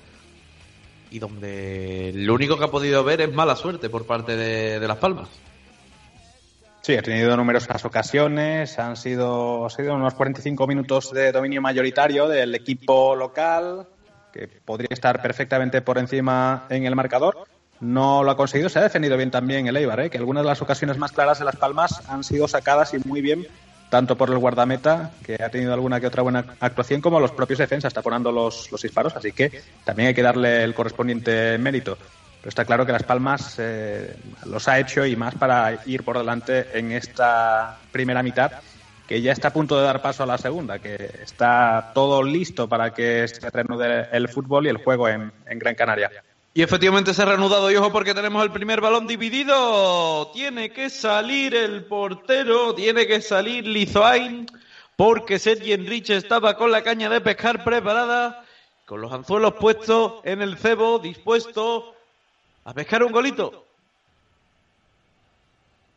y 1.11 1.19
donde 1.19 2.11
lo 2.13 2.33
único 2.33 2.57
que 2.57 2.65
ha 2.65 2.71
podido 2.71 3.03
ver 3.03 3.21
es 3.21 3.33
mala 3.33 3.55
suerte 3.55 3.89
por 3.89 4.05
parte 4.05 4.35
de, 4.35 4.79
de 4.79 4.87
Las 4.87 4.97
Palmas. 4.97 5.29
Sí, 6.85 6.95
ha 6.95 7.01
tenido 7.01 7.35
numerosas 7.35 7.83
ocasiones, 7.83 8.77
han 8.77 8.95
sido, 8.95 9.63
han 9.63 9.71
sido 9.71 9.95
unos 9.95 10.13
45 10.13 10.67
minutos 10.67 11.11
de 11.11 11.31
dominio 11.31 11.59
mayoritario 11.59 12.27
del 12.27 12.53
equipo 12.53 13.15
local, 13.15 13.87
que 14.31 14.47
podría 14.47 14.89
estar 14.91 15.19
perfectamente 15.19 15.81
por 15.81 15.97
encima 15.97 16.67
en 16.69 16.85
el 16.85 16.95
marcador. 16.95 17.47
No 17.79 18.23
lo 18.23 18.29
ha 18.29 18.37
conseguido, 18.37 18.69
se 18.69 18.77
ha 18.77 18.83
defendido 18.83 19.17
bien 19.17 19.31
también 19.31 19.65
el 19.65 19.77
Eibar, 19.77 19.99
¿eh? 19.99 20.09
que 20.11 20.19
algunas 20.19 20.43
de 20.43 20.49
las 20.49 20.61
ocasiones 20.61 20.99
más 20.99 21.11
claras 21.11 21.39
de 21.39 21.45
Las 21.45 21.55
Palmas 21.55 22.07
han 22.07 22.23
sido 22.23 22.47
sacadas 22.47 22.93
y 22.93 22.99
muy 22.99 23.19
bien, 23.19 23.47
tanto 23.89 24.15
por 24.15 24.29
el 24.29 24.37
guardameta, 24.37 25.09
que 25.25 25.41
ha 25.43 25.49
tenido 25.49 25.73
alguna 25.73 25.99
que 25.99 26.05
otra 26.05 26.21
buena 26.21 26.45
actuación, 26.59 27.01
como 27.01 27.19
los 27.19 27.31
propios 27.31 27.57
defensas 27.57 27.95
taponando 27.95 28.31
los, 28.31 28.71
los 28.71 28.83
disparos, 28.83 29.15
así 29.15 29.31
que 29.31 29.63
también 29.85 30.09
hay 30.09 30.13
que 30.13 30.21
darle 30.21 30.63
el 30.63 30.75
correspondiente 30.75 31.57
mérito. 31.57 31.97
Pero 32.45 32.51
está 32.51 32.65
claro 32.65 32.85
que 32.85 32.91
Las 32.91 33.01
Palmas 33.01 33.55
eh, 33.57 34.15
los 34.45 34.67
ha 34.67 34.77
hecho 34.77 35.03
y 35.03 35.15
más 35.15 35.33
para 35.33 35.79
ir 35.87 36.03
por 36.03 36.19
delante 36.19 36.77
en 36.77 36.91
esta 36.91 37.79
primera 37.91 38.21
mitad, 38.21 38.51
que 39.07 39.19
ya 39.19 39.31
está 39.31 39.47
a 39.47 39.53
punto 39.53 39.75
de 39.79 39.83
dar 39.83 39.99
paso 40.03 40.21
a 40.21 40.27
la 40.27 40.37
segunda, 40.37 40.77
que 40.77 41.09
está 41.23 41.91
todo 41.95 42.21
listo 42.21 42.69
para 42.69 42.93
que 42.93 43.27
se 43.27 43.49
reanude 43.49 44.09
el 44.11 44.29
fútbol 44.29 44.67
y 44.67 44.69
el 44.69 44.77
juego 44.77 45.09
en, 45.09 45.31
Gran 45.43 45.73
Canaria. 45.73 46.11
Y 46.53 46.61
efectivamente 46.61 47.15
se 47.15 47.23
ha 47.23 47.25
reanudado 47.25 47.71
y 47.71 47.77
ojo 47.77 47.91
porque 47.91 48.13
tenemos 48.13 48.43
el 48.43 48.51
primer 48.51 48.79
balón 48.79 49.07
dividido. 49.07 50.29
Tiene 50.31 50.69
que 50.69 50.91
salir 50.91 51.55
el 51.55 51.85
portero, 51.85 52.75
tiene 52.75 53.07
que 53.07 53.21
salir 53.21 53.65
Lizoain 53.65 54.45
porque 54.95 55.39
Sergi 55.39 55.73
Enrique 55.73 56.15
estaba 56.15 56.55
con 56.55 56.71
la 56.71 56.83
caña 56.83 57.09
de 57.09 57.21
pescar 57.21 57.63
preparada, 57.63 58.45
con 58.85 59.01
los 59.01 59.11
anzuelos 59.11 59.55
puestos 59.55 60.21
en 60.25 60.43
el 60.43 60.59
cebo, 60.59 60.99
dispuesto 60.99 61.94
a 62.65 62.73
pescar 62.73 63.03
un 63.03 63.11
golito. 63.11 63.67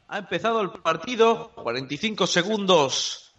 Ha 0.08 0.18
empezado 0.18 0.60
el 0.60 0.70
partido, 0.70 1.50
45 1.54 2.26
segundos 2.26 3.32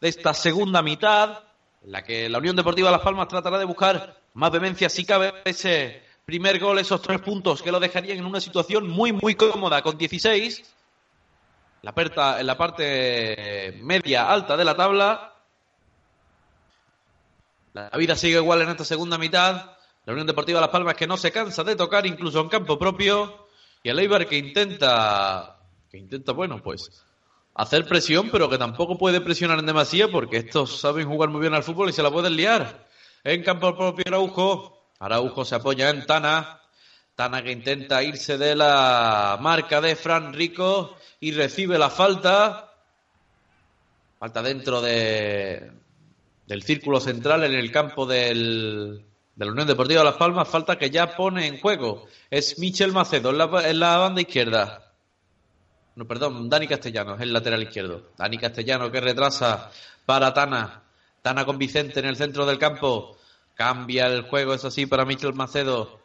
de 0.00 0.08
esta 0.08 0.34
segunda 0.34 0.82
mitad, 0.82 1.42
en 1.84 1.92
la 1.92 2.02
que 2.02 2.28
la 2.28 2.38
Unión 2.38 2.56
Deportiva 2.56 2.90
Las 2.90 3.02
Palmas 3.02 3.28
tratará 3.28 3.58
de 3.58 3.64
buscar 3.64 4.20
más 4.34 4.50
vehemencia 4.50 4.88
si 4.88 5.04
cabe 5.04 5.32
ese 5.44 6.02
primer 6.24 6.58
gol, 6.58 6.78
esos 6.78 7.02
tres 7.02 7.20
puntos 7.20 7.62
que 7.62 7.70
lo 7.70 7.80
dejarían 7.80 8.18
en 8.18 8.24
una 8.24 8.40
situación 8.40 8.88
muy, 8.88 9.12
muy 9.12 9.34
cómoda 9.34 9.82
con 9.82 9.98
16. 9.98 10.74
La 11.82 11.90
aperta 11.90 12.40
en 12.40 12.46
la 12.46 12.56
parte 12.56 13.78
media 13.82 14.30
alta 14.30 14.56
de 14.56 14.64
la 14.64 14.76
tabla. 14.76 15.34
La 17.72 17.90
vida 17.90 18.16
sigue 18.16 18.38
igual 18.38 18.62
en 18.62 18.70
esta 18.70 18.84
segunda 18.84 19.18
mitad. 19.18 19.75
La 20.06 20.12
Unión 20.12 20.28
Deportiva 20.28 20.60
Las 20.60 20.70
Palmas 20.70 20.94
que 20.94 21.08
no 21.08 21.16
se 21.16 21.32
cansa 21.32 21.64
de 21.64 21.74
tocar 21.74 22.06
incluso 22.06 22.40
en 22.40 22.48
campo 22.48 22.78
propio. 22.78 23.48
Y 23.82 23.88
el 23.88 23.98
Eibar 23.98 24.26
que 24.28 24.38
intenta, 24.38 25.58
que 25.90 25.98
intenta, 25.98 26.30
bueno, 26.30 26.62
pues 26.62 27.04
hacer 27.54 27.84
presión, 27.86 28.30
pero 28.30 28.48
que 28.48 28.56
tampoco 28.56 28.96
puede 28.96 29.20
presionar 29.20 29.58
en 29.58 29.66
demasía 29.66 30.08
porque 30.08 30.38
estos 30.38 30.78
saben 30.78 31.08
jugar 31.08 31.30
muy 31.30 31.40
bien 31.40 31.54
al 31.54 31.64
fútbol 31.64 31.88
y 31.88 31.92
se 31.92 32.04
la 32.04 32.12
pueden 32.12 32.36
liar. 32.36 32.86
En 33.24 33.42
campo 33.42 33.76
propio 33.76 34.04
Araujo. 34.06 34.92
Araujo 35.00 35.44
se 35.44 35.56
apoya 35.56 35.90
en 35.90 36.06
Tana. 36.06 36.60
Tana 37.16 37.42
que 37.42 37.50
intenta 37.50 38.02
irse 38.04 38.38
de 38.38 38.54
la 38.54 39.38
marca 39.40 39.80
de 39.80 39.96
Fran 39.96 40.32
Rico 40.32 40.96
y 41.18 41.32
recibe 41.32 41.78
la 41.78 41.90
falta. 41.90 42.72
Falta 44.20 44.40
dentro 44.40 44.80
de, 44.80 45.72
del 46.46 46.62
círculo 46.62 47.00
central 47.00 47.42
en 47.42 47.54
el 47.54 47.72
campo 47.72 48.06
del, 48.06 49.04
de 49.36 49.44
la 49.44 49.52
Unión 49.52 49.68
Deportiva 49.68 50.02
Las 50.02 50.16
Palmas. 50.16 50.48
Falta 50.48 50.76
que 50.76 50.90
ya 50.90 51.14
pone 51.14 51.46
en 51.46 51.60
juego. 51.60 52.06
Es 52.30 52.58
Michel 52.58 52.92
Macedo 52.92 53.30
en 53.30 53.78
la, 53.78 53.96
banda 53.98 54.20
izquierda. 54.20 54.94
No, 55.94 56.06
perdón, 56.06 56.48
Dani 56.48 56.66
Castellanos, 56.66 57.20
el 57.20 57.32
lateral 57.32 57.62
izquierdo. 57.62 58.10
Dani 58.18 58.38
Castellano 58.38 58.90
que 58.90 59.00
retrasa 59.00 59.70
para 60.04 60.32
Tana. 60.34 60.82
Tana 61.22 61.44
con 61.44 61.58
Vicente 61.58 62.00
en 62.00 62.06
el 62.06 62.16
centro 62.16 62.44
del 62.44 62.58
campo. 62.58 63.16
Cambia 63.54 64.06
el 64.06 64.22
juego, 64.22 64.54
eso 64.54 64.70
sí, 64.70 64.86
para 64.86 65.04
Michel 65.04 65.34
Macedo. 65.34 66.00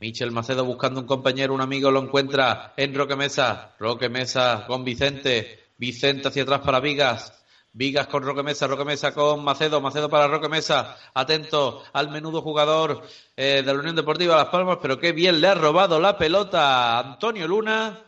Michel 0.00 0.30
Macedo 0.32 0.64
buscando 0.64 1.00
un 1.00 1.06
compañero, 1.06 1.54
un 1.54 1.60
amigo, 1.60 1.90
lo 1.90 2.02
encuentra 2.02 2.72
en 2.76 2.94
Roque 2.94 3.16
Mesa. 3.16 3.74
Roque 3.78 4.08
Mesa 4.08 4.64
con 4.66 4.84
Vicente. 4.84 5.68
Vicente 5.76 6.28
hacia 6.28 6.42
atrás 6.42 6.60
para 6.60 6.80
Vigas. 6.80 7.32
Vigas 7.72 8.08
con 8.08 8.24
Roque 8.24 8.42
Mesa, 8.42 8.66
Roque 8.66 8.84
Mesa 8.84 9.14
con 9.14 9.44
Macedo, 9.44 9.80
Macedo 9.80 10.08
para 10.08 10.26
Roque 10.26 10.48
Mesa. 10.48 10.96
Atento 11.14 11.84
al 11.92 12.10
menudo 12.10 12.42
jugador 12.42 13.02
eh, 13.36 13.62
de 13.64 13.72
la 13.72 13.78
Unión 13.78 13.94
Deportiva 13.94 14.36
Las 14.36 14.48
Palmas, 14.48 14.78
pero 14.82 14.98
qué 14.98 15.12
bien 15.12 15.40
le 15.40 15.48
ha 15.48 15.54
robado 15.54 16.00
la 16.00 16.18
pelota 16.18 16.98
Antonio 16.98 17.46
Luna. 17.46 18.00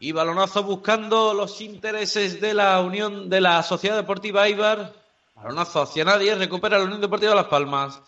Y 0.00 0.10
balonazo 0.10 0.64
buscando 0.64 1.32
los 1.34 1.60
intereses 1.60 2.40
de 2.40 2.52
la 2.52 2.80
Unión 2.80 3.30
de 3.30 3.40
la 3.40 3.62
Sociedad 3.62 3.96
Deportiva 3.96 4.48
Ibar. 4.48 4.92
Balonazo 5.36 5.82
hacia 5.82 6.04
nadie, 6.04 6.34
recupera 6.34 6.78
la 6.78 6.84
Unión 6.84 7.00
Deportiva 7.00 7.34
Las 7.34 7.46
Palmas. 7.46 8.00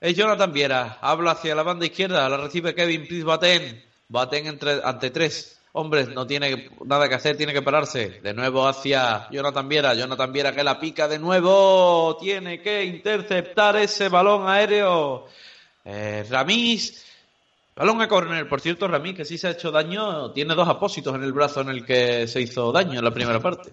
Es 0.00 0.14
Jonathan 0.14 0.52
Viera, 0.52 0.98
habla 1.00 1.32
hacia 1.32 1.54
la 1.56 1.64
banda 1.64 1.84
izquierda, 1.84 2.28
la 2.28 2.36
recibe 2.36 2.76
Kevin 2.76 3.08
Pris 3.08 3.24
Baten. 3.24 3.82
Baten 4.08 4.46
entre, 4.46 4.80
ante 4.84 5.10
tres 5.10 5.58
hombres, 5.76 6.08
no 6.08 6.26
tiene 6.26 6.70
nada 6.84 7.08
que 7.08 7.14
hacer, 7.14 7.36
tiene 7.36 7.52
que 7.52 7.62
pararse. 7.62 8.20
De 8.22 8.32
nuevo 8.32 8.66
hacia 8.66 9.28
Jonathan 9.30 9.68
Viera, 9.68 9.94
Jonathan 9.94 10.32
Viera 10.32 10.52
que 10.52 10.64
la 10.64 10.80
pica 10.80 11.06
de 11.06 11.18
nuevo, 11.18 12.16
tiene 12.18 12.60
que 12.60 12.84
interceptar 12.84 13.76
ese 13.76 14.08
balón 14.08 14.48
aéreo. 14.48 15.26
Eh, 15.84 16.24
Ramis, 16.30 17.04
balón 17.76 18.00
a 18.00 18.08
córner. 18.08 18.48
Por 18.48 18.60
cierto, 18.60 18.88
Ramis, 18.88 19.16
que 19.16 19.24
sí 19.26 19.36
se 19.36 19.48
ha 19.48 19.50
hecho 19.50 19.70
daño, 19.70 20.32
tiene 20.32 20.54
dos 20.54 20.68
apósitos 20.68 21.14
en 21.14 21.22
el 21.22 21.34
brazo 21.34 21.60
en 21.60 21.68
el 21.68 21.84
que 21.84 22.26
se 22.26 22.40
hizo 22.40 22.72
daño 22.72 22.98
en 22.98 23.04
la 23.04 23.12
primera 23.12 23.40
parte. 23.40 23.70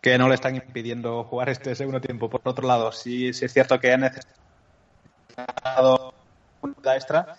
Que 0.00 0.16
no 0.16 0.28
le 0.28 0.36
están 0.36 0.54
impidiendo 0.54 1.24
jugar 1.24 1.48
este 1.48 1.74
segundo 1.74 2.00
tiempo. 2.00 2.30
Por 2.30 2.40
otro 2.44 2.68
lado, 2.68 2.92
sí, 2.92 3.28
es 3.28 3.52
cierto 3.52 3.80
que 3.80 3.92
ha 3.92 3.96
necesitado 3.96 6.14
extra. 6.84 7.36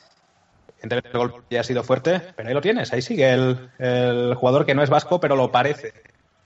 El 0.82 1.02
gol 1.14 1.44
ya 1.50 1.62
ha 1.62 1.64
sido 1.64 1.84
fuerte, 1.84 2.20
pero 2.36 2.48
ahí 2.50 2.54
lo 2.56 2.62
tienes, 2.62 2.92
ahí 2.94 3.02
sigue 3.02 3.32
el, 3.32 3.70
el 3.80 4.34
jugador 4.36 4.66
que 4.66 4.74
no 4.76 4.82
es 4.84 4.90
vasco, 4.90 5.20
pero 5.20 5.36
lo 5.36 5.52
parece. 5.52 5.94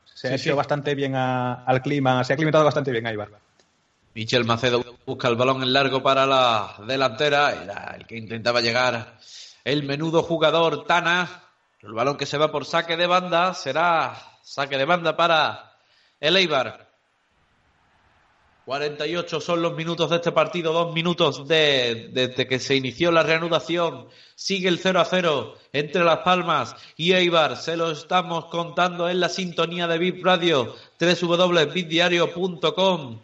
Se 0.06 0.28
Sí, 0.30 0.34
ha 0.34 0.38
sí. 0.38 0.50
hecho 0.50 0.56
bastante 0.56 0.96
bien 0.96 1.16
a- 1.16 1.64
al 1.66 1.82
clima, 1.82 2.24
se 2.24 2.34
ha 2.34 2.36
aclimatado 2.36 2.64
bastante 2.66 2.92
bien 2.92 3.06
a 3.08 3.12
Ibar. 3.14 3.30
Michel 4.16 4.46
Macedo 4.46 4.84
busca 5.06 5.28
el 5.28 5.36
balón 5.36 5.64
en 5.64 5.74
largo 5.74 6.02
para 6.04 6.26
la 6.26 6.76
delantera. 6.88 7.64
Era 7.64 7.96
el 7.98 8.06
que 8.06 8.16
intentaba 8.18 8.62
llegar 8.62 9.18
el 9.64 9.84
menudo 9.84 10.22
jugador 10.24 10.86
Tana. 10.86 11.44
El 11.82 11.94
balón 11.94 12.16
que 12.18 12.26
se 12.28 12.38
va 12.38 12.52
por 12.52 12.66
saque 12.66 12.96
de 12.96 13.08
banda 13.08 13.54
será 13.56 14.16
saque 14.44 14.78
de 14.78 14.86
banda 14.86 15.16
para 15.18 15.74
el 16.20 16.38
Eibar. 16.38 16.83
48 18.66 19.42
son 19.42 19.62
los 19.62 19.74
minutos 19.76 20.10
de 20.10 20.16
este 20.18 20.32
partido, 20.32 20.72
dos 20.72 20.94
minutos 20.94 21.46
de- 21.48 22.10
desde 22.14 22.48
que 22.48 22.60
se 22.60 22.76
inició 22.76 23.12
la 23.12 23.24
reanudación. 23.24 24.08
Sigue 24.36 24.70
el 24.70 24.80
0 24.80 25.02
a 25.02 25.06
0 25.06 25.56
entre 25.74 26.04
Las 26.06 26.20
Palmas 26.20 26.74
y 26.96 27.12
Eibar. 27.12 27.58
Se 27.58 27.76
lo 27.76 27.92
estamos 27.92 28.46
contando 28.46 29.10
en 29.10 29.20
la 29.20 29.28
sintonía 29.28 29.86
de 29.88 29.98
VIP 29.98 30.24
Radio, 30.24 30.74
www.bipdiario.com. 31.00 33.20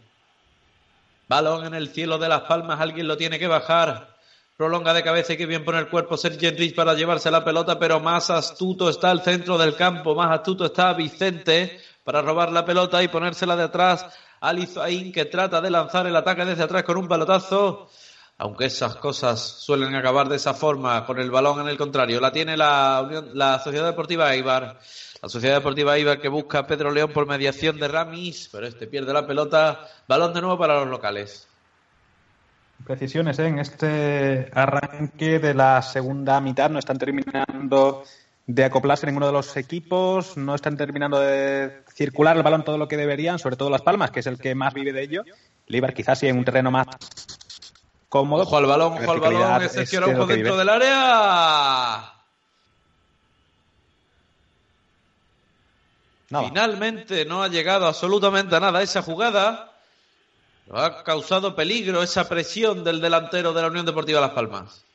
Balón 1.29 1.65
en 1.65 1.73
el 1.73 1.87
cielo 1.89 2.17
de 2.17 2.27
Las 2.27 2.41
Palmas, 2.41 2.81
alguien 2.81 3.07
lo 3.07 3.15
tiene 3.15 3.39
que 3.39 3.47
bajar. 3.47 4.17
Prolonga 4.57 4.93
de 4.93 5.03
cabeza 5.03 5.31
y 5.33 5.37
que 5.37 5.45
bien 5.45 5.63
pone 5.63 5.79
el 5.79 5.87
cuerpo 5.87 6.17
Sergi 6.17 6.47
Enrich 6.47 6.75
para 6.75 6.95
llevarse 6.95 7.31
la 7.31 7.45
pelota, 7.45 7.79
pero 7.79 8.01
más 8.01 8.29
astuto 8.29 8.89
está 8.89 9.09
el 9.11 9.21
centro 9.21 9.57
del 9.57 9.73
campo, 9.75 10.15
más 10.15 10.37
astuto 10.37 10.65
está 10.65 10.91
Vicente 10.93 11.79
para 12.03 12.21
robar 12.21 12.51
la 12.51 12.65
pelota 12.65 13.01
y 13.01 13.07
ponérsela 13.07 13.55
de 13.55 13.63
atrás 14.39 14.41
a 14.41 14.53
Lizaín 14.53 15.11
que 15.11 15.25
trata 15.25 15.61
de 15.61 15.69
lanzar 15.69 16.07
el 16.07 16.15
ataque 16.15 16.45
desde 16.45 16.63
atrás 16.63 16.83
con 16.83 16.97
un 16.97 17.07
pelotazo. 17.07 17.89
Aunque 18.37 18.65
esas 18.65 18.95
cosas 18.95 19.41
suelen 19.41 19.93
acabar 19.95 20.29
de 20.29 20.37
esa 20.37 20.53
forma, 20.53 21.05
con 21.05 21.19
el 21.19 21.29
balón 21.29 21.59
en 21.59 21.67
el 21.67 21.77
contrario. 21.77 22.21
La 22.21 22.31
tiene 22.31 22.55
la, 22.55 23.01
Unión- 23.05 23.31
la 23.33 23.59
Sociedad 23.59 23.85
Deportiva 23.87 24.33
Eibar. 24.33 24.79
La 25.21 25.27
Sociedad 25.27 25.55
Deportiva 25.57 25.97
Eibar 25.97 26.21
que 26.21 26.29
busca 26.29 26.59
a 26.59 26.65
Pedro 26.67 26.89
León 26.91 27.11
por 27.13 27.27
mediación 27.27 27.77
de 27.77 27.89
Ramis, 27.89 28.47
pero 28.49 28.65
este 28.65 28.87
pierde 28.87 29.11
la 29.11 29.27
pelota. 29.27 29.85
Balón 30.07 30.33
de 30.33 30.39
nuevo 30.39 30.57
para 30.57 30.75
los 30.79 30.87
locales. 30.87 31.49
Precisiones 32.85 33.37
¿eh? 33.39 33.47
en 33.47 33.59
este 33.59 34.49
arranque 34.53 35.39
de 35.39 35.53
la 35.53 35.81
segunda 35.81 36.39
mitad, 36.39 36.69
no 36.69 36.79
están 36.79 36.97
terminando 36.97 38.03
de 38.49 38.65
acoplarse 38.65 39.05
ninguno 39.05 39.27
de 39.27 39.31
los 39.31 39.55
equipos, 39.57 40.35
no 40.35 40.55
están 40.55 40.75
terminando 40.75 41.19
de 41.19 41.83
circular 41.93 42.35
el 42.35 42.41
balón 42.41 42.63
todo 42.63 42.79
lo 42.79 42.87
que 42.87 42.97
deberían, 42.97 43.37
sobre 43.37 43.55
todo 43.55 43.69
Las 43.69 43.83
Palmas, 43.83 44.09
que 44.09 44.21
es 44.21 44.25
el 44.25 44.39
que 44.39 44.55
más 44.55 44.73
vive 44.73 44.91
de 44.91 45.03
ello. 45.03 45.23
Líbar 45.67 45.93
quizás 45.93 46.17
sí 46.17 46.27
en 46.27 46.39
un 46.39 46.45
terreno 46.45 46.71
más 46.71 46.87
cómodo. 48.09 48.41
Ojo 48.41 48.57
al 48.57 48.65
balón, 48.65 48.93
ojo 48.93 49.11
al 49.11 49.19
balón, 49.19 49.69
Sergio 49.69 49.99
Araujo 49.99 50.25
dentro 50.25 50.57
del 50.57 50.67
área. 50.67 52.11
Finalmente 56.27 57.25
no 57.25 57.43
ha 57.43 57.49
llegado 57.49 57.85
absolutamente 57.85 58.55
a 58.55 58.59
nada 58.59 58.81
esa 58.81 59.03
jugada. 59.03 59.73
ha 60.73 61.03
causado 61.03 61.55
peligro 61.55 62.01
esa 62.01 62.27
presión 62.27 62.83
del 62.83 62.99
delantero 62.99 63.53
de 63.53 63.61
la 63.61 63.67
Unión 63.67 63.85
Deportiva 63.85 64.19
Las 64.19 64.31
Palmas. 64.31 64.88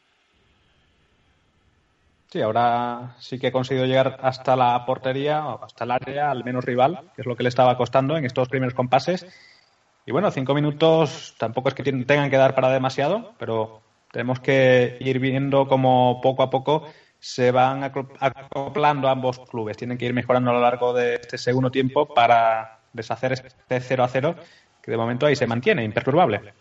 Sí, 2.35 2.43
ahora 2.43 3.15
sí 3.20 3.39
que 3.39 3.47
ha 3.47 3.52
conseguido 3.52 3.86
llegar 3.86 4.19
hasta 4.20 4.56
la 4.56 4.85
portería, 4.85 5.52
hasta 5.62 5.85
el 5.85 5.93
área, 5.93 6.32
al 6.32 6.43
menos 6.43 6.65
rival, 6.65 7.12
que 7.15 7.23
es 7.23 7.27
lo 7.28 7.36
que 7.36 7.44
le 7.44 7.48
estaba 7.48 7.77
costando 7.77 8.16
en 8.16 8.24
estos 8.24 8.48
primeros 8.48 8.74
compases. 8.74 9.24
Y 10.05 10.11
bueno, 10.11 10.32
cinco 10.32 10.52
minutos 10.52 11.36
tampoco 11.39 11.69
es 11.69 11.77
que 11.77 11.85
tengan 11.85 12.31
que 12.31 12.36
dar 12.36 12.56
para 12.56 12.70
demasiado, 12.70 13.35
pero 13.39 13.82
tenemos 14.11 14.40
que 14.40 14.97
ir 14.98 15.20
viendo 15.20 15.69
cómo 15.69 16.19
poco 16.20 16.43
a 16.43 16.51
poco 16.51 16.89
se 17.20 17.52
van 17.52 17.85
acoplando 17.85 19.09
ambos 19.09 19.39
clubes. 19.48 19.77
Tienen 19.77 19.97
que 19.97 20.06
ir 20.06 20.12
mejorando 20.12 20.51
a 20.51 20.55
lo 20.55 20.61
largo 20.61 20.93
de 20.93 21.15
este 21.15 21.39
segundo 21.39 21.70
tiempo 21.70 22.12
para 22.12 22.81
deshacer 22.93 23.35
este 23.35 23.81
0 23.81 24.02
a 24.02 24.09
0, 24.09 24.35
que 24.82 24.90
de 24.90 24.97
momento 24.97 25.27
ahí 25.27 25.36
se 25.36 25.47
mantiene, 25.47 25.85
imperturbable. 25.85 26.52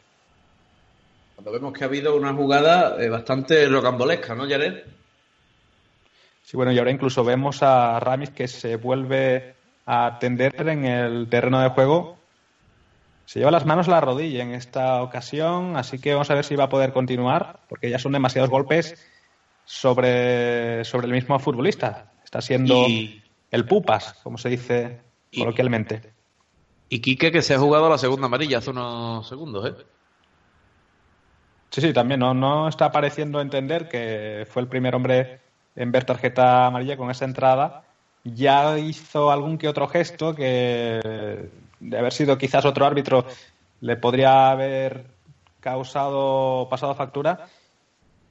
Cuando 1.33 1.51
vemos 1.51 1.73
que 1.73 1.83
ha 1.83 1.87
habido 1.87 2.15
una 2.15 2.31
jugada 2.31 3.03
eh, 3.03 3.09
bastante 3.09 3.67
rocambolesca, 3.67 4.35
¿no, 4.35 4.47
Jared? 4.47 5.01
Sí, 6.53 6.57
bueno, 6.57 6.71
y 6.71 6.77
ahora 6.77 6.91
incluso 6.91 7.23
vemos 7.23 7.63
a 7.63 7.99
Ramis 7.99 8.29
que 8.29 8.47
se 8.47 8.75
vuelve 8.75 9.55
a 9.87 10.19
tender 10.19 10.53
en 10.69 10.85
el 10.85 11.27
terreno 11.27 11.59
de 11.59 11.69
juego. 11.69 12.19
Se 13.25 13.39
lleva 13.39 13.49
las 13.49 13.65
manos 13.65 13.87
a 13.87 13.91
la 13.93 14.01
rodilla 14.01 14.43
en 14.43 14.51
esta 14.51 15.01
ocasión, 15.01 15.75
así 15.77 15.97
que 15.97 16.13
vamos 16.13 16.29
a 16.29 16.35
ver 16.35 16.45
si 16.45 16.55
va 16.55 16.65
a 16.65 16.69
poder 16.69 16.93
continuar, 16.93 17.61
porque 17.67 17.89
ya 17.89 17.97
son 17.97 18.11
demasiados 18.11 18.51
golpes 18.51 19.03
sobre, 19.65 20.85
sobre 20.85 21.07
el 21.07 21.13
mismo 21.13 21.39
futbolista. 21.39 22.11
Está 22.23 22.39
siendo 22.39 22.85
el 22.85 23.65
pupas, 23.65 24.13
como 24.21 24.37
se 24.37 24.49
dice 24.49 25.01
coloquialmente. 25.35 26.13
Y 26.87 26.99
Quique 26.99 27.31
que 27.31 27.41
se 27.41 27.55
ha 27.55 27.57
jugado 27.57 27.89
la 27.89 27.97
segunda 27.97 28.27
amarilla 28.27 28.59
hace 28.59 28.69
unos 28.69 29.27
segundos, 29.27 29.71
¿eh? 29.71 29.83
Sí, 31.71 31.81
sí, 31.81 31.93
también 31.93 32.19
no, 32.19 32.35
no 32.35 32.67
está 32.67 32.91
pareciendo 32.91 33.41
entender 33.41 33.89
que 33.89 34.45
fue 34.47 34.61
el 34.61 34.67
primer 34.67 34.93
hombre 34.93 35.41
en 35.75 35.91
ver 35.91 36.05
tarjeta 36.05 36.67
amarilla 36.67 36.97
con 36.97 37.09
esa 37.09 37.25
entrada. 37.25 37.83
Ya 38.23 38.77
hizo 38.79 39.31
algún 39.31 39.57
que 39.57 39.67
otro 39.67 39.87
gesto 39.87 40.33
que, 40.33 41.49
de 41.79 41.97
haber 41.97 42.13
sido 42.13 42.37
quizás 42.37 42.65
otro 42.65 42.85
árbitro, 42.85 43.25
le 43.81 43.97
podría 43.97 44.49
haber 44.51 45.05
causado, 45.59 46.67
pasado 46.69 46.95
factura. 46.95 47.47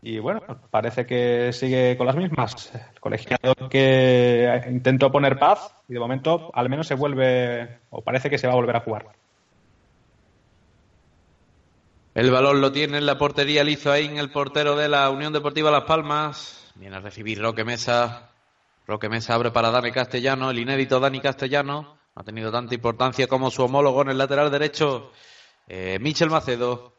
Y 0.05 0.19
bueno, 0.19 0.41
parece 0.71 1.07
que 1.07 1.53
sigue 1.53 1.97
con 1.97 2.07
las 2.07 2.17
mismas. 2.17 2.73
El 2.75 3.01
colegiado 3.01 3.55
que 3.71 4.63
intentó 4.69 5.13
poner 5.13 5.39
paz 5.39 5.75
y 5.89 5.95
de 5.95 6.01
momento 6.01 6.51
al 6.55 6.69
menos 6.69 6.87
se 6.87 6.95
vuelve, 6.95 7.79
o 7.91 8.03
parece 8.03 8.29
que 8.29 8.39
se 8.39 8.47
va 8.47 8.55
a 8.55 8.57
volver 8.57 8.77
a 8.77 8.81
jugar. 8.81 9.07
El 12.15 12.31
balón 12.31 12.61
lo 12.61 12.73
tiene 12.73 12.99
en 12.99 13.07
la 13.07 13.17
portería 13.17 13.65
lizo 13.65 13.91
ahí 13.91 14.07
en 14.07 14.19
el 14.19 14.31
portero 14.31 14.77
de 14.77 14.89
la 14.89 15.09
Unión 15.09 15.33
Deportiva 15.33 15.71
Las 15.71 15.85
Palmas. 15.85 16.62
Viene 16.75 16.97
a 16.97 17.01
recibir 17.01 17.41
Roque 17.41 17.65
Mesa. 17.65 18.31
Roque 18.87 19.09
Mesa 19.09 19.35
abre 19.35 19.51
para 19.51 19.71
Dani 19.71 19.93
Castellano. 19.93 20.51
El 20.51 20.59
inédito 20.59 20.99
Dani 20.99 21.21
Castellano. 21.21 21.99
No 22.15 22.21
ha 22.21 22.25
tenido 22.25 22.51
tanta 22.51 22.75
importancia 22.75 23.27
como 23.27 23.51
su 23.51 23.63
homólogo 23.63 24.03
en 24.03 24.11
el 24.11 24.19
lateral 24.19 24.51
derecho. 24.51 25.13
Eh, 25.69 25.99
Michel 26.01 26.31
Macedo. 26.31 26.93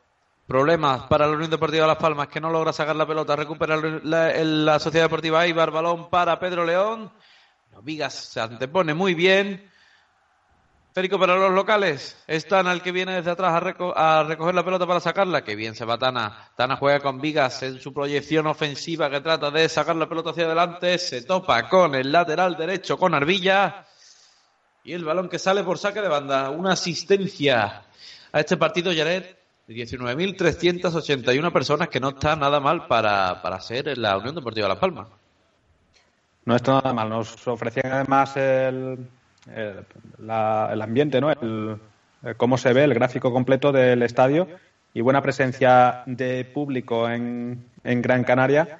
Problemas 0.45 1.03
para 1.03 1.25
la 1.25 1.33
Unión 1.33 1.49
Deportiva 1.49 1.87
Las 1.87 1.97
Palmas 1.97 2.27
que 2.27 2.41
no 2.41 2.49
logra 2.49 2.73
sacar 2.73 2.95
la 2.95 3.07
pelota. 3.07 3.35
Recupera 3.35 3.77
la, 3.77 4.79
Sociedad 4.79 5.05
Deportiva 5.05 5.47
Ibar. 5.47 5.71
Balón 5.71 6.09
para 6.09 6.39
Pedro 6.39 6.65
León. 6.65 7.11
Vigas 7.81 8.13
se 8.13 8.41
antepone 8.41 8.93
muy 8.93 9.15
bien. 9.15 9.71
Férico 10.93 11.17
para 11.17 11.35
los 11.35 11.51
locales. 11.51 12.15
Es 12.27 12.47
Tana 12.47 12.71
el 12.71 12.83
que 12.83 12.91
viene 12.91 13.15
desde 13.15 13.31
atrás 13.31 13.55
a, 13.95 14.23
recoger 14.23 14.53
la 14.53 14.63
pelota 14.63 14.85
para 14.85 14.99
sacarla. 14.99 15.43
Que 15.43 15.55
bien 15.55 15.73
se 15.73 15.85
va 15.85 15.97
Tana. 15.97 16.51
Tana 16.55 16.75
juega 16.75 16.99
con 16.99 17.19
Vigas 17.19 17.63
en 17.63 17.79
su 17.79 17.91
proyección 17.91 18.45
ofensiva 18.45 19.09
que 19.09 19.19
trata 19.19 19.49
de 19.49 19.67
sacar 19.69 19.95
la 19.95 20.07
pelota 20.07 20.29
hacia 20.29 20.45
adelante. 20.45 20.99
Se 20.99 21.23
topa 21.23 21.67
con 21.67 21.95
el 21.95 22.11
lateral 22.11 22.55
derecho, 22.55 22.99
con 22.99 23.15
Arvilla. 23.15 23.87
Y 24.83 24.93
el 24.93 25.03
balón 25.03 25.29
que 25.29 25.39
sale 25.39 25.63
por 25.63 25.79
saque 25.79 25.99
de 25.99 26.09
banda. 26.09 26.51
Una 26.51 26.73
asistencia 26.73 27.85
a 28.31 28.39
este 28.39 28.55
partido, 28.57 28.91
Jared, 28.95 29.23
de 29.65 29.73
19.381 29.73 31.51
personas, 31.51 31.89
que 31.89 31.99
no 31.99 32.09
está 32.09 32.35
nada 32.35 32.59
mal 32.59 32.85
para, 32.85 33.41
para 33.41 33.59
ser 33.61 33.97
la 33.97 34.15
Unión 34.15 34.35
Deportiva 34.35 34.67
Las 34.67 34.77
Palmas. 34.77 35.07
No 36.45 36.55
está 36.55 36.73
nada 36.73 36.93
mal. 36.93 37.09
Nos 37.09 37.47
ofrecían 37.47 37.91
además 37.93 38.37
el 38.37 39.09
el, 39.47 39.85
el 40.19 40.81
ambiente, 40.81 41.21
¿no? 41.21 41.31
El, 41.31 41.77
cómo 42.37 42.57
se 42.57 42.73
ve 42.73 42.83
el 42.83 42.93
gráfico 42.93 43.31
completo 43.33 43.71
del 43.71 44.01
estadio 44.03 44.47
y 44.93 45.01
buena 45.01 45.21
presencia 45.21 46.03
de 46.05 46.45
público 46.45 47.09
en, 47.09 47.65
en 47.83 48.01
Gran 48.01 48.23
Canaria 48.23 48.79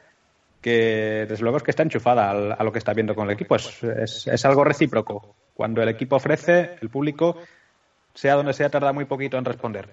que 0.64 1.26
desde 1.28 1.44
luego 1.44 1.58
es 1.58 1.64
que 1.64 1.72
está 1.72 1.84
enchufada 1.84 2.32
a 2.32 2.64
lo 2.64 2.72
que 2.72 2.80
está 2.80 2.94
viendo 2.94 3.14
con 3.14 3.28
el 3.28 3.34
equipo. 3.34 3.58
Es, 3.58 3.84
es, 3.84 4.46
algo 4.46 4.64
recíproco. 4.64 5.36
Cuando 5.54 5.84
el 5.84 5.90
equipo 5.90 6.16
ofrece, 6.16 6.78
el 6.82 6.90
público, 6.90 7.38
sea 8.14 8.36
donde 8.36 8.54
sea, 8.54 8.70
tarda 8.70 8.94
muy 8.94 9.04
poquito 9.04 9.38
en 9.38 9.44
responder. 9.44 9.90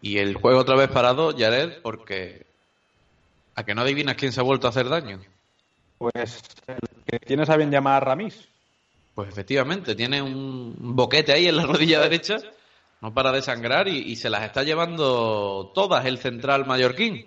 Y 0.00 0.18
el 0.18 0.36
juego 0.36 0.60
otra 0.60 0.76
vez 0.76 0.88
parado, 0.88 1.34
Jared, 1.36 1.82
porque 1.82 2.46
a 3.56 3.64
que 3.64 3.74
no 3.74 3.82
adivinas 3.82 4.14
quién 4.14 4.30
se 4.30 4.38
ha 4.38 4.44
vuelto 4.44 4.68
a 4.68 4.70
hacer 4.70 4.88
daño. 4.88 5.20
Pues 5.98 6.40
el 6.68 6.78
que 7.04 7.18
tienes 7.18 7.50
a 7.50 7.56
bien 7.56 7.72
llamar 7.72 8.04
Ramis. 8.06 8.48
Pues 9.18 9.30
efectivamente, 9.30 9.96
tiene 9.96 10.22
un 10.22 10.76
boquete 10.78 11.32
ahí 11.32 11.48
en 11.48 11.56
la 11.56 11.66
rodilla 11.66 11.98
derecha, 11.98 12.36
no 13.00 13.12
para 13.12 13.32
de 13.32 13.42
sangrar 13.42 13.88
y, 13.88 14.14
se 14.14 14.30
las 14.30 14.44
está 14.44 14.62
llevando 14.62 15.72
todas 15.74 16.06
el 16.06 16.18
central 16.18 16.66
mallorquín. 16.66 17.26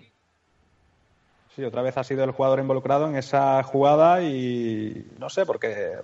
Sí, 1.54 1.62
otra 1.62 1.82
vez 1.82 1.98
ha 1.98 2.02
sido 2.02 2.24
el 2.24 2.30
jugador 2.30 2.60
involucrado 2.60 3.06
en 3.10 3.16
esa 3.16 3.62
jugada 3.62 4.22
y 4.22 5.06
no 5.18 5.28
sé, 5.28 5.44
porque 5.44 5.98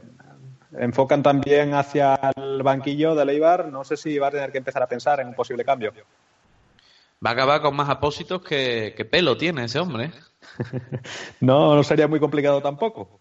enfocan 0.76 1.22
también 1.22 1.72
hacia 1.72 2.20
el 2.36 2.62
banquillo 2.62 3.14
de 3.14 3.24
Leibar. 3.24 3.68
No 3.68 3.82
sé 3.82 3.96
si 3.96 4.18
va 4.18 4.26
a 4.28 4.32
tener 4.32 4.52
que 4.52 4.58
empezar 4.58 4.82
a 4.82 4.88
pensar 4.88 5.20
en 5.20 5.28
un 5.28 5.34
posible 5.34 5.64
cambio. 5.64 5.94
Va 7.24 7.30
a 7.30 7.32
acabar 7.32 7.62
con 7.62 7.74
más 7.74 7.88
apósitos 7.88 8.42
que, 8.42 8.92
que 8.94 9.06
pelo 9.06 9.38
tiene 9.38 9.64
ese 9.64 9.78
hombre. 9.78 10.12
no, 11.40 11.74
no 11.74 11.82
sería 11.82 12.06
muy 12.06 12.20
complicado 12.20 12.60
tampoco. 12.60 13.17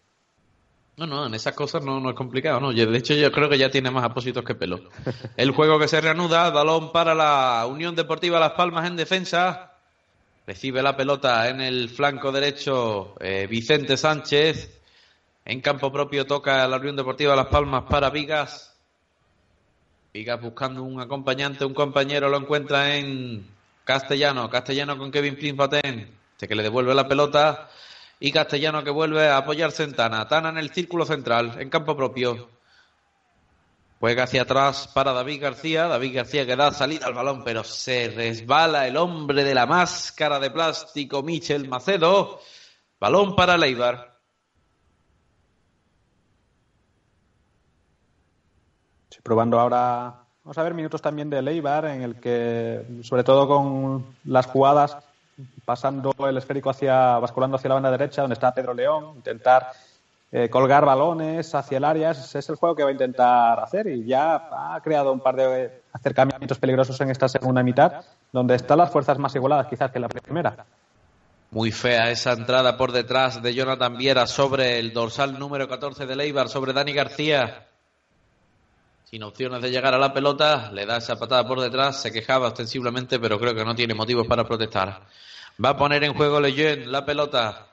No, 0.98 1.06
no, 1.06 1.26
en 1.26 1.34
esas 1.34 1.54
cosas 1.54 1.84
no, 1.84 2.00
no 2.00 2.10
es 2.10 2.16
complicado, 2.16 2.58
no. 2.58 2.72
De 2.72 2.98
hecho, 2.98 3.14
yo 3.14 3.30
creo 3.30 3.48
que 3.48 3.56
ya 3.56 3.70
tiene 3.70 3.88
más 3.88 4.02
apósitos 4.02 4.44
que 4.44 4.56
pelo. 4.56 4.80
El 5.36 5.52
juego 5.52 5.78
que 5.78 5.86
se 5.86 6.00
reanuda, 6.00 6.50
balón 6.50 6.90
para 6.90 7.14
la 7.14 7.64
Unión 7.70 7.94
Deportiva 7.94 8.40
Las 8.40 8.52
Palmas 8.52 8.84
en 8.88 8.96
defensa. 8.96 9.74
Recibe 10.44 10.82
la 10.82 10.96
pelota 10.96 11.48
en 11.48 11.60
el 11.60 11.88
flanco 11.88 12.32
derecho 12.32 13.14
eh, 13.20 13.46
Vicente 13.48 13.96
Sánchez. 13.96 14.80
En 15.44 15.60
campo 15.60 15.92
propio 15.92 16.26
toca 16.26 16.66
la 16.66 16.78
Unión 16.78 16.96
Deportiva 16.96 17.36
Las 17.36 17.46
Palmas 17.46 17.84
para 17.88 18.10
Vigas. 18.10 18.76
Vigas 20.12 20.40
buscando 20.40 20.82
un 20.82 21.00
acompañante, 21.00 21.64
un 21.64 21.74
compañero, 21.74 22.28
lo 22.28 22.38
encuentra 22.38 22.96
en 22.96 23.46
Castellano. 23.84 24.50
Castellano 24.50 24.98
con 24.98 25.12
Kevin 25.12 25.36
Prince 25.36 25.56
Batén. 25.56 26.10
Este 26.32 26.48
que 26.48 26.56
le 26.56 26.64
devuelve 26.64 26.92
la 26.92 27.06
pelota 27.06 27.68
y 28.20 28.32
Castellano 28.32 28.82
que 28.82 28.90
vuelve 28.90 29.28
a 29.28 29.38
apoyarse 29.38 29.84
en 29.84 29.94
Tana. 29.94 30.26
Tana 30.28 30.48
en 30.48 30.58
el 30.58 30.70
círculo 30.70 31.04
central, 31.04 31.60
en 31.60 31.70
campo 31.70 31.96
propio. 31.96 32.48
Juega 34.00 34.24
hacia 34.24 34.42
atrás 34.42 34.88
para 34.94 35.12
David 35.12 35.42
García. 35.42 35.86
David 35.86 36.16
García 36.16 36.46
que 36.46 36.56
da 36.56 36.72
salida 36.72 37.06
al 37.06 37.14
balón, 37.14 37.42
pero 37.44 37.64
se 37.64 38.10
resbala 38.10 38.86
el 38.86 38.96
hombre 38.96 39.44
de 39.44 39.54
la 39.54 39.66
máscara 39.66 40.38
de 40.38 40.50
plástico, 40.50 41.22
Michel 41.22 41.68
Macedo. 41.68 42.40
Balón 43.00 43.34
para 43.36 43.56
Leibar. 43.56 44.18
probando 49.28 49.60
ahora, 49.60 50.24
vamos 50.42 50.56
a 50.56 50.62
ver 50.62 50.72
minutos 50.72 51.02
también 51.02 51.28
de 51.28 51.42
Leibar, 51.42 51.84
en 51.84 52.00
el 52.00 52.18
que, 52.18 52.82
sobre 53.02 53.24
todo 53.24 53.46
con 53.46 54.06
las 54.24 54.46
jugadas 54.46 54.96
pasando 55.64 56.14
el 56.28 56.36
esférico 56.36 56.70
hacia, 56.70 57.18
basculando 57.18 57.56
hacia 57.56 57.68
la 57.68 57.74
banda 57.74 57.90
derecha, 57.90 58.22
donde 58.22 58.34
está 58.34 58.54
Pedro 58.54 58.74
León, 58.74 59.16
intentar 59.16 59.68
eh, 60.30 60.50
colgar 60.50 60.84
balones 60.84 61.54
hacia 61.54 61.78
el 61.78 61.84
área. 61.84 62.10
Es 62.10 62.48
el 62.48 62.56
juego 62.56 62.74
que 62.74 62.82
va 62.82 62.90
a 62.90 62.92
intentar 62.92 63.60
hacer 63.60 63.86
y 63.86 64.04
ya 64.04 64.74
ha 64.74 64.80
creado 64.82 65.12
un 65.12 65.20
par 65.20 65.36
de 65.36 65.82
acercamientos 65.92 66.58
peligrosos 66.58 67.00
en 67.00 67.10
esta 67.10 67.28
segunda 67.28 67.62
mitad, 67.62 68.04
donde 68.32 68.56
están 68.56 68.78
las 68.78 68.90
fuerzas 68.90 69.18
más 69.18 69.34
igualadas 69.34 69.66
quizás 69.68 69.90
que 69.90 69.98
en 69.98 70.02
la 70.02 70.08
primera. 70.08 70.66
Muy 71.50 71.72
fea 71.72 72.10
esa 72.10 72.32
entrada 72.32 72.76
por 72.76 72.92
detrás 72.92 73.42
de 73.42 73.54
Jonathan 73.54 73.96
Viera 73.96 74.26
sobre 74.26 74.78
el 74.78 74.92
dorsal 74.92 75.38
número 75.38 75.66
14 75.66 76.04
de 76.04 76.14
Leibar, 76.14 76.50
sobre 76.50 76.74
Dani 76.74 76.92
García. 76.92 77.67
Sin 79.10 79.22
opciones 79.22 79.62
de 79.62 79.70
llegar 79.70 79.94
a 79.94 79.98
la 79.98 80.12
pelota, 80.12 80.70
le 80.70 80.84
da 80.84 80.98
esa 80.98 81.18
patada 81.18 81.48
por 81.48 81.58
detrás, 81.60 82.02
se 82.02 82.12
quejaba 82.12 82.48
ostensiblemente, 82.48 83.18
pero 83.18 83.40
creo 83.40 83.54
que 83.54 83.64
no 83.64 83.74
tiene 83.74 83.94
motivos 83.94 84.26
para 84.26 84.44
protestar. 84.44 85.06
Va 85.64 85.70
a 85.70 85.76
poner 85.78 86.04
en 86.04 86.12
juego 86.12 86.38
Lejeune 86.38 86.84
la 86.84 87.06
pelota. 87.06 87.68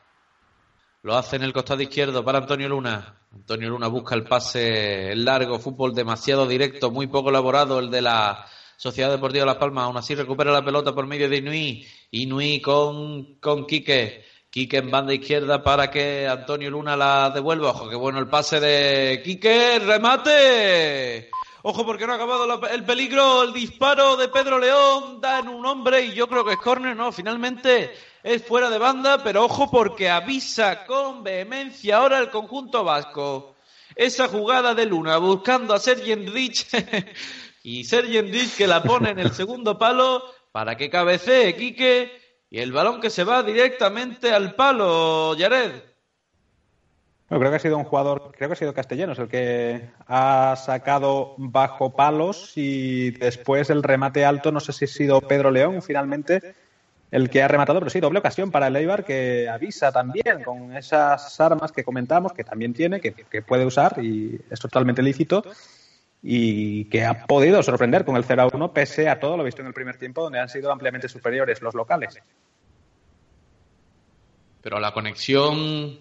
Lo 1.03 1.17
hace 1.17 1.35
en 1.35 1.43
el 1.43 1.51
costado 1.51 1.81
izquierdo 1.81 2.23
para 2.23 2.37
Antonio 2.37 2.69
Luna. 2.69 3.17
Antonio 3.33 3.67
Luna 3.67 3.87
busca 3.87 4.15
el 4.15 4.23
pase 4.23 5.13
largo, 5.13 5.59
fútbol 5.59 5.93
demasiado 5.93 6.47
directo, 6.47 6.89
muy 6.89 7.07
poco 7.07 7.31
elaborado 7.31 7.79
el 7.79 7.91
de 7.91 8.01
la 8.01 8.45
Sociedad 8.77 9.11
Deportiva 9.11 9.45
Las 9.45 9.57
Palmas. 9.57 9.83
Aún 9.83 9.97
así 9.97 10.15
recupera 10.15 10.53
la 10.53 10.63
pelota 10.63 10.95
por 10.95 11.05
medio 11.05 11.27
de 11.27 11.35
Inui. 11.35 11.85
Inui 12.11 12.61
con, 12.61 13.41
con 13.41 13.65
Quique. 13.65 14.23
Quique 14.55 14.77
en 14.77 14.89
banda 14.89 15.13
izquierda 15.13 15.61
para 15.61 15.91
que 15.91 16.25
Antonio 16.29 16.71
Luna 16.71 16.95
la 16.95 17.29
devuelva. 17.29 17.71
Ojo, 17.71 17.89
qué 17.89 17.97
bueno 17.97 18.19
el 18.19 18.29
pase 18.29 18.61
de 18.61 19.21
Quique. 19.21 19.79
¡Remate! 19.79 21.29
Ojo, 21.61 21.85
porque 21.85 22.07
no 22.07 22.13
ha 22.13 22.15
acabado 22.15 22.65
el 22.67 22.85
peligro. 22.85 23.43
El 23.43 23.51
disparo 23.51 24.15
de 24.15 24.29
Pedro 24.29 24.57
León 24.57 25.19
da 25.19 25.39
en 25.39 25.49
un 25.49 25.65
hombre 25.65 26.05
y 26.05 26.13
yo 26.13 26.29
creo 26.29 26.45
que 26.45 26.53
es 26.53 26.59
córner. 26.59 26.95
No, 26.95 27.11
finalmente 27.11 27.91
es 28.23 28.45
fuera 28.45 28.69
de 28.69 28.77
banda, 28.77 29.21
pero 29.21 29.43
ojo 29.43 29.69
porque 29.69 30.09
avisa 30.09 30.85
con 30.85 31.21
vehemencia 31.21 31.97
ahora 31.97 32.19
el 32.19 32.29
conjunto 32.29 32.85
vasco. 32.85 33.57
Esa 33.93 34.29
jugada 34.29 34.73
de 34.73 34.85
Luna 34.85 35.17
buscando 35.17 35.73
a 35.73 35.79
Sergi 35.79 36.13
Enrich 36.13 36.67
y 37.63 37.83
Sergi 37.83 38.19
Enrich 38.19 38.55
que 38.55 38.67
la 38.67 38.81
pone 38.81 39.09
en 39.09 39.19
el 39.19 39.33
segundo 39.33 39.77
palo 39.77 40.23
para 40.53 40.77
que 40.77 40.89
cabecee 40.89 41.57
Quique 41.57 42.24
y 42.55 42.59
el 42.59 42.71
balón 42.71 43.01
que 43.01 43.09
se 43.09 43.25
va 43.25 43.43
directamente 43.43 44.31
al 44.31 44.55
palo, 44.55 45.35
Yared. 45.35 45.73
creo 47.27 47.49
que 47.49 47.55
ha 47.57 47.59
sido 47.59 47.77
un 47.77 47.83
jugador, 47.83 48.31
creo 48.31 48.47
que 48.47 48.53
ha 48.53 48.55
sido 48.55 48.73
Castellanos 48.73 49.19
el 49.19 49.27
que 49.27 49.89
ha 50.07 50.55
sacado 50.55 51.35
bajo 51.37 51.97
palos 51.97 52.53
y 52.55 53.11
después 53.11 53.69
el 53.69 53.83
remate 53.83 54.23
alto, 54.23 54.53
no 54.53 54.61
sé 54.61 54.71
si 54.71 54.85
ha 54.85 54.87
sido 54.87 55.19
Pedro 55.19 55.51
León 55.51 55.81
finalmente 55.81 56.55
el 57.11 57.29
que 57.29 57.43
ha 57.43 57.49
rematado, 57.49 57.79
pero 57.79 57.89
sí, 57.89 57.99
doble 57.99 58.19
ocasión 58.19 58.51
para 58.51 58.67
el 58.67 58.75
Eibar 58.77 59.03
que 59.03 59.49
avisa 59.49 59.91
también 59.91 60.41
con 60.45 60.77
esas 60.77 61.37
armas 61.41 61.73
que 61.73 61.83
comentamos, 61.83 62.31
que 62.31 62.45
también 62.45 62.73
tiene, 62.73 63.01
que 63.01 63.41
puede 63.41 63.65
usar 63.65 64.01
y 64.01 64.39
es 64.49 64.61
totalmente 64.61 65.03
lícito 65.03 65.43
y 66.27 66.85
que 66.85 67.05
ha 67.05 67.27
podido 67.27 67.61
sorprender 67.61 68.03
con 68.03 68.15
el 68.15 68.23
0 68.23 68.41
a 68.41 68.55
1 68.55 68.73
pese 68.73 69.07
a 69.07 69.19
todo 69.19 69.37
lo 69.37 69.43
visto 69.43 69.61
en 69.61 69.67
el 69.67 69.75
primer 69.75 69.97
tiempo 69.97 70.23
donde 70.23 70.39
han 70.39 70.49
sido 70.49 70.71
ampliamente 70.71 71.07
superiores 71.07 71.61
los 71.61 71.75
locales. 71.75 72.19
Pero 74.63 74.79
la 74.79 74.91
conexión 74.91 75.99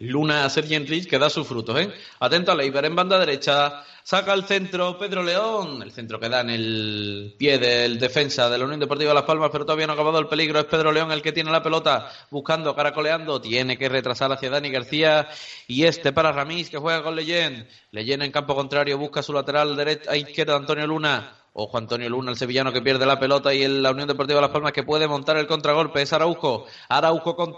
Luna 0.00 0.44
a 0.44 0.50
Sergi 0.50 0.74
Enrich 0.74 1.08
que 1.08 1.18
da 1.18 1.30
sus 1.30 1.46
frutos, 1.46 1.78
¿eh? 1.78 1.92
Atento 2.20 2.50
a 2.50 2.54
Leiber 2.54 2.84
en 2.84 2.96
banda 2.96 3.18
derecha, 3.18 3.84
saca 4.02 4.34
el 4.34 4.44
centro 4.44 4.98
Pedro 4.98 5.22
León, 5.22 5.82
el 5.82 5.92
centro 5.92 6.18
que 6.18 6.28
da 6.28 6.40
en 6.40 6.50
el 6.50 7.34
pie 7.38 7.58
del 7.58 7.98
defensa 7.98 8.50
de 8.50 8.58
la 8.58 8.64
Unión 8.64 8.80
Deportiva 8.80 9.14
Las 9.14 9.22
Palmas, 9.22 9.50
pero 9.52 9.64
todavía 9.64 9.86
no 9.86 9.92
ha 9.92 9.94
acabado 9.94 10.18
el 10.18 10.26
peligro, 10.26 10.58
es 10.58 10.66
Pedro 10.66 10.90
León 10.90 11.12
el 11.12 11.22
que 11.22 11.32
tiene 11.32 11.52
la 11.52 11.62
pelota, 11.62 12.10
buscando, 12.30 12.74
caracoleando, 12.74 13.40
tiene 13.40 13.78
que 13.78 13.88
retrasar 13.88 14.32
hacia 14.32 14.50
Dani 14.50 14.70
García 14.70 15.28
y 15.68 15.84
este 15.84 16.12
para 16.12 16.32
Ramís 16.32 16.70
que 16.70 16.78
juega 16.78 17.02
con 17.02 17.14
Leyen, 17.14 17.68
Leyen 17.92 18.22
en 18.22 18.32
campo 18.32 18.56
contrario, 18.56 18.98
busca 18.98 19.22
su 19.22 19.32
lateral 19.32 19.76
derecha, 19.76 20.10
a 20.10 20.16
izquierda 20.16 20.56
Antonio 20.56 20.86
Luna, 20.86 21.34
Ojo 21.52 21.76
Antonio 21.76 22.08
Luna, 22.08 22.30
el 22.30 22.36
sevillano 22.36 22.72
que 22.72 22.82
pierde 22.82 23.04
la 23.04 23.18
pelota 23.18 23.52
y 23.52 23.66
la 23.66 23.90
Unión 23.90 24.06
Deportiva 24.06 24.40
Las 24.40 24.50
Palmas 24.50 24.72
que 24.72 24.84
puede 24.84 25.08
montar 25.08 25.36
el 25.38 25.48
contragolpe. 25.48 26.02
Es 26.02 26.12
Araujo. 26.12 26.66
Araujo 26.88 27.34
con 27.34 27.56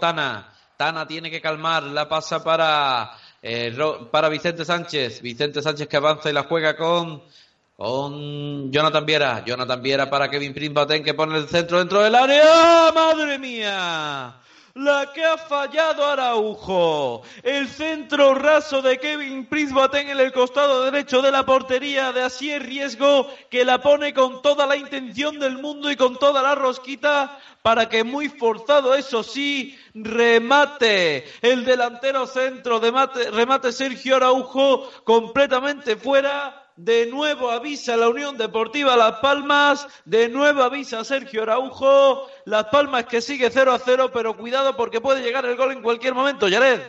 Tana. 0.81 1.05
Tiene 1.05 1.29
que 1.29 1.39
calmar, 1.39 1.83
la 1.83 2.09
pasa 2.09 2.43
para, 2.43 3.11
eh, 3.39 3.71
para 4.09 4.29
Vicente 4.29 4.65
Sánchez. 4.65 5.21
Vicente 5.21 5.61
Sánchez 5.61 5.87
que 5.87 5.97
avanza 5.97 6.31
y 6.31 6.33
la 6.33 6.41
juega 6.41 6.75
con, 6.75 7.21
con 7.77 8.71
Jonathan 8.71 9.05
Viera. 9.05 9.45
Jonathan 9.45 9.79
Viera 9.79 10.09
para 10.09 10.27
Kevin 10.27 10.55
Prince 10.55 11.03
que 11.03 11.13
pone 11.13 11.37
el 11.37 11.47
centro 11.47 11.77
dentro 11.77 12.01
del 12.01 12.15
área. 12.15 12.91
¡Madre 12.95 13.37
mía! 13.37 14.37
la 14.73 15.11
que 15.13 15.23
ha 15.23 15.37
fallado 15.37 16.05
Araujo. 16.05 17.21
El 17.43 17.67
centro 17.67 18.33
raso 18.33 18.81
de 18.81 18.97
Kevin 18.97 19.45
Prince 19.45 19.75
en 19.93 20.17
el 20.17 20.31
costado 20.31 20.85
derecho 20.85 21.21
de 21.21 21.29
la 21.29 21.45
portería 21.45 22.11
de 22.11 22.23
Asier 22.23 22.63
Riesgo, 22.63 23.27
que 23.49 23.65
la 23.65 23.81
pone 23.81 24.13
con 24.13 24.41
toda 24.41 24.65
la 24.65 24.77
intención 24.77 25.39
del 25.39 25.57
mundo 25.57 25.91
y 25.91 25.95
con 25.95 26.17
toda 26.17 26.41
la 26.41 26.55
rosquita 26.55 27.37
para 27.61 27.89
que 27.89 28.03
muy 28.03 28.29
forzado, 28.29 28.95
eso 28.95 29.23
sí, 29.23 29.77
remate. 29.93 31.25
El 31.41 31.65
delantero 31.65 32.27
centro, 32.27 32.79
remate 32.79 33.71
Sergio 33.71 34.15
Araujo 34.17 34.89
completamente 35.03 35.95
fuera. 35.95 36.57
De 36.77 37.05
nuevo 37.05 37.51
avisa 37.51 37.97
la 37.97 38.09
Unión 38.09 38.37
Deportiva 38.37 38.95
Las 38.95 39.19
Palmas, 39.19 39.87
de 40.05 40.29
nuevo 40.29 40.63
avisa 40.63 41.03
Sergio 41.03 41.43
Araujo, 41.43 42.27
Las 42.45 42.65
Palmas 42.65 43.05
que 43.05 43.21
sigue 43.21 43.51
0 43.51 43.73
a 43.73 43.77
0, 43.77 44.09
pero 44.11 44.37
cuidado 44.37 44.75
porque 44.75 45.01
puede 45.01 45.21
llegar 45.21 45.45
el 45.45 45.57
gol 45.57 45.73
en 45.73 45.83
cualquier 45.83 46.15
momento, 46.15 46.47
Yared. 46.47 46.81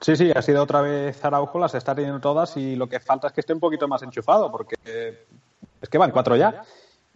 Sí, 0.00 0.16
sí, 0.16 0.30
ha 0.34 0.40
sido 0.40 0.62
otra 0.62 0.80
vez 0.82 1.22
Araujo, 1.24 1.58
las 1.58 1.74
está 1.74 1.94
teniendo 1.94 2.20
todas 2.20 2.56
y 2.56 2.76
lo 2.76 2.88
que 2.88 3.00
falta 3.00 3.26
es 3.26 3.32
que 3.34 3.40
esté 3.40 3.52
un 3.52 3.60
poquito 3.60 3.88
más 3.88 4.02
enchufado, 4.02 4.50
porque 4.50 4.76
es 5.82 5.88
que 5.88 5.98
van 5.98 6.12
cuatro 6.12 6.36
ya 6.36 6.64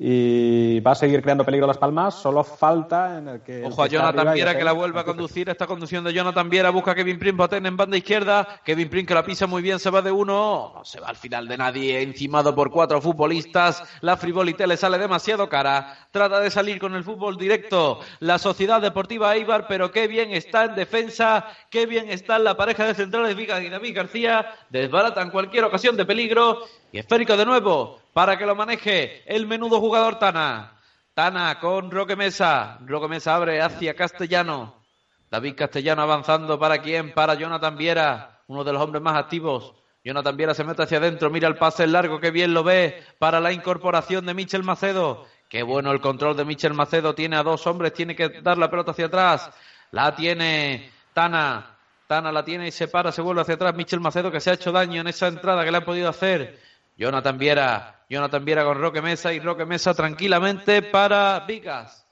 y 0.01 0.79
va 0.79 0.93
a 0.93 0.95
seguir 0.95 1.20
creando 1.23 1.45
peligro 1.45 1.66
Las 1.66 1.79
Palmas. 1.79 2.15
Solo 2.15 2.45
falta 2.45 3.19
en 3.19 3.27
el 3.27 3.41
que. 3.41 3.65
Ojo 3.65 3.83
a 3.83 3.89
Jonathan 3.89 4.33
Viera 4.33 4.57
que 4.57 4.62
la 4.62 4.70
vuelva 4.70 5.01
a 5.01 5.05
conducir. 5.05 5.49
Está 5.49 5.66
conduciendo 5.66 6.09
Jonathan 6.11 6.49
Viera. 6.49 6.70
Busca 6.70 6.93
a 6.93 6.95
Kevin 6.95 7.19
Prim 7.19 7.37
en 7.51 7.77
banda 7.77 7.97
izquierda. 7.97 8.61
Kevin 8.65 8.89
Prim 8.89 9.05
que 9.05 9.15
la 9.15 9.25
pisa 9.25 9.49
muy 9.49 9.61
bien. 9.61 9.81
Se 9.81 9.91
va 9.91 10.01
de 10.01 10.12
uno. 10.12 10.73
No 10.77 10.85
se 10.85 11.01
va 11.01 11.09
al 11.09 11.16
final 11.16 11.49
de 11.49 11.59
nadie. 11.59 12.01
Encimado 12.01 12.55
por 12.55 12.70
cuatro 12.70 13.01
futbolistas. 13.01 13.83
La 14.01 14.16
frivolité 14.16 14.69
le 14.69 14.77
sale 14.77 14.99
demasiado 14.99 15.49
cara. 15.49 16.09
Trata 16.12 16.39
de 16.39 16.51
salir 16.51 16.79
con 16.79 16.95
el 16.95 17.03
fútbol 17.03 17.37
directo. 17.37 17.99
La 18.20 18.39
Sociedad 18.39 18.81
Deportiva 18.81 19.35
Eibar. 19.35 19.66
Pero 19.66 19.91
qué 19.91 20.07
bien 20.07 20.31
está 20.31 20.66
en 20.66 20.77
defensa. 20.77 21.47
Qué 21.70 21.87
bien 21.87 22.09
está 22.09 22.37
en 22.37 22.45
la 22.45 22.57
pareja 22.57 22.87
de 22.87 22.95
centrales 22.95 23.35
Viga 23.35 23.61
y 23.61 23.69
David 23.69 23.97
García. 23.97 24.47
Desbaratan 24.70 25.31
cualquier 25.31 25.65
ocasión 25.65 25.97
de 25.97 26.07
peligro. 26.07 26.61
Y 26.90 26.98
esférico 26.98 27.36
de 27.36 27.44
nuevo 27.44 28.01
para 28.12 28.39
que 28.39 28.47
lo 28.47 28.55
maneje 28.55 29.23
el 29.27 29.47
menudo 29.47 29.81
jugador 29.81 30.19
Tana. 30.19 30.73
Tana 31.15 31.59
con 31.60 31.90
Roque 31.90 32.16
Mesa. 32.16 32.78
Roque 32.86 33.09
Mesa 33.09 33.35
abre 33.35 33.60
hacia 33.60 33.94
Castellano. 33.94 34.82
David 35.31 35.55
Castellano 35.56 36.02
avanzando 36.02 36.59
para 36.59 36.78
quién? 36.78 37.12
Para 37.12 37.35
Jonathan 37.35 37.77
Viera, 37.77 38.40
uno 38.47 38.65
de 38.65 38.73
los 38.73 38.81
hombres 38.81 39.02
más 39.02 39.16
activos. 39.16 39.74
Jonathan 40.02 40.36
Viera 40.36 40.55
se 40.55 40.65
mete 40.65 40.82
hacia 40.82 40.98
adentro, 40.98 41.28
mira 41.28 41.48
el 41.48 41.56
pase 41.56 41.86
largo, 41.86 42.19
que 42.19 42.31
bien 42.31 42.55
lo 42.55 42.65
ve 42.65 43.05
para 43.19 43.40
la 43.40 43.52
incorporación 43.52 44.24
de 44.24 44.32
Michel 44.32 44.62
Macedo. 44.62 45.27
Qué 45.51 45.62
bueno 45.62 45.93
el 45.93 46.01
control 46.01 46.36
de 46.36 46.47
Michel 46.47 46.73
Macedo, 46.73 47.15
tiene 47.15 47.36
a 47.36 47.43
dos 47.43 47.66
hombres, 47.66 47.93
tiene 47.93 48.16
que 48.16 48.40
dar 48.40 48.56
la 48.56 48.70
pelota 48.70 48.93
hacia 48.93 49.06
atrás. 49.06 49.51
La 49.90 50.15
tiene 50.15 50.90
Tana, 51.12 51.77
Tana 52.06 52.32
la 52.32 52.43
tiene 52.43 52.69
y 52.69 52.70
se 52.70 52.89
para, 52.89 53.12
se 53.12 53.20
vuelve 53.20 53.43
hacia 53.43 53.56
atrás. 53.56 53.74
Michel 53.74 54.01
Macedo 54.01 54.31
que 54.31 54.40
se 54.40 54.51
ha 54.51 54.55
hecho 54.55 54.73
daño 54.73 55.02
en 55.02 55.09
esa 55.09 55.28
entrada 55.28 55.62
que 55.62 55.70
le 55.70 55.77
han 55.77 55.85
podido 55.85 56.09
hacer. 56.09 56.59
Jonathan 56.99 57.39
Viera, 57.39 58.05
Jonathan 58.11 58.45
Viera 58.45 58.65
con 58.65 58.77
Roque 58.77 59.01
Mesa 59.01 59.33
y 59.33 59.39
Roque 59.39 59.65
Mesa 59.65 59.95
tranquilamente 59.95 60.83
para 60.83 61.39
Vigas. 61.47 62.05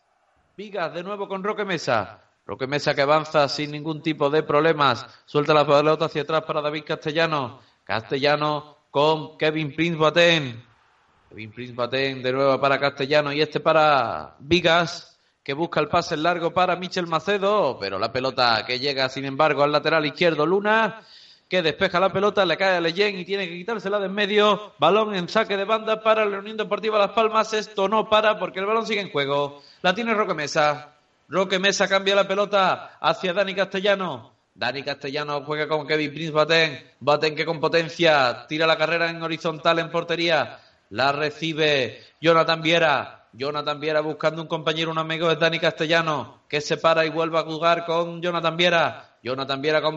Vigas 0.57 0.95
de 0.95 1.03
nuevo 1.03 1.27
con 1.27 1.43
Roque 1.43 1.65
Mesa. 1.65 2.21
Roque 2.47 2.69
Mesa 2.69 2.95
que 2.95 3.03
avanza 3.03 3.49
sin 3.49 3.73
ningún 3.73 4.01
tipo 4.01 4.31
de 4.31 4.45
problemas. 4.45 5.05
Suelta 5.27 5.53
la 5.53 5.67
pelota 5.67 6.05
hacia 6.05 6.23
atrás 6.23 6.45
para 6.45 6.61
David 6.61 6.85
Castellano. 6.87 7.59
Castellano 7.83 8.77
con 8.93 9.37
Kevin 9.37 9.75
Prince 9.75 9.99
Batén. 9.99 10.65
Kevin 11.31 11.51
Prince 11.51 11.75
Batén 11.75 12.23
de 12.23 12.33
nuevo 12.33 12.61
para 12.61 12.79
Castellano 12.79 13.33
y 13.33 13.41
este 13.41 13.59
para 13.59 14.37
Vigas 14.39 15.19
que 15.43 15.53
busca 15.53 15.81
el 15.81 15.89
pase 15.89 16.17
largo 16.17 16.53
para 16.53 16.77
Michel 16.77 17.09
Macedo, 17.09 17.77
pero 17.81 17.99
la 17.99 18.13
pelota 18.13 18.65
que 18.65 18.79
llega 18.79 19.09
sin 19.09 19.25
embargo 19.25 19.65
al 19.65 19.73
lateral 19.73 20.07
izquierdo 20.07 20.47
Luna 20.47 21.03
que 21.49 21.63
despeja 21.63 22.01
la 22.01 22.13
pelota, 22.13 22.45
le 22.45 22.57
cae 22.57 22.77
a 22.77 22.81
Leyen 22.81 23.19
y 23.19 23.25
tiene 23.25 23.49
que 23.49 23.55
quitársela 23.55 24.01
de 24.01 24.07
en 24.07 24.15
medio. 24.15 24.73
Balón 24.79 25.15
en 25.15 25.29
saque 25.29 25.57
de 25.57 25.65
banda 25.65 26.03
para 26.03 26.25
la 26.25 26.39
Unión 26.39 26.57
Deportiva 26.57 26.99
Las 26.99 27.13
Palmas. 27.13 27.53
Esto 27.53 27.89
no 27.89 28.09
para 28.09 28.39
porque 28.39 28.59
el 28.59 28.67
balón 28.67 28.87
sigue 28.87 29.01
en 29.01 29.11
juego. 29.11 29.63
La 29.83 29.95
tiene 29.95 30.15
Roque 30.15 30.35
Mesa. 30.35 30.97
Roque 31.29 31.59
Mesa 31.59 31.89
cambia 31.89 32.17
la 32.17 32.27
pelota 32.27 32.99
hacia 33.01 33.33
Dani 33.33 33.55
Castellano. 33.55 34.33
Dani 34.55 34.83
Castellano 34.83 35.43
juega 35.45 35.69
con 35.69 35.87
Kevin 35.87 36.13
Prince 36.13 36.33
Baten. 36.33 36.85
Baten 36.99 37.37
que 37.37 37.45
con 37.45 37.61
potencia 37.61 38.47
tira 38.49 38.67
la 38.67 38.77
carrera 38.77 39.09
en 39.09 39.23
horizontal 39.23 39.79
en 39.79 39.91
portería. 39.91 40.59
La 40.91 41.13
recibe 41.13 42.01
Jonathan 42.21 42.61
Viera. 42.61 43.29
Jonathan 43.33 43.79
Viera 43.79 44.01
buscando 44.01 44.41
un 44.41 44.49
compañero, 44.49 44.91
un 44.91 44.99
amigo 44.99 45.29
de 45.29 45.37
Dani 45.37 45.59
Castellano, 45.59 46.41
que 46.49 46.63
se 46.63 46.79
para 46.79 47.05
y 47.05 47.11
vuelve 47.11 47.39
a 47.39 47.43
jugar 47.43 47.85
con 47.85 48.23
Jonathan 48.23 48.57
Viera. 48.57 49.19
Jonathan 49.23 49.61
Viera 49.61 49.83
con 49.83 49.97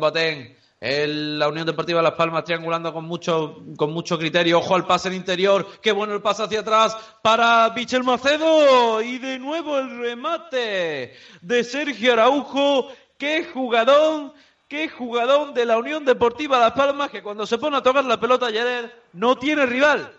La 0.82 1.50
Unión 1.50 1.66
Deportiva 1.66 2.02
Las 2.02 2.14
Palmas 2.14 2.46
triangulando 2.46 2.94
con 2.94 3.04
mucho, 3.04 3.64
con 3.76 3.92
mucho 3.92 4.18
criterio. 4.18 4.60
Ojo 4.60 4.76
al 4.76 4.88
pase 4.88 5.10
en 5.10 5.16
interior. 5.16 5.68
Qué 5.82 5.92
bueno 5.92 6.14
el 6.14 6.22
pase 6.22 6.44
hacia 6.44 6.62
atrás 6.62 6.96
para 7.22 7.70
Michel 7.76 8.04
Macedo. 8.04 9.02
Y 9.02 9.18
de 9.18 9.40
nuevo 9.40 9.78
el 9.78 10.00
remate 10.00 11.14
de 11.42 11.64
Sergio 11.66 12.14
Araujo. 12.14 12.90
Qué 13.18 13.44
jugadón, 13.44 14.32
qué 14.70 14.88
jugadón 14.88 15.54
de 15.54 15.66
la 15.66 15.78
Unión 15.78 16.06
Deportiva 16.06 16.60
Las 16.60 16.72
Palmas 16.72 17.10
que 17.10 17.22
cuando 17.22 17.46
se 17.46 17.58
pone 17.58 17.76
a 17.76 17.84
tocar 17.84 18.06
la 18.06 18.18
pelota 18.18 18.46
ayer 18.46 19.04
no 19.12 19.38
tiene 19.38 19.66
rival. 19.66 20.19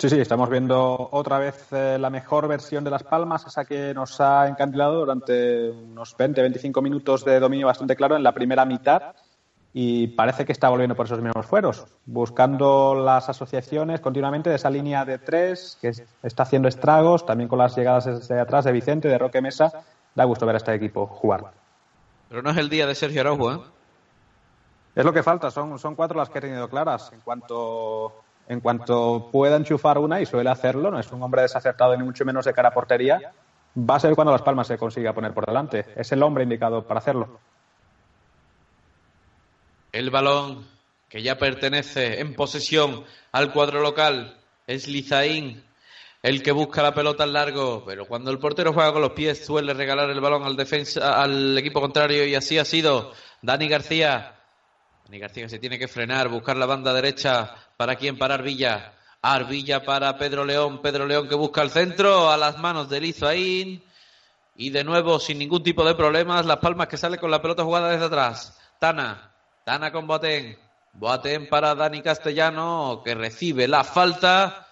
Sí, 0.00 0.08
sí, 0.08 0.18
estamos 0.18 0.48
viendo 0.48 1.10
otra 1.12 1.38
vez 1.38 1.70
eh, 1.72 1.98
la 2.00 2.08
mejor 2.08 2.48
versión 2.48 2.82
de 2.82 2.88
Las 2.88 3.02
Palmas, 3.02 3.46
esa 3.46 3.66
que 3.66 3.92
nos 3.92 4.18
ha 4.18 4.48
encandilado 4.48 5.00
durante 5.00 5.68
unos 5.68 6.16
20-25 6.16 6.80
minutos 6.80 7.22
de 7.22 7.38
dominio 7.38 7.66
bastante 7.66 7.94
claro 7.94 8.16
en 8.16 8.22
la 8.22 8.32
primera 8.32 8.64
mitad 8.64 9.14
y 9.74 10.06
parece 10.06 10.46
que 10.46 10.52
está 10.52 10.70
volviendo 10.70 10.94
por 10.94 11.04
esos 11.04 11.20
mismos 11.20 11.44
fueros, 11.44 11.84
buscando 12.06 12.94
las 12.94 13.28
asociaciones 13.28 14.00
continuamente 14.00 14.48
de 14.48 14.56
esa 14.56 14.70
línea 14.70 15.04
de 15.04 15.18
tres 15.18 15.76
que 15.82 15.92
está 16.22 16.44
haciendo 16.44 16.68
estragos, 16.68 17.26
también 17.26 17.50
con 17.50 17.58
las 17.58 17.76
llegadas 17.76 18.06
desde 18.06 18.40
atrás 18.40 18.64
de 18.64 18.72
Vicente, 18.72 19.06
de 19.06 19.18
Roque 19.18 19.42
Mesa. 19.42 19.70
Da 20.14 20.24
gusto 20.24 20.46
ver 20.46 20.54
a 20.54 20.58
este 20.58 20.72
equipo 20.72 21.06
jugar. 21.08 21.52
Pero 22.30 22.40
no 22.40 22.48
es 22.52 22.56
el 22.56 22.70
día 22.70 22.86
de 22.86 22.94
Sergio 22.94 23.20
Araujo, 23.20 23.52
¿eh? 23.52 23.58
Es 24.94 25.04
lo 25.04 25.12
que 25.12 25.22
falta, 25.22 25.50
son, 25.50 25.78
son 25.78 25.94
cuatro 25.94 26.16
las 26.16 26.30
que 26.30 26.38
he 26.38 26.40
tenido 26.40 26.70
claras. 26.70 27.12
En 27.12 27.20
cuanto 27.20 28.14
en 28.48 28.60
cuanto 28.60 29.28
pueda 29.30 29.56
enchufar 29.56 29.98
una, 29.98 30.20
y 30.20 30.26
suele 30.26 30.50
hacerlo, 30.50 30.90
no 30.90 30.98
es 30.98 31.10
un 31.12 31.22
hombre 31.22 31.42
desacertado 31.42 31.96
ni 31.96 32.04
mucho 32.04 32.24
menos 32.24 32.44
de 32.44 32.52
cara 32.52 32.70
a 32.70 32.74
portería, 32.74 33.32
va 33.76 33.96
a 33.96 34.00
ser 34.00 34.14
cuando 34.14 34.32
Las 34.32 34.42
Palmas 34.42 34.66
se 34.66 34.78
consiga 34.78 35.12
poner 35.12 35.32
por 35.32 35.46
delante. 35.46 35.86
Es 35.96 36.10
el 36.12 36.22
hombre 36.22 36.44
indicado 36.44 36.86
para 36.86 36.98
hacerlo. 36.98 37.38
El 39.92 40.10
balón 40.10 40.66
que 41.08 41.22
ya 41.22 41.38
pertenece 41.38 42.20
en 42.20 42.34
posesión 42.34 43.04
al 43.32 43.52
cuadro 43.52 43.80
local 43.80 44.38
es 44.66 44.86
Lizaín, 44.86 45.64
el 46.22 46.42
que 46.42 46.52
busca 46.52 46.82
la 46.82 46.94
pelota 46.94 47.24
al 47.24 47.32
largo, 47.32 47.82
pero 47.84 48.06
cuando 48.06 48.30
el 48.30 48.38
portero 48.38 48.72
juega 48.72 48.92
con 48.92 49.02
los 49.02 49.12
pies 49.12 49.44
suele 49.44 49.74
regalar 49.74 50.10
el 50.10 50.20
balón 50.20 50.44
al 50.44 50.56
defensa 50.56 51.20
al 51.20 51.56
equipo 51.58 51.80
contrario 51.80 52.24
y 52.26 52.34
así 52.34 52.58
ha 52.58 52.64
sido 52.64 53.12
Dani 53.42 53.68
García. 53.68 54.36
Dani 55.10 55.18
García 55.18 55.48
se 55.48 55.58
tiene 55.58 55.76
que 55.76 55.88
frenar, 55.88 56.28
buscar 56.28 56.56
la 56.56 56.66
banda 56.66 56.94
derecha 56.94 57.56
¿Para 57.76 57.96
quién? 57.96 58.16
Para 58.16 58.34
Arvilla. 58.34 58.92
Arvilla 59.20 59.84
para 59.84 60.16
Pedro 60.16 60.44
León. 60.44 60.80
Pedro 60.80 61.04
León 61.04 61.28
que 61.28 61.34
busca 61.34 61.62
el 61.62 61.70
centro 61.70 62.30
a 62.30 62.36
las 62.36 62.58
manos 62.58 62.88
de 62.88 63.00
Lizaín. 63.00 63.82
Y 64.54 64.70
de 64.70 64.84
nuevo, 64.84 65.18
sin 65.18 65.40
ningún 65.40 65.64
tipo 65.64 65.84
de 65.84 65.96
problemas, 65.96 66.46
Las 66.46 66.58
Palmas 66.58 66.86
que 66.86 66.96
sale 66.96 67.18
con 67.18 67.28
la 67.28 67.42
pelota 67.42 67.64
jugada 67.64 67.90
desde 67.90 68.04
atrás. 68.04 68.56
Tana. 68.78 69.32
Tana 69.64 69.90
con 69.90 70.06
Boateng. 70.06 70.56
Boateng 70.92 71.48
para 71.48 71.74
Dani 71.74 72.02
Castellano 72.02 73.02
que 73.04 73.16
recibe 73.16 73.66
la 73.66 73.82
falta. 73.82 74.68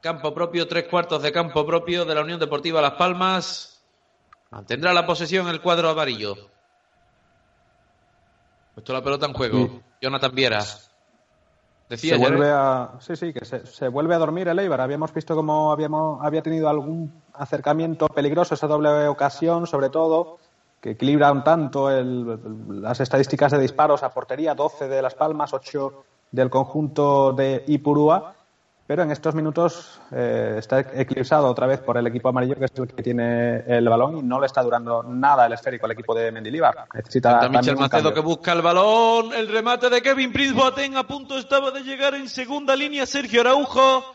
Campo 0.00 0.34
propio, 0.34 0.66
tres 0.66 0.88
cuartos 0.88 1.22
de 1.22 1.30
campo 1.30 1.64
propio 1.64 2.04
de 2.04 2.16
la 2.16 2.22
Unión 2.22 2.40
Deportiva 2.40 2.82
Las 2.82 2.94
Palmas. 2.94 3.80
Mantendrá 4.50 4.92
la 4.92 5.06
posesión 5.06 5.46
el 5.46 5.60
cuadro 5.60 5.88
amarillo. 5.88 6.53
Puesto 8.74 8.92
la 8.92 9.02
pelota 9.02 9.26
en 9.26 9.32
juego. 9.32 9.80
Jonathan 10.00 10.34
Viera 10.34 10.60
se 11.96 12.16
vuelve 12.16 12.50
a, 12.50 12.92
sí, 13.00 13.14
sí, 13.14 13.32
que 13.32 13.44
se, 13.44 13.88
vuelve 13.88 14.14
a 14.14 14.18
dormir 14.18 14.48
el 14.48 14.58
Eibar. 14.58 14.80
Habíamos 14.80 15.12
visto 15.12 15.34
cómo 15.34 15.70
habíamos, 15.70 16.24
había 16.24 16.42
tenido 16.42 16.68
algún 16.68 17.22
acercamiento 17.34 18.08
peligroso, 18.08 18.54
esa 18.54 18.66
doble 18.66 19.06
ocasión, 19.06 19.66
sobre 19.66 19.90
todo, 19.90 20.38
que 20.80 20.92
equilibra 20.92 21.30
un 21.30 21.44
tanto 21.44 21.90
las 21.90 23.00
estadísticas 23.00 23.52
de 23.52 23.58
disparos 23.58 24.02
a 24.02 24.12
portería, 24.12 24.54
12 24.54 24.88
de 24.88 25.02
Las 25.02 25.14
Palmas, 25.14 25.52
8 25.52 26.04
del 26.32 26.50
conjunto 26.50 27.32
de 27.32 27.64
Ipurúa 27.66 28.34
pero 28.86 29.02
en 29.02 29.10
estos 29.10 29.34
minutos 29.34 29.98
eh, 30.12 30.56
está 30.58 30.80
eclipsado 30.80 31.48
otra 31.48 31.66
vez 31.66 31.80
por 31.80 31.96
el 31.96 32.06
equipo 32.06 32.28
amarillo, 32.28 32.56
que 32.56 32.66
es 32.66 32.72
el 32.76 32.88
que 32.88 33.02
tiene 33.02 33.64
el 33.66 33.88
balón 33.88 34.18
y 34.18 34.22
no 34.22 34.38
le 34.38 34.46
está 34.46 34.62
durando 34.62 35.02
nada 35.02 35.46
el 35.46 35.54
esférico 35.54 35.86
al 35.86 35.92
equipo 35.92 36.14
de 36.14 36.30
Mendilibar. 36.30 36.86
Necesita 36.92 37.48
Michel 37.48 37.76
Macedo 37.76 38.12
que 38.12 38.20
busca 38.20 38.52
el 38.52 38.60
balón, 38.60 39.32
el 39.32 39.48
remate 39.48 39.88
de 39.88 40.02
Kevin 40.02 40.32
Prince 40.32 40.52
Boateng 40.52 40.96
a 40.96 41.06
punto 41.06 41.38
estaba 41.38 41.70
de 41.70 41.82
llegar 41.82 42.14
en 42.14 42.28
segunda 42.28 42.76
línea 42.76 43.06
Sergio 43.06 43.40
Araujo. 43.40 44.14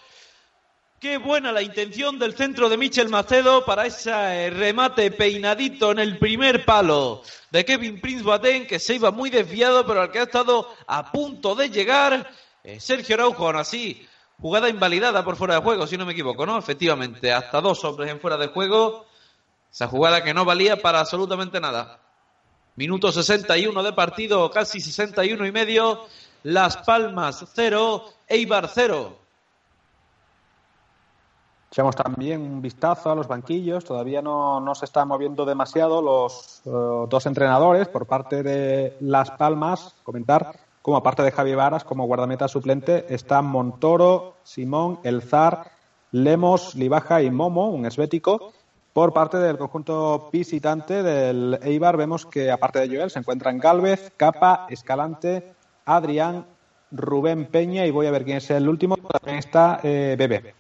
Qué 1.00 1.18
buena 1.18 1.52
la 1.52 1.62
intención 1.62 2.20
del 2.20 2.36
centro 2.36 2.70
de 2.70 2.78
Michel 2.78 3.10
Macedo 3.10 3.66
para 3.66 3.88
ese 3.88 4.50
remate 4.52 5.10
peinadito 5.12 5.92
en 5.92 6.00
el 6.00 6.20
primer 6.20 6.66
palo 6.66 7.24
de 7.50 7.66
Kevin 7.66 8.00
Prince 8.00 8.24
Boateng 8.24 8.68
que 8.68 8.78
se 8.78 8.96
iba 8.96 9.10
muy 9.10 9.32
desviado 9.32 9.88
pero 9.88 10.02
al 10.02 10.12
que 10.12 10.20
ha 10.20 10.24
estado 10.24 10.68
a 10.86 11.12
punto 11.12 11.56
de 11.56 11.70
llegar 11.70 12.30
eh, 12.66 12.82
Sergio 12.82 13.16
Araujo 13.16 13.48
aún 13.48 13.56
así 13.56 14.06
Jugada 14.42 14.70
invalidada 14.70 15.24
por 15.24 15.36
fuera 15.36 15.56
de 15.56 15.62
juego, 15.62 15.86
si 15.86 15.98
no 15.98 16.06
me 16.06 16.14
equivoco, 16.14 16.46
¿no? 16.46 16.58
Efectivamente, 16.58 17.34
hasta 17.34 17.60
dos 17.60 17.84
hombres 17.84 18.10
en 18.10 18.20
fuera 18.20 18.38
de 18.38 18.48
juego. 18.48 19.06
Esa 19.72 19.88
jugada 19.88 20.24
que 20.24 20.34
no 20.34 20.46
valía 20.46 20.82
para 20.82 21.02
absolutamente 21.02 21.60
nada. 21.60 22.00
Minuto 22.76 23.12
61 23.12 23.84
de 23.84 23.94
partido, 23.94 24.50
casi 24.50 24.80
61 24.80 25.46
y 25.46 25.52
medio. 25.52 26.06
Las 26.44 26.78
Palmas 26.78 27.46
0, 27.54 28.06
Eibar 28.28 28.70
0. 28.74 29.18
Echamos 31.72 31.96
también 31.96 32.42
un 32.42 32.62
vistazo 32.62 33.12
a 33.12 33.16
los 33.16 33.28
banquillos. 33.28 33.84
Todavía 33.84 34.22
no, 34.22 34.62
no 34.62 34.74
se 34.74 34.86
están 34.86 35.10
moviendo 35.10 35.46
demasiado 35.46 36.02
los 36.02 36.62
eh, 36.66 36.70
dos 36.70 37.26
entrenadores 37.26 37.90
por 37.90 38.08
parte 38.08 38.42
de 38.42 38.96
Las 39.02 39.32
Palmas. 39.32 39.94
Comentar 40.02 40.69
como 40.90 40.98
aparte 40.98 41.22
de 41.22 41.32
Javi 41.32 41.54
Varas, 41.54 41.84
como 41.84 42.08
guardameta 42.08 42.48
suplente, 42.48 43.06
están 43.14 43.46
Montoro, 43.46 44.38
Simón, 44.42 45.00
El 45.04 45.22
Zar, 45.22 45.70
Lemos, 46.12 46.74
Libaja 46.74 47.22
y 47.22 47.30
Momo, 47.30 47.70
un 47.70 47.86
esbético. 47.86 48.54
Por 48.92 49.14
parte 49.14 49.38
del 49.38 49.60
conjunto 49.60 50.30
visitante 50.34 51.04
del 51.04 51.60
Eibar, 51.62 51.96
vemos 51.96 52.26
que 52.26 52.50
aparte 52.50 52.80
de 52.80 52.88
Joel 52.88 53.12
se 53.12 53.20
encuentran 53.20 53.60
Galvez, 53.60 54.12
Capa, 54.18 54.66
Escalante, 54.68 55.54
Adrián, 55.86 56.48
Rubén 56.92 57.46
Peña 57.46 57.86
y 57.86 57.92
voy 57.92 58.08
a 58.08 58.12
ver 58.12 58.26
quién 58.26 58.38
es 58.38 58.50
el 58.50 58.68
último. 58.68 58.98
También 58.98 59.38
está 59.38 59.82
eh, 59.84 60.16
Bebe. 60.18 60.56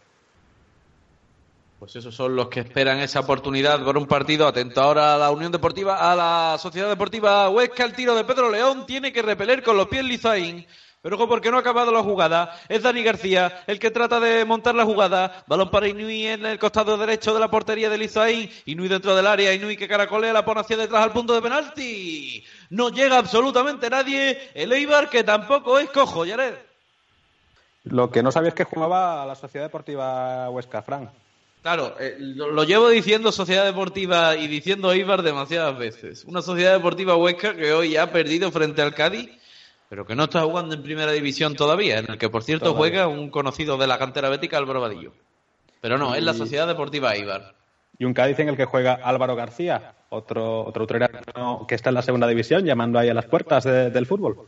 Pues 1.79 1.95
esos 1.95 2.13
son 2.13 2.35
los 2.35 2.49
que 2.49 2.59
esperan 2.59 2.99
esa 2.99 3.21
oportunidad 3.21 3.81
por 3.85 3.97
un 3.97 4.05
partido. 4.05 4.45
Atento 4.45 4.81
ahora 4.81 5.15
a 5.15 5.17
la 5.17 5.31
Unión 5.31 5.49
Deportiva, 5.49 6.11
a 6.11 6.13
la 6.13 6.57
Sociedad 6.59 6.89
Deportiva 6.89 7.49
Huesca. 7.49 7.85
El 7.85 7.93
tiro 7.93 8.13
de 8.15 8.25
Pedro 8.25 8.49
León 8.51 8.85
tiene 8.85 9.13
que 9.13 9.21
repeler 9.21 9.63
con 9.63 9.77
los 9.77 9.87
pies 9.87 10.03
Lizaín. 10.03 10.67
Pero 11.01 11.15
ojo, 11.15 11.29
porque 11.29 11.49
no 11.49 11.55
ha 11.55 11.61
acabado 11.61 11.93
la 11.93 12.03
jugada. 12.03 12.53
Es 12.67 12.83
Dani 12.83 13.01
García 13.01 13.63
el 13.65 13.79
que 13.79 13.91
trata 13.91 14.19
de 14.19 14.43
montar 14.43 14.75
la 14.75 14.83
jugada. 14.83 15.45
Balón 15.47 15.71
para 15.71 15.87
Inui 15.87 16.27
en 16.27 16.45
el 16.45 16.59
costado 16.59 16.97
derecho 16.97 17.33
de 17.33 17.39
la 17.39 17.49
portería 17.49 17.89
de 17.89 17.97
Lizaín. 17.97 18.49
Inui 18.65 18.89
dentro 18.89 19.15
del 19.15 19.25
área. 19.25 19.53
Inui 19.53 19.77
que 19.77 19.87
caracolea, 19.87 20.33
la 20.33 20.43
pone 20.43 20.59
hacia 20.59 20.75
detrás 20.75 21.01
al 21.01 21.13
punto 21.13 21.33
de 21.33 21.41
penalti. 21.41 22.43
No 22.71 22.89
llega 22.89 23.17
absolutamente 23.17 23.89
nadie. 23.89 24.49
El 24.53 24.73
Eibar 24.73 25.09
que 25.09 25.23
tampoco 25.23 25.79
es 25.79 25.89
cojo, 25.91 26.25
Yared. 26.25 26.55
Lo 27.85 28.11
que 28.11 28.21
no 28.21 28.33
sabía 28.33 28.49
es 28.49 28.55
que 28.55 28.65
jugaba 28.65 29.23
a 29.23 29.25
la 29.25 29.35
Sociedad 29.35 29.67
Deportiva 29.67 30.49
Huesca, 30.49 30.81
Fran. 30.81 31.09
Claro, 31.61 31.95
eh, 31.99 32.15
lo, 32.19 32.63
llevo 32.63 32.87
diciendo 32.89 33.31
Sociedad 33.33 33.65
Deportiva 33.65 34.37
y 34.37 34.47
diciendo 34.47 34.95
Ibar 34.95 35.23
demasiadas 35.23 35.77
veces. 35.77 36.23
Una 36.23 36.41
Sociedad 36.41 36.73
Deportiva 36.73 37.17
Huesca 37.17 37.53
que 37.53 37.73
hoy 37.73 37.97
ha 37.97 38.11
perdido 38.11 38.49
frente 38.51 38.81
al 38.81 38.95
Cádiz, 38.95 39.29
pero 39.89 40.05
que 40.05 40.15
no 40.15 40.25
está 40.25 40.41
jugando 40.43 40.73
en 40.75 40.83
primera 40.83 41.11
división 41.11 41.55
todavía, 41.55 41.99
en 41.99 42.11
el 42.11 42.17
que 42.17 42.29
por 42.29 42.43
cierto 42.43 42.75
juega 42.75 43.07
un 43.07 43.29
conocido 43.29 43.77
de 43.77 43.87
la 43.87 43.97
cantera 43.97 44.29
bética, 44.29 44.57
Álvaro 44.57 44.79
Vadillo. 44.79 45.11
Pero 45.81 45.97
no, 45.97 46.15
es 46.15 46.23
la 46.23 46.33
Sociedad 46.33 46.67
Deportiva 46.67 47.17
Ibar. 47.17 47.55
Y 47.97 48.05
un 48.05 48.13
Cádiz 48.13 48.39
en 48.39 48.49
el 48.49 48.55
que 48.55 48.65
juega 48.65 48.93
Álvaro 48.93 49.35
García, 49.35 49.95
otro 50.07 50.63
otro 50.63 50.87
que 51.67 51.75
está 51.75 51.89
en 51.89 51.95
la 51.95 52.01
segunda 52.01 52.27
división, 52.27 52.63
llamando 52.63 52.99
ahí 52.99 53.09
a 53.09 53.13
las 53.13 53.25
puertas 53.25 53.65
del 53.65 54.05
fútbol. 54.05 54.47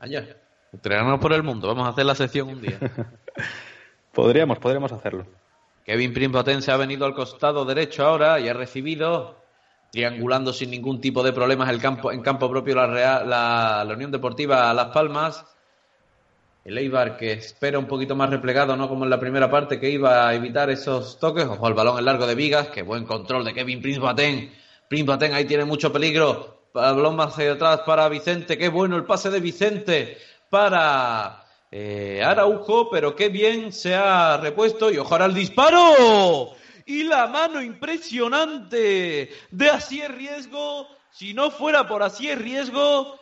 Allá, 0.00 0.26
entrenamos 0.72 1.20
por 1.20 1.34
el 1.34 1.42
mundo, 1.42 1.68
vamos 1.68 1.86
a 1.86 1.90
hacer 1.90 2.06
la 2.06 2.14
sección 2.14 2.48
un 2.48 2.62
día. 2.62 2.78
podríamos, 4.12 4.58
podríamos 4.58 4.90
hacerlo. 4.92 5.26
Kevin 5.84 6.12
Primpoten 6.12 6.62
se 6.62 6.70
ha 6.70 6.76
venido 6.76 7.06
al 7.06 7.14
costado 7.14 7.64
derecho 7.64 8.04
ahora 8.04 8.38
y 8.38 8.48
ha 8.48 8.52
recibido, 8.52 9.36
triangulando 9.90 10.52
sin 10.52 10.70
ningún 10.70 11.00
tipo 11.00 11.22
de 11.22 11.32
problemas 11.32 11.68
el 11.70 11.80
campo, 11.80 12.12
en 12.12 12.22
campo 12.22 12.48
propio 12.48 12.76
la, 12.76 13.24
la, 13.84 13.92
Unión 13.92 14.12
Deportiva 14.12 14.72
Las 14.72 14.88
Palmas. 14.88 15.44
El 16.64 16.78
Eibar 16.78 17.16
que 17.16 17.32
espera 17.32 17.76
un 17.80 17.86
poquito 17.86 18.14
más 18.14 18.30
replegado, 18.30 18.76
no 18.76 18.88
como 18.88 19.02
en 19.02 19.10
la 19.10 19.18
primera 19.18 19.50
parte 19.50 19.80
que 19.80 19.90
iba 19.90 20.28
a 20.28 20.34
evitar 20.34 20.70
esos 20.70 21.18
toques. 21.18 21.44
Ojo 21.44 21.66
al 21.66 21.74
balón 21.74 21.98
en 21.98 22.04
largo 22.04 22.28
de 22.28 22.36
Vigas, 22.36 22.68
que 22.68 22.82
buen 22.82 23.04
control 23.04 23.44
de 23.44 23.52
Kevin 23.52 23.82
Prince 23.82 23.98
Boateng. 23.98 24.52
ahí 25.34 25.44
tiene 25.44 25.64
mucho 25.64 25.92
peligro. 25.92 26.68
Balón 26.72 27.16
más 27.16 27.32
hacia 27.32 27.52
atrás 27.52 27.80
para 27.84 28.08
Vicente. 28.08 28.56
Qué 28.56 28.68
bueno 28.68 28.96
el 28.96 29.04
pase 29.04 29.30
de 29.30 29.40
Vicente 29.40 30.18
para 30.48 31.41
eh, 31.72 32.22
Araujo, 32.24 32.88
pero 32.88 33.16
qué 33.16 33.28
bien 33.28 33.72
se 33.72 33.96
ha 33.96 34.36
repuesto 34.36 34.92
y 34.92 34.98
ojalá 34.98 35.24
el 35.24 35.34
disparo. 35.34 36.54
Y 36.86 37.02
la 37.04 37.26
mano 37.26 37.60
impresionante 37.60 39.30
de 39.50 39.70
Asier 39.70 40.14
Riesgo 40.14 40.86
si 41.12 41.34
no 41.34 41.50
fuera 41.50 41.86
por 41.86 42.02
así 42.02 42.28
el 42.30 42.38
riesgo, 42.38 43.18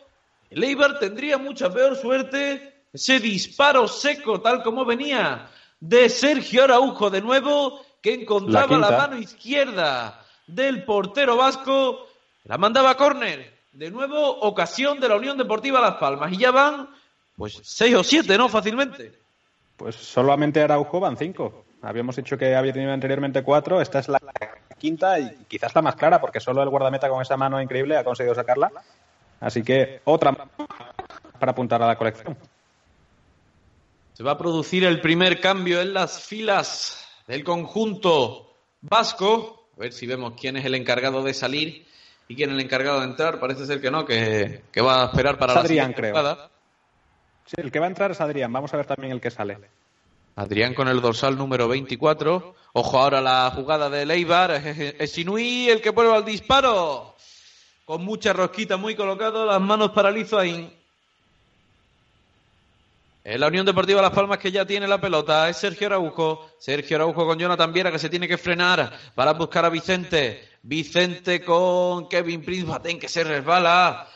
el 0.49 0.63
Eibar 0.63 0.97
tendría 0.97 1.37
mucha 1.37 1.71
peor 1.71 1.97
suerte. 1.97 2.85
Ese 2.93 3.19
disparo 3.19 3.87
seco, 3.87 4.41
tal 4.41 4.63
como 4.63 4.85
venía, 4.85 5.49
de 5.79 6.09
Sergio 6.09 6.63
Araujo 6.63 7.09
de 7.09 7.21
nuevo, 7.21 7.81
que 8.01 8.13
encontraba 8.13 8.77
la, 8.77 8.91
mano 8.91 9.17
izquierda 9.17 10.25
del 10.47 10.83
portero 10.83 11.35
vasco, 11.35 12.07
la 12.45 12.57
mandaba 12.57 12.91
a 12.91 12.97
córner. 12.97 13.59
De 13.73 13.91
nuevo, 13.91 14.39
ocasión 14.39 14.99
de 14.99 15.09
la 15.09 15.15
Unión 15.15 15.37
Deportiva 15.37 15.79
Las 15.81 15.95
Palmas. 15.95 16.31
Y 16.31 16.37
ya 16.37 16.51
van, 16.51 16.89
pues, 17.35 17.59
seis 17.63 17.95
o 17.95 18.03
siete, 18.03 18.37
¿no? 18.37 18.49
Fácilmente. 18.49 19.19
Pues 19.77 19.95
solamente 19.95 20.61
Araujo 20.61 20.99
van 20.99 21.17
cinco. 21.17 21.65
Habíamos 21.81 22.15
dicho 22.15 22.37
que 22.37 22.55
había 22.55 22.73
tenido 22.73 22.91
anteriormente 22.91 23.43
cuatro. 23.43 23.81
Esta 23.81 23.99
es 23.99 24.09
la 24.09 24.19
quinta 24.77 25.19
y 25.19 25.45
quizás 25.47 25.73
la 25.73 25.81
más 25.81 25.95
clara, 25.95 26.21
porque 26.21 26.39
solo 26.39 26.61
el 26.61 26.69
guardameta 26.69 27.09
con 27.09 27.21
esa 27.21 27.37
mano 27.37 27.61
increíble 27.61 27.97
ha 27.97 28.03
conseguido 28.03 28.35
sacarla. 28.35 28.71
Así 29.39 29.63
que 29.63 30.01
otra 30.05 30.31
para 31.39 31.51
apuntar 31.51 31.81
a 31.81 31.87
la 31.87 31.97
colección. 31.97 32.37
Se 34.13 34.21
va 34.21 34.33
a 34.33 34.37
producir 34.37 34.83
el 34.83 35.01
primer 35.01 35.41
cambio 35.41 35.81
en 35.81 35.95
las 35.95 36.23
filas 36.23 37.07
del 37.25 37.43
conjunto 37.43 38.55
vasco. 38.81 39.69
A 39.75 39.79
ver 39.79 39.93
si 39.93 40.05
vemos 40.05 40.33
quién 40.39 40.57
es 40.57 40.65
el 40.65 40.75
encargado 40.75 41.23
de 41.23 41.33
salir 41.33 41.87
y 42.27 42.35
quién 42.35 42.51
es 42.51 42.55
el 42.55 42.61
encargado 42.61 42.99
de 42.99 43.05
entrar. 43.05 43.39
Parece 43.39 43.65
ser 43.65 43.81
que 43.81 43.89
no, 43.89 44.05
que, 44.05 44.61
va 44.79 45.01
a 45.01 45.05
esperar 45.07 45.39
para 45.39 45.55
la 45.55 45.61
Adrián, 45.61 45.93
creo. 45.93 46.13
El 47.57 47.71
que 47.71 47.79
va 47.79 47.85
a 47.85 47.89
entrar 47.89 48.11
es 48.11 48.21
Adrián. 48.21 48.51
Vamos 48.51 48.73
a 48.73 48.77
ver 48.77 48.85
también 48.85 49.11
el 49.11 49.21
que 49.21 49.31
sale. 49.31 49.57
Adrián 50.35 50.73
con 50.73 50.87
el 50.87 51.01
dorsal 51.01 51.37
número 51.37 51.67
24. 51.67 52.55
Ojo 52.73 52.99
ahora 52.99 53.19
la 53.19 53.51
jugada 53.53 53.89
de 53.89 54.05
Leibar. 54.05 54.51
Es 54.51 55.17
Inui 55.17 55.69
el 55.69 55.81
que 55.81 55.91
prueba 55.91 56.17
el 56.17 56.25
disparo. 56.25 57.15
Con 57.83 58.05
mucha 58.05 58.31
rosquita, 58.31 58.77
muy 58.77 58.95
colocado. 58.95 59.45
Las 59.45 59.59
manos 59.59 59.91
para 59.91 60.09
ahí. 60.09 60.77
Es 63.23 63.39
la 63.39 63.47
Unión 63.47 63.65
Deportiva 63.65 64.01
Las 64.01 64.11
Palmas 64.11 64.39
que 64.39 64.51
ya 64.51 64.65
tiene 64.65 64.87
la 64.87 65.01
pelota. 65.01 65.49
Es 65.49 65.57
Sergio 65.57 65.87
Araujo. 65.87 66.49
Sergio 66.57 66.97
Araujo 66.97 67.27
con 67.27 67.37
Jonathan 67.37 67.73
Viera 67.73 67.91
que 67.91 67.99
se 67.99 68.09
tiene 68.09 68.27
que 68.27 68.37
frenar 68.37 68.91
para 69.13 69.33
buscar 69.33 69.65
a 69.65 69.69
Vicente. 69.69 70.47
Vicente 70.63 71.43
con 71.43 72.07
Kevin 72.07 72.43
Prince 72.43 72.65
Baten 72.65 72.97
que 72.97 73.09
se 73.09 73.23
resbala. 73.23 74.07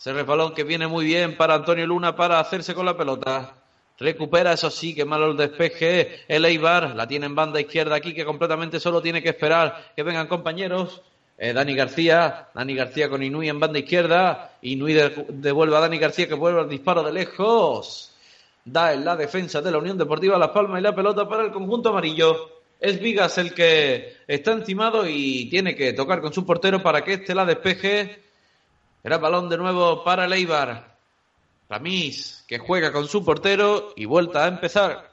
Ese 0.00 0.14
resbalón 0.14 0.54
que 0.54 0.64
viene 0.64 0.86
muy 0.86 1.04
bien 1.04 1.36
para 1.36 1.52
Antonio 1.52 1.86
Luna 1.86 2.16
para 2.16 2.40
hacerse 2.40 2.74
con 2.74 2.86
la 2.86 2.96
pelota. 2.96 3.52
Recupera, 3.98 4.54
eso 4.54 4.70
sí, 4.70 4.94
que 4.94 5.04
malo 5.04 5.30
el 5.30 5.36
despeje. 5.36 6.20
El 6.26 6.46
Eibar 6.46 6.96
la 6.96 7.06
tiene 7.06 7.26
en 7.26 7.34
banda 7.34 7.60
izquierda 7.60 7.96
aquí, 7.96 8.14
que 8.14 8.24
completamente 8.24 8.80
solo 8.80 9.02
tiene 9.02 9.22
que 9.22 9.28
esperar 9.28 9.92
que 9.94 10.02
vengan 10.02 10.26
compañeros. 10.26 11.02
Eh, 11.36 11.52
Dani 11.52 11.74
García, 11.74 12.48
Dani 12.54 12.74
García 12.74 13.10
con 13.10 13.22
Inui 13.22 13.50
en 13.50 13.60
banda 13.60 13.78
izquierda. 13.78 14.56
Inui 14.62 14.94
devuelve 15.28 15.76
a 15.76 15.80
Dani 15.80 15.98
García 15.98 16.26
que 16.26 16.32
vuelve 16.32 16.60
al 16.60 16.68
disparo 16.70 17.02
de 17.02 17.12
lejos. 17.12 18.16
Da 18.64 18.94
en 18.94 19.04
la 19.04 19.16
defensa 19.16 19.60
de 19.60 19.70
la 19.70 19.76
Unión 19.76 19.98
Deportiva 19.98 20.38
Las 20.38 20.48
Palmas 20.48 20.80
y 20.80 20.82
la 20.82 20.94
pelota 20.94 21.28
para 21.28 21.44
el 21.44 21.52
conjunto 21.52 21.90
amarillo. 21.90 22.62
Es 22.80 22.98
Vigas 22.98 23.36
el 23.36 23.52
que 23.52 24.16
está 24.26 24.52
encimado 24.52 25.06
y 25.06 25.50
tiene 25.50 25.76
que 25.76 25.92
tocar 25.92 26.22
con 26.22 26.32
su 26.32 26.46
portero 26.46 26.82
para 26.82 27.04
que 27.04 27.12
este 27.12 27.34
la 27.34 27.44
despeje. 27.44 28.29
Era 29.02 29.18
balón 29.18 29.48
de 29.48 29.56
nuevo 29.56 30.04
para 30.04 30.26
el 30.26 30.32
Eibar. 30.32 30.96
Ramis, 31.68 32.44
que 32.46 32.58
juega 32.58 32.92
con 32.92 33.06
su 33.06 33.24
portero 33.24 33.92
y 33.96 34.04
vuelta 34.04 34.44
a 34.44 34.48
empezar. 34.48 35.10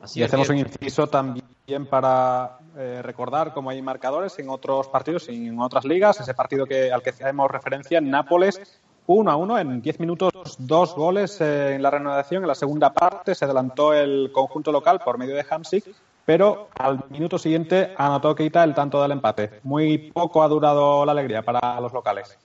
Así 0.00 0.20
y 0.20 0.22
hacemos 0.24 0.48
un 0.50 0.58
inciso 0.58 1.06
también 1.06 1.86
para 1.88 2.58
eh, 2.76 3.00
recordar 3.02 3.54
cómo 3.54 3.70
hay 3.70 3.80
marcadores 3.80 4.38
en 4.38 4.50
otros 4.50 4.88
partidos, 4.88 5.28
en 5.28 5.58
otras 5.58 5.84
ligas. 5.84 6.20
Ese 6.20 6.34
partido 6.34 6.66
que, 6.66 6.92
al 6.92 7.02
que 7.02 7.10
hacemos 7.10 7.50
referencia 7.50 7.98
en 7.98 8.10
Nápoles, 8.10 8.80
1 9.06 9.30
a 9.30 9.36
1 9.36 9.58
en 9.58 9.80
10 9.80 10.00
minutos, 10.00 10.56
dos 10.58 10.94
goles 10.94 11.40
eh, 11.40 11.74
en 11.74 11.82
la 11.82 11.90
renovación. 11.90 12.42
En 12.42 12.48
la 12.48 12.54
segunda 12.54 12.92
parte 12.92 13.34
se 13.34 13.44
adelantó 13.44 13.94
el 13.94 14.30
conjunto 14.32 14.72
local 14.72 15.00
por 15.04 15.16
medio 15.16 15.34
de 15.34 15.46
Hamsik, 15.48 15.84
pero 16.26 16.68
al 16.74 17.04
minuto 17.08 17.38
siguiente 17.38 17.94
anotó 17.96 18.34
Keita 18.34 18.64
el 18.64 18.74
tanto 18.74 19.00
del 19.00 19.12
empate. 19.12 19.60
Muy 19.62 20.10
poco 20.10 20.42
ha 20.42 20.48
durado 20.48 21.06
la 21.06 21.12
alegría 21.12 21.42
para 21.42 21.80
los 21.80 21.92
locales. 21.92 22.36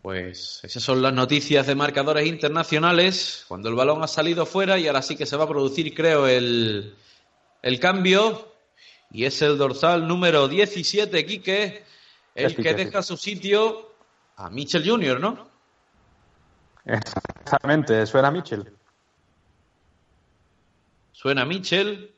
Pues 0.00 0.60
esas 0.62 0.84
son 0.84 1.02
las 1.02 1.12
noticias 1.12 1.66
de 1.66 1.74
marcadores 1.74 2.24
internacionales, 2.28 3.44
cuando 3.48 3.68
el 3.68 3.74
balón 3.74 4.04
ha 4.04 4.06
salido 4.06 4.46
fuera 4.46 4.78
y 4.78 4.86
ahora 4.86 5.02
sí 5.02 5.16
que 5.16 5.26
se 5.26 5.36
va 5.36 5.44
a 5.44 5.48
producir, 5.48 5.92
creo, 5.92 6.28
el, 6.28 6.94
el 7.62 7.80
cambio. 7.80 8.54
Y 9.10 9.24
es 9.24 9.42
el 9.42 9.58
dorsal 9.58 10.06
número 10.06 10.46
17, 10.46 11.26
Quique, 11.26 11.82
el 12.36 12.54
que 12.54 12.74
deja 12.74 13.02
su 13.02 13.16
sitio 13.16 13.92
a 14.36 14.50
Mitchell 14.50 14.88
Jr., 14.88 15.18
¿no? 15.18 15.48
Exactamente, 16.84 18.06
suena 18.06 18.30
Mitchell. 18.30 18.72
Suena 21.10 21.44
Mitchell 21.44 22.17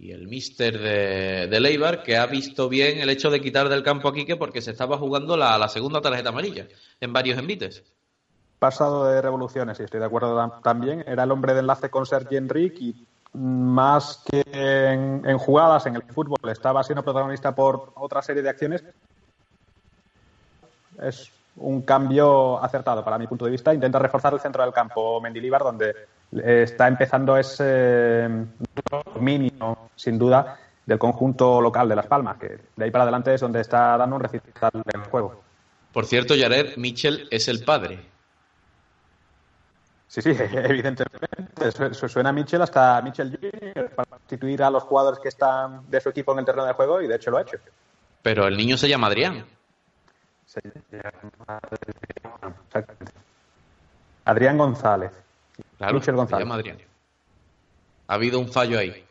y 0.00 0.12
el 0.12 0.28
mister 0.28 0.78
de, 0.78 1.46
de, 1.46 1.60
Leibar 1.60 2.02
que 2.02 2.16
ha 2.16 2.24
visto 2.24 2.70
bien 2.70 3.00
el 3.00 3.10
hecho 3.10 3.28
de 3.28 3.42
quitar 3.42 3.68
del 3.68 3.82
campo 3.82 4.08
a 4.08 4.14
Quique 4.14 4.34
porque 4.34 4.62
se 4.62 4.70
estaba 4.70 4.96
jugando 4.96 5.36
la, 5.36 5.68
segunda 5.68 6.00
tarjeta 6.00 6.30
amarilla 6.30 6.66
en 7.00 7.12
varios 7.12 7.38
envites. 7.38 7.84
Pasado 8.58 9.04
de 9.06 9.20
revoluciones, 9.20 9.78
y 9.78 9.82
estoy 9.82 10.00
de 10.00 10.06
acuerdo 10.06 10.52
también. 10.62 11.04
Era 11.06 11.24
el 11.24 11.30
hombre 11.30 11.52
de 11.52 11.60
enlace 11.60 11.90
con 11.90 12.06
Sergi 12.06 12.36
Enrique 12.36 12.78
y 12.80 13.06
más 13.34 14.24
que 14.26 14.42
en, 14.52 15.22
en, 15.26 15.36
jugadas 15.36 15.84
en 15.84 15.96
el 15.96 16.02
fútbol 16.02 16.38
estaba 16.50 16.82
siendo 16.82 17.02
protagonista 17.02 17.54
por 17.54 17.92
otra 17.94 18.22
serie 18.22 18.42
de 18.42 18.48
acciones. 18.48 18.82
Es 21.02 21.30
un 21.56 21.82
cambio 21.82 22.62
acertado 22.62 23.04
para 23.04 23.18
mi 23.18 23.26
punto 23.26 23.44
de 23.44 23.50
vista. 23.50 23.74
Intenta 23.74 23.98
reforzar 23.98 24.32
el 24.32 24.40
centro 24.40 24.62
del 24.62 24.72
campo 24.72 25.20
Mendilibar, 25.20 25.62
donde 25.62 25.94
está 26.32 26.88
empezando 26.88 27.36
ese 27.36 28.28
dominio, 28.90 29.90
sin 29.96 30.18
duda, 30.18 30.58
del 30.86 30.98
conjunto 30.98 31.60
local 31.60 31.88
de 31.88 31.96
Las 31.96 32.06
Palmas, 32.06 32.38
que 32.38 32.58
de 32.76 32.84
ahí 32.84 32.90
para 32.90 33.04
adelante 33.04 33.34
es 33.34 33.40
donde 33.40 33.60
está 33.60 33.96
dando 33.96 34.16
un 34.16 34.22
recital 34.22 34.70
del 34.84 35.02
juego. 35.02 35.42
Por 35.92 36.06
cierto, 36.06 36.34
Jared, 36.38 36.76
Mitchell 36.76 37.28
es 37.30 37.48
el 37.48 37.64
padre. 37.64 38.00
Sí, 40.06 40.22
sí, 40.22 40.30
evidentemente. 40.38 41.70
Suena 41.92 42.32
Mitchell 42.32 42.62
hasta 42.62 43.00
Mitchell 43.02 43.38
Jr. 43.40 43.90
para 43.90 44.18
sustituir 44.18 44.62
a 44.62 44.70
los 44.70 44.82
jugadores 44.82 45.20
que 45.20 45.28
están 45.28 45.88
de 45.88 46.00
su 46.00 46.08
equipo 46.08 46.32
en 46.32 46.40
el 46.40 46.44
terreno 46.44 46.66
de 46.66 46.72
juego 46.72 47.00
y 47.00 47.06
de 47.06 47.16
hecho 47.16 47.30
lo 47.30 47.38
ha 47.38 47.42
hecho. 47.42 47.58
Pero 48.22 48.46
el 48.46 48.56
niño 48.56 48.76
se 48.76 48.88
llama 48.88 49.06
Adrián. 49.06 49.46
Adrián 54.24 54.58
González. 54.58 55.12
Claro, 55.80 55.98
llama 56.02 56.56
Adrián. 56.56 56.76
Ha 58.06 58.12
habido 58.12 58.38
un 58.38 58.52
fallo 58.52 58.78
ahí. 58.78 59.02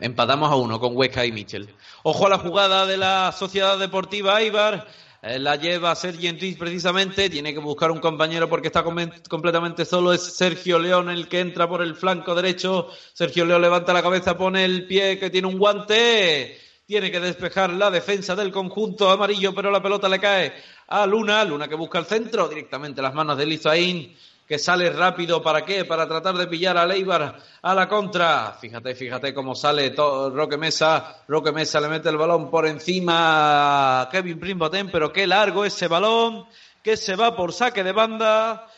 Empatamos 0.00 0.50
a 0.50 0.56
uno 0.56 0.80
con 0.80 0.96
Huesca 0.96 1.24
y 1.24 1.30
Michel. 1.30 1.72
Ojo 2.02 2.26
a 2.26 2.30
la 2.30 2.38
jugada 2.38 2.84
de 2.84 2.96
la 2.96 3.30
Sociedad 3.30 3.78
Deportiva 3.78 4.42
Ibar. 4.42 4.88
Eh, 5.22 5.38
la 5.38 5.54
lleva 5.54 5.94
Sergi 5.94 6.26
Enrique 6.26 6.58
precisamente. 6.58 7.30
Tiene 7.30 7.54
que 7.54 7.60
buscar 7.60 7.92
un 7.92 8.00
compañero 8.00 8.48
porque 8.48 8.66
está 8.66 8.82
completamente 8.82 9.84
solo. 9.84 10.12
Es 10.12 10.36
Sergio 10.36 10.80
León 10.80 11.10
el 11.10 11.28
que 11.28 11.38
entra 11.38 11.68
por 11.68 11.80
el 11.80 11.94
flanco 11.94 12.34
derecho. 12.34 12.88
Sergio 13.12 13.44
León 13.44 13.62
levanta 13.62 13.92
la 13.92 14.02
cabeza, 14.02 14.36
pone 14.36 14.64
el 14.64 14.84
pie 14.88 15.20
que 15.20 15.30
tiene 15.30 15.46
un 15.46 15.58
guante. 15.58 16.58
Tiene 16.86 17.12
que 17.12 17.20
despejar 17.20 17.70
la 17.70 17.88
defensa 17.88 18.34
del 18.34 18.50
conjunto 18.50 19.08
amarillo, 19.10 19.54
pero 19.54 19.70
la 19.70 19.80
pelota 19.80 20.08
le 20.08 20.18
cae 20.18 20.54
a 20.88 21.06
Luna. 21.06 21.44
Luna 21.44 21.68
que 21.68 21.76
busca 21.76 22.00
el 22.00 22.06
centro 22.06 22.48
directamente 22.48 23.00
las 23.00 23.14
manos 23.14 23.38
de 23.38 23.46
Lizaín 23.46 24.16
que 24.46 24.58
sale 24.58 24.90
rápido, 24.90 25.42
¿para 25.42 25.64
qué? 25.64 25.84
Para 25.84 26.06
tratar 26.06 26.36
de 26.36 26.46
pillar 26.46 26.76
a 26.76 26.86
Leibar 26.86 27.36
a 27.62 27.74
la 27.74 27.88
contra. 27.88 28.56
Fíjate, 28.60 28.94
fíjate 28.94 29.34
cómo 29.34 29.56
sale 29.56 29.92
Roque 29.96 30.56
Mesa. 30.56 31.24
Roque 31.26 31.50
Mesa 31.50 31.80
le 31.80 31.88
mete 31.88 32.08
el 32.08 32.16
balón 32.16 32.48
por 32.48 32.66
encima 32.66 34.02
a 34.02 34.08
Kevin 34.08 34.38
Primboten, 34.38 34.90
pero 34.90 35.12
qué 35.12 35.26
largo 35.26 35.64
ese 35.64 35.88
balón, 35.88 36.46
que 36.82 36.96
se 36.96 37.16
va 37.16 37.34
por 37.34 37.52
saque 37.52 37.82
de 37.82 37.92
banda. 37.92 38.68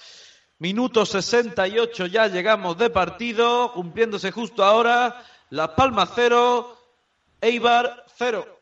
Minuto 0.58 1.04
68 1.04 2.06
ya 2.06 2.26
llegamos 2.28 2.78
de 2.78 2.88
partido, 2.88 3.72
cumpliéndose 3.72 4.32
justo 4.32 4.64
ahora. 4.64 5.22
Las 5.50 5.68
Palmas 5.70 6.10
cero, 6.14 6.78
Eibar 7.40 8.06
cero. 8.16 8.57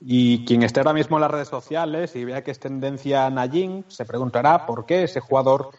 Y 0.00 0.44
quien 0.44 0.62
esté 0.62 0.80
ahora 0.80 0.92
mismo 0.92 1.16
en 1.16 1.22
las 1.22 1.30
redes 1.30 1.48
sociales 1.48 2.14
y 2.14 2.24
vea 2.24 2.44
que 2.44 2.50
es 2.50 2.60
tendencia 2.60 3.28
Nayin, 3.30 3.84
se 3.88 4.04
preguntará 4.04 4.66
por 4.66 4.86
qué 4.86 5.04
ese 5.04 5.20
jugador 5.20 5.70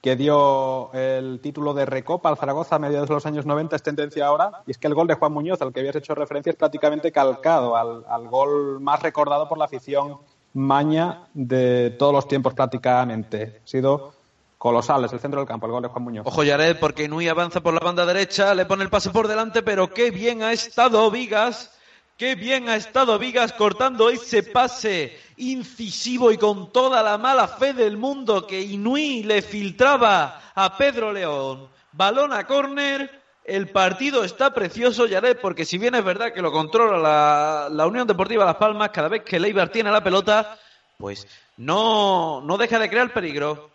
que 0.00 0.16
dio 0.16 0.92
el 0.92 1.40
título 1.40 1.72
de 1.72 1.86
Recopa 1.86 2.28
al 2.28 2.36
Zaragoza 2.36 2.76
a 2.76 2.78
mediados 2.78 3.08
de 3.08 3.14
los 3.14 3.26
años 3.26 3.46
90 3.46 3.74
es 3.74 3.82
tendencia 3.82 4.26
ahora. 4.26 4.62
Y 4.66 4.72
es 4.72 4.78
que 4.78 4.86
el 4.86 4.94
gol 4.94 5.06
de 5.06 5.14
Juan 5.14 5.32
Muñoz, 5.32 5.62
al 5.62 5.72
que 5.72 5.80
habías 5.80 5.96
hecho 5.96 6.14
referencia, 6.14 6.50
es 6.50 6.56
prácticamente 6.56 7.10
calcado 7.10 7.74
al, 7.76 8.04
al 8.08 8.28
gol 8.28 8.80
más 8.80 9.02
recordado 9.02 9.48
por 9.48 9.58
la 9.58 9.64
afición 9.64 10.18
maña 10.52 11.26
de 11.32 11.96
todos 11.98 12.12
los 12.12 12.28
tiempos 12.28 12.54
prácticamente. 12.54 13.60
Ha 13.64 13.66
sido 13.66 14.12
colosal, 14.58 15.04
es 15.04 15.12
el 15.12 15.20
centro 15.20 15.40
del 15.40 15.48
campo, 15.48 15.66
el 15.66 15.72
gol 15.72 15.82
de 15.82 15.88
Juan 15.88 16.04
Muñoz. 16.04 16.26
Ojo 16.26 16.42
Yared, 16.42 16.78
porque 16.78 17.08
Nui 17.08 17.28
avanza 17.28 17.60
por 17.60 17.74
la 17.74 17.80
banda 17.80 18.06
derecha, 18.06 18.54
le 18.54 18.66
pone 18.66 18.84
el 18.84 18.90
pase 18.90 19.10
por 19.10 19.26
delante, 19.28 19.62
pero 19.62 19.90
qué 19.90 20.10
bien 20.10 20.42
ha 20.42 20.52
estado 20.52 21.10
Vigas 21.10 21.73
Qué 22.16 22.36
bien 22.36 22.68
ha 22.68 22.76
estado 22.76 23.18
Vigas 23.18 23.52
cortando 23.52 24.08
ese 24.08 24.44
pase 24.44 25.18
incisivo 25.36 26.30
y 26.30 26.38
con 26.38 26.70
toda 26.70 27.02
la 27.02 27.18
mala 27.18 27.48
fe 27.48 27.72
del 27.72 27.96
mundo 27.96 28.46
que 28.46 28.60
Inui 28.60 29.24
le 29.24 29.42
filtraba 29.42 30.40
a 30.54 30.76
Pedro 30.76 31.12
León. 31.12 31.68
Balón 31.90 32.32
a 32.32 32.46
córner. 32.46 33.22
El 33.44 33.68
partido 33.68 34.22
está 34.24 34.54
precioso, 34.54 35.06
Yaret, 35.06 35.40
porque 35.40 35.64
si 35.64 35.76
bien 35.76 35.96
es 35.96 36.04
verdad 36.04 36.32
que 36.32 36.40
lo 36.40 36.52
controla 36.52 37.68
la, 37.68 37.86
Unión 37.86 38.06
Deportiva 38.06 38.44
Las 38.44 38.56
Palmas, 38.56 38.90
cada 38.90 39.08
vez 39.08 39.22
que 39.22 39.40
Leibar 39.40 39.68
tiene 39.68 39.90
la 39.90 40.02
pelota, 40.02 40.56
pues 40.96 41.26
no, 41.56 42.40
no 42.40 42.56
deja 42.56 42.78
de 42.78 42.88
crear 42.88 43.12
peligro. 43.12 43.70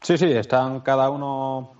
Sí, 0.00 0.16
sí, 0.16 0.30
están 0.30 0.80
cada 0.80 1.10
uno 1.10 1.72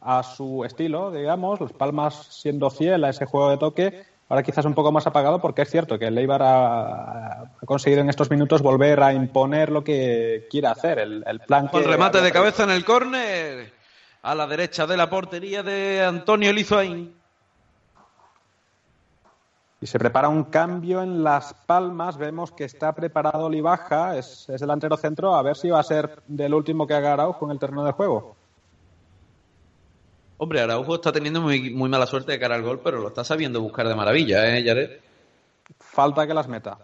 a 0.00 0.22
su 0.22 0.64
estilo, 0.64 1.10
digamos, 1.10 1.60
Las 1.60 1.72
Palmas 1.72 2.28
siendo 2.30 2.70
fiel 2.70 3.04
a 3.04 3.10
ese 3.10 3.26
juego 3.26 3.50
de 3.50 3.58
toque 3.58 4.11
ahora 4.32 4.42
quizás 4.42 4.64
un 4.64 4.72
poco 4.72 4.90
más 4.90 5.06
apagado 5.06 5.42
porque 5.42 5.60
es 5.60 5.70
cierto 5.70 5.98
que 5.98 6.06
el 6.06 6.16
Eibar 6.16 6.40
ha, 6.42 7.52
conseguido 7.66 8.00
en 8.00 8.08
estos 8.08 8.30
minutos 8.30 8.62
volver 8.62 9.02
a 9.02 9.12
imponer 9.12 9.70
lo 9.70 9.84
que 9.84 10.48
quiere 10.50 10.68
hacer, 10.68 11.00
el, 11.00 11.40
plan 11.46 11.68
Con 11.68 11.84
remate 11.84 12.22
de 12.22 12.32
cabeza 12.32 12.64
en 12.64 12.70
el 12.70 12.82
córner 12.82 13.74
a 14.22 14.34
la 14.34 14.46
derecha 14.46 14.86
de 14.86 14.96
la 14.96 15.10
portería 15.10 15.62
de 15.62 16.02
Antonio 16.02 16.50
Lizoain. 16.50 17.14
Y 19.82 19.86
se 19.86 19.98
prepara 19.98 20.30
un 20.30 20.44
cambio 20.44 21.02
en 21.02 21.22
Las 21.22 21.52
Palmas. 21.52 22.16
Vemos 22.16 22.52
que 22.52 22.64
está 22.64 22.94
preparado 22.94 23.50
Libaja, 23.50 24.16
es, 24.16 24.48
es 24.48 24.60
delantero 24.62 24.96
centro. 24.96 25.34
A 25.34 25.42
ver 25.42 25.58
si 25.58 25.68
va 25.68 25.80
a 25.80 25.82
ser 25.82 26.22
del 26.26 26.54
último 26.54 26.86
que 26.86 26.94
haga 26.94 27.12
Araujo 27.12 27.44
en 27.44 27.50
el 27.50 27.58
terreno 27.58 27.84
de 27.84 27.92
juego. 27.92 28.36
Hombre, 30.42 30.60
Araujo 30.60 30.96
está 30.96 31.12
teniendo 31.12 31.40
muy, 31.40 31.70
muy 31.70 31.88
mala 31.88 32.04
suerte 32.04 32.32
de 32.32 32.40
cara 32.40 32.56
al 32.56 32.62
gol, 32.62 32.80
pero 32.82 32.98
lo 32.98 33.06
está 33.06 33.22
sabiendo 33.22 33.60
buscar 33.60 33.86
de 33.86 33.94
maravilla, 33.94 34.44
¿eh, 34.44 34.64
Jared? 34.66 34.90
Falta 35.78 36.26
que 36.26 36.34
las 36.34 36.48
meta. 36.48 36.78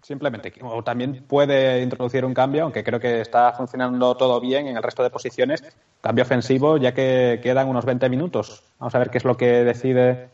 Simplemente. 0.00 0.52
O 0.62 0.84
también 0.84 1.24
puede 1.26 1.82
introducir 1.82 2.24
un 2.24 2.32
cambio, 2.32 2.62
aunque 2.62 2.84
creo 2.84 3.00
que 3.00 3.20
está 3.20 3.52
funcionando 3.52 4.16
todo 4.16 4.40
bien 4.40 4.68
en 4.68 4.76
el 4.76 4.82
resto 4.84 5.02
de 5.02 5.10
posiciones. 5.10 5.64
Cambio 6.00 6.22
ofensivo, 6.22 6.76
ya 6.76 6.94
que 6.94 7.40
quedan 7.42 7.66
unos 7.66 7.84
20 7.84 8.08
minutos. 8.08 8.62
Vamos 8.78 8.94
a 8.94 9.00
ver 9.00 9.10
qué 9.10 9.18
es 9.18 9.24
lo 9.24 9.36
que 9.36 9.64
decide 9.64 10.30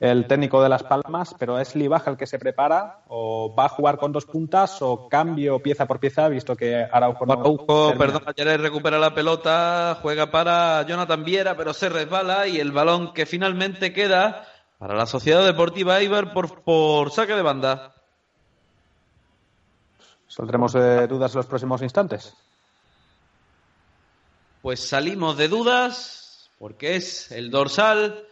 el 0.00 0.26
técnico 0.26 0.62
de 0.62 0.68
Las 0.68 0.84
Palmas, 0.84 1.34
pero 1.38 1.58
es 1.58 1.74
Libaja 1.74 2.10
el 2.10 2.16
que 2.16 2.26
se 2.26 2.38
prepara 2.38 3.00
o 3.08 3.52
va 3.54 3.64
a 3.64 3.68
jugar 3.68 3.98
con 3.98 4.12
dos 4.12 4.26
puntas 4.26 4.80
o 4.80 5.08
cambio 5.08 5.60
pieza 5.60 5.86
por 5.86 5.98
pieza, 5.98 6.28
visto 6.28 6.54
que 6.54 6.86
Araujo 6.90 7.26
no 7.26 7.32
Araujo, 7.32 7.94
perdón, 7.98 8.22
ayer 8.26 8.60
recupera 8.60 8.98
la 8.98 9.12
pelota, 9.12 9.98
juega 10.00 10.30
para 10.30 10.86
Jonathan 10.86 11.24
Viera, 11.24 11.56
pero 11.56 11.74
se 11.74 11.88
resbala 11.88 12.46
y 12.46 12.60
el 12.60 12.70
balón 12.70 13.12
que 13.12 13.26
finalmente 13.26 13.92
queda 13.92 14.46
para 14.78 14.94
la 14.94 15.06
Sociedad 15.06 15.44
Deportiva 15.44 16.00
Ibar 16.00 16.32
por, 16.32 16.62
por 16.62 17.10
saque 17.10 17.34
de 17.34 17.42
banda. 17.42 17.94
¿Saldremos 20.28 20.74
de 20.74 21.08
dudas 21.08 21.32
en 21.32 21.38
los 21.38 21.46
próximos 21.46 21.82
instantes? 21.82 22.36
Pues 24.62 24.88
salimos 24.88 25.36
de 25.36 25.48
dudas 25.48 26.50
porque 26.60 26.94
es 26.94 27.32
el 27.32 27.50
dorsal 27.50 28.27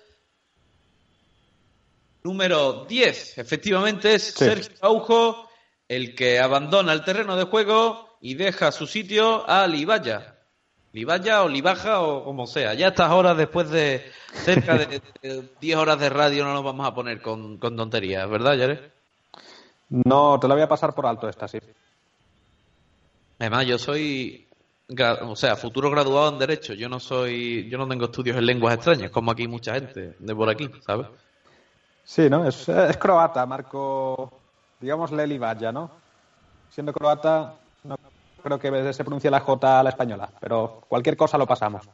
número 2.27 2.87
10. 2.87 3.39
Efectivamente 3.39 4.15
es 4.15 4.25
Sergio 4.35 4.75
Aujo 4.81 5.49
el 5.87 6.17
que 6.17 6.41
abandona 6.41 6.93
el 6.93 7.05
terreno 7.05 7.37
de 7.37 7.45
juego 7.45 8.19
y 8.21 8.35
deja 8.35 8.73
su 8.73 8.89
sitio 8.89 9.49
a 9.49 9.65
Libaya. 9.69 10.35
Libaya 10.93 11.45
o 11.45 11.49
Libaja 11.49 12.01
o 12.01 12.25
como 12.25 12.49
sea. 12.49 12.75
Ya 12.75 12.87
a 12.87 12.89
estas 12.89 13.13
horas, 13.13 13.37
después 13.37 13.71
de 13.71 14.11
cerca 14.33 14.77
de 14.77 15.01
10 15.61 15.77
horas 15.77 16.01
de 16.01 16.09
radio, 16.09 16.45
no 16.45 16.53
nos 16.53 16.65
vamos 16.65 16.85
a 16.85 16.95
poner 16.95 17.23
con, 17.23 17.61
tonterías, 17.61 18.29
¿verdad, 18.29 18.55
Yare? 18.55 18.91
No, 19.91 20.41
te 20.41 20.49
la 20.49 20.55
voy 20.55 20.65
a 20.65 20.69
pasar 20.69 20.97
por 20.97 21.07
alto 21.07 21.29
esta, 21.29 21.47
sí. 21.47 21.59
Además, 23.39 23.67
yo 23.67 23.79
soy, 23.79 24.49
o 25.23 25.37
sea, 25.37 25.55
futuro 25.55 25.91
graduado 25.91 26.31
en 26.31 26.41
Derecho. 26.41 26.75
Yo 26.75 26.89
no 26.89 26.99
soy, 26.99 27.69
yo 27.71 27.79
no 27.79 27.87
tengo 27.87 28.07
estudios 28.07 28.37
en 28.37 28.47
lenguas 28.47 28.75
extrañas, 28.75 29.13
como 29.13 29.31
aquí 29.31 29.47
mucha 29.47 29.75
gente 29.75 30.17
de 30.19 30.35
por 30.35 30.49
aquí, 30.49 30.69
¿sabes? 30.85 31.07
Sí, 32.07 32.31
¿no? 32.31 32.47
Es, 32.47 32.69
croata, 32.99 33.45
Marco, 33.47 34.31
digamos 34.81 35.11
Leli 35.11 35.39
Vaya, 35.39 35.73
¿no? 35.73 35.91
Siendo 36.71 36.93
croata, 36.93 37.55
no 37.83 37.97
creo 38.45 38.61
que 38.61 38.93
se 38.93 39.03
pronuncie 39.03 39.29
la 39.29 39.41
J 39.41 39.81
a 39.81 39.83
la 39.83 39.91
española, 39.91 40.31
pero 40.39 40.83
cualquier 40.89 41.17
cosa 41.17 41.37
lo 41.37 41.49
pasamos. 41.49 41.89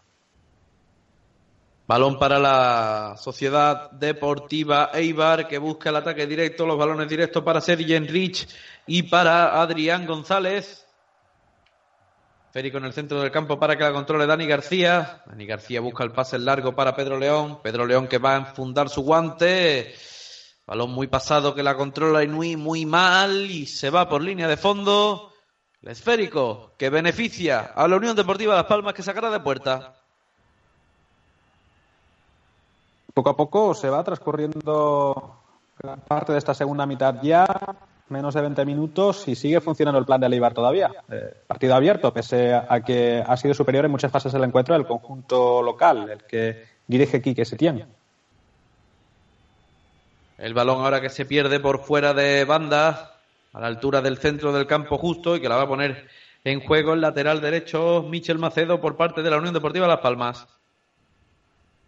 Balón 1.86 2.18
para 2.18 2.38
la 2.38 3.16
Sociedad 3.16 3.90
Deportiva 3.90 4.90
Eibar 4.92 5.48
que 5.48 5.56
busca 5.56 5.88
el 5.88 5.96
ataque 5.96 6.26
directo, 6.26 6.66
los 6.66 6.78
balones 6.78 7.08
directos 7.08 7.42
para 7.42 7.62
Sergi 7.62 7.94
Enrich 7.94 8.46
y 8.86 9.04
para 9.04 9.62
Adrián 9.62 10.06
González. 10.06 10.81
Férico 12.52 12.76
en 12.76 12.84
el 12.84 12.92
centro 12.92 13.18
del 13.22 13.30
campo 13.30 13.58
para 13.58 13.78
que 13.78 13.82
la 13.82 13.94
controle 13.94 14.26
Dani 14.26 14.46
García. 14.46 15.22
Dani 15.24 15.46
García 15.46 15.80
busca 15.80 16.04
el 16.04 16.12
pase 16.12 16.38
largo 16.38 16.74
para 16.74 16.94
Pedro 16.94 17.18
León. 17.18 17.60
Pedro 17.62 17.86
León 17.86 18.08
que 18.08 18.18
va 18.18 18.34
a 18.34 18.40
enfundar 18.40 18.90
su 18.90 19.00
guante. 19.00 19.94
Balón 20.66 20.90
muy 20.90 21.06
pasado 21.06 21.54
que 21.54 21.62
la 21.62 21.74
controla 21.78 22.22
Inui 22.22 22.56
muy 22.56 22.84
mal 22.84 23.50
y 23.50 23.64
se 23.64 23.88
va 23.88 24.06
por 24.06 24.20
línea 24.20 24.48
de 24.48 24.58
fondo. 24.58 25.32
Esférico 25.80 26.74
que 26.76 26.90
beneficia 26.90 27.72
a 27.74 27.88
la 27.88 27.96
Unión 27.96 28.14
Deportiva 28.14 28.54
Las 28.54 28.66
Palmas 28.66 28.92
que 28.92 29.02
sacará 29.02 29.30
de 29.30 29.40
puerta. 29.40 29.94
Poco 33.14 33.30
a 33.30 33.36
poco 33.36 33.74
se 33.74 33.88
va 33.88 34.04
transcurriendo 34.04 35.40
parte 36.06 36.32
de 36.32 36.38
esta 36.38 36.52
segunda 36.52 36.84
mitad 36.84 37.14
ya 37.22 37.46
menos 38.12 38.34
de 38.34 38.42
20 38.42 38.64
minutos 38.64 39.26
y 39.26 39.34
sigue 39.34 39.60
funcionando 39.60 39.98
el 39.98 40.06
plan 40.06 40.20
de 40.20 40.28
Leibar 40.28 40.54
todavía. 40.54 40.90
Eh, 41.10 41.34
partido 41.46 41.74
abierto, 41.74 42.12
pese 42.12 42.54
a 42.54 42.80
que 42.80 43.24
ha 43.26 43.36
sido 43.36 43.54
superior 43.54 43.84
en 43.84 43.90
muchas 43.90 44.12
fases 44.12 44.32
del 44.32 44.44
encuentro 44.44 44.76
el 44.76 44.86
conjunto 44.86 45.62
local, 45.62 46.08
el 46.10 46.22
que 46.24 46.64
dirige 46.86 47.20
Quique 47.20 47.44
Setién. 47.44 47.84
El 50.38 50.54
balón 50.54 50.84
ahora 50.84 51.00
que 51.00 51.08
se 51.08 51.24
pierde 51.24 51.58
por 51.58 51.80
fuera 51.80 52.14
de 52.14 52.44
banda, 52.44 53.16
a 53.52 53.60
la 53.60 53.66
altura 53.66 54.00
del 54.00 54.18
centro 54.18 54.52
del 54.52 54.66
campo 54.66 54.98
justo 54.98 55.36
y 55.36 55.40
que 55.40 55.48
la 55.48 55.56
va 55.56 55.62
a 55.62 55.68
poner 55.68 56.08
en 56.44 56.60
juego 56.60 56.94
el 56.94 57.00
lateral 57.00 57.40
derecho 57.40 58.04
Michel 58.08 58.38
Macedo 58.38 58.80
por 58.80 58.96
parte 58.96 59.22
de 59.22 59.30
la 59.30 59.38
Unión 59.38 59.54
Deportiva 59.54 59.86
Las 59.86 60.00
Palmas. 60.00 60.46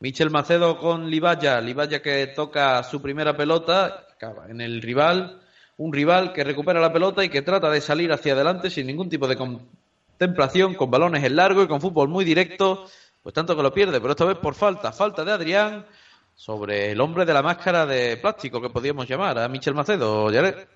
Michel 0.00 0.30
Macedo 0.30 0.78
con 0.78 1.10
Libaya, 1.10 1.60
Libaya 1.60 2.02
que 2.02 2.26
toca 2.28 2.82
su 2.82 3.00
primera 3.00 3.36
pelota 3.36 4.06
en 4.48 4.60
el 4.60 4.82
rival 4.82 5.40
un 5.76 5.92
rival 5.92 6.32
que 6.32 6.44
recupera 6.44 6.80
la 6.80 6.92
pelota 6.92 7.24
y 7.24 7.28
que 7.28 7.42
trata 7.42 7.70
de 7.70 7.80
salir 7.80 8.12
hacia 8.12 8.34
adelante 8.34 8.70
sin 8.70 8.86
ningún 8.86 9.08
tipo 9.08 9.26
de 9.26 9.36
contemplación, 9.36 10.74
con 10.74 10.90
balones 10.90 11.24
en 11.24 11.36
largo 11.36 11.62
y 11.62 11.68
con 11.68 11.80
fútbol 11.80 12.08
muy 12.08 12.24
directo, 12.24 12.84
pues 13.22 13.34
tanto 13.34 13.56
que 13.56 13.62
lo 13.62 13.72
pierde, 13.72 14.00
pero 14.00 14.12
esta 14.12 14.24
vez 14.24 14.38
por 14.38 14.54
falta, 14.54 14.92
falta 14.92 15.24
de 15.24 15.32
Adrián 15.32 15.86
sobre 16.34 16.92
el 16.92 17.00
hombre 17.00 17.24
de 17.24 17.34
la 17.34 17.42
máscara 17.42 17.86
de 17.86 18.16
plástico 18.16 18.60
que 18.60 18.70
podríamos 18.70 19.08
llamar, 19.08 19.38
a 19.38 19.48
Michel 19.48 19.74
Macedo, 19.74 20.30
Yaret. 20.30 20.68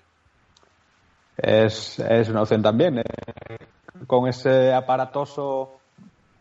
Es, 1.37 1.99
es 1.99 2.29
una 2.29 2.41
opción 2.41 2.61
también, 2.61 2.99
eh, 2.99 3.03
con 4.07 4.27
ese 4.27 4.73
aparatoso 4.73 5.79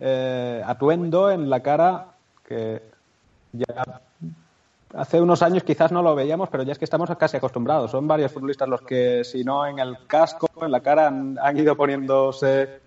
eh, 0.01 0.63
atuendo 0.65 1.31
en 1.31 1.49
la 1.49 1.61
cara 1.61 2.07
que 2.47 2.83
ya 3.53 4.01
hace 4.95 5.21
unos 5.21 5.43
años 5.43 5.65
quizás 5.65 5.93
no 5.93 6.03
lo 6.03 6.15
veíamos, 6.15 6.49
pero 6.49 6.63
ya 6.63 6.73
es 6.73 6.79
que 6.79 6.85
estamos 6.85 7.11
casi 7.19 7.37
acostumbrados. 7.37 7.91
Son 7.91 8.07
varios 8.07 8.33
futbolistas 8.33 8.69
los 8.69 8.83
que, 8.83 9.25
si 9.25 9.45
no 9.45 9.67
en 9.67 9.79
el 9.79 10.07
casco, 10.07 10.49
en 10.61 10.71
la 10.71 10.81
cara, 10.81 11.09
han, 11.09 11.57
ido 11.57 11.77
poniéndose 11.77 12.81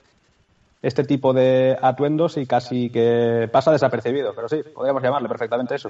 este 0.81 1.03
tipo 1.03 1.33
de 1.33 1.77
atuendos 1.81 2.37
y 2.37 2.45
casi 2.45 2.89
que 2.89 3.49
pasa 3.51 3.71
desapercibido. 3.71 4.33
Pero 4.33 4.49
sí, 4.49 4.61
podríamos 4.73 5.03
llamarle 5.03 5.29
perfectamente 5.29 5.75
eso. 5.75 5.89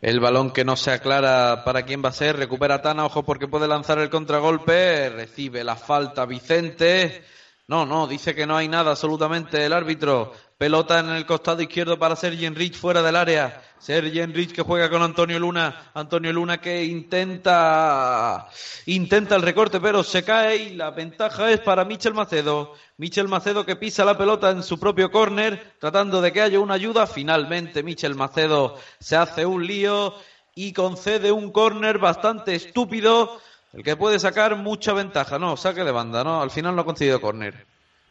El 0.00 0.20
balón 0.20 0.52
que 0.52 0.64
no 0.64 0.76
se 0.76 0.92
aclara 0.92 1.64
para 1.64 1.82
quién 1.82 2.04
va 2.04 2.10
a 2.10 2.12
ser, 2.12 2.36
recupera 2.36 2.82
Tana, 2.82 3.04
ojo 3.04 3.24
porque 3.24 3.48
puede 3.48 3.66
lanzar 3.66 3.98
el 3.98 4.10
contragolpe, 4.10 5.08
recibe 5.08 5.64
la 5.64 5.74
falta 5.74 6.24
Vicente. 6.24 7.24
No, 7.68 7.84
no, 7.84 8.06
dice 8.06 8.34
que 8.34 8.46
no 8.46 8.56
hay 8.56 8.66
nada 8.66 8.92
absolutamente 8.92 9.62
el 9.62 9.74
árbitro. 9.74 10.32
Pelota 10.56 11.00
en 11.00 11.10
el 11.10 11.26
costado 11.26 11.60
izquierdo 11.60 11.98
para 11.98 12.16
Sergi 12.16 12.46
Enrich 12.46 12.74
fuera 12.74 13.02
del 13.02 13.14
área. 13.14 13.62
Sergi 13.78 14.20
Enrich 14.20 14.52
que 14.52 14.62
juega 14.62 14.88
con 14.88 15.02
Antonio 15.02 15.38
Luna. 15.38 15.90
Antonio 15.92 16.32
Luna 16.32 16.62
que 16.62 16.82
intenta 16.82 18.48
intenta 18.86 19.36
el 19.36 19.42
recorte 19.42 19.80
pero 19.80 20.02
se 20.02 20.24
cae 20.24 20.56
y 20.56 20.74
la 20.76 20.92
ventaja 20.92 21.50
es 21.50 21.60
para 21.60 21.84
Michel 21.84 22.14
Macedo. 22.14 22.72
Michel 22.96 23.28
Macedo 23.28 23.66
que 23.66 23.76
pisa 23.76 24.02
la 24.02 24.16
pelota 24.16 24.48
en 24.48 24.62
su 24.62 24.80
propio 24.80 25.10
córner 25.10 25.74
tratando 25.78 26.22
de 26.22 26.32
que 26.32 26.40
haya 26.40 26.60
una 26.60 26.72
ayuda. 26.72 27.06
Finalmente 27.06 27.82
Michel 27.82 28.14
Macedo 28.14 28.78
se 28.98 29.14
hace 29.14 29.44
un 29.44 29.66
lío 29.66 30.14
y 30.54 30.72
concede 30.72 31.32
un 31.32 31.52
córner 31.52 31.98
bastante 31.98 32.54
estúpido 32.54 33.38
el 33.78 33.84
que 33.84 33.96
puede 33.96 34.18
sacar 34.18 34.56
mucha 34.56 34.92
ventaja. 34.92 35.38
No, 35.38 35.56
saque 35.56 35.84
de 35.84 35.92
banda, 35.92 36.24
no, 36.24 36.42
al 36.42 36.50
final 36.50 36.74
no 36.74 36.82
ha 36.82 36.84
conseguido 36.84 37.20
córner. 37.20 37.64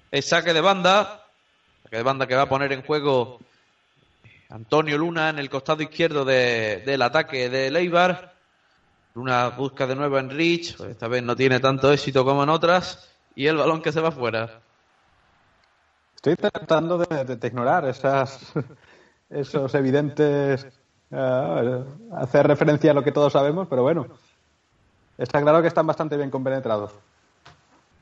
Es 0.10 0.30
saque 0.30 0.54
de 0.54 0.62
banda, 0.62 1.26
saque 1.84 1.98
de 1.98 2.04
banda 2.04 2.26
que 2.26 2.36
va 2.36 2.44
a 2.44 2.50
poner 2.50 2.72
en 2.72 2.84
juego 2.84 3.40
Antonio 4.48 4.98
Luna 4.98 5.30
en 5.30 5.40
el 5.40 5.50
costado 5.50 5.84
izquierdo 5.84 6.24
del 6.24 7.02
ataque 7.02 7.50
de 7.50 7.70
Leibar. 7.70 8.34
Luna 9.14 9.50
busca 9.50 9.86
de 9.86 9.98
nuevo 9.98 10.18
en 10.18 10.30
Rich, 10.30 10.80
esta 10.80 11.10
vez 11.10 11.22
no 11.22 11.36
tiene 11.36 11.60
tanto 11.60 11.92
éxito 11.92 12.24
como 12.24 12.44
en 12.44 12.50
otras, 12.50 13.14
y 13.36 13.48
el 13.48 13.58
balón 13.58 13.82
que 13.82 13.92
se 13.92 14.00
va 14.00 14.12
fuera. 14.12 14.62
Estoy 16.16 16.38
tratando 16.38 16.98
de, 16.98 17.40
ignorar 17.46 17.86
esas, 17.90 18.54
esos 19.30 19.76
evidentes. 19.76 20.66
Eh, 21.12 21.84
hacer 22.14 22.48
referencia 22.48 22.92
a 22.92 22.94
lo 22.94 23.04
que 23.04 23.12
todos 23.12 23.34
sabemos, 23.34 23.68
pero 23.70 23.82
bueno. 23.82 24.08
Está 25.18 25.42
claro 25.42 25.62
que 25.62 25.68
están 25.68 25.88
bastante 25.88 26.16
bien 26.16 26.30
compenetrados. 26.30 26.92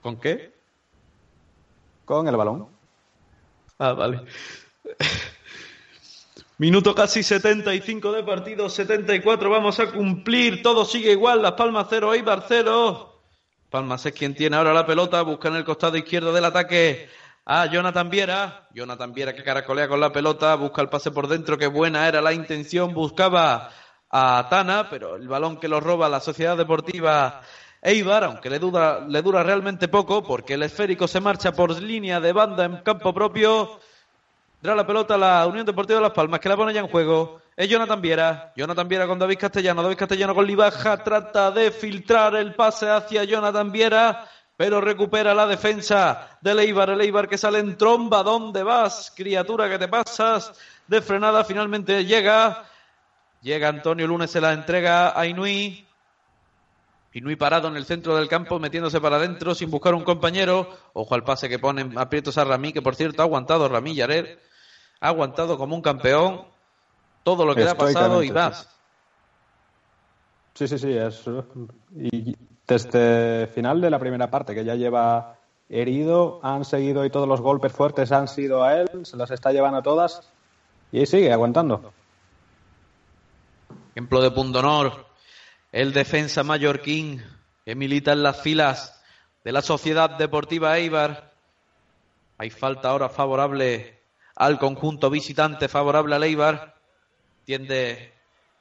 ¿Con 0.01 0.17
qué? 0.17 0.53
Con 2.03 2.27
el 2.27 2.35
balón. 2.35 2.67
Ah, 3.79 3.93
vale. 3.93 4.21
Minuto 6.57 6.95
casi 6.95 7.21
75 7.21 8.13
de 8.13 8.23
partido, 8.23 8.69
74 8.69 9.49
vamos 9.49 9.77
a 9.81 9.91
cumplir, 9.91 10.63
todo 10.63 10.85
sigue 10.85 11.11
igual, 11.11 11.41
Las 11.41 11.53
Palmas 11.53 11.87
0, 11.89 12.13
Eibar 12.13 12.45
0. 12.47 13.19
Palmas 13.69 14.05
es 14.05 14.13
quien 14.13 14.33
tiene 14.35 14.55
ahora 14.55 14.73
la 14.73 14.85
pelota, 14.85 15.21
busca 15.21 15.49
en 15.49 15.55
el 15.55 15.65
costado 15.65 15.97
izquierdo 15.97 16.31
del 16.31 16.45
ataque 16.45 17.09
a 17.45 17.65
Jonathan 17.65 18.09
Viera. 18.09 18.69
Jonathan 18.73 19.11
Viera 19.11 19.35
que 19.35 19.43
caracolea 19.43 19.89
con 19.89 19.99
la 19.99 20.13
pelota, 20.13 20.55
busca 20.55 20.81
el 20.81 20.87
pase 20.87 21.11
por 21.11 21.27
dentro, 21.27 21.57
que 21.57 21.67
buena 21.67 22.07
era 22.07 22.21
la 22.21 22.31
intención, 22.31 22.93
buscaba 22.93 23.71
a 24.17 24.47
Tana, 24.49 24.87
pero 24.89 25.15
el 25.15 25.27
balón 25.27 25.57
que 25.57 25.67
lo 25.67 25.79
roba 25.79 26.07
la 26.07 26.19
Sociedad 26.19 26.55
Deportiva 26.55 27.41
Eibar, 27.81 28.23
aunque 28.23 28.49
le 28.49 28.59
dura, 28.59 29.01
le 29.07 29.21
dura 29.21 29.43
realmente 29.43 29.87
poco, 29.89 30.23
porque 30.23 30.53
el 30.53 30.63
esférico 30.63 31.07
se 31.07 31.19
marcha 31.19 31.51
por 31.51 31.81
línea 31.81 32.19
de 32.19 32.31
banda 32.31 32.63
en 32.63 32.77
campo 32.77 33.13
propio 33.13 33.79
la 34.73 34.87
pelota 34.87 35.17
la 35.17 35.45
Unión 35.45 35.65
Deportiva 35.65 35.99
de 35.99 36.03
Las 36.03 36.13
Palmas, 36.13 36.39
que 36.39 36.49
la 36.49 36.55
pone 36.55 36.73
ya 36.73 36.79
en 36.79 36.87
juego. 36.87 37.41
Es 37.55 37.69
Jonathan 37.69 38.01
Viera. 38.01 38.53
Jonathan 38.55 38.87
Viera 38.87 39.05
con 39.05 39.19
David 39.19 39.37
Castellano. 39.37 39.83
David 39.83 39.97
Castellano 39.97 40.33
con 40.33 40.47
Libaja. 40.47 41.03
Trata 41.03 41.51
de 41.51 41.71
filtrar 41.71 42.35
el 42.35 42.55
pase 42.55 42.89
hacia 42.89 43.23
Jonathan 43.25 43.71
Viera. 43.71 44.25
Pero 44.57 44.81
recupera 44.81 45.35
la 45.35 45.45
defensa 45.45 46.39
de 46.41 46.55
Leibar. 46.55 46.89
El 46.89 47.01
Eibar 47.01 47.29
que 47.29 47.37
sale 47.37 47.59
en 47.59 47.77
tromba. 47.77 48.23
¿Dónde 48.23 48.63
vas, 48.63 49.13
criatura 49.15 49.69
que 49.69 49.77
te 49.77 49.87
pasas? 49.87 50.51
De 50.87 51.01
frenada 51.01 51.43
finalmente 51.43 52.03
llega. 52.05 52.63
Llega 53.45 53.69
Antonio 53.69 54.07
Lunes, 54.07 54.31
se 54.31 54.41
la 54.41 54.53
entrega 54.53 55.17
a 55.17 55.27
Inui. 55.27 55.85
Inui 57.13 57.35
parado 57.35 57.67
en 57.67 57.75
el 57.75 57.85
centro 57.85 58.15
del 58.15 58.27
campo, 58.27 58.57
metiéndose 58.57 58.99
para 58.99 59.17
adentro 59.17 59.53
sin 59.53 59.69
buscar 59.69 59.93
un 59.93 60.03
compañero. 60.03 60.67
Ojo 60.93 61.13
al 61.13 61.23
pase 61.23 61.47
que 61.47 61.59
pone 61.59 61.91
aprietos 61.95 62.39
a 62.39 62.43
Ramí, 62.43 62.73
que 62.73 62.81
por 62.81 62.95
cierto 62.95 63.21
ha 63.21 63.25
aguantado 63.25 63.69
Ramí 63.69 63.93
Yared 63.93 64.39
ha 64.99 65.09
aguantado 65.09 65.59
como 65.59 65.75
un 65.75 65.83
campeón 65.83 66.41
todo 67.21 67.45
lo 67.45 67.53
que 67.53 67.65
le 67.65 67.69
ha 67.69 67.77
pasado 67.77 68.23
y 68.23 68.31
más. 68.31 68.67
Sí, 70.55 70.67
sí, 70.67 70.79
sí. 70.79 70.97
Es, 70.97 71.23
y 71.95 72.35
desde 72.67 73.45
final 73.45 73.79
de 73.79 73.91
la 73.91 73.99
primera 73.99 74.31
parte, 74.31 74.55
que 74.55 74.65
ya 74.65 74.73
lleva 74.73 75.35
herido, 75.69 76.39
han 76.41 76.65
seguido 76.65 77.05
y 77.05 77.11
todos 77.11 77.27
los 77.27 77.41
golpes 77.41 77.71
fuertes 77.71 78.11
han 78.11 78.27
sido 78.27 78.63
a 78.63 78.81
él, 78.81 79.05
se 79.05 79.17
las 79.17 79.29
está 79.29 79.51
llevando 79.51 79.83
todas 79.83 80.27
y 80.91 81.05
sigue 81.05 81.31
aguantando. 81.31 81.93
Ejemplo 83.95 84.21
de 84.21 84.29
punto 84.29 84.59
honor, 84.59 85.05
el 85.71 85.93
defensa 85.93 86.43
mallorquín 86.43 87.23
que 87.63 87.75
milita 87.75 88.11
en 88.11 88.23
las 88.23 88.41
filas 88.41 89.01
de 89.41 89.53
la 89.53 89.61
Sociedad 89.61 90.09
Deportiva 90.17 90.77
Eibar. 90.77 91.31
Hay 92.37 92.49
falta 92.49 92.89
ahora 92.89 93.07
favorable 93.07 94.01
al 94.35 94.59
conjunto 94.59 95.09
visitante 95.09 95.69
favorable 95.69 96.13
a 96.13 96.19
Leibar. 96.19 96.75
Tiende 97.45 98.11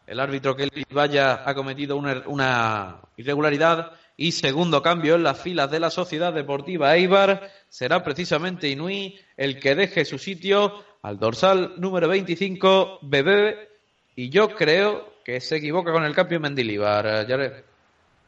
el 0.06 0.20
árbitro 0.20 0.54
que 0.54 0.62
el 0.62 0.86
vaya 0.92 1.42
ha 1.44 1.52
cometido 1.52 1.96
una, 1.96 3.00
irregularidad 3.16 3.90
y 4.16 4.30
segundo 4.30 4.82
cambio 4.82 5.16
en 5.16 5.24
las 5.24 5.40
filas 5.40 5.68
de 5.68 5.80
la 5.80 5.90
Sociedad 5.90 6.32
Deportiva 6.32 6.94
Eibar 6.94 7.50
será 7.68 8.04
precisamente 8.04 8.68
Inui 8.68 9.18
el 9.36 9.58
que 9.58 9.74
deje 9.74 10.04
su 10.04 10.16
sitio 10.16 10.84
al 11.02 11.18
dorsal 11.18 11.74
número 11.78 12.06
25 12.06 13.00
Bebé 13.02 13.68
y 14.14 14.28
yo 14.28 14.54
creo 14.54 15.13
que 15.24 15.40
se 15.40 15.56
equivoca 15.56 15.92
con 15.92 16.04
el 16.04 16.14
cambio 16.14 16.40
Mendilibar, 16.40 17.26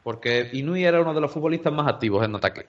porque 0.03 0.49
Inui 0.53 0.83
era 0.83 1.01
uno 1.01 1.13
de 1.13 1.21
los 1.21 1.31
futbolistas 1.31 1.71
más 1.71 1.87
activos 1.87 2.25
en 2.25 2.35
ataque. 2.35 2.65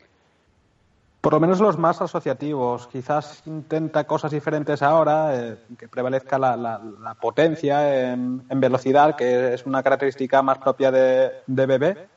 Por 1.20 1.32
lo 1.32 1.40
menos 1.40 1.60
los 1.60 1.76
más 1.76 2.00
asociativos. 2.00 2.86
Quizás 2.88 3.42
intenta 3.46 4.04
cosas 4.04 4.30
diferentes 4.30 4.82
ahora, 4.82 5.34
eh, 5.34 5.56
que 5.76 5.88
prevalezca 5.88 6.38
la, 6.38 7.16
potencia 7.20 8.12
en, 8.12 8.44
velocidad, 8.60 9.16
que 9.16 9.54
es 9.54 9.66
una 9.66 9.82
característica 9.82 10.42
más 10.42 10.58
propia 10.58 10.90
de, 10.90 11.32
de 11.46 11.66
Bebé. 11.66 12.08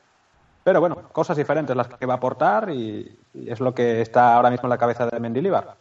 Pero 0.64 0.80
bueno, 0.80 1.08
cosas 1.10 1.36
diferentes 1.36 1.74
las 1.74 1.88
que 1.88 2.06
va 2.06 2.14
a 2.14 2.16
aportar 2.18 2.70
y, 2.70 3.18
es 3.34 3.60
lo 3.60 3.74
que 3.74 4.00
está 4.00 4.34
ahora 4.34 4.50
mismo 4.50 4.66
en 4.66 4.70
la 4.70 4.78
cabeza 4.78 5.06
de 5.06 5.18
Mendilibar. 5.18 5.76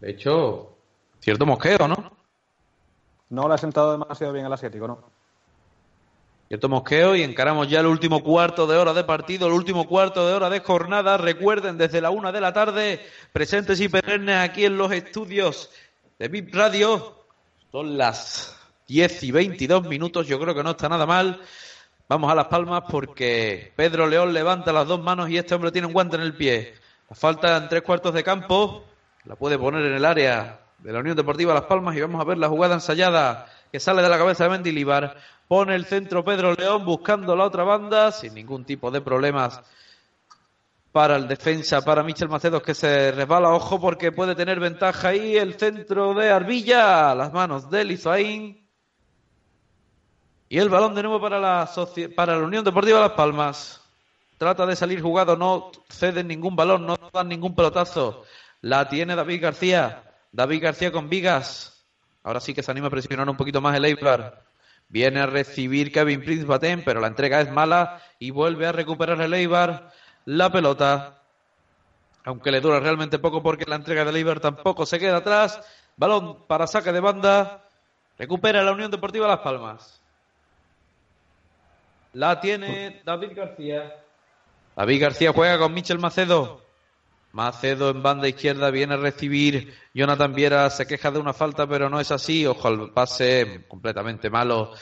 De 0.00 0.10
hecho, 0.10 0.76
cierto 1.20 1.46
mosqueo, 1.46 1.88
¿no? 1.88 1.96
No 3.30 3.48
le 3.48 3.54
ha 3.54 3.58
sentado 3.58 3.92
demasiado 3.92 4.32
bien 4.32 4.46
al 4.46 4.52
asiático, 4.52 4.86
¿no? 4.86 4.98
Cierto 6.52 6.68
mosqueo 6.68 7.16
y 7.16 7.22
encaramos 7.22 7.66
ya 7.66 7.80
el 7.80 7.86
último 7.86 8.22
cuarto 8.22 8.66
de 8.66 8.76
hora 8.76 8.92
de 8.92 9.04
partido, 9.04 9.46
el 9.46 9.54
último 9.54 9.88
cuarto 9.88 10.28
de 10.28 10.34
hora 10.34 10.50
de 10.50 10.60
jornada. 10.60 11.16
Recuerden, 11.16 11.78
desde 11.78 12.02
la 12.02 12.10
una 12.10 12.30
de 12.30 12.42
la 12.42 12.52
tarde, 12.52 13.00
presentes 13.32 13.80
y 13.80 13.88
perennes 13.88 14.36
aquí 14.36 14.66
en 14.66 14.76
los 14.76 14.92
estudios 14.92 15.70
de 16.18 16.28
VIP 16.28 16.54
Radio. 16.54 17.24
Son 17.70 17.96
las 17.96 18.54
10 18.86 19.22
y 19.22 19.30
22 19.30 19.88
minutos, 19.88 20.26
yo 20.26 20.38
creo 20.38 20.54
que 20.54 20.62
no 20.62 20.72
está 20.72 20.90
nada 20.90 21.06
mal. 21.06 21.40
Vamos 22.06 22.30
a 22.30 22.34
las 22.34 22.48
palmas 22.48 22.82
porque 22.86 23.72
Pedro 23.74 24.06
León 24.06 24.34
levanta 24.34 24.74
las 24.74 24.86
dos 24.86 25.02
manos 25.02 25.30
y 25.30 25.38
este 25.38 25.54
hombre 25.54 25.72
tiene 25.72 25.86
un 25.86 25.94
guante 25.94 26.16
en 26.16 26.22
el 26.22 26.34
pie. 26.34 26.74
La 27.08 27.16
falta 27.16 27.56
en 27.56 27.68
tres 27.70 27.80
cuartos 27.80 28.12
de 28.12 28.22
campo, 28.22 28.84
la 29.24 29.36
puede 29.36 29.58
poner 29.58 29.86
en 29.86 29.94
el 29.94 30.04
área 30.04 30.60
de 30.80 30.92
la 30.92 30.98
Unión 30.98 31.16
Deportiva 31.16 31.54
Las 31.54 31.64
Palmas 31.64 31.96
y 31.96 32.02
vamos 32.02 32.20
a 32.20 32.24
ver 32.24 32.36
la 32.36 32.50
jugada 32.50 32.74
ensayada 32.74 33.46
que 33.72 33.80
sale 33.80 34.02
de 34.02 34.08
la 34.10 34.18
cabeza 34.18 34.44
de 34.44 34.50
Mendilibar 34.50 35.16
Pone 35.52 35.74
el 35.74 35.84
centro 35.84 36.24
Pedro 36.24 36.54
León 36.54 36.82
buscando 36.86 37.36
la 37.36 37.44
otra 37.44 37.62
banda 37.62 38.10
sin 38.10 38.32
ningún 38.32 38.64
tipo 38.64 38.90
de 38.90 39.02
problemas 39.02 39.60
para 40.92 41.16
el 41.16 41.28
defensa, 41.28 41.82
para 41.82 42.02
Michel 42.02 42.30
Macedo 42.30 42.62
que 42.62 42.72
se 42.72 43.12
resbala, 43.12 43.50
ojo 43.50 43.78
porque 43.78 44.12
puede 44.12 44.34
tener 44.34 44.58
ventaja 44.58 45.08
ahí 45.08 45.36
el 45.36 45.58
centro 45.58 46.14
de 46.14 46.30
Arbilla, 46.30 47.14
las 47.14 47.34
manos 47.34 47.68
de 47.68 47.84
Lizoaín. 47.84 48.66
Y 50.48 50.58
el 50.58 50.70
balón 50.70 50.94
de 50.94 51.02
nuevo 51.02 51.20
para 51.20 51.38
la, 51.38 51.70
para 52.16 52.38
Unión 52.38 52.64
Deportiva 52.64 53.00
Las 53.00 53.12
Palmas. 53.12 53.82
Trata 54.38 54.64
de 54.64 54.74
salir 54.74 55.02
jugado, 55.02 55.36
no 55.36 55.70
cede 55.90 56.24
ningún 56.24 56.56
balón, 56.56 56.86
no 56.86 56.96
dan 57.12 57.28
ningún 57.28 57.54
pelotazo. 57.54 58.24
La 58.62 58.88
tiene 58.88 59.14
David 59.14 59.42
García. 59.42 60.02
David 60.32 60.62
García 60.62 60.90
con 60.90 61.10
Vigas. 61.10 61.84
Ahora 62.22 62.40
sí 62.40 62.54
que 62.54 62.62
se 62.62 62.70
anima 62.70 62.86
a 62.86 62.90
presionar 62.90 63.28
un 63.28 63.36
poquito 63.36 63.60
más 63.60 63.76
el 63.76 63.84
Eibar. 63.84 64.41
Viene 64.92 65.20
a 65.20 65.26
recibir 65.26 65.90
Kevin 65.90 66.20
Prince 66.20 66.44
Baten, 66.44 66.84
pero 66.84 67.00
la 67.00 67.06
entrega 67.06 67.40
es 67.40 67.50
mala 67.50 68.02
y 68.18 68.30
vuelve 68.30 68.66
a 68.66 68.72
recuperar 68.72 69.18
el 69.22 69.32
Eibar 69.32 69.90
la 70.26 70.52
pelota. 70.52 71.22
Aunque 72.24 72.52
le 72.52 72.60
dura 72.60 72.78
realmente 72.78 73.18
poco 73.18 73.42
porque 73.42 73.64
la 73.66 73.76
entrega 73.76 74.04
del 74.04 74.16
Eibar 74.16 74.38
tampoco 74.38 74.84
se 74.84 74.98
queda 74.98 75.16
atrás. 75.16 75.60
Balón 75.96 76.46
para 76.46 76.66
saque 76.66 76.92
de 76.92 77.00
banda. 77.00 77.64
Recupera 78.18 78.62
la 78.62 78.72
Unión 78.72 78.90
Deportiva 78.90 79.26
Las 79.26 79.40
Palmas. 79.40 80.02
La 82.12 82.38
tiene 82.38 83.00
David 83.02 83.30
García. 83.34 83.96
David 84.76 85.00
García 85.00 85.32
juega 85.32 85.58
con 85.58 85.72
Michel 85.72 85.98
Macedo. 85.98 86.60
Macedo 87.32 87.88
en 87.88 88.02
banda 88.02 88.28
izquierda 88.28 88.70
viene 88.70 88.94
a 88.94 88.98
recibir. 88.98 89.74
Jonathan 89.94 90.34
Viera 90.34 90.68
se 90.68 90.86
queja 90.86 91.10
de 91.10 91.18
una 91.18 91.32
falta, 91.32 91.66
pero 91.66 91.88
no 91.88 91.98
es 91.98 92.10
así. 92.10 92.46
Ojo 92.46 92.68
al 92.68 92.92
pase 92.92 93.64
completamente 93.68 94.28
malo. 94.28 94.72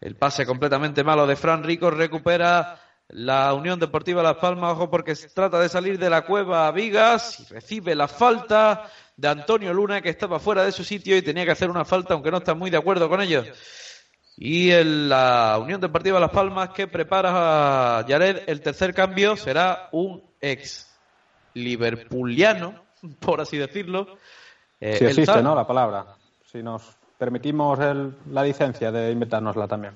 El 0.00 0.16
pase 0.16 0.44
completamente 0.44 1.04
malo 1.04 1.24
de 1.26 1.36
Fran 1.36 1.62
Rico 1.62 1.90
recupera 1.92 2.80
la 3.08 3.54
Unión 3.54 3.78
Deportiva 3.78 4.24
Las 4.24 4.38
Palmas. 4.38 4.72
Ojo 4.72 4.90
porque 4.90 5.14
se 5.14 5.28
trata 5.28 5.60
de 5.60 5.68
salir 5.68 5.96
de 5.98 6.10
la 6.10 6.22
cueva 6.22 6.66
a 6.66 6.72
Vigas 6.72 7.38
y 7.38 7.54
recibe 7.54 7.94
la 7.94 8.08
falta 8.08 8.90
de 9.16 9.28
Antonio 9.28 9.72
Luna 9.72 10.02
que 10.02 10.08
estaba 10.08 10.40
fuera 10.40 10.64
de 10.64 10.72
su 10.72 10.82
sitio 10.82 11.16
y 11.16 11.22
tenía 11.22 11.44
que 11.44 11.52
hacer 11.52 11.70
una 11.70 11.84
falta 11.84 12.14
aunque 12.14 12.32
no 12.32 12.38
está 12.38 12.54
muy 12.54 12.70
de 12.70 12.76
acuerdo 12.76 13.08
con 13.08 13.20
ellos. 13.20 13.46
Y 14.36 14.72
la 14.82 15.58
Unión 15.62 15.80
Deportiva 15.80 16.18
Las 16.18 16.32
Palmas 16.32 16.70
que 16.70 16.88
prepara 16.88 17.98
a 18.00 18.06
Yared 18.06 18.42
el 18.48 18.60
tercer 18.62 18.92
cambio 18.92 19.36
será 19.36 19.88
un 19.92 20.20
ex 20.40 20.90
liverpuliano, 21.54 22.74
por 23.20 23.40
así 23.40 23.56
decirlo. 23.56 24.18
Eh, 24.80 24.96
si 24.98 25.04
existe, 25.06 25.42
¿no? 25.42 25.54
La 25.54 25.66
palabra. 25.66 26.16
Si 26.44 26.62
nos 26.62 26.96
permitimos 27.18 27.78
la 28.30 28.42
licencia 28.42 28.92
de 28.92 29.10
inventárnosla 29.10 29.66
también. 29.66 29.94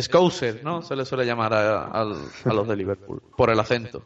Scouser, 0.00 0.64
¿no? 0.64 0.82
Se 0.82 0.96
le 0.96 1.04
suele 1.04 1.24
llamar 1.24 1.54
a, 1.54 2.04
los 2.04 2.68
de 2.68 2.76
Liverpool, 2.76 3.22
por 3.36 3.50
el 3.50 3.60
acento. 3.60 4.02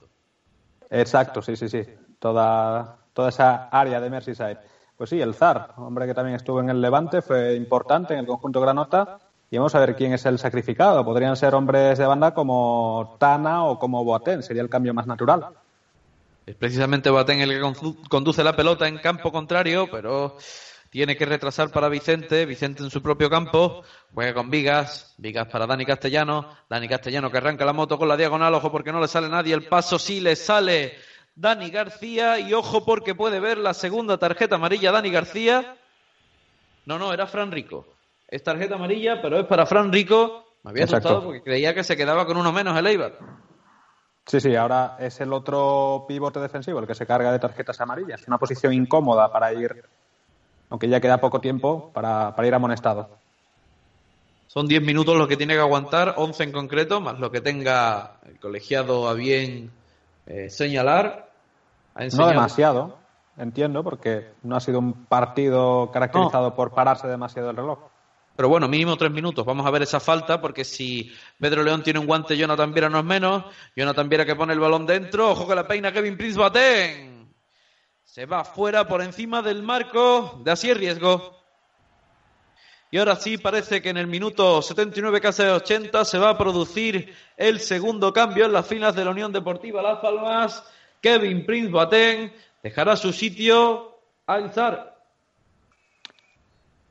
Exacto, 0.90 1.40
sí, 1.40 1.56
sí, 1.56 1.68
sí. 1.68 1.82
Toda, 2.18 2.98
toda 3.12 3.30
esa 3.30 3.68
área 3.68 4.00
de 4.00 4.10
Merseyside. 4.10 4.58
pues 4.96 5.10
sí, 5.10 5.20
el 5.20 5.34
Zar, 5.34 5.72
hombre 5.76 6.06
que 6.06 6.14
también 6.14 6.36
estuvo 6.36 6.60
en 6.60 6.68
el 6.68 6.80
Levante, 6.80 7.22
fue 7.22 7.54
importante 7.54 8.14
en 8.14 8.20
el 8.20 8.26
conjunto 8.26 8.60
Granota. 8.60 9.18
Y 9.50 9.56
vamos 9.56 9.74
a 9.74 9.80
ver 9.80 9.96
quién 9.96 10.12
es 10.12 10.26
el 10.26 10.38
sacrificado. 10.38 11.02
Podrían 11.06 11.36
ser 11.36 11.54
hombres 11.54 11.96
de 11.96 12.04
banda 12.04 12.34
como 12.34 13.16
Tana 13.18 13.64
o 13.64 13.78
como 13.78 14.04
Boateng, 14.04 14.42
sería 14.42 14.60
el 14.60 14.68
cambio 14.68 14.92
más 14.92 15.06
natural. 15.06 15.46
Es 16.48 16.56
precisamente 16.56 17.10
Boateng 17.10 17.40
el 17.40 17.50
que 17.50 18.08
conduce 18.08 18.42
la 18.42 18.56
pelota 18.56 18.88
en 18.88 18.96
campo 18.96 19.30
contrario, 19.30 19.86
pero 19.90 20.38
tiene 20.88 21.14
que 21.14 21.26
retrasar 21.26 21.70
para 21.70 21.90
Vicente, 21.90 22.46
Vicente 22.46 22.82
en 22.82 22.88
su 22.88 23.02
propio 23.02 23.28
campo, 23.28 23.84
juega 24.14 24.32
con 24.32 24.48
Vigas, 24.48 25.14
Vigas 25.18 25.46
para 25.48 25.66
Dani 25.66 25.84
Castellano, 25.84 26.56
Dani 26.70 26.88
Castellano 26.88 27.30
que 27.30 27.36
arranca 27.36 27.66
la 27.66 27.74
moto 27.74 27.98
con 27.98 28.08
la 28.08 28.16
diagonal, 28.16 28.54
ojo 28.54 28.72
porque 28.72 28.92
no 28.92 28.98
le 28.98 29.08
sale 29.08 29.28
nadie, 29.28 29.52
el 29.52 29.64
paso 29.64 29.98
sí 29.98 30.22
le 30.22 30.36
sale 30.36 30.94
Dani 31.34 31.68
García 31.68 32.40
y 32.40 32.54
ojo 32.54 32.82
porque 32.82 33.14
puede 33.14 33.40
ver 33.40 33.58
la 33.58 33.74
segunda 33.74 34.16
tarjeta 34.16 34.54
amarilla 34.54 34.90
Dani 34.90 35.10
García. 35.10 35.76
No, 36.86 36.98
no, 36.98 37.12
era 37.12 37.26
Fran 37.26 37.52
Rico. 37.52 37.86
Es 38.26 38.42
tarjeta 38.42 38.76
amarilla, 38.76 39.20
pero 39.20 39.38
es 39.38 39.44
para 39.44 39.66
Fran 39.66 39.92
Rico. 39.92 40.56
Me 40.62 40.70
había 40.70 40.84
asustado 40.84 41.24
porque 41.24 41.42
creía 41.42 41.74
que 41.74 41.84
se 41.84 41.94
quedaba 41.94 42.24
con 42.24 42.38
uno 42.38 42.52
menos 42.52 42.74
el 42.78 42.86
Eibar. 42.86 43.18
Sí, 44.28 44.40
sí, 44.40 44.54
ahora 44.54 44.96
es 45.00 45.20
el 45.22 45.32
otro 45.32 46.04
pivote 46.06 46.38
defensivo 46.38 46.78
el 46.80 46.86
que 46.86 46.94
se 46.94 47.06
carga 47.06 47.32
de 47.32 47.38
tarjetas 47.38 47.80
amarillas. 47.80 48.28
Una 48.28 48.36
posición 48.36 48.74
incómoda 48.74 49.32
para 49.32 49.52
ir 49.54 49.82
aunque 50.70 50.88
ya 50.88 51.00
queda 51.00 51.18
poco 51.18 51.40
tiempo 51.40 51.90
para, 51.94 52.34
ir 52.46 52.54
amonestado. 52.54 53.08
Son 54.46 54.66
10 54.66 54.82
minutos 54.82 55.16
lo 55.16 55.26
que 55.28 55.38
tiene 55.38 55.54
que 55.54 55.60
aguantar, 55.60 56.14
11 56.18 56.44
en 56.44 56.52
concreto, 56.52 57.00
más 57.00 57.18
lo 57.18 57.30
que 57.30 57.40
tenga 57.40 58.16
el 58.26 58.38
colegiado 58.38 59.08
a 59.08 59.14
bien 59.14 59.70
eh, 60.26 60.50
señalar. 60.50 61.30
No 62.16 62.28
demasiado, 62.28 62.98
entiendo, 63.38 63.82
porque 63.82 64.32
no 64.42 64.56
ha 64.56 64.60
sido 64.60 64.78
un 64.78 65.06
partido 65.06 65.90
caracterizado 65.90 66.54
por 66.54 66.72
pararse 66.72 67.08
demasiado 67.08 67.50
el 67.50 67.56
reloj. 67.56 67.78
Pero 68.38 68.50
bueno, 68.50 68.68
mínimo 68.68 68.96
tres 68.96 69.10
minutos. 69.10 69.44
Vamos 69.44 69.66
a 69.66 69.70
ver 69.72 69.82
esa 69.82 69.98
falta, 69.98 70.40
porque 70.40 70.64
si 70.64 71.12
Pedro 71.40 71.64
León 71.64 71.82
tiene 71.82 71.98
un 71.98 72.06
guante, 72.06 72.36
Jonathan 72.36 72.72
Viera 72.72 72.88
no 72.88 73.00
es 73.00 73.04
menos. 73.04 73.44
Jonathan 73.74 74.08
Viera 74.08 74.24
que 74.24 74.36
pone 74.36 74.52
el 74.52 74.60
balón 74.60 74.86
dentro. 74.86 75.32
Ojo 75.32 75.48
que 75.48 75.56
la 75.56 75.66
peina 75.66 75.90
Kevin 75.90 76.16
Prince 76.16 76.38
Batén. 76.38 77.34
Se 78.04 78.26
va 78.26 78.44
fuera 78.44 78.86
por 78.86 79.02
encima 79.02 79.42
del 79.42 79.64
marco 79.64 80.40
de 80.44 80.52
así 80.52 80.72
riesgo. 80.72 81.36
Y 82.92 82.98
ahora 82.98 83.16
sí 83.16 83.38
parece 83.38 83.82
que 83.82 83.88
en 83.88 83.96
el 83.96 84.06
minuto 84.06 84.62
79, 84.62 85.20
casi 85.20 85.42
80, 85.42 86.04
se 86.04 86.18
va 86.18 86.30
a 86.30 86.38
producir 86.38 87.12
el 87.36 87.58
segundo 87.58 88.12
cambio 88.12 88.44
en 88.44 88.52
las 88.52 88.68
filas 88.68 88.94
de 88.94 89.04
la 89.04 89.10
Unión 89.10 89.32
Deportiva 89.32 89.82
Las 89.82 89.98
Palmas. 89.98 90.62
Kevin 91.00 91.44
Prince 91.44 91.72
Boateng 91.72 92.32
dejará 92.62 92.94
su 92.94 93.12
sitio 93.12 93.98
Zar. 94.54 94.97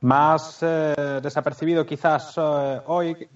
Más 0.00 0.58
eh, 0.62 1.20
desapercibido 1.20 1.84
quizás 1.84 2.34
eh, 2.36 2.80
hoy, 2.86 3.28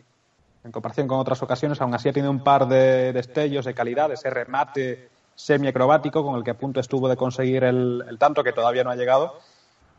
en 0.63 0.71
comparación 0.71 1.09
con 1.09 1.19
otras 1.19 1.43
ocasiones, 1.43 1.81
aún 1.81 1.95
así 1.95 2.09
ha 2.09 2.13
tenido 2.13 2.31
un 2.31 2.45
par 2.45 2.69
de 2.69 3.13
destellos 3.13 3.65
de 3.65 3.75
calidad, 3.75 4.13
ese 4.13 4.31
remate 4.31 5.09
semiacrobático 5.35 6.25
con 6.25 6.37
el 6.37 6.45
que 6.45 6.53
a 6.53 6.59
punto 6.59 6.79
estuvo 6.79 7.09
de 7.09 7.17
conseguir 7.17 7.65
el, 7.65 8.17
tanto 8.19 8.45
que 8.45 8.53
todavía 8.53 8.85
no 8.85 8.91
ha 8.91 8.97
llegado. 8.97 9.39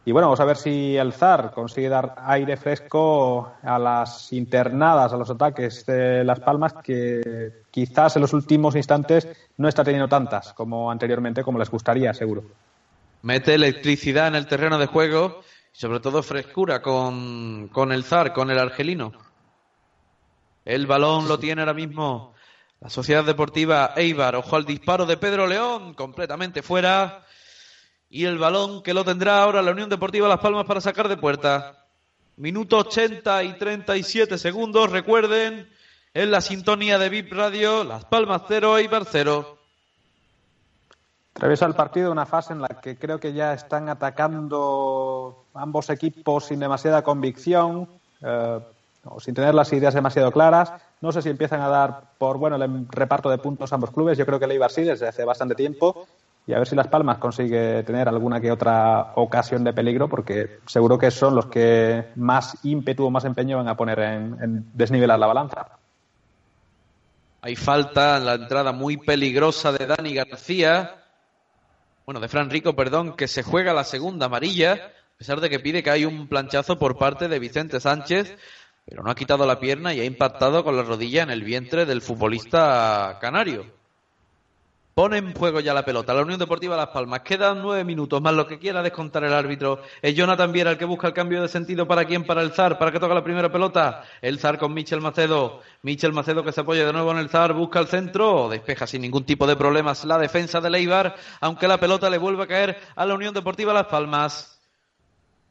Y 0.05 0.11
bueno, 0.11 0.27
vamos 0.27 0.39
a 0.39 0.45
ver 0.45 0.57
si 0.57 0.97
el 0.97 1.13
ZAR 1.13 1.51
consigue 1.51 1.87
dar 1.87 2.15
aire 2.25 2.57
fresco 2.57 3.53
a 3.61 3.79
las 3.79 4.31
internadas, 4.33 5.13
a 5.13 5.17
los 5.17 5.29
ataques 5.29 5.85
de 5.85 6.25
Las 6.25 6.41
Palmas, 6.41 6.73
que 6.83 7.63
quizás 7.71 8.15
en 8.17 8.21
los 8.21 8.33
últimos 8.33 8.75
instantes 8.75 9.27
no 9.57 9.69
está 9.69 9.83
teniendo 9.83 10.09
tantas 10.09 10.53
como 10.53 10.91
anteriormente, 10.91 11.41
como 11.41 11.57
les 11.57 11.69
gustaría, 11.69 12.13
seguro. 12.13 12.43
Mete 13.21 13.53
electricidad 13.53 14.27
en 14.27 14.35
el 14.35 14.45
terreno 14.45 14.77
de 14.77 14.87
juego 14.87 15.39
sobre 15.73 15.99
todo 15.99 16.23
frescura 16.23 16.81
con, 16.81 17.67
con 17.67 17.91
el 17.91 18.05
ZAR, 18.05 18.31
con 18.31 18.49
el 18.49 18.59
argelino. 18.59 19.11
El 20.63 20.87
balón 20.87 21.27
lo 21.27 21.37
tiene 21.37 21.61
ahora 21.61 21.73
mismo 21.73 22.33
la 22.79 22.89
Sociedad 22.89 23.23
Deportiva 23.23 23.93
Eibar, 23.95 24.35
ojo 24.35 24.55
al 24.55 24.65
disparo 24.65 25.05
de 25.05 25.17
Pedro 25.17 25.47
León, 25.47 25.93
completamente 25.93 26.61
fuera. 26.61 27.25
Y 28.09 28.25
el 28.25 28.37
balón 28.37 28.83
que 28.83 28.93
lo 28.93 29.03
tendrá 29.03 29.41
ahora 29.41 29.61
la 29.61 29.71
Unión 29.71 29.89
Deportiva 29.89 30.27
Las 30.27 30.39
Palmas 30.39 30.65
para 30.65 30.79
sacar 30.79 31.09
de 31.09 31.17
puerta. 31.17 31.87
Minuto 32.35 32.77
80 32.77 33.43
y 33.43 33.53
37 33.53 34.37
segundos. 34.37 34.91
Recuerden, 34.91 35.69
en 36.13 36.29
la 36.29 36.41
sintonía 36.41 36.99
de 36.99 37.09
VIP 37.09 37.33
Radio, 37.33 37.83
Las 37.83 38.05
Palmas 38.05 38.43
0, 38.47 38.77
Eibar 38.77 39.05
0. 39.09 39.62
Atraviesa 41.35 41.65
el 41.65 41.73
partido 41.73 42.11
una 42.11 42.25
fase 42.25 42.53
en 42.53 42.61
la 42.61 42.67
que 42.67 42.97
creo 42.97 43.19
que 43.19 43.33
ya 43.33 43.53
están 43.53 43.89
atacando 43.89 45.45
ambos 45.53 45.89
equipos 45.89 46.45
sin 46.45 46.59
demasiada 46.59 47.03
convicción. 47.03 47.89
Eh, 48.21 48.59
o 49.05 49.19
sin 49.19 49.33
tener 49.33 49.53
las 49.53 49.71
ideas 49.73 49.93
demasiado 49.93 50.31
claras. 50.31 50.71
No 51.01 51.11
sé 51.11 51.21
si 51.21 51.29
empiezan 51.29 51.61
a 51.61 51.67
dar 51.67 52.11
por 52.17 52.37
bueno 52.37 52.55
el 52.55 52.87
reparto 52.89 53.29
de 53.29 53.37
puntos 53.37 53.73
ambos 53.73 53.91
clubes. 53.91 54.17
Yo 54.17 54.25
creo 54.25 54.39
que 54.39 54.45
el 54.45 54.51
Eibar 54.51 54.71
sí 54.71 54.83
desde 54.83 55.07
hace 55.07 55.25
bastante 55.25 55.55
tiempo. 55.55 56.07
Y 56.45 56.53
a 56.53 56.57
ver 56.57 56.67
si 56.67 56.75
Las 56.75 56.87
Palmas 56.87 57.19
consigue 57.19 57.83
tener 57.83 58.09
alguna 58.09 58.41
que 58.41 58.51
otra 58.51 59.13
ocasión 59.15 59.63
de 59.63 59.71
peligro, 59.71 60.09
porque 60.09 60.59
seguro 60.65 60.97
que 60.97 61.09
son 61.09 61.35
los 61.35 61.45
que 61.45 62.09
más 62.15 62.57
ímpetu 62.63 63.05
o 63.05 63.09
más 63.09 63.23
empeño 63.23 63.57
van 63.57 63.69
a 63.69 63.77
poner 63.77 63.99
en, 63.99 64.65
desnivelar 64.73 65.19
la 65.19 65.27
balanza. 65.27 65.67
Hay 67.41 67.55
falta 67.55 68.17
en 68.17 68.25
la 68.25 68.33
entrada 68.33 68.73
muy 68.73 68.97
peligrosa 68.97 69.71
de 69.71 69.85
Dani 69.85 70.13
García. 70.13 71.02
Bueno, 72.05 72.19
de 72.19 72.27
Fran 72.27 72.49
Rico, 72.49 72.75
perdón, 72.75 73.15
que 73.15 73.27
se 73.27 73.43
juega 73.43 73.73
la 73.73 73.83
segunda 73.83 74.25
amarilla, 74.25 74.73
a 74.73 75.17
pesar 75.17 75.39
de 75.39 75.49
que 75.49 75.59
pide 75.59 75.83
que 75.83 75.89
hay 75.89 76.05
un 76.05 76.27
planchazo 76.27 76.77
por 76.77 76.97
parte 76.97 77.27
de 77.27 77.39
Vicente 77.39 77.79
Sánchez 77.79 78.37
pero 78.85 79.03
no 79.03 79.11
ha 79.11 79.15
quitado 79.15 79.45
la 79.45 79.59
pierna 79.59 79.93
y 79.93 80.01
ha 80.01 80.05
impactado 80.05 80.63
con 80.63 80.75
la 80.75 80.83
rodilla 80.83 81.23
en 81.23 81.29
el 81.29 81.43
vientre 81.43 81.85
del 81.85 82.01
futbolista 82.01 83.17
canario. 83.21 83.82
Pone 84.93 85.17
en 85.17 85.33
juego 85.33 85.59
ya 85.59 85.73
la 85.73 85.83
pelota. 85.83 86.13
La 86.13 86.21
Unión 86.21 86.37
Deportiva 86.37 86.77
Las 86.77 86.89
Palmas. 86.89 87.21
Quedan 87.21 87.63
nueve 87.63 87.83
minutos 87.83 88.21
más 88.21 88.33
lo 88.35 88.45
que 88.45 88.59
quiera 88.59 88.83
descontar 88.83 89.23
el 89.23 89.33
árbitro. 89.33 89.81
Es 90.03 90.13
Jonathan 90.13 90.51
Viera 90.51 90.69
el 90.69 90.77
que 90.77 90.85
busca 90.85 91.07
el 91.07 91.13
cambio 91.13 91.41
de 91.41 91.47
sentido 91.47 91.87
para 91.87 92.05
quién, 92.05 92.25
para 92.25 92.43
el 92.43 92.51
Zar, 92.51 92.77
para 92.77 92.91
que 92.91 92.99
toque 92.99 93.15
la 93.15 93.23
primera 93.23 93.51
pelota. 93.51 94.03
El 94.21 94.37
Zar 94.37 94.59
con 94.59 94.71
Michel 94.71 95.01
Macedo. 95.01 95.61
Michel 95.81 96.13
Macedo 96.13 96.43
que 96.43 96.51
se 96.51 96.61
apoya 96.61 96.85
de 96.85 96.93
nuevo 96.93 97.11
en 97.11 97.17
el 97.17 97.29
Zar, 97.29 97.53
busca 97.53 97.79
el 97.79 97.87
centro, 97.87 98.49
despeja 98.49 98.85
sin 98.85 99.01
ningún 99.01 99.23
tipo 99.23 99.47
de 99.47 99.55
problemas 99.55 100.05
la 100.05 100.19
defensa 100.19 100.61
de 100.61 100.69
Leibar, 100.69 101.15
aunque 101.41 101.67
la 101.67 101.79
pelota 101.79 102.07
le 102.11 102.19
vuelve 102.19 102.43
a 102.43 102.47
caer 102.47 102.77
a 102.95 103.05
la 103.05 103.15
Unión 103.15 103.33
Deportiva 103.33 103.73
Las 103.73 103.87
Palmas. 103.87 104.61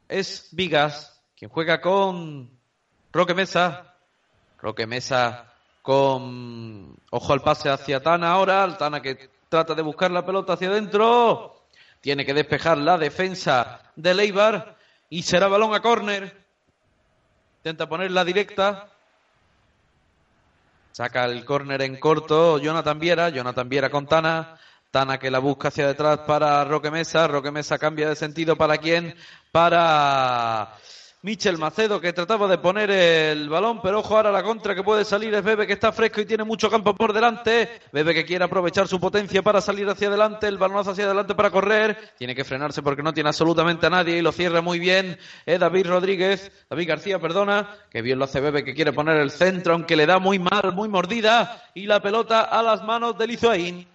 Es 0.07 0.47
Vigas 0.53 1.21
quien 1.35 1.51
juega 1.51 1.81
con 1.81 2.49
Roque 3.11 3.33
Mesa. 3.33 3.93
Roque 4.61 4.87
Mesa 4.87 5.53
con 5.81 6.95
ojo 7.11 7.33
al 7.33 7.41
pase 7.41 7.69
hacia 7.69 8.01
Tana 8.01 8.31
ahora. 8.31 8.77
Tana 8.77 9.01
que 9.01 9.32
trata 9.53 9.75
de 9.75 9.83
buscar 9.83 10.09
la 10.09 10.25
pelota 10.25 10.53
hacia 10.53 10.67
adentro. 10.67 11.67
Tiene 12.01 12.25
que 12.25 12.33
despejar 12.33 12.75
la 12.79 12.97
defensa 12.97 13.81
de 13.95 14.15
Leibar. 14.15 14.77
Y 15.11 15.21
será 15.21 15.47
balón 15.47 15.75
a 15.75 15.79
córner. 15.79 16.43
Intenta 17.57 17.87
ponerla 17.87 18.25
directa. 18.25 18.89
Saca 20.91 21.25
el 21.25 21.45
córner 21.45 21.83
en 21.83 21.99
corto 21.99 22.57
Jonathan 22.57 22.97
Viera. 22.97 23.29
Jonathan 23.29 23.69
Viera 23.69 23.91
con 23.91 24.07
Tana. 24.07 24.57
Tana 24.89 25.19
que 25.19 25.29
la 25.29 25.37
busca 25.37 25.67
hacia 25.67 25.85
detrás 25.85 26.21
para 26.25 26.65
Roque 26.65 26.89
Mesa. 26.89 27.27
Roque 27.27 27.51
Mesa 27.51 27.77
cambia 27.77 28.09
de 28.09 28.15
sentido 28.15 28.55
para 28.55 28.79
quién? 28.79 29.15
Para 29.51 30.77
Michel 31.23 31.57
Macedo 31.57 32.01
que 32.01 32.11
trataba 32.11 32.49
de 32.49 32.57
poner 32.57 32.91
el 32.91 33.47
balón, 33.47 33.81
pero 33.81 33.99
ojo 33.99 34.17
ahora 34.17 34.29
la 34.29 34.43
contra 34.43 34.75
que 34.75 34.83
puede 34.83 35.05
salir 35.05 35.33
es 35.33 35.41
Bebe 35.41 35.65
que 35.65 35.71
está 35.71 35.93
fresco 35.93 36.19
y 36.19 36.25
tiene 36.25 36.43
mucho 36.43 36.69
campo 36.69 36.93
por 36.93 37.13
delante. 37.13 37.79
Bebe 37.93 38.13
que 38.13 38.25
quiere 38.25 38.43
aprovechar 38.43 38.89
su 38.89 38.99
potencia 38.99 39.41
para 39.41 39.61
salir 39.61 39.87
hacia 39.87 40.09
adelante, 40.09 40.49
el 40.49 40.57
balonazo 40.57 40.91
hacia 40.91 41.05
adelante 41.05 41.33
para 41.33 41.49
correr. 41.49 42.11
Tiene 42.17 42.35
que 42.35 42.43
frenarse 42.43 42.81
porque 42.81 43.03
no 43.03 43.13
tiene 43.13 43.29
absolutamente 43.29 43.85
a 43.85 43.89
nadie 43.89 44.17
y 44.17 44.21
lo 44.21 44.33
cierra 44.33 44.59
muy 44.59 44.79
bien 44.79 45.17
eh, 45.45 45.57
David 45.57 45.87
Rodríguez, 45.87 46.51
David 46.69 46.89
García, 46.89 47.19
perdona, 47.19 47.69
que 47.89 48.01
bien 48.01 48.19
lo 48.19 48.25
hace 48.25 48.41
Bebe 48.41 48.65
que 48.65 48.73
quiere 48.73 48.91
poner 48.91 49.15
el 49.15 49.31
centro, 49.31 49.75
aunque 49.75 49.95
le 49.95 50.05
da 50.05 50.19
muy 50.19 50.39
mal, 50.39 50.73
muy 50.73 50.89
mordida 50.89 51.63
y 51.73 51.85
la 51.85 52.01
pelota 52.01 52.41
a 52.41 52.61
las 52.61 52.83
manos 52.83 53.17
de 53.17 53.27
Lizoaín 53.27 53.92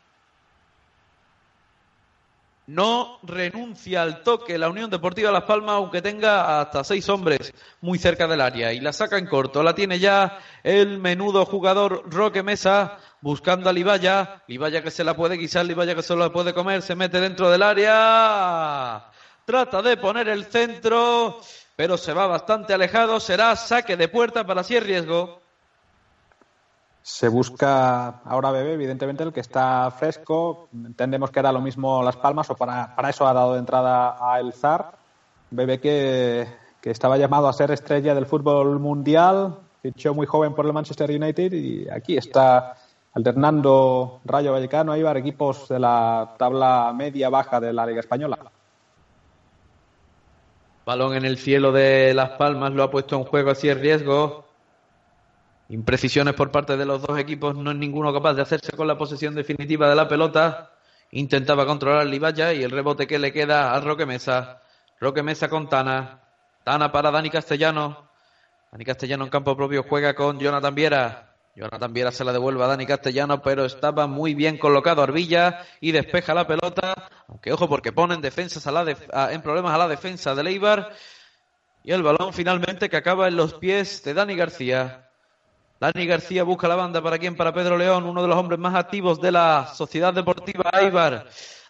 no 2.68 3.18
renuncia 3.22 4.02
al 4.02 4.22
toque 4.22 4.58
la 4.58 4.68
Unión 4.68 4.90
Deportiva 4.90 5.30
Las 5.30 5.44
Palmas, 5.44 5.76
aunque 5.76 6.02
tenga 6.02 6.60
hasta 6.60 6.84
seis 6.84 7.08
hombres 7.08 7.54
muy 7.80 7.98
cerca 7.98 8.26
del 8.26 8.42
área. 8.42 8.74
Y 8.74 8.80
la 8.80 8.92
saca 8.92 9.16
en 9.16 9.26
corto. 9.26 9.62
La 9.62 9.74
tiene 9.74 9.98
ya 9.98 10.38
el 10.62 10.98
menudo 10.98 11.46
jugador 11.46 12.02
Roque 12.12 12.42
Mesa, 12.42 12.98
buscando 13.22 13.70
a 13.70 13.72
Libaya. 13.72 14.42
Libaya 14.48 14.82
que 14.82 14.90
se 14.90 15.02
la 15.02 15.16
puede 15.16 15.38
guisar, 15.38 15.64
Libaya 15.64 15.94
que 15.94 16.02
se 16.02 16.14
la 16.14 16.30
puede 16.30 16.52
comer, 16.52 16.82
se 16.82 16.94
mete 16.94 17.22
dentro 17.22 17.50
del 17.50 17.62
área. 17.62 19.12
Trata 19.46 19.80
de 19.80 19.96
poner 19.96 20.28
el 20.28 20.44
centro, 20.44 21.40
pero 21.74 21.96
se 21.96 22.12
va 22.12 22.26
bastante 22.26 22.74
alejado. 22.74 23.18
Será 23.18 23.56
saque 23.56 23.96
de 23.96 24.08
puerta 24.08 24.44
para 24.44 24.62
si 24.62 24.78
riesgo 24.78 25.40
se 27.08 27.26
busca 27.28 28.20
ahora 28.26 28.50
Bebé, 28.50 28.74
evidentemente 28.74 29.24
el 29.24 29.32
que 29.32 29.40
está 29.40 29.90
fresco. 29.90 30.68
Entendemos 30.74 31.30
que 31.30 31.40
era 31.40 31.50
lo 31.50 31.60
mismo 31.62 32.02
Las 32.02 32.16
Palmas 32.16 32.50
o 32.50 32.54
para, 32.54 32.94
para 32.94 33.08
eso 33.08 33.26
ha 33.26 33.32
dado 33.32 33.54
de 33.54 33.60
entrada 33.60 34.18
a 34.20 34.38
El 34.38 34.52
Zar. 34.52 34.92
Bebé 35.50 35.80
que, 35.80 36.46
que 36.82 36.90
estaba 36.90 37.16
llamado 37.16 37.48
a 37.48 37.52
ser 37.54 37.70
estrella 37.70 38.14
del 38.14 38.26
fútbol 38.26 38.78
mundial, 38.78 39.56
fichó 39.80 40.12
muy 40.12 40.26
joven 40.26 40.54
por 40.54 40.66
el 40.66 40.74
Manchester 40.74 41.10
United 41.10 41.50
y 41.54 41.88
aquí 41.88 42.18
está 42.18 42.76
alternando 43.14 44.20
Rayo 44.26 44.52
Vallecano, 44.52 44.94
Eibar, 44.94 45.16
equipos 45.16 45.66
de 45.66 45.78
la 45.78 46.34
tabla 46.38 46.92
media-baja 46.94 47.58
de 47.58 47.72
la 47.72 47.86
Liga 47.86 48.00
Española. 48.00 48.38
Balón 50.84 51.14
en 51.14 51.24
el 51.24 51.38
cielo 51.38 51.72
de 51.72 52.12
Las 52.12 52.30
Palmas, 52.32 52.74
lo 52.74 52.82
ha 52.82 52.90
puesto 52.90 53.16
en 53.16 53.24
juego 53.24 53.50
así 53.50 53.70
el 53.70 53.80
riesgo. 53.80 54.47
Imprecisiones 55.70 56.34
por 56.34 56.50
parte 56.50 56.78
de 56.78 56.86
los 56.86 57.02
dos 57.02 57.18
equipos, 57.18 57.54
no 57.54 57.70
es 57.70 57.76
ninguno 57.76 58.12
capaz 58.12 58.32
de 58.32 58.42
hacerse 58.42 58.72
con 58.74 58.86
la 58.86 58.96
posesión 58.96 59.34
definitiva 59.34 59.88
de 59.88 59.94
la 59.94 60.08
pelota. 60.08 60.72
Intentaba 61.10 61.66
controlar 61.66 62.06
Libaya 62.06 62.54
y 62.54 62.62
el 62.62 62.70
rebote 62.70 63.06
que 63.06 63.18
le 63.18 63.32
queda 63.32 63.74
a 63.74 63.80
Roque 63.80 64.06
Mesa. 64.06 64.62
Roque 64.98 65.22
Mesa 65.22 65.48
con 65.50 65.68
Tana. 65.68 66.20
Tana 66.64 66.90
para 66.90 67.10
Dani 67.10 67.28
Castellano. 67.28 68.08
Dani 68.72 68.84
Castellano 68.84 69.24
en 69.24 69.30
campo 69.30 69.54
propio 69.56 69.82
juega 69.82 70.14
con 70.14 70.38
Jonathan 70.38 70.74
Viera. 70.74 71.34
Jonathan 71.54 71.92
Viera 71.92 72.12
se 72.12 72.24
la 72.24 72.32
devuelve 72.32 72.64
a 72.64 72.68
Dani 72.68 72.86
Castellano, 72.86 73.42
pero 73.42 73.66
estaba 73.66 74.06
muy 74.06 74.34
bien 74.34 74.56
colocado 74.56 75.02
Arbilla 75.02 75.66
y 75.80 75.92
despeja 75.92 76.32
la 76.32 76.46
pelota. 76.46 76.94
Aunque 77.26 77.52
ojo, 77.52 77.68
porque 77.68 77.92
ponen 77.92 78.22
defensas 78.22 78.66
a 78.66 78.72
la 78.72 78.96
en 79.32 79.42
problemas 79.42 79.74
a 79.74 79.78
la 79.78 79.88
defensa 79.88 80.34
de 80.34 80.44
Leibar. 80.44 80.92
Y 81.84 81.92
el 81.92 82.02
balón 82.02 82.32
finalmente 82.32 82.88
que 82.88 82.96
acaba 82.96 83.28
en 83.28 83.36
los 83.36 83.54
pies 83.54 84.02
de 84.04 84.14
Dani 84.14 84.34
García. 84.34 85.07
Dani 85.80 86.06
García 86.06 86.42
busca 86.42 86.66
la 86.66 86.74
banda 86.74 87.00
para 87.00 87.18
quién, 87.18 87.36
para 87.36 87.52
Pedro 87.52 87.78
León, 87.78 88.04
uno 88.04 88.20
de 88.20 88.28
los 88.28 88.36
hombres 88.36 88.58
más 88.58 88.74
activos 88.74 89.20
de 89.20 89.30
la 89.30 89.72
Sociedad 89.74 90.12
Deportiva 90.12 90.70
Eibar. 90.72 91.28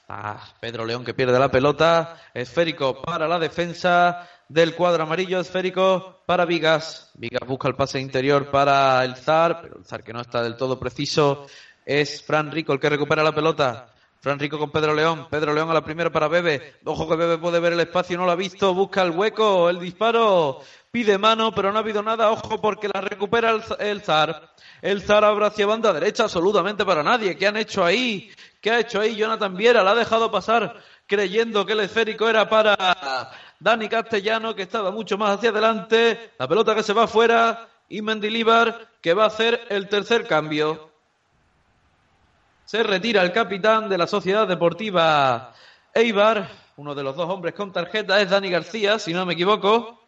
Ah, 0.09 0.43
Pedro 0.59 0.87
León 0.87 1.05
que 1.05 1.13
pierde 1.13 1.39
la 1.39 1.51
pelota. 1.51 2.17
Esférico 2.33 3.03
para 3.03 3.29
la 3.29 3.39
defensa 3.39 4.27
del 4.49 4.75
cuadro 4.75 5.03
amarillo 5.03 5.41
esférico 5.41 6.23
para 6.25 6.47
Vigas. 6.47 7.11
Vigas 7.15 7.47
busca 7.47 7.69
el 7.69 7.75
pase 7.75 8.01
interior 8.01 8.51
para 8.51 9.05
el 9.05 9.15
Zar, 9.15 9.61
pero 9.61 9.77
el 9.77 9.85
Zar 9.85 10.03
que 10.03 10.15
no 10.15 10.23
está 10.23 10.43
del 10.43 10.57
todo 10.57 10.79
preciso 10.79 11.47
es 11.85 12.23
Fran 12.23 12.51
Rico 12.51 12.73
el 12.73 12.81
que 12.81 12.89
recupera 12.89 13.23
la 13.23 13.35
pelota. 13.35 13.93
Fran 14.21 14.39
Rico 14.39 14.59
con 14.59 14.71
Pedro 14.71 14.95
León. 14.95 15.29
Pedro 15.31 15.55
León 15.55 15.71
a 15.71 15.75
la 15.75 15.85
primera 15.85 16.11
para 16.11 16.27
Bebe. 16.27 16.75
Ojo 16.85 17.09
que 17.09 17.17
Bebe 17.17 17.39
puede 17.39 17.61
ver 17.61 17.73
el 17.73 17.81
espacio, 17.81 18.19
no 18.19 18.27
lo 18.27 18.33
ha 18.33 18.37
visto. 18.37 18.75
Busca 18.75 19.03
el 19.03 19.13
hueco, 19.13 19.71
el 19.71 19.79
disparo. 19.79 20.61
Pide 20.91 21.19
mano, 21.19 21.55
pero 21.55 21.71
no 21.71 21.79
ha 21.79 21.83
habido 21.83 22.03
nada. 22.03 22.31
Ojo 22.31 22.61
porque 22.61 22.89
la 22.89 23.01
recupera 23.01 23.57
el, 23.79 24.03
Zar. 24.03 24.51
El 24.83 25.03
Zar 25.03 25.25
abra 25.25 25.49
hacia 25.49 25.67
banda 25.67 25.93
derecha 25.93 26.25
absolutamente 26.25 26.85
para 26.85 27.03
nadie. 27.03 27.37
¿Qué 27.37 27.47
han 27.47 27.57
hecho 27.57 27.85
ahí? 27.85 28.31
¿Qué 28.61 28.71
ha 28.73 28.81
hecho 28.81 29.01
ahí 29.01 29.15
Jonathan 29.15 29.57
Viera? 29.57 29.85
La 29.85 29.93
ha 29.93 29.95
dejado 29.95 30.31
pasar 30.31 30.83
creyendo 31.07 31.65
que 31.65 31.73
el 31.73 31.81
esférico 31.81 32.29
era 32.29 32.49
para 32.49 33.31
Dani 33.61 33.89
Castellano, 33.89 34.55
que 34.55 34.63
estaba 34.63 34.91
mucho 34.91 35.17
más 35.17 35.39
hacia 35.39 35.51
adelante. 35.51 36.33
La 36.39 36.49
pelota 36.49 36.75
que 36.75 36.83
se 36.83 36.93
va 36.93 37.05
afuera. 37.05 37.69
Y 37.89 38.03
Mendilibar, 38.03 38.89
que 39.01 39.15
va 39.15 39.25
a 39.25 39.29
hacer 39.29 39.67
el 39.71 39.89
tercer 39.89 40.27
cambio. 40.27 40.91
Se 42.69 42.83
retira 42.83 43.23
el 43.23 43.33
capitán 43.33 43.89
de 43.89 43.97
la 43.97 44.07
Sociedad 44.07 44.47
Deportiva 44.47 45.55
Eibar. 45.95 46.51
Uno 46.77 46.95
de 46.95 47.03
los 47.03 47.17
dos 47.17 47.27
hombres 47.31 47.55
con 47.55 47.73
tarjeta 47.73 48.21
es 48.21 48.29
Dani 48.29 48.51
García, 48.51 48.99
si 48.99 49.15
no 49.15 49.25
me 49.25 49.33
equivoco. 49.33 49.99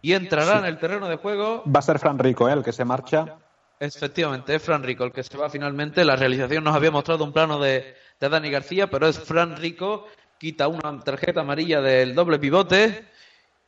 Y 0.00 0.14
entrará 0.14 0.60
en 0.60 0.64
el 0.64 0.78
terreno 0.78 1.10
de 1.10 1.16
juego. 1.16 1.62
Va 1.66 1.80
a 1.80 1.82
ser 1.82 1.98
Fran 1.98 2.18
Rico, 2.18 2.48
¿eh? 2.48 2.54
el 2.54 2.62
que 2.62 2.72
se 2.72 2.86
marcha. 2.86 3.36
Efectivamente, 3.78 4.54
es 4.54 4.62
Fran 4.62 4.82
Rico 4.82 5.04
el 5.04 5.12
que 5.12 5.22
se 5.22 5.36
va 5.36 5.50
finalmente. 5.50 6.06
La 6.06 6.16
realización 6.16 6.64
nos 6.64 6.74
había 6.74 6.90
mostrado 6.90 7.22
un 7.22 7.32
plano 7.34 7.60
de, 7.60 7.96
de 8.18 8.28
Dani 8.30 8.50
García, 8.50 8.88
pero 8.88 9.08
es 9.08 9.18
Fran 9.18 9.58
Rico 9.58 10.06
quita 10.38 10.68
una 10.68 10.98
tarjeta 11.00 11.42
amarilla 11.42 11.82
del 11.82 12.14
doble 12.14 12.38
pivote 12.38 13.10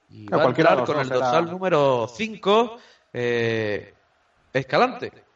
y 0.09 0.27
va 0.27 0.45
a 0.45 0.47
entrar 0.47 0.85
con 0.87 1.01
el 1.01 1.11
dorsal 1.11 1.51
número 1.51 2.09
5, 2.09 2.79
eh, 3.13 3.95
Escalante. 4.55 5.32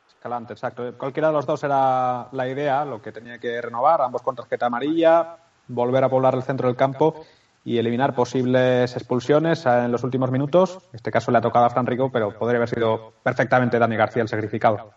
Exacto. 0.51 0.93
Cualquiera 0.99 1.29
de 1.29 1.35
los 1.35 1.47
dos 1.47 1.63
era 1.65 2.29
la 2.33 2.49
idea, 2.49 2.85
lo 2.85 3.01
que 3.01 3.13
tenía 3.13 3.39
que 3.39 3.61
renovar, 3.61 4.03
ambos 4.03 4.23
con 4.23 4.35
tarjeta 4.35 4.67
amarilla, 4.67 5.37
volver 5.69 6.05
a 6.05 6.09
poblar 6.09 6.35
el 6.35 6.43
centro 6.43 6.69
del 6.69 6.77
campo 6.77 7.25
y 7.65 7.79
eliminar 7.79 8.15
posibles 8.15 8.95
expulsiones 8.95 9.67
en 9.67 9.91
los 9.91 10.05
últimos 10.05 10.31
minutos. 10.31 10.79
En 10.93 10.97
este 10.97 11.11
caso 11.11 11.31
le 11.31 11.39
ha 11.39 11.41
tocado 11.41 11.65
a 11.65 11.71
Fran 11.71 11.87
Rico, 11.87 12.11
pero 12.13 12.37
podría 12.39 12.59
haber 12.59 12.69
sido 12.69 13.13
perfectamente 13.23 13.79
Dani 13.79 13.97
García 13.97 14.23
el 14.23 14.29
sacrificado. 14.29 14.93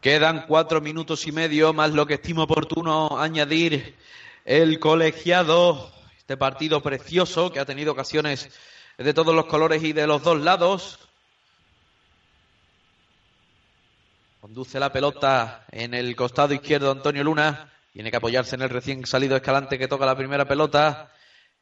Quedan 0.00 0.46
cuatro 0.48 0.80
minutos 0.80 1.26
y 1.26 1.32
medio, 1.32 1.72
más 1.72 1.92
lo 1.92 2.06
que 2.06 2.14
estimo 2.14 2.44
oportuno 2.44 3.18
añadir 3.18 3.94
el 4.44 4.80
colegiado, 4.80 5.90
este 6.18 6.36
partido 6.36 6.82
precioso 6.82 7.52
que 7.52 7.60
ha 7.60 7.64
tenido 7.64 7.92
ocasiones 7.92 8.50
de 8.98 9.14
todos 9.14 9.34
los 9.34 9.46
colores 9.46 9.82
y 9.84 9.92
de 9.92 10.06
los 10.06 10.22
dos 10.22 10.40
lados. 10.40 11.11
Conduce 14.42 14.80
la 14.80 14.90
pelota 14.90 15.66
en 15.70 15.94
el 15.94 16.16
costado 16.16 16.52
izquierdo 16.52 16.90
Antonio 16.90 17.22
Luna. 17.22 17.70
Tiene 17.92 18.10
que 18.10 18.16
apoyarse 18.16 18.56
en 18.56 18.62
el 18.62 18.70
recién 18.70 19.06
salido 19.06 19.36
Escalante 19.36 19.78
que 19.78 19.86
toca 19.86 20.04
la 20.04 20.16
primera 20.16 20.48
pelota. 20.48 21.12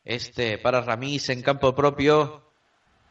Este 0.02 0.56
para 0.56 0.80
Ramís 0.80 1.28
en 1.28 1.42
campo 1.42 1.74
propio. 1.74 2.42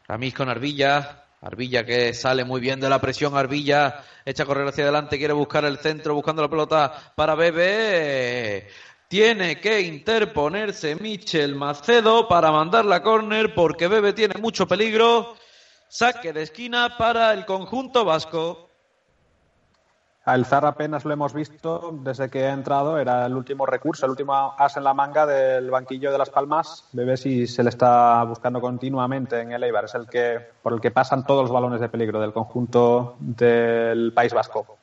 Ramís 0.08 0.34
con 0.34 0.48
Arbilla. 0.48 1.24
Arbilla 1.40 1.86
que 1.86 2.12
sale 2.14 2.42
muy 2.42 2.60
bien 2.60 2.80
de 2.80 2.88
la 2.88 3.00
presión. 3.00 3.36
Arbilla 3.36 4.02
echa 4.24 4.42
a 4.42 4.46
correr 4.46 4.66
hacia 4.66 4.82
adelante. 4.82 5.18
Quiere 5.18 5.34
buscar 5.34 5.64
el 5.64 5.78
centro 5.78 6.16
buscando 6.16 6.42
la 6.42 6.50
pelota 6.50 7.12
para 7.14 7.36
Bebe. 7.36 8.66
Tiene 9.06 9.60
que 9.60 9.82
interponerse 9.82 10.96
Michel 10.96 11.54
Macedo 11.54 12.26
para 12.26 12.50
mandar 12.50 12.84
la 12.86 13.04
córner 13.04 13.54
porque 13.54 13.86
Bebe 13.86 14.14
tiene 14.14 14.34
mucho 14.40 14.66
peligro. 14.66 15.36
Saque 15.88 16.32
de 16.32 16.42
esquina 16.42 16.96
para 16.98 17.32
el 17.32 17.46
conjunto 17.46 18.04
vasco. 18.04 18.69
Al 20.30 20.46
Zar 20.46 20.64
apenas 20.64 21.04
lo 21.04 21.12
hemos 21.12 21.34
visto 21.34 21.90
desde 22.04 22.30
que 22.30 22.46
ha 22.46 22.52
entrado, 22.52 22.98
era 22.98 23.26
el 23.26 23.34
último 23.34 23.66
recurso, 23.66 24.06
el 24.06 24.10
último 24.12 24.54
as 24.56 24.76
en 24.76 24.84
la 24.84 24.94
manga 24.94 25.26
del 25.26 25.68
banquillo 25.72 26.12
de 26.12 26.18
Las 26.18 26.30
Palmas. 26.30 26.84
Bebe 26.92 27.16
si 27.16 27.48
se 27.48 27.64
le 27.64 27.70
está 27.70 28.22
buscando 28.22 28.60
continuamente 28.60 29.40
en 29.40 29.50
el 29.50 29.64
Eibar, 29.64 29.86
es 29.86 29.94
el 29.96 30.06
que 30.06 30.38
por 30.62 30.72
el 30.72 30.80
que 30.80 30.92
pasan 30.92 31.26
todos 31.26 31.42
los 31.42 31.50
balones 31.50 31.80
de 31.80 31.88
peligro 31.88 32.20
del 32.20 32.32
conjunto 32.32 33.16
del 33.18 34.12
País 34.12 34.32
Vasco. 34.32 34.78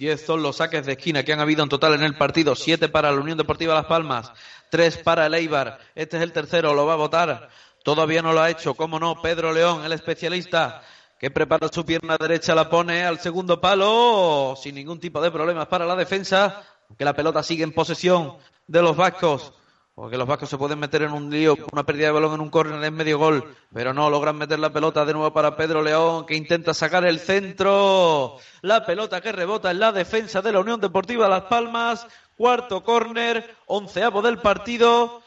Diez 0.00 0.26
son 0.26 0.42
los 0.42 0.56
saques 0.56 0.84
de 0.84 0.94
esquina 0.94 1.22
que 1.22 1.32
han 1.32 1.38
habido 1.38 1.62
en 1.62 1.68
total 1.68 1.94
en 1.94 2.02
el 2.02 2.16
partido. 2.16 2.56
Siete 2.56 2.88
para 2.88 3.12
la 3.12 3.20
Unión 3.20 3.38
Deportiva 3.38 3.72
Las 3.72 3.86
Palmas. 3.86 4.32
Tres 4.68 4.96
para 4.98 5.26
el 5.26 5.34
Eibar. 5.34 5.78
Este 5.94 6.16
es 6.16 6.24
el 6.24 6.32
tercero, 6.32 6.74
lo 6.74 6.86
va 6.86 6.94
a 6.94 6.96
votar. 6.96 7.50
Todavía 7.84 8.20
no 8.20 8.32
lo 8.32 8.40
ha 8.40 8.50
hecho, 8.50 8.74
cómo 8.74 8.98
no, 8.98 9.22
Pedro 9.22 9.52
León, 9.52 9.84
el 9.84 9.92
especialista 9.92 10.82
que 11.18 11.30
prepara 11.30 11.68
su 11.68 11.84
pierna 11.84 12.16
derecha, 12.18 12.54
la 12.54 12.68
pone 12.68 13.04
al 13.04 13.18
segundo 13.20 13.60
palo 13.60 14.54
sin 14.60 14.74
ningún 14.74 15.00
tipo 15.00 15.20
de 15.20 15.30
problemas 15.30 15.66
para 15.66 15.86
la 15.86 15.96
defensa, 15.96 16.62
aunque 16.88 17.04
la 17.04 17.14
pelota 17.14 17.42
sigue 17.42 17.64
en 17.64 17.72
posesión 17.72 18.36
de 18.66 18.82
los 18.82 18.96
vascos. 18.96 19.52
Porque 19.94 20.18
los 20.18 20.28
vascos 20.28 20.50
se 20.50 20.58
pueden 20.58 20.78
meter 20.78 21.00
en 21.00 21.12
un 21.12 21.30
lío, 21.30 21.56
una 21.72 21.86
pérdida 21.86 22.08
de 22.08 22.12
balón 22.12 22.34
en 22.34 22.42
un 22.42 22.50
córner 22.50 22.84
en 22.84 22.94
medio 22.94 23.18
gol, 23.18 23.56
pero 23.72 23.94
no 23.94 24.10
logran 24.10 24.36
meter 24.36 24.58
la 24.58 24.70
pelota 24.70 25.06
de 25.06 25.14
nuevo 25.14 25.32
para 25.32 25.56
Pedro 25.56 25.82
León, 25.82 26.26
que 26.26 26.34
intenta 26.34 26.74
sacar 26.74 27.06
el 27.06 27.18
centro. 27.18 28.36
La 28.60 28.84
pelota 28.84 29.22
que 29.22 29.32
rebota 29.32 29.70
en 29.70 29.80
la 29.80 29.92
defensa 29.92 30.42
de 30.42 30.52
la 30.52 30.60
Unión 30.60 30.82
Deportiva 30.82 31.30
Las 31.30 31.44
Palmas. 31.44 32.06
Cuarto 32.36 32.84
córner, 32.84 33.56
onceavo 33.64 34.20
del 34.20 34.36
partido. 34.36 35.22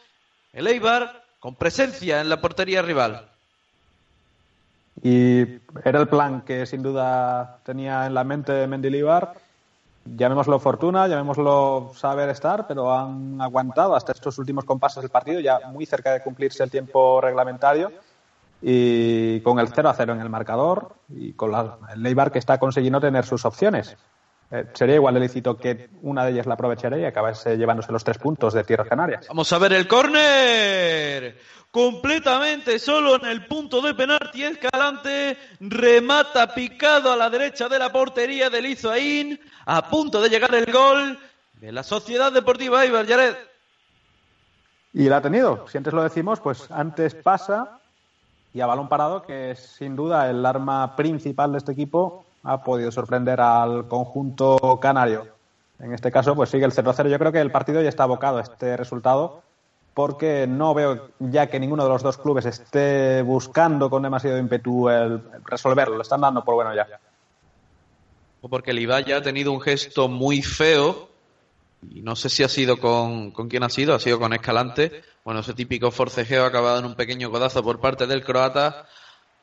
El 0.52 0.68
Eibar 0.68 1.24
con 1.40 1.56
presencia 1.56 2.20
en 2.20 2.28
la 2.28 2.40
portería 2.40 2.80
rival. 2.80 3.29
Y 5.02 5.40
era 5.84 6.00
el 6.00 6.08
plan 6.08 6.42
que 6.42 6.66
sin 6.66 6.82
duda 6.82 7.58
tenía 7.64 8.06
en 8.06 8.14
la 8.14 8.24
mente 8.24 8.66
Mendilibar 8.66 9.34
llamémoslo 10.04 10.58
fortuna, 10.58 11.06
llamémoslo 11.06 11.92
saber 11.94 12.28
estar, 12.30 12.66
pero 12.66 12.92
han 12.92 13.40
aguantado 13.40 13.94
hasta 13.94 14.12
estos 14.12 14.38
últimos 14.38 14.64
compases 14.64 15.02
del 15.02 15.10
partido, 15.10 15.40
ya 15.40 15.60
muy 15.72 15.86
cerca 15.86 16.12
de 16.12 16.22
cumplirse 16.22 16.62
el 16.62 16.70
tiempo 16.70 17.20
reglamentario 17.20 17.92
y 18.62 19.40
con 19.40 19.58
el 19.58 19.68
0 19.68 19.88
a 19.88 19.94
0 19.94 20.14
en 20.14 20.20
el 20.20 20.28
marcador 20.28 20.94
y 21.08 21.32
con 21.32 21.52
el 21.54 22.02
Leibar 22.02 22.30
que 22.32 22.38
está 22.38 22.58
consiguiendo 22.58 23.00
tener 23.00 23.24
sus 23.24 23.44
opciones. 23.44 23.96
Eh, 24.52 24.66
sería 24.74 24.96
igual 24.96 25.16
ilícito 25.16 25.56
que 25.56 25.90
una 26.02 26.24
de 26.24 26.32
ellas 26.32 26.46
la 26.46 26.54
aprovechara 26.54 26.98
y 26.98 27.04
acabase 27.04 27.56
llevándose 27.56 27.92
los 27.92 28.02
tres 28.02 28.18
puntos 28.18 28.52
de 28.52 28.64
Tierra 28.64 28.84
Canarias. 28.84 29.28
Vamos 29.28 29.52
a 29.52 29.58
ver 29.58 29.72
el 29.74 29.86
córner. 29.86 31.38
Completamente 31.70 32.80
solo 32.80 33.14
en 33.16 33.26
el 33.26 33.46
punto 33.46 33.80
de 33.80 33.94
penalti. 33.94 34.42
Escalante 34.42 35.36
remata 35.60 36.52
picado 36.52 37.12
a 37.12 37.16
la 37.16 37.30
derecha 37.30 37.68
de 37.68 37.78
la 37.78 37.92
portería 37.92 38.50
del 38.50 38.66
Izoaín. 38.66 39.38
A 39.66 39.88
punto 39.88 40.20
de 40.20 40.28
llegar 40.28 40.52
el 40.54 40.72
gol 40.72 41.16
de 41.60 41.70
la 41.70 41.84
Sociedad 41.84 42.32
Deportiva 42.32 42.84
Ibar 42.84 43.06
Yared. 43.06 43.36
Y 44.94 45.08
la 45.08 45.18
ha 45.18 45.22
tenido. 45.22 45.68
Si 45.68 45.78
antes 45.78 45.92
lo 45.92 46.02
decimos, 46.02 46.40
pues 46.40 46.68
antes 46.72 47.14
pasa 47.14 47.78
y 48.52 48.60
a 48.60 48.66
balón 48.66 48.88
parado, 48.88 49.22
que 49.22 49.52
es 49.52 49.60
sin 49.60 49.94
duda 49.94 50.28
el 50.28 50.44
arma 50.44 50.96
principal 50.96 51.52
de 51.52 51.58
este 51.58 51.70
equipo, 51.70 52.24
ha 52.42 52.64
podido 52.64 52.90
sorprender 52.90 53.40
al 53.40 53.86
conjunto 53.86 54.80
canario. 54.82 55.28
En 55.78 55.94
este 55.94 56.10
caso, 56.10 56.34
pues 56.34 56.50
sigue 56.50 56.64
el 56.64 56.72
0-0. 56.72 57.08
Yo 57.08 57.18
creo 57.20 57.30
que 57.30 57.40
el 57.40 57.52
partido 57.52 57.80
ya 57.80 57.88
está 57.88 58.02
abocado 58.02 58.38
a 58.38 58.42
este 58.42 58.76
resultado 58.76 59.42
porque 60.00 60.46
no 60.46 60.72
veo 60.72 61.10
ya 61.18 61.48
que 61.48 61.60
ninguno 61.60 61.82
de 61.82 61.90
los 61.90 62.02
dos 62.02 62.16
clubes 62.16 62.46
esté 62.46 63.20
buscando 63.20 63.90
con 63.90 64.02
demasiado 64.02 64.38
ímpetu 64.38 64.88
el 64.88 65.20
resolverlo. 65.44 65.96
Lo 65.96 66.00
están 66.00 66.22
dando 66.22 66.42
por 66.42 66.54
bueno 66.54 66.74
ya. 66.74 66.86
Porque 68.40 68.70
el 68.70 69.04
ya 69.04 69.18
ha 69.18 69.20
tenido 69.20 69.52
un 69.52 69.60
gesto 69.60 70.08
muy 70.08 70.40
feo 70.40 71.10
y 71.90 72.00
no 72.00 72.16
sé 72.16 72.30
si 72.30 72.42
ha 72.42 72.48
sido 72.48 72.78
con, 72.78 73.30
con 73.30 73.50
quién 73.50 73.62
ha 73.62 73.68
sido, 73.68 73.94
ha 73.94 74.00
sido 74.00 74.18
con 74.18 74.32
Escalante. 74.32 75.02
Bueno, 75.22 75.40
ese 75.40 75.52
típico 75.52 75.90
forcejeo 75.90 76.44
ha 76.44 76.48
acabado 76.48 76.78
en 76.78 76.86
un 76.86 76.94
pequeño 76.94 77.30
codazo 77.30 77.62
por 77.62 77.78
parte 77.78 78.06
del 78.06 78.24
croata 78.24 78.86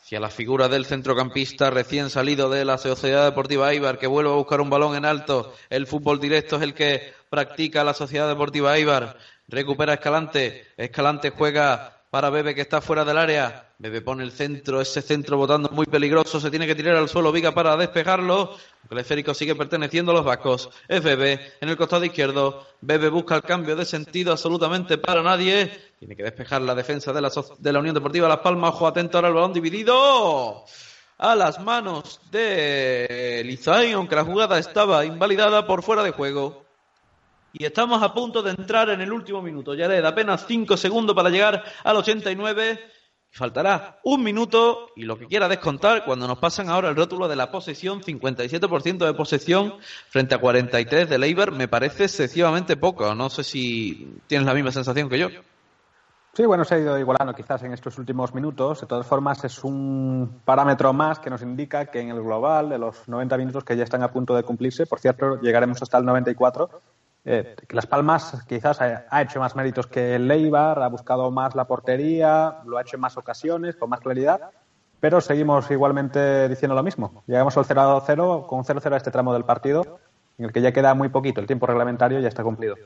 hacia 0.01 0.19
la 0.19 0.31
figura 0.31 0.69
del 0.69 0.85
centrocampista 0.85 1.69
recién 1.69 2.09
salido 2.09 2.49
de 2.49 2.65
la 2.65 2.79
Sociedad 2.79 3.25
Deportiva 3.25 3.75
Ibar, 3.75 3.99
que 3.99 4.07
vuelve 4.07 4.31
a 4.31 4.35
buscar 4.35 4.59
un 4.59 4.71
balón 4.71 4.95
en 4.95 5.05
alto. 5.05 5.53
El 5.69 5.85
fútbol 5.85 6.19
directo 6.19 6.55
es 6.55 6.63
el 6.63 6.73
que 6.73 7.13
practica 7.29 7.83
la 7.83 7.93
Sociedad 7.93 8.27
Deportiva 8.27 8.79
Ibar. 8.79 9.17
Recupera 9.47 9.93
Escalante. 9.93 10.67
Escalante 10.75 11.29
juega 11.29 12.03
para 12.09 12.29
Bebe 12.29 12.53
que 12.53 12.61
está 12.61 12.81
fuera 12.81 13.05
del 13.05 13.17
área. 13.17 13.73
Bebe 13.79 14.01
pone 14.01 14.23
el 14.23 14.31
centro, 14.31 14.81
ese 14.81 15.01
centro 15.01 15.37
botando 15.37 15.69
muy 15.69 15.85
peligroso, 15.85 16.39
se 16.39 16.49
tiene 16.49 16.65
que 16.65 16.75
tirar 16.75 16.95
al 16.95 17.07
suelo 17.07 17.31
Viga 17.31 17.53
para 17.53 17.77
despejarlo. 17.77 18.57
El 18.89 18.97
esférico 18.97 19.33
sigue 19.33 19.55
perteneciendo 19.55 20.11
a 20.11 20.15
los 20.15 20.25
vascos. 20.25 20.69
Es 20.87 21.01
Bebe 21.01 21.53
en 21.61 21.69
el 21.69 21.77
costado 21.77 22.03
izquierdo. 22.03 22.67
Bebe 22.81 23.09
busca 23.09 23.35
el 23.35 23.43
cambio 23.43 23.75
de 23.75 23.85
sentido 23.85 24.31
absolutamente 24.33 24.97
para 24.97 25.21
nadie. 25.21 25.93
Tiene 25.99 26.15
que 26.15 26.23
despejar 26.23 26.61
la 26.61 26.75
defensa 26.75 27.13
de 27.13 27.21
la, 27.21 27.31
de 27.57 27.73
la 27.73 27.79
Unión 27.79 27.95
Deportiva 27.95 28.27
Las 28.27 28.39
Palmas. 28.39 28.73
Ojo 28.73 28.87
atento 28.87 29.17
ahora 29.17 29.29
el 29.29 29.33
balón 29.33 29.53
dividido 29.53 30.65
a 31.19 31.35
las 31.35 31.59
manos 31.61 32.19
de 32.31 33.43
Lizain, 33.45 33.93
aunque 33.93 34.15
la 34.15 34.25
jugada 34.25 34.59
estaba 34.59 35.05
invalidada 35.05 35.65
por 35.65 35.83
fuera 35.83 36.03
de 36.03 36.11
juego. 36.11 36.66
Y 37.53 37.65
estamos 37.65 38.03
a 38.03 38.13
punto 38.13 38.41
de 38.43 38.51
entrar 38.51 38.89
en 38.89 39.01
el 39.01 39.11
último 39.11 39.41
minuto. 39.41 39.73
Ya 39.73 39.87
le 39.87 40.05
apenas 40.05 40.45
5 40.45 40.77
segundos 40.77 41.15
para 41.15 41.29
llegar 41.29 41.63
al 41.83 41.97
89. 41.97 42.79
Faltará 43.29 43.99
un 44.03 44.23
minuto 44.23 44.87
y 44.95 45.03
lo 45.03 45.17
que 45.17 45.27
quiera 45.27 45.47
descontar 45.47 46.05
cuando 46.05 46.27
nos 46.27 46.39
pasan 46.39 46.69
ahora 46.69 46.89
el 46.89 46.95
rótulo 46.95 47.27
de 47.27 47.35
la 47.35 47.51
posesión, 47.51 48.01
57% 48.01 49.05
de 49.05 49.13
posesión 49.13 49.75
frente 50.09 50.33
a 50.33 50.39
43 50.39 51.09
de 51.09 51.19
Leiber, 51.19 51.51
me 51.51 51.67
parece 51.67 52.05
excesivamente 52.05 52.77
poco. 52.77 53.13
No 53.13 53.29
sé 53.29 53.43
si 53.43 54.21
tienes 54.27 54.47
la 54.47 54.53
misma 54.53 54.71
sensación 54.71 55.09
que 55.09 55.19
yo. 55.19 55.29
Sí, 56.37 56.45
bueno, 56.45 56.63
se 56.65 56.75
ha 56.75 56.77
ido 56.77 56.99
igualando 56.99 57.33
quizás 57.33 57.63
en 57.63 57.73
estos 57.73 57.97
últimos 57.97 58.35
minutos. 58.35 58.81
De 58.81 58.85
todas 58.85 59.07
formas, 59.07 59.43
es 59.43 59.63
un 59.63 60.41
parámetro 60.45 60.93
más 60.93 61.17
que 61.17 61.31
nos 61.31 61.41
indica 61.41 61.87
que 61.87 61.99
en 61.99 62.09
el 62.09 62.21
global 62.21 62.69
de 62.69 62.77
los 62.77 63.07
90 63.07 63.37
minutos 63.37 63.63
que 63.63 63.75
ya 63.75 63.83
están 63.83 64.03
a 64.03 64.11
punto 64.11 64.35
de 64.35 64.43
cumplirse, 64.43 64.85
por 64.85 64.99
cierto, 64.99 65.41
llegaremos 65.41 65.81
hasta 65.81 65.97
el 65.97 66.05
94, 66.05 66.69
eh, 67.29 67.55
Las 67.71 67.85
Palmas 67.85 68.45
quizás 68.47 68.79
ha, 68.81 69.21
hecho 69.21 69.41
más 69.41 69.53
méritos 69.53 69.85
que 69.85 70.15
el 70.15 70.29
Leibar, 70.29 70.81
ha 70.81 70.87
buscado 70.87 71.29
más 71.29 71.55
la 71.55 71.65
portería, 71.65 72.59
lo 72.65 72.77
ha 72.77 72.81
hecho 72.81 72.95
en 72.95 73.01
más 73.01 73.17
ocasiones, 73.17 73.75
con 73.75 73.89
más 73.89 73.99
claridad, 73.99 74.39
pero 75.01 75.19
seguimos 75.19 75.69
igualmente 75.69 76.47
diciendo 76.47 76.73
lo 76.73 76.83
mismo. 76.83 77.23
Llegamos 77.27 77.57
al 77.57 77.65
0-0 77.65 78.47
con 78.47 78.63
0-0 78.63 78.93
a 78.93 78.97
este 78.97 79.11
tramo 79.11 79.33
del 79.33 79.43
partido, 79.43 79.99
en 80.37 80.45
el 80.45 80.53
que 80.53 80.61
ya 80.61 80.71
queda 80.71 80.93
muy 80.93 81.09
poquito, 81.09 81.41
el 81.41 81.47
tiempo 81.47 81.67
reglamentario 81.67 82.21
ya 82.21 82.29
está 82.29 82.43
cumplido. 82.43 82.77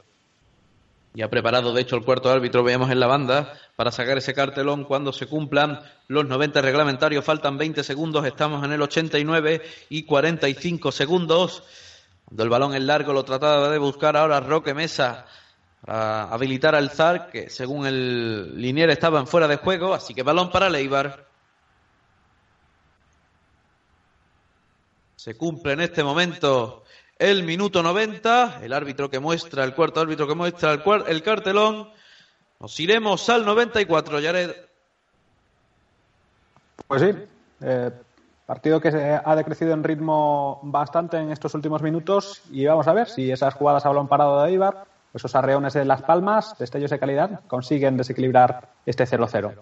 Y 1.13 1.21
ha 1.21 1.29
preparado, 1.29 1.73
de 1.73 1.81
hecho, 1.81 1.95
el 1.97 2.05
cuarto 2.05 2.31
árbitro, 2.31 2.63
veamos 2.63 2.89
en 2.89 2.99
la 2.99 3.05
banda, 3.05 3.53
para 3.75 3.91
sacar 3.91 4.17
ese 4.17 4.33
cartelón 4.33 4.85
cuando 4.85 5.13
se 5.13 5.27
cumplan 5.27 5.81
los 6.07 6.25
90 6.25 6.61
reglamentarios. 6.61 7.23
Faltan 7.23 7.59
20 7.59 7.83
segundos, 7.83 8.25
estamos 8.25 8.63
en 8.63 8.71
el 8.71 8.81
89 8.81 9.61
y 9.89 10.03
45 10.03 10.91
segundos. 10.91 11.63
Cuando 12.31 12.43
el 12.43 12.49
balón 12.49 12.73
es 12.73 12.81
largo 12.81 13.11
lo 13.11 13.25
trataba 13.25 13.67
de 13.67 13.77
buscar 13.77 14.15
ahora 14.15 14.39
Roque 14.39 14.73
Mesa 14.73 15.25
para 15.81 16.31
habilitar 16.31 16.73
al 16.75 16.89
Zar, 16.89 17.29
que 17.29 17.49
según 17.49 17.85
el 17.85 18.55
linier 18.55 18.89
estaba 18.89 19.19
en 19.19 19.27
fuera 19.27 19.49
de 19.49 19.57
juego, 19.57 19.93
así 19.93 20.13
que 20.13 20.23
balón 20.23 20.49
para 20.49 20.69
Leibar. 20.69 21.27
Se 25.17 25.35
cumple 25.35 25.73
en 25.73 25.81
este 25.81 26.05
momento 26.05 26.85
el 27.19 27.43
minuto 27.43 27.83
90, 27.83 28.61
el 28.63 28.71
árbitro 28.71 29.09
que 29.09 29.19
muestra, 29.19 29.65
el 29.65 29.75
cuarto 29.75 29.99
árbitro 29.99 30.25
que 30.25 30.35
muestra 30.35 30.71
el, 30.71 30.81
el 31.07 31.23
cartelón. 31.23 31.91
Nos 32.61 32.79
iremos 32.79 33.27
al 33.27 33.45
94, 33.45 34.21
Jared. 34.21 34.55
Pues 36.87 37.01
sí, 37.01 37.09
eh, 37.59 37.91
Partido 38.45 38.81
que 38.81 38.89
ha 39.23 39.35
decrecido 39.35 39.73
en 39.73 39.83
ritmo 39.83 40.59
bastante 40.63 41.17
en 41.17 41.31
estos 41.31 41.53
últimos 41.53 41.81
minutos 41.81 42.41
y 42.51 42.65
vamos 42.65 42.87
a 42.87 42.93
ver 42.93 43.07
si 43.07 43.31
esas 43.31 43.53
jugadas 43.53 43.85
a 43.85 43.89
balón 43.89 44.07
parado 44.07 44.43
de 44.43 44.51
Ibar, 44.51 44.85
esos 45.13 45.35
arreones 45.35 45.73
de 45.73 45.85
Las 45.85 46.01
Palmas, 46.01 46.57
destellos 46.57 46.91
de 46.91 46.99
calidad, 46.99 47.41
consiguen 47.47 47.97
desequilibrar 47.97 48.69
este 48.85 49.05
0-0. 49.05 49.53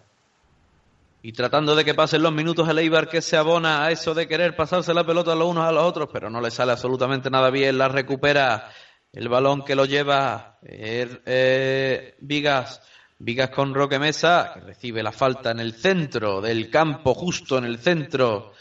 Y 1.22 1.34
tratando 1.34 1.76
de 1.76 1.84
que 1.84 1.94
pasen 1.94 2.24
los 2.24 2.32
minutos 2.32 2.70
el 2.70 2.80
Eibar 2.80 3.10
que 3.10 3.22
se 3.22 3.36
abona 3.36 3.84
a 3.84 3.92
eso 3.92 4.14
de 4.14 4.28
querer 4.28 4.56
pasarse 4.56 4.94
la 4.94 5.06
pelota 5.06 5.34
a 5.34 5.36
los 5.36 5.50
unos 5.50 5.66
a 5.66 5.72
los 5.72 5.84
otros, 5.84 6.10
pero 6.12 6.30
no 6.30 6.40
le 6.40 6.50
sale 6.50 6.72
absolutamente 6.72 7.30
nada 7.30 7.50
bien, 7.50 7.78
la 7.78 7.90
recupera 7.90 8.70
el 9.12 9.28
balón 9.28 9.66
que 9.66 9.76
lo 9.76 9.86
lleva 9.86 10.60
eh, 10.64 11.22
eh, 11.26 12.16
Vigas 12.22 12.82
Vigas 13.22 13.50
con 13.50 13.74
Roque 13.74 14.00
Mesa, 14.00 14.52
que 14.54 14.62
recibe 14.62 15.04
la 15.04 15.12
falta 15.12 15.52
en 15.52 15.60
el 15.60 15.74
centro 15.74 16.40
del 16.40 16.70
campo, 16.70 17.14
justo 17.14 17.58
en 17.58 17.66
el 17.66 17.78
centro 17.78 18.54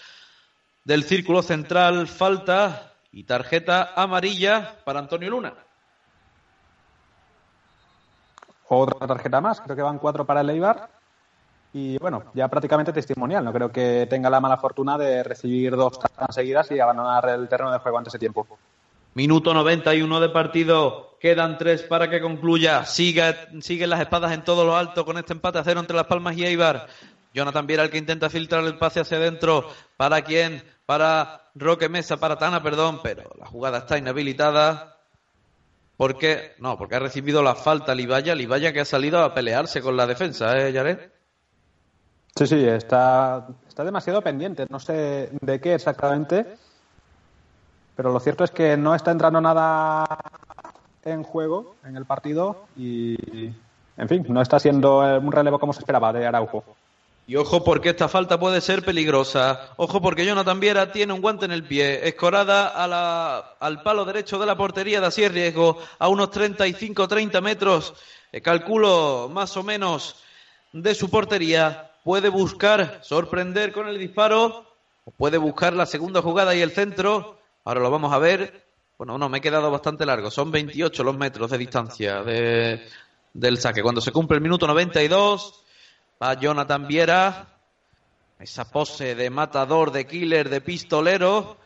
del 0.89 1.05
círculo 1.05 1.43
central, 1.43 2.09
falta 2.09 2.95
y 3.13 3.25
tarjeta 3.25 3.93
amarilla 3.95 4.77
para 4.87 5.01
Antonio 5.01 5.29
Luna. 5.29 5.53
Otra 8.69 9.07
tarjeta 9.07 9.39
más, 9.43 9.61
creo 9.61 9.77
que 9.77 9.83
van 9.83 9.99
cuatro 9.99 10.25
para 10.25 10.41
el 10.41 10.49
Eibar. 10.49 10.89
Y 11.75 11.99
bueno, 11.99 12.25
ya 12.33 12.49
prácticamente 12.49 12.95
testimonial. 12.95 13.45
No 13.45 13.53
creo 13.53 13.71
que 13.71 14.07
tenga 14.09 14.31
la 14.31 14.41
mala 14.41 14.57
fortuna 14.57 14.97
de 14.97 15.23
recibir 15.23 15.77
dos 15.77 15.99
tarjetas 15.99 16.35
seguidas 16.35 16.71
y 16.71 16.81
abandonar 16.81 17.29
el 17.29 17.47
terreno 17.51 17.71
de 17.71 17.81
juego 17.81 17.99
antes 17.99 18.15
de 18.15 18.19
tiempo. 18.19 18.47
Minuto 19.13 19.53
91 19.53 20.21
de 20.21 20.29
partido. 20.31 21.19
Quedan 21.21 21.59
tres 21.59 21.83
para 21.83 22.09
que 22.09 22.23
concluya. 22.23 22.87
Sigue, 22.87 23.37
siguen 23.61 23.91
las 23.91 24.01
espadas 24.01 24.33
en 24.33 24.43
todo 24.43 24.65
lo 24.65 24.75
alto 24.75 25.05
con 25.05 25.19
este 25.19 25.35
empate 25.35 25.59
a 25.59 25.65
cero 25.65 25.81
entre 25.81 25.97
Las 25.97 26.07
Palmas 26.07 26.35
y 26.39 26.47
Eibar. 26.47 26.87
Jonathan 27.35 27.67
Viera 27.67 27.83
el 27.83 27.91
que 27.91 27.99
intenta 27.99 28.31
filtrar 28.31 28.65
el 28.65 28.79
pase 28.79 29.01
hacia 29.01 29.19
adentro. 29.19 29.69
¿Para 29.99 30.23
quién? 30.23 30.63
Para 30.89 31.51
Roque 31.55 31.91
Mesa, 31.91 32.17
para 32.17 32.39
Tana, 32.39 32.63
perdón, 32.63 33.01
pero 33.03 33.31
la 33.39 33.45
jugada 33.45 33.77
está 33.77 33.99
inhabilitada. 33.99 34.97
¿Por 35.99 36.17
qué? 36.17 36.55
No, 36.61 36.79
porque 36.79 36.95
ha 36.95 36.99
recibido 36.99 37.43
la 37.43 37.55
falta 37.55 37.95
Libaya, 37.95 38.35
Libaya 38.35 38.73
que 38.73 38.81
ha 38.81 38.85
salido 38.87 39.23
a 39.23 39.35
pelearse 39.35 39.83
con 39.83 39.99
la 39.99 40.07
defensa, 40.07 40.57
¿eh, 40.57 40.73
Yared? 40.73 41.11
Sí, 42.35 42.47
sí, 42.47 42.65
está, 42.67 43.49
está 43.69 43.85
demasiado 43.85 44.23
pendiente, 44.23 44.65
no 44.71 44.81
sé 44.81 45.29
de 45.43 45.61
qué 45.61 45.75
exactamente, 45.75 46.57
pero 47.95 48.11
lo 48.11 48.19
cierto 48.19 48.45
es 48.45 48.51
que 48.51 48.79
no 48.79 48.95
está 48.95 49.11
entrando 49.11 49.43
nada 49.43 50.07
en 51.05 51.23
juego 51.23 51.75
en 51.85 51.99
el 51.99 52.07
partido 52.07 52.65
y, 52.79 53.53
en 53.99 54.09
fin, 54.09 54.25
no 54.31 54.41
está 54.41 54.59
siendo 54.59 55.01
un 55.01 55.33
relevo 55.33 55.59
como 55.59 55.75
se 55.75 55.81
esperaba 55.81 56.15
de 56.15 56.27
Araujo. 56.27 56.65
Y 57.29 57.37
ojo 57.37 57.63
porque 57.63 57.91
esta 57.91 58.09
falta 58.09 58.41
puede 58.41 58.63
ser 58.63 58.83
peligrosa. 58.83 59.75
Ojo 59.77 60.01
porque 60.01 60.25
Jonathan 60.25 60.61
Viera 60.61 60.91
tiene 60.93 61.13
un 61.13 61.21
guante 61.21 61.45
en 61.45 61.53
el 61.53 61.63
pie. 61.63 62.09
Escorada 62.09 62.73
a 62.75 63.55
al 63.61 63.83
palo 63.83 64.07
derecho 64.07 64.39
de 64.39 64.47
la 64.47 64.57
portería 64.57 64.99
de 64.99 65.09
así 65.09 65.29
riesgo. 65.29 65.79
A 65.99 66.09
unos 66.09 66.31
35-30 66.31 67.43
metros. 67.43 67.93
Eh, 68.33 68.41
calculo 68.41 69.29
más 69.31 69.55
o 69.59 69.63
menos 69.63 70.17
de 70.73 70.95
su 70.95 71.11
portería. 71.11 71.91
Puede 72.03 72.31
buscar 72.31 73.01
sorprender 73.03 73.73
con 73.73 73.89
el 73.89 73.99
disparo. 73.99 74.65
Puede 75.19 75.37
buscar 75.37 75.75
la 75.75 75.85
segunda 75.85 76.23
jugada 76.23 76.55
y 76.55 76.63
el 76.63 76.71
centro. 76.71 77.39
Ahora 77.63 77.81
lo 77.81 77.91
vamos 77.91 78.11
a 78.15 78.19
ver. 78.19 78.65
Bueno, 78.97 79.19
no, 79.19 79.29
me 79.29 79.37
he 79.37 79.43
quedado 79.43 79.71
bastante 79.71 80.07
largo. 80.07 80.31
Son 80.31 80.51
28 80.51 81.05
los 81.05 81.19
metros 81.19 81.51
de 81.51 81.59
distancia 81.59 82.23
de, 82.23 82.89
del 83.35 83.59
saque. 83.59 83.83
Cuando 83.83 84.01
se 84.01 84.13
cumple 84.13 84.37
el 84.37 84.43
minuto 84.43 84.67
92 84.67 85.67
Va 86.21 86.35
Jonathan 86.35 86.87
Viera. 86.87 87.47
Esa 88.41 88.71
pose 88.71 89.15
de 89.15 89.31
matador, 89.31 89.91
de 89.93 90.07
killer, 90.07 90.49
de 90.49 90.61
pistolero. 90.61 91.57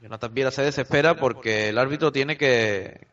Jonathan 0.00 0.34
Viera 0.34 0.50
se 0.50 0.62
desespera 0.62 1.14
porque 1.14 1.70
el 1.70 1.78
árbitro 1.78 2.12
tiene 2.12 2.36
que, 2.36 3.06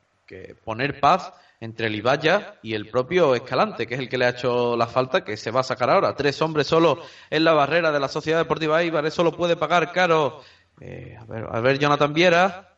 poner 0.64 1.00
paz 1.00 1.32
entre 1.60 1.88
el 1.88 1.96
Ibaya 1.96 2.56
y 2.62 2.74
el 2.74 2.90
propio 2.90 3.36
Escalante, 3.36 3.88
que 3.88 3.94
es 3.94 4.00
el 4.00 4.10
que 4.10 4.18
le 4.18 4.26
ha 4.26 4.30
hecho 4.30 4.76
la 4.76 4.88
falta, 4.88 5.24
que 5.24 5.38
se 5.38 5.52
va 5.52 5.62
a 5.62 5.64
sacar 5.64 5.90
ahora. 5.90 6.16
Tres 6.16 6.42
hombres 6.42 6.68
solo 6.68 7.02
en 7.30 7.44
la 7.46 7.54
barrera 7.54 7.92
de 7.92 8.00
la 8.00 8.10
Sociedad 8.10 8.40
Deportiva 8.40 8.84
Ibar, 8.84 9.06
eso 9.06 9.24
lo 9.24 9.32
puede 9.32 9.56
pagar 9.56 9.92
caro. 9.94 10.42
Eh, 10.82 11.18
a, 11.20 11.24
ver, 11.26 11.48
a 11.50 11.60
ver, 11.62 11.80
Jonathan 11.80 12.14
Viera. 12.14 12.76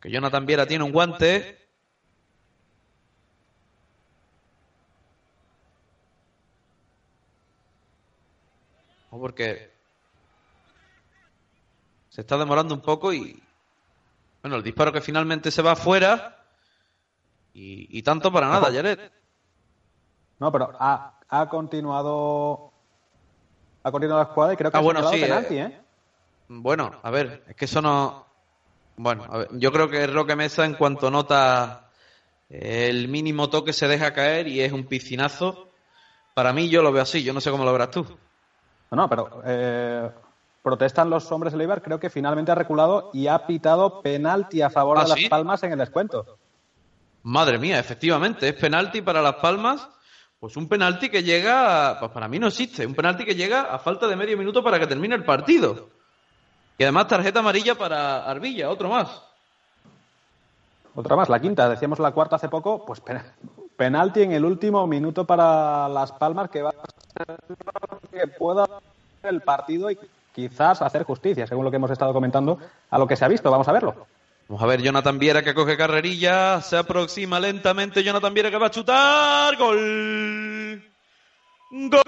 Que 0.00 0.10
Jonathan 0.10 0.44
Viera 0.44 0.66
tiene 0.66 0.84
un 0.84 0.92
guante. 0.92 1.59
Porque 9.18 9.72
se 12.10 12.20
está 12.20 12.36
demorando 12.38 12.74
un 12.74 12.80
poco 12.80 13.12
y 13.12 13.42
bueno, 14.42 14.56
el 14.56 14.62
disparo 14.62 14.92
que 14.92 15.00
finalmente 15.00 15.50
se 15.50 15.62
va 15.62 15.72
afuera 15.72 16.36
Y, 17.52 18.02
tanto 18.02 18.32
para 18.32 18.48
nada, 18.48 18.72
Jared. 18.72 19.10
No, 20.38 20.50
pero 20.52 20.72
ha, 20.78 21.18
ha 21.28 21.48
continuado 21.48 22.72
ha 23.82 23.90
continuado 23.90 24.22
la 24.22 24.26
jugada 24.26 24.52
y 24.52 24.56
creo 24.56 24.70
que 24.70 24.76
ah, 24.76 24.80
ha 24.80 24.82
bueno, 24.82 25.10
sí, 25.10 25.20
penalti, 25.20 25.56
¿eh? 25.56 25.62
¿eh? 25.62 25.80
Bueno, 26.48 27.00
a 27.02 27.10
ver, 27.10 27.44
es 27.48 27.56
que 27.56 27.64
eso 27.64 27.80
no... 27.80 28.26
Bueno, 28.96 29.24
a 29.28 29.38
ver, 29.38 29.48
yo 29.52 29.72
creo 29.72 29.88
que 29.88 30.06
Roque 30.06 30.36
Mesa 30.36 30.64
en 30.64 30.74
cuanto 30.74 31.10
nota 31.10 31.90
el 32.50 33.08
mínimo 33.08 33.48
toque 33.48 33.72
se 33.72 33.88
deja 33.88 34.12
caer 34.12 34.48
y 34.48 34.60
es 34.60 34.72
un 34.72 34.84
piscinazo. 34.84 35.70
Para 36.34 36.52
mí 36.52 36.68
yo 36.68 36.82
lo 36.82 36.92
veo 36.92 37.02
así, 37.02 37.22
yo 37.22 37.32
no 37.32 37.40
sé 37.40 37.50
cómo 37.50 37.64
lo 37.64 37.72
verás 37.72 37.90
tú. 37.90 38.06
No, 38.90 38.96
no, 38.96 39.08
pero 39.08 39.42
eh, 39.44 40.10
protestan 40.62 41.10
los 41.10 41.30
hombres 41.30 41.52
de 41.52 41.60
Eibar, 41.60 41.82
creo 41.82 42.00
que 42.00 42.10
finalmente 42.10 42.52
ha 42.52 42.56
reculado 42.56 43.10
y 43.12 43.28
ha 43.28 43.46
pitado 43.46 44.02
penalti 44.02 44.62
a 44.62 44.70
favor 44.70 44.98
¿Ah, 44.98 45.04
de 45.04 45.08
Las 45.08 45.28
Palmas 45.28 45.62
en 45.62 45.72
el 45.72 45.78
descuento. 45.78 46.38
Madre 47.22 47.58
mía, 47.58 47.78
efectivamente, 47.78 48.48
es 48.48 48.54
penalti 48.54 49.02
para 49.02 49.22
Las 49.22 49.36
Palmas. 49.36 49.88
Pues 50.40 50.56
un 50.56 50.68
penalti 50.68 51.10
que 51.10 51.22
llega, 51.22 51.98
pues 52.00 52.10
para 52.12 52.26
mí 52.26 52.38
no 52.38 52.46
existe, 52.46 52.86
un 52.86 52.94
penalti 52.94 53.26
que 53.26 53.34
llega 53.34 53.74
a 53.74 53.78
falta 53.78 54.08
de 54.08 54.16
medio 54.16 54.38
minuto 54.38 54.64
para 54.64 54.78
que 54.78 54.86
termine 54.86 55.14
el 55.14 55.24
partido. 55.24 55.90
Y 56.78 56.82
además 56.82 57.08
tarjeta 57.08 57.40
amarilla 57.40 57.74
para 57.74 58.24
Arbilla, 58.24 58.70
otro 58.70 58.88
más. 58.88 59.22
Otra 60.94 61.14
más, 61.14 61.28
la 61.28 61.38
quinta, 61.38 61.68
decíamos 61.68 61.98
la 61.98 62.12
cuarta 62.12 62.36
hace 62.36 62.48
poco, 62.48 62.86
pues 62.86 63.02
penalti 63.76 64.22
en 64.22 64.32
el 64.32 64.46
último 64.46 64.86
minuto 64.86 65.26
para 65.26 65.88
Las 65.90 66.12
Palmas 66.12 66.48
que 66.48 66.62
va 66.62 66.72
que 68.10 68.26
pueda 68.26 68.66
el 69.22 69.40
partido 69.40 69.90
y 69.90 69.98
quizás 70.34 70.82
hacer 70.82 71.04
justicia, 71.04 71.46
según 71.46 71.64
lo 71.64 71.70
que 71.70 71.76
hemos 71.76 71.90
estado 71.90 72.12
comentando, 72.12 72.58
a 72.90 72.98
lo 72.98 73.06
que 73.06 73.16
se 73.16 73.24
ha 73.24 73.28
visto. 73.28 73.50
Vamos 73.50 73.68
a 73.68 73.72
verlo. 73.72 74.06
Vamos 74.48 74.62
a 74.62 74.66
ver, 74.66 74.82
Jonathan 74.82 75.18
Viera 75.18 75.42
que 75.42 75.54
coge 75.54 75.76
carrerilla, 75.76 76.60
se 76.60 76.76
aproxima 76.76 77.38
lentamente, 77.38 78.02
Jonathan 78.02 78.34
Viera 78.34 78.50
que 78.50 78.58
va 78.58 78.66
a 78.66 78.70
chutar, 78.70 79.56
gol. 79.56 80.82
Gol. 81.70 82.02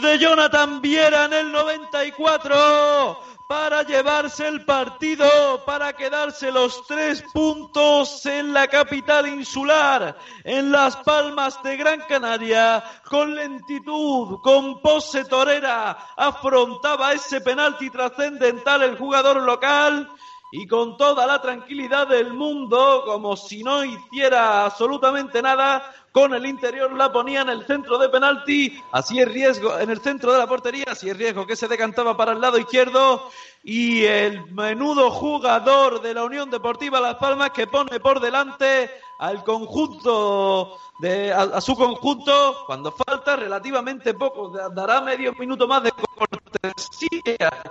de 0.00 0.18
Jonathan 0.18 0.80
Viera 0.80 1.26
en 1.26 1.32
el 1.34 1.52
94 1.52 3.31
para 3.52 3.82
llevarse 3.82 4.48
el 4.48 4.64
partido, 4.64 5.28
para 5.66 5.92
quedarse 5.92 6.50
los 6.50 6.86
tres 6.86 7.22
puntos 7.34 8.24
en 8.24 8.54
la 8.54 8.66
capital 8.66 9.28
insular, 9.28 10.16
en 10.42 10.72
Las 10.72 10.96
Palmas 10.96 11.62
de 11.62 11.76
Gran 11.76 12.00
Canaria, 12.08 12.82
con 13.04 13.34
lentitud, 13.34 14.40
con 14.40 14.80
pose 14.80 15.26
torera, 15.26 15.90
afrontaba 16.16 17.12
ese 17.12 17.42
penalti 17.42 17.90
trascendental 17.90 18.84
el 18.84 18.96
jugador 18.96 19.42
local 19.42 20.08
y 20.52 20.66
con 20.66 20.98
toda 20.98 21.26
la 21.26 21.40
tranquilidad 21.40 22.06
del 22.06 22.34
mundo, 22.34 23.04
como 23.06 23.36
si 23.36 23.64
no 23.64 23.82
hiciera 23.84 24.66
absolutamente 24.66 25.40
nada, 25.40 25.82
con 26.12 26.34
el 26.34 26.44
interior 26.44 26.92
la 26.92 27.10
ponía 27.10 27.40
en 27.40 27.48
el 27.48 27.64
centro 27.64 27.96
de 27.96 28.10
penalti, 28.10 28.78
así 28.92 29.18
es 29.18 29.32
riesgo, 29.32 29.78
en 29.78 29.88
el 29.88 30.00
centro 30.00 30.30
de 30.30 30.38
la 30.38 30.46
portería, 30.46 30.84
así 30.88 31.08
es 31.08 31.16
riesgo 31.16 31.46
que 31.46 31.56
se 31.56 31.68
decantaba 31.68 32.18
para 32.18 32.32
el 32.32 32.40
lado 32.42 32.58
izquierdo 32.58 33.30
y 33.64 34.04
el 34.04 34.44
menudo 34.52 35.10
jugador 35.10 36.02
de 36.02 36.12
la 36.12 36.24
Unión 36.24 36.50
Deportiva 36.50 37.00
Las 37.00 37.14
Palmas 37.14 37.52
que 37.52 37.66
pone 37.66 37.98
por 37.98 38.20
delante 38.20 38.90
al 39.20 39.42
conjunto 39.44 40.76
de 41.00 41.32
a, 41.32 41.62
su 41.62 41.74
conjunto 41.74 42.64
cuando 42.66 42.92
falta 42.92 43.36
relativamente 43.36 44.12
poco, 44.12 44.50
dará 44.50 45.00
medio 45.00 45.32
minuto 45.32 45.66
más 45.66 45.82
de 45.82 45.92
cortesía. 45.92 47.62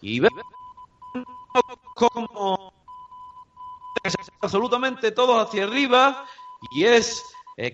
Y 0.00 0.18
ve 0.18 0.28
como 1.94 2.72
absolutamente 4.40 5.12
todos 5.12 5.46
hacia 5.46 5.64
arriba 5.64 6.26
y 6.70 6.84
es 6.84 7.22
eh, 7.56 7.72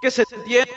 que, 0.00 0.10
se 0.10 0.24
tiene 0.44 0.70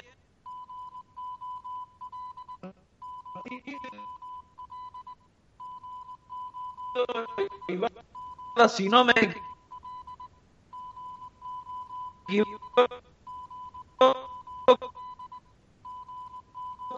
si 8.70 8.90
no 8.90 9.06
me 9.06 9.14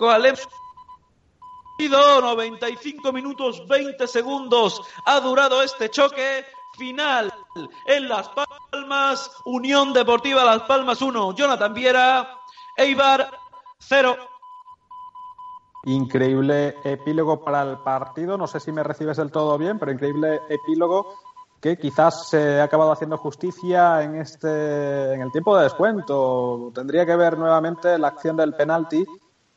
al 0.01 0.25
95 1.87 3.13
minutos 3.13 3.65
20 3.67 4.05
segundos 4.05 4.81
ha 5.05 5.21
durado 5.21 5.61
este 5.61 5.89
choque 5.89 6.45
final 6.77 7.33
en 7.87 8.09
Las 8.09 8.29
Palmas, 8.29 9.31
Unión 9.45 9.93
Deportiva 9.93 10.43
Las 10.43 10.63
Palmas 10.63 11.01
1, 11.01 11.35
Jonathan 11.35 11.73
Viera, 11.73 12.37
Eibar 12.75 13.31
0. 13.79 14.15
Increíble 15.85 16.75
epílogo 16.83 17.43
para 17.43 17.61
el 17.63 17.77
partido, 17.77 18.37
no 18.37 18.47
sé 18.47 18.59
si 18.59 18.73
me 18.73 18.83
recibes 18.83 19.15
del 19.15 19.31
todo 19.31 19.57
bien, 19.57 19.79
pero 19.79 19.93
increíble 19.93 20.41
epílogo 20.49 21.15
que 21.61 21.77
quizás 21.77 22.29
se 22.29 22.59
ha 22.59 22.63
acabado 22.65 22.91
haciendo 22.91 23.17
justicia 23.17 24.03
en 24.03 24.15
este 24.15 25.13
en 25.13 25.21
el 25.21 25.31
tiempo 25.31 25.55
de 25.55 25.63
descuento. 25.63 26.71
Tendría 26.75 27.05
que 27.05 27.15
ver 27.15 27.37
nuevamente 27.37 27.97
la 27.97 28.09
acción 28.09 28.35
del 28.35 28.53
penalti 28.53 29.05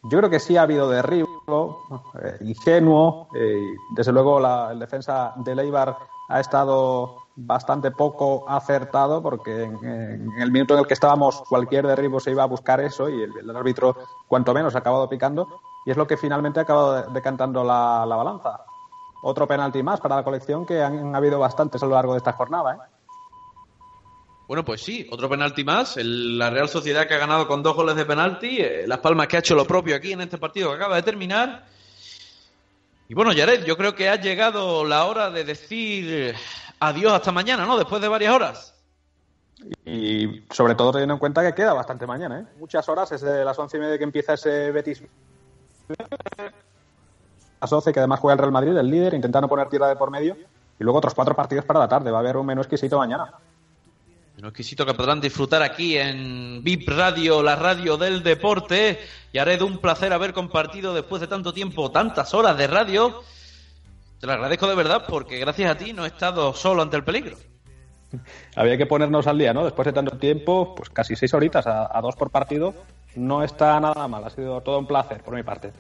yo 0.05 0.19
creo 0.19 0.31
que 0.31 0.41
sí 0.41 0.57
ha 0.57 0.63
habido 0.63 0.89
derribo, 0.89 1.79
eh, 2.21 2.37
ingenuo. 2.41 3.29
Eh, 3.35 3.75
desde 3.95 4.13
luego, 4.13 4.41
la, 4.41 4.75
defensa 4.75 5.33
de 5.37 5.55
Leibar 5.55 5.97
ha 6.29 6.41
estado 6.41 7.23
bastante 7.37 7.91
poco 7.91 8.45
acertado 8.49 9.23
porque 9.23 9.63
en, 9.63 10.29
el 10.39 10.51
minuto 10.51 10.75
en 10.75 10.81
el 10.81 10.87
que 10.87 10.95
estábamos 10.95 11.43
cualquier 11.49 11.87
derribo 11.87 12.21
se 12.21 12.31
iba 12.31 12.43
a 12.43 12.47
buscar 12.47 12.81
eso 12.81 13.09
y 13.09 13.23
el, 13.23 13.57
árbitro 13.57 13.97
cuanto 14.29 14.53
menos 14.53 14.75
ha 14.75 14.81
acabado 14.81 15.09
picando 15.09 15.49
y 15.87 15.93
es 15.93 15.97
lo 15.97 16.07
que 16.07 16.17
finalmente 16.17 16.61
ha 16.61 16.65
acabado 16.65 17.11
decantando 17.13 17.65
la, 17.65 18.05
la 18.07 18.17
balanza. 18.17 18.61
Otro 19.23 19.47
penalti 19.47 19.83
más 19.85 20.01
para 20.01 20.17
la 20.17 20.25
colección 20.25 20.67
que 20.67 20.83
han, 20.83 21.15
habido 21.15 21.39
bastantes 21.39 21.83
a 21.83 21.87
lo 21.87 21.95
largo 21.95 22.13
de 22.13 22.19
esta 22.19 22.33
jornada. 22.33 22.75
¿eh? 22.75 22.79
Bueno, 24.53 24.67
pues 24.67 24.83
sí, 24.83 25.09
otro 25.11 25.31
penalti 25.31 25.65
más. 25.65 25.97
la 25.97 26.51
Real 26.51 26.69
Sociedad 26.69 27.09
que 27.09 27.15
ha 27.15 27.19
ganado 27.19 27.49
con 27.49 27.63
dos 27.63 27.75
goles 27.75 27.97
de 27.97 28.05
penalti. 28.05 28.59
Eh, 28.61 28.85
Las 28.87 28.99
Palmas 28.99 29.27
que 29.27 29.37
ha 29.37 29.41
hecho 29.41 29.55
lo 29.55 29.65
propio 29.65 29.97
aquí 29.97 30.13
en 30.13 30.21
este 30.21 30.37
partido 30.37 30.69
que 30.69 30.77
acaba 30.77 30.97
de 30.97 31.03
terminar. 31.03 31.65
Y 33.09 33.15
bueno, 33.15 33.33
Yared, 33.33 33.65
yo 33.65 33.79
creo 33.79 33.95
que 33.95 34.11
ha 34.11 34.17
llegado 34.17 34.85
la 34.85 35.07
hora 35.07 35.31
de 35.31 35.45
decir 35.45 36.35
adiós 36.81 37.15
hasta 37.15 37.33
mañana, 37.33 37.65
¿no? 37.65 37.79
Después 37.79 38.03
de 38.03 38.09
varias 38.09 38.35
horas. 38.35 38.75
Y 39.87 40.45
sobre 40.51 40.75
todo 40.75 40.93
teniendo 40.93 41.15
en 41.15 41.21
cuenta 41.21 41.43
que 41.43 41.55
queda 41.55 41.73
bastante 41.73 42.07
mañana, 42.07 42.41
¿eh? 42.41 42.45
Muchas 42.59 42.87
horas, 42.91 43.11
es 43.11 43.23
de 43.23 43.47
las 43.47 43.59
once 43.59 43.79
y 43.79 43.81
media 43.81 43.97
que 43.97 44.05
empieza 44.05 44.35
ese 44.35 44.71
Betis. 44.71 45.03
Las 47.59 47.71
12 47.71 47.91
que 47.91 48.01
además 48.01 48.21
juega 48.21 48.35
el 48.35 48.39
Real 48.39 48.53
Madrid, 48.53 48.77
el 48.77 48.91
líder, 48.91 49.15
intentando 49.15 49.49
poner 49.49 49.71
tierra 49.71 49.89
de 49.89 49.97
por 49.97 50.11
medio. 50.11 50.37
Y 50.79 50.85
luego 50.85 50.99
otros 50.99 51.15
cuatro 51.15 51.35
partidos 51.35 51.65
para 51.65 51.81
la 51.81 51.89
tarde. 51.89 52.11
Va 52.11 52.19
a 52.19 52.21
haber 52.21 52.37
un 52.37 52.45
menú 52.45 52.61
exquisito 52.61 52.99
mañana. 52.99 53.33
Un 54.39 54.47
exquisito 54.47 54.87
que 54.87 54.95
podrán 54.95 55.21
disfrutar 55.21 55.63
aquí 55.63 55.97
en 55.97 56.63
VIP 56.65 56.89
Radio, 56.89 57.43
la 57.43 57.55
radio 57.55 57.97
del 57.97 58.23
deporte. 58.23 58.99
Y 59.33 59.39
haré 59.39 59.59
de 59.59 59.65
un 59.65 59.79
placer 59.79 60.13
haber 60.13 60.33
compartido 60.33 60.95
después 60.95 61.21
de 61.21 61.29
tanto 61.29 61.53
tiempo, 61.53 61.91
tantas 61.91 62.33
horas 62.33 62.57
de 62.57 62.67
radio. 62.67 63.23
Te 64.21 64.27
lo 64.27 64.33
agradezco 64.33 64.67
de 64.69 64.75
verdad 64.75 65.05
porque 65.07 65.39
gracias 65.39 65.71
a 65.71 65.77
ti 65.77 65.93
no 65.93 66.05
he 66.05 66.09
estado 66.09 66.55
solo 66.55 66.83
ante 66.83 66.97
el 66.97 67.05
peligro. 67.05 67.37
Había 68.57 68.79
que 68.79 68.87
ponernos 68.87 69.27
al 69.27 69.39
día, 69.39 69.53
¿no? 69.53 69.65
Después 69.65 69.87
de 69.87 69.93
tanto 69.93 70.17
tiempo, 70.17 70.75
pues 70.75 70.89
casi 70.91 71.15
seis 71.15 71.35
horitas 71.35 71.67
a 71.67 72.01
dos 72.01 72.17
por 72.17 72.31
partido. 72.31 72.75
No 73.15 73.43
está 73.43 73.79
nada 73.81 74.09
mal, 74.09 74.25
ha 74.25 74.31
sido 74.31 74.61
todo 74.63 74.79
un 74.79 74.87
placer 74.87 75.23
por 75.23 75.35
mi 75.35 75.43
parte. 75.43 75.73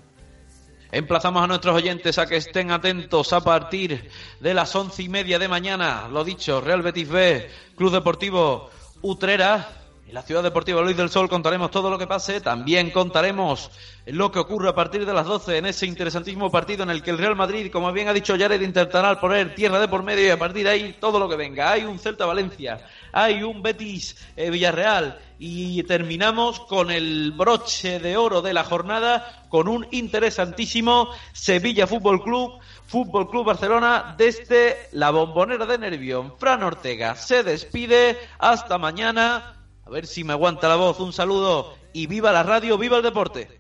Emplazamos 0.95 1.43
a 1.43 1.47
nuestros 1.47 1.75
oyentes 1.75 2.19
a 2.19 2.27
que 2.27 2.37
estén 2.37 2.71
atentos 2.71 3.33
a 3.33 3.41
partir 3.41 4.11
de 4.41 4.53
las 4.53 4.77
once 4.77 5.03
y 5.03 5.09
media 5.09 5.39
de 5.39 5.49
mañana. 5.49 6.07
Lo 6.13 6.23
dicho, 6.23 6.61
Real 6.61 6.83
Betis 6.83 7.09
B, 7.09 7.51
Club 7.77 7.93
Deportivo 7.93 8.69
Utrera. 9.01 9.71
En 10.07 10.13
la 10.13 10.21
Ciudad 10.21 10.43
Deportiva 10.43 10.83
Luis 10.83 10.99
del 10.99 11.09
Sol 11.09 11.31
contaremos 11.31 11.71
todo 11.71 11.89
lo 11.89 11.97
que 11.97 12.07
pase. 12.07 12.43
También 12.43 12.91
contaremos 12.91 13.71
lo 14.05 14.31
que 14.31 14.39
ocurre 14.39 14.69
a 14.69 14.75
partir 14.75 15.07
de 15.07 15.15
las 15.15 15.25
12 15.25 15.57
en 15.57 15.65
ese 15.65 15.87
interesantísimo 15.87 16.51
partido 16.51 16.83
en 16.83 16.91
el 16.91 17.03
que 17.03 17.09
el 17.09 17.17
Real 17.17 17.37
Madrid, 17.37 17.73
como 17.73 17.91
bien 17.91 18.09
ha 18.09 18.13
dicho 18.13 18.37
Jared, 18.39 18.61
intentará 18.61 19.19
poner 19.19 19.55
tierra 19.55 19.81
de 19.81 19.89
por 19.89 20.03
medio 20.03 20.27
y 20.27 20.31
a 20.31 20.39
partir 20.39 20.65
de 20.65 20.71
ahí 20.73 20.97
todo 21.01 21.19
lo 21.19 21.27
que 21.27 21.37
venga. 21.37 21.73
Hay 21.73 21.85
un 21.85 21.99
Celta 21.99 22.27
Valencia, 22.27 22.87
hay 23.13 23.43
un 23.43 23.63
Betis 23.63 24.15
eh, 24.37 24.51
Villarreal 24.51 25.19
y 25.45 25.83
terminamos 25.83 26.61
con 26.61 26.93
el 26.93 27.33
broche 27.33 27.99
de 27.99 28.17
oro 28.17 28.43
de 28.43 28.55
la 28.55 28.63
jornada 28.63 29.43
con 29.49 29.67
un 29.67 29.85
interesantísimo 29.91 31.09
Sevilla 31.33 31.89
Fútbol 31.89 32.23
Club, 32.23 32.61
Fútbol 32.87 33.29
Club 33.29 33.47
Barcelona 33.47 34.15
desde 34.17 34.77
la 34.93 35.11
bombonera 35.11 35.67
de 35.67 35.79
Nervión. 35.79 36.35
Fran 36.39 36.63
Ortega 36.63 37.17
se 37.17 37.43
despide, 37.43 38.17
hasta 38.39 38.79
mañana, 38.79 39.57
a 39.85 39.91
ver 39.91 40.07
si 40.07 40.23
me 40.23 40.33
aguanta 40.33 40.69
la 40.69 40.77
voz, 40.77 41.01
un 41.01 41.13
saludo 41.13 41.75
y 41.93 42.07
viva 42.07 42.31
la 42.31 42.45
radio, 42.45 42.79
viva 42.79 42.99
el 42.99 43.03
deporte. 43.03 43.51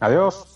Adiós. 0.00 0.53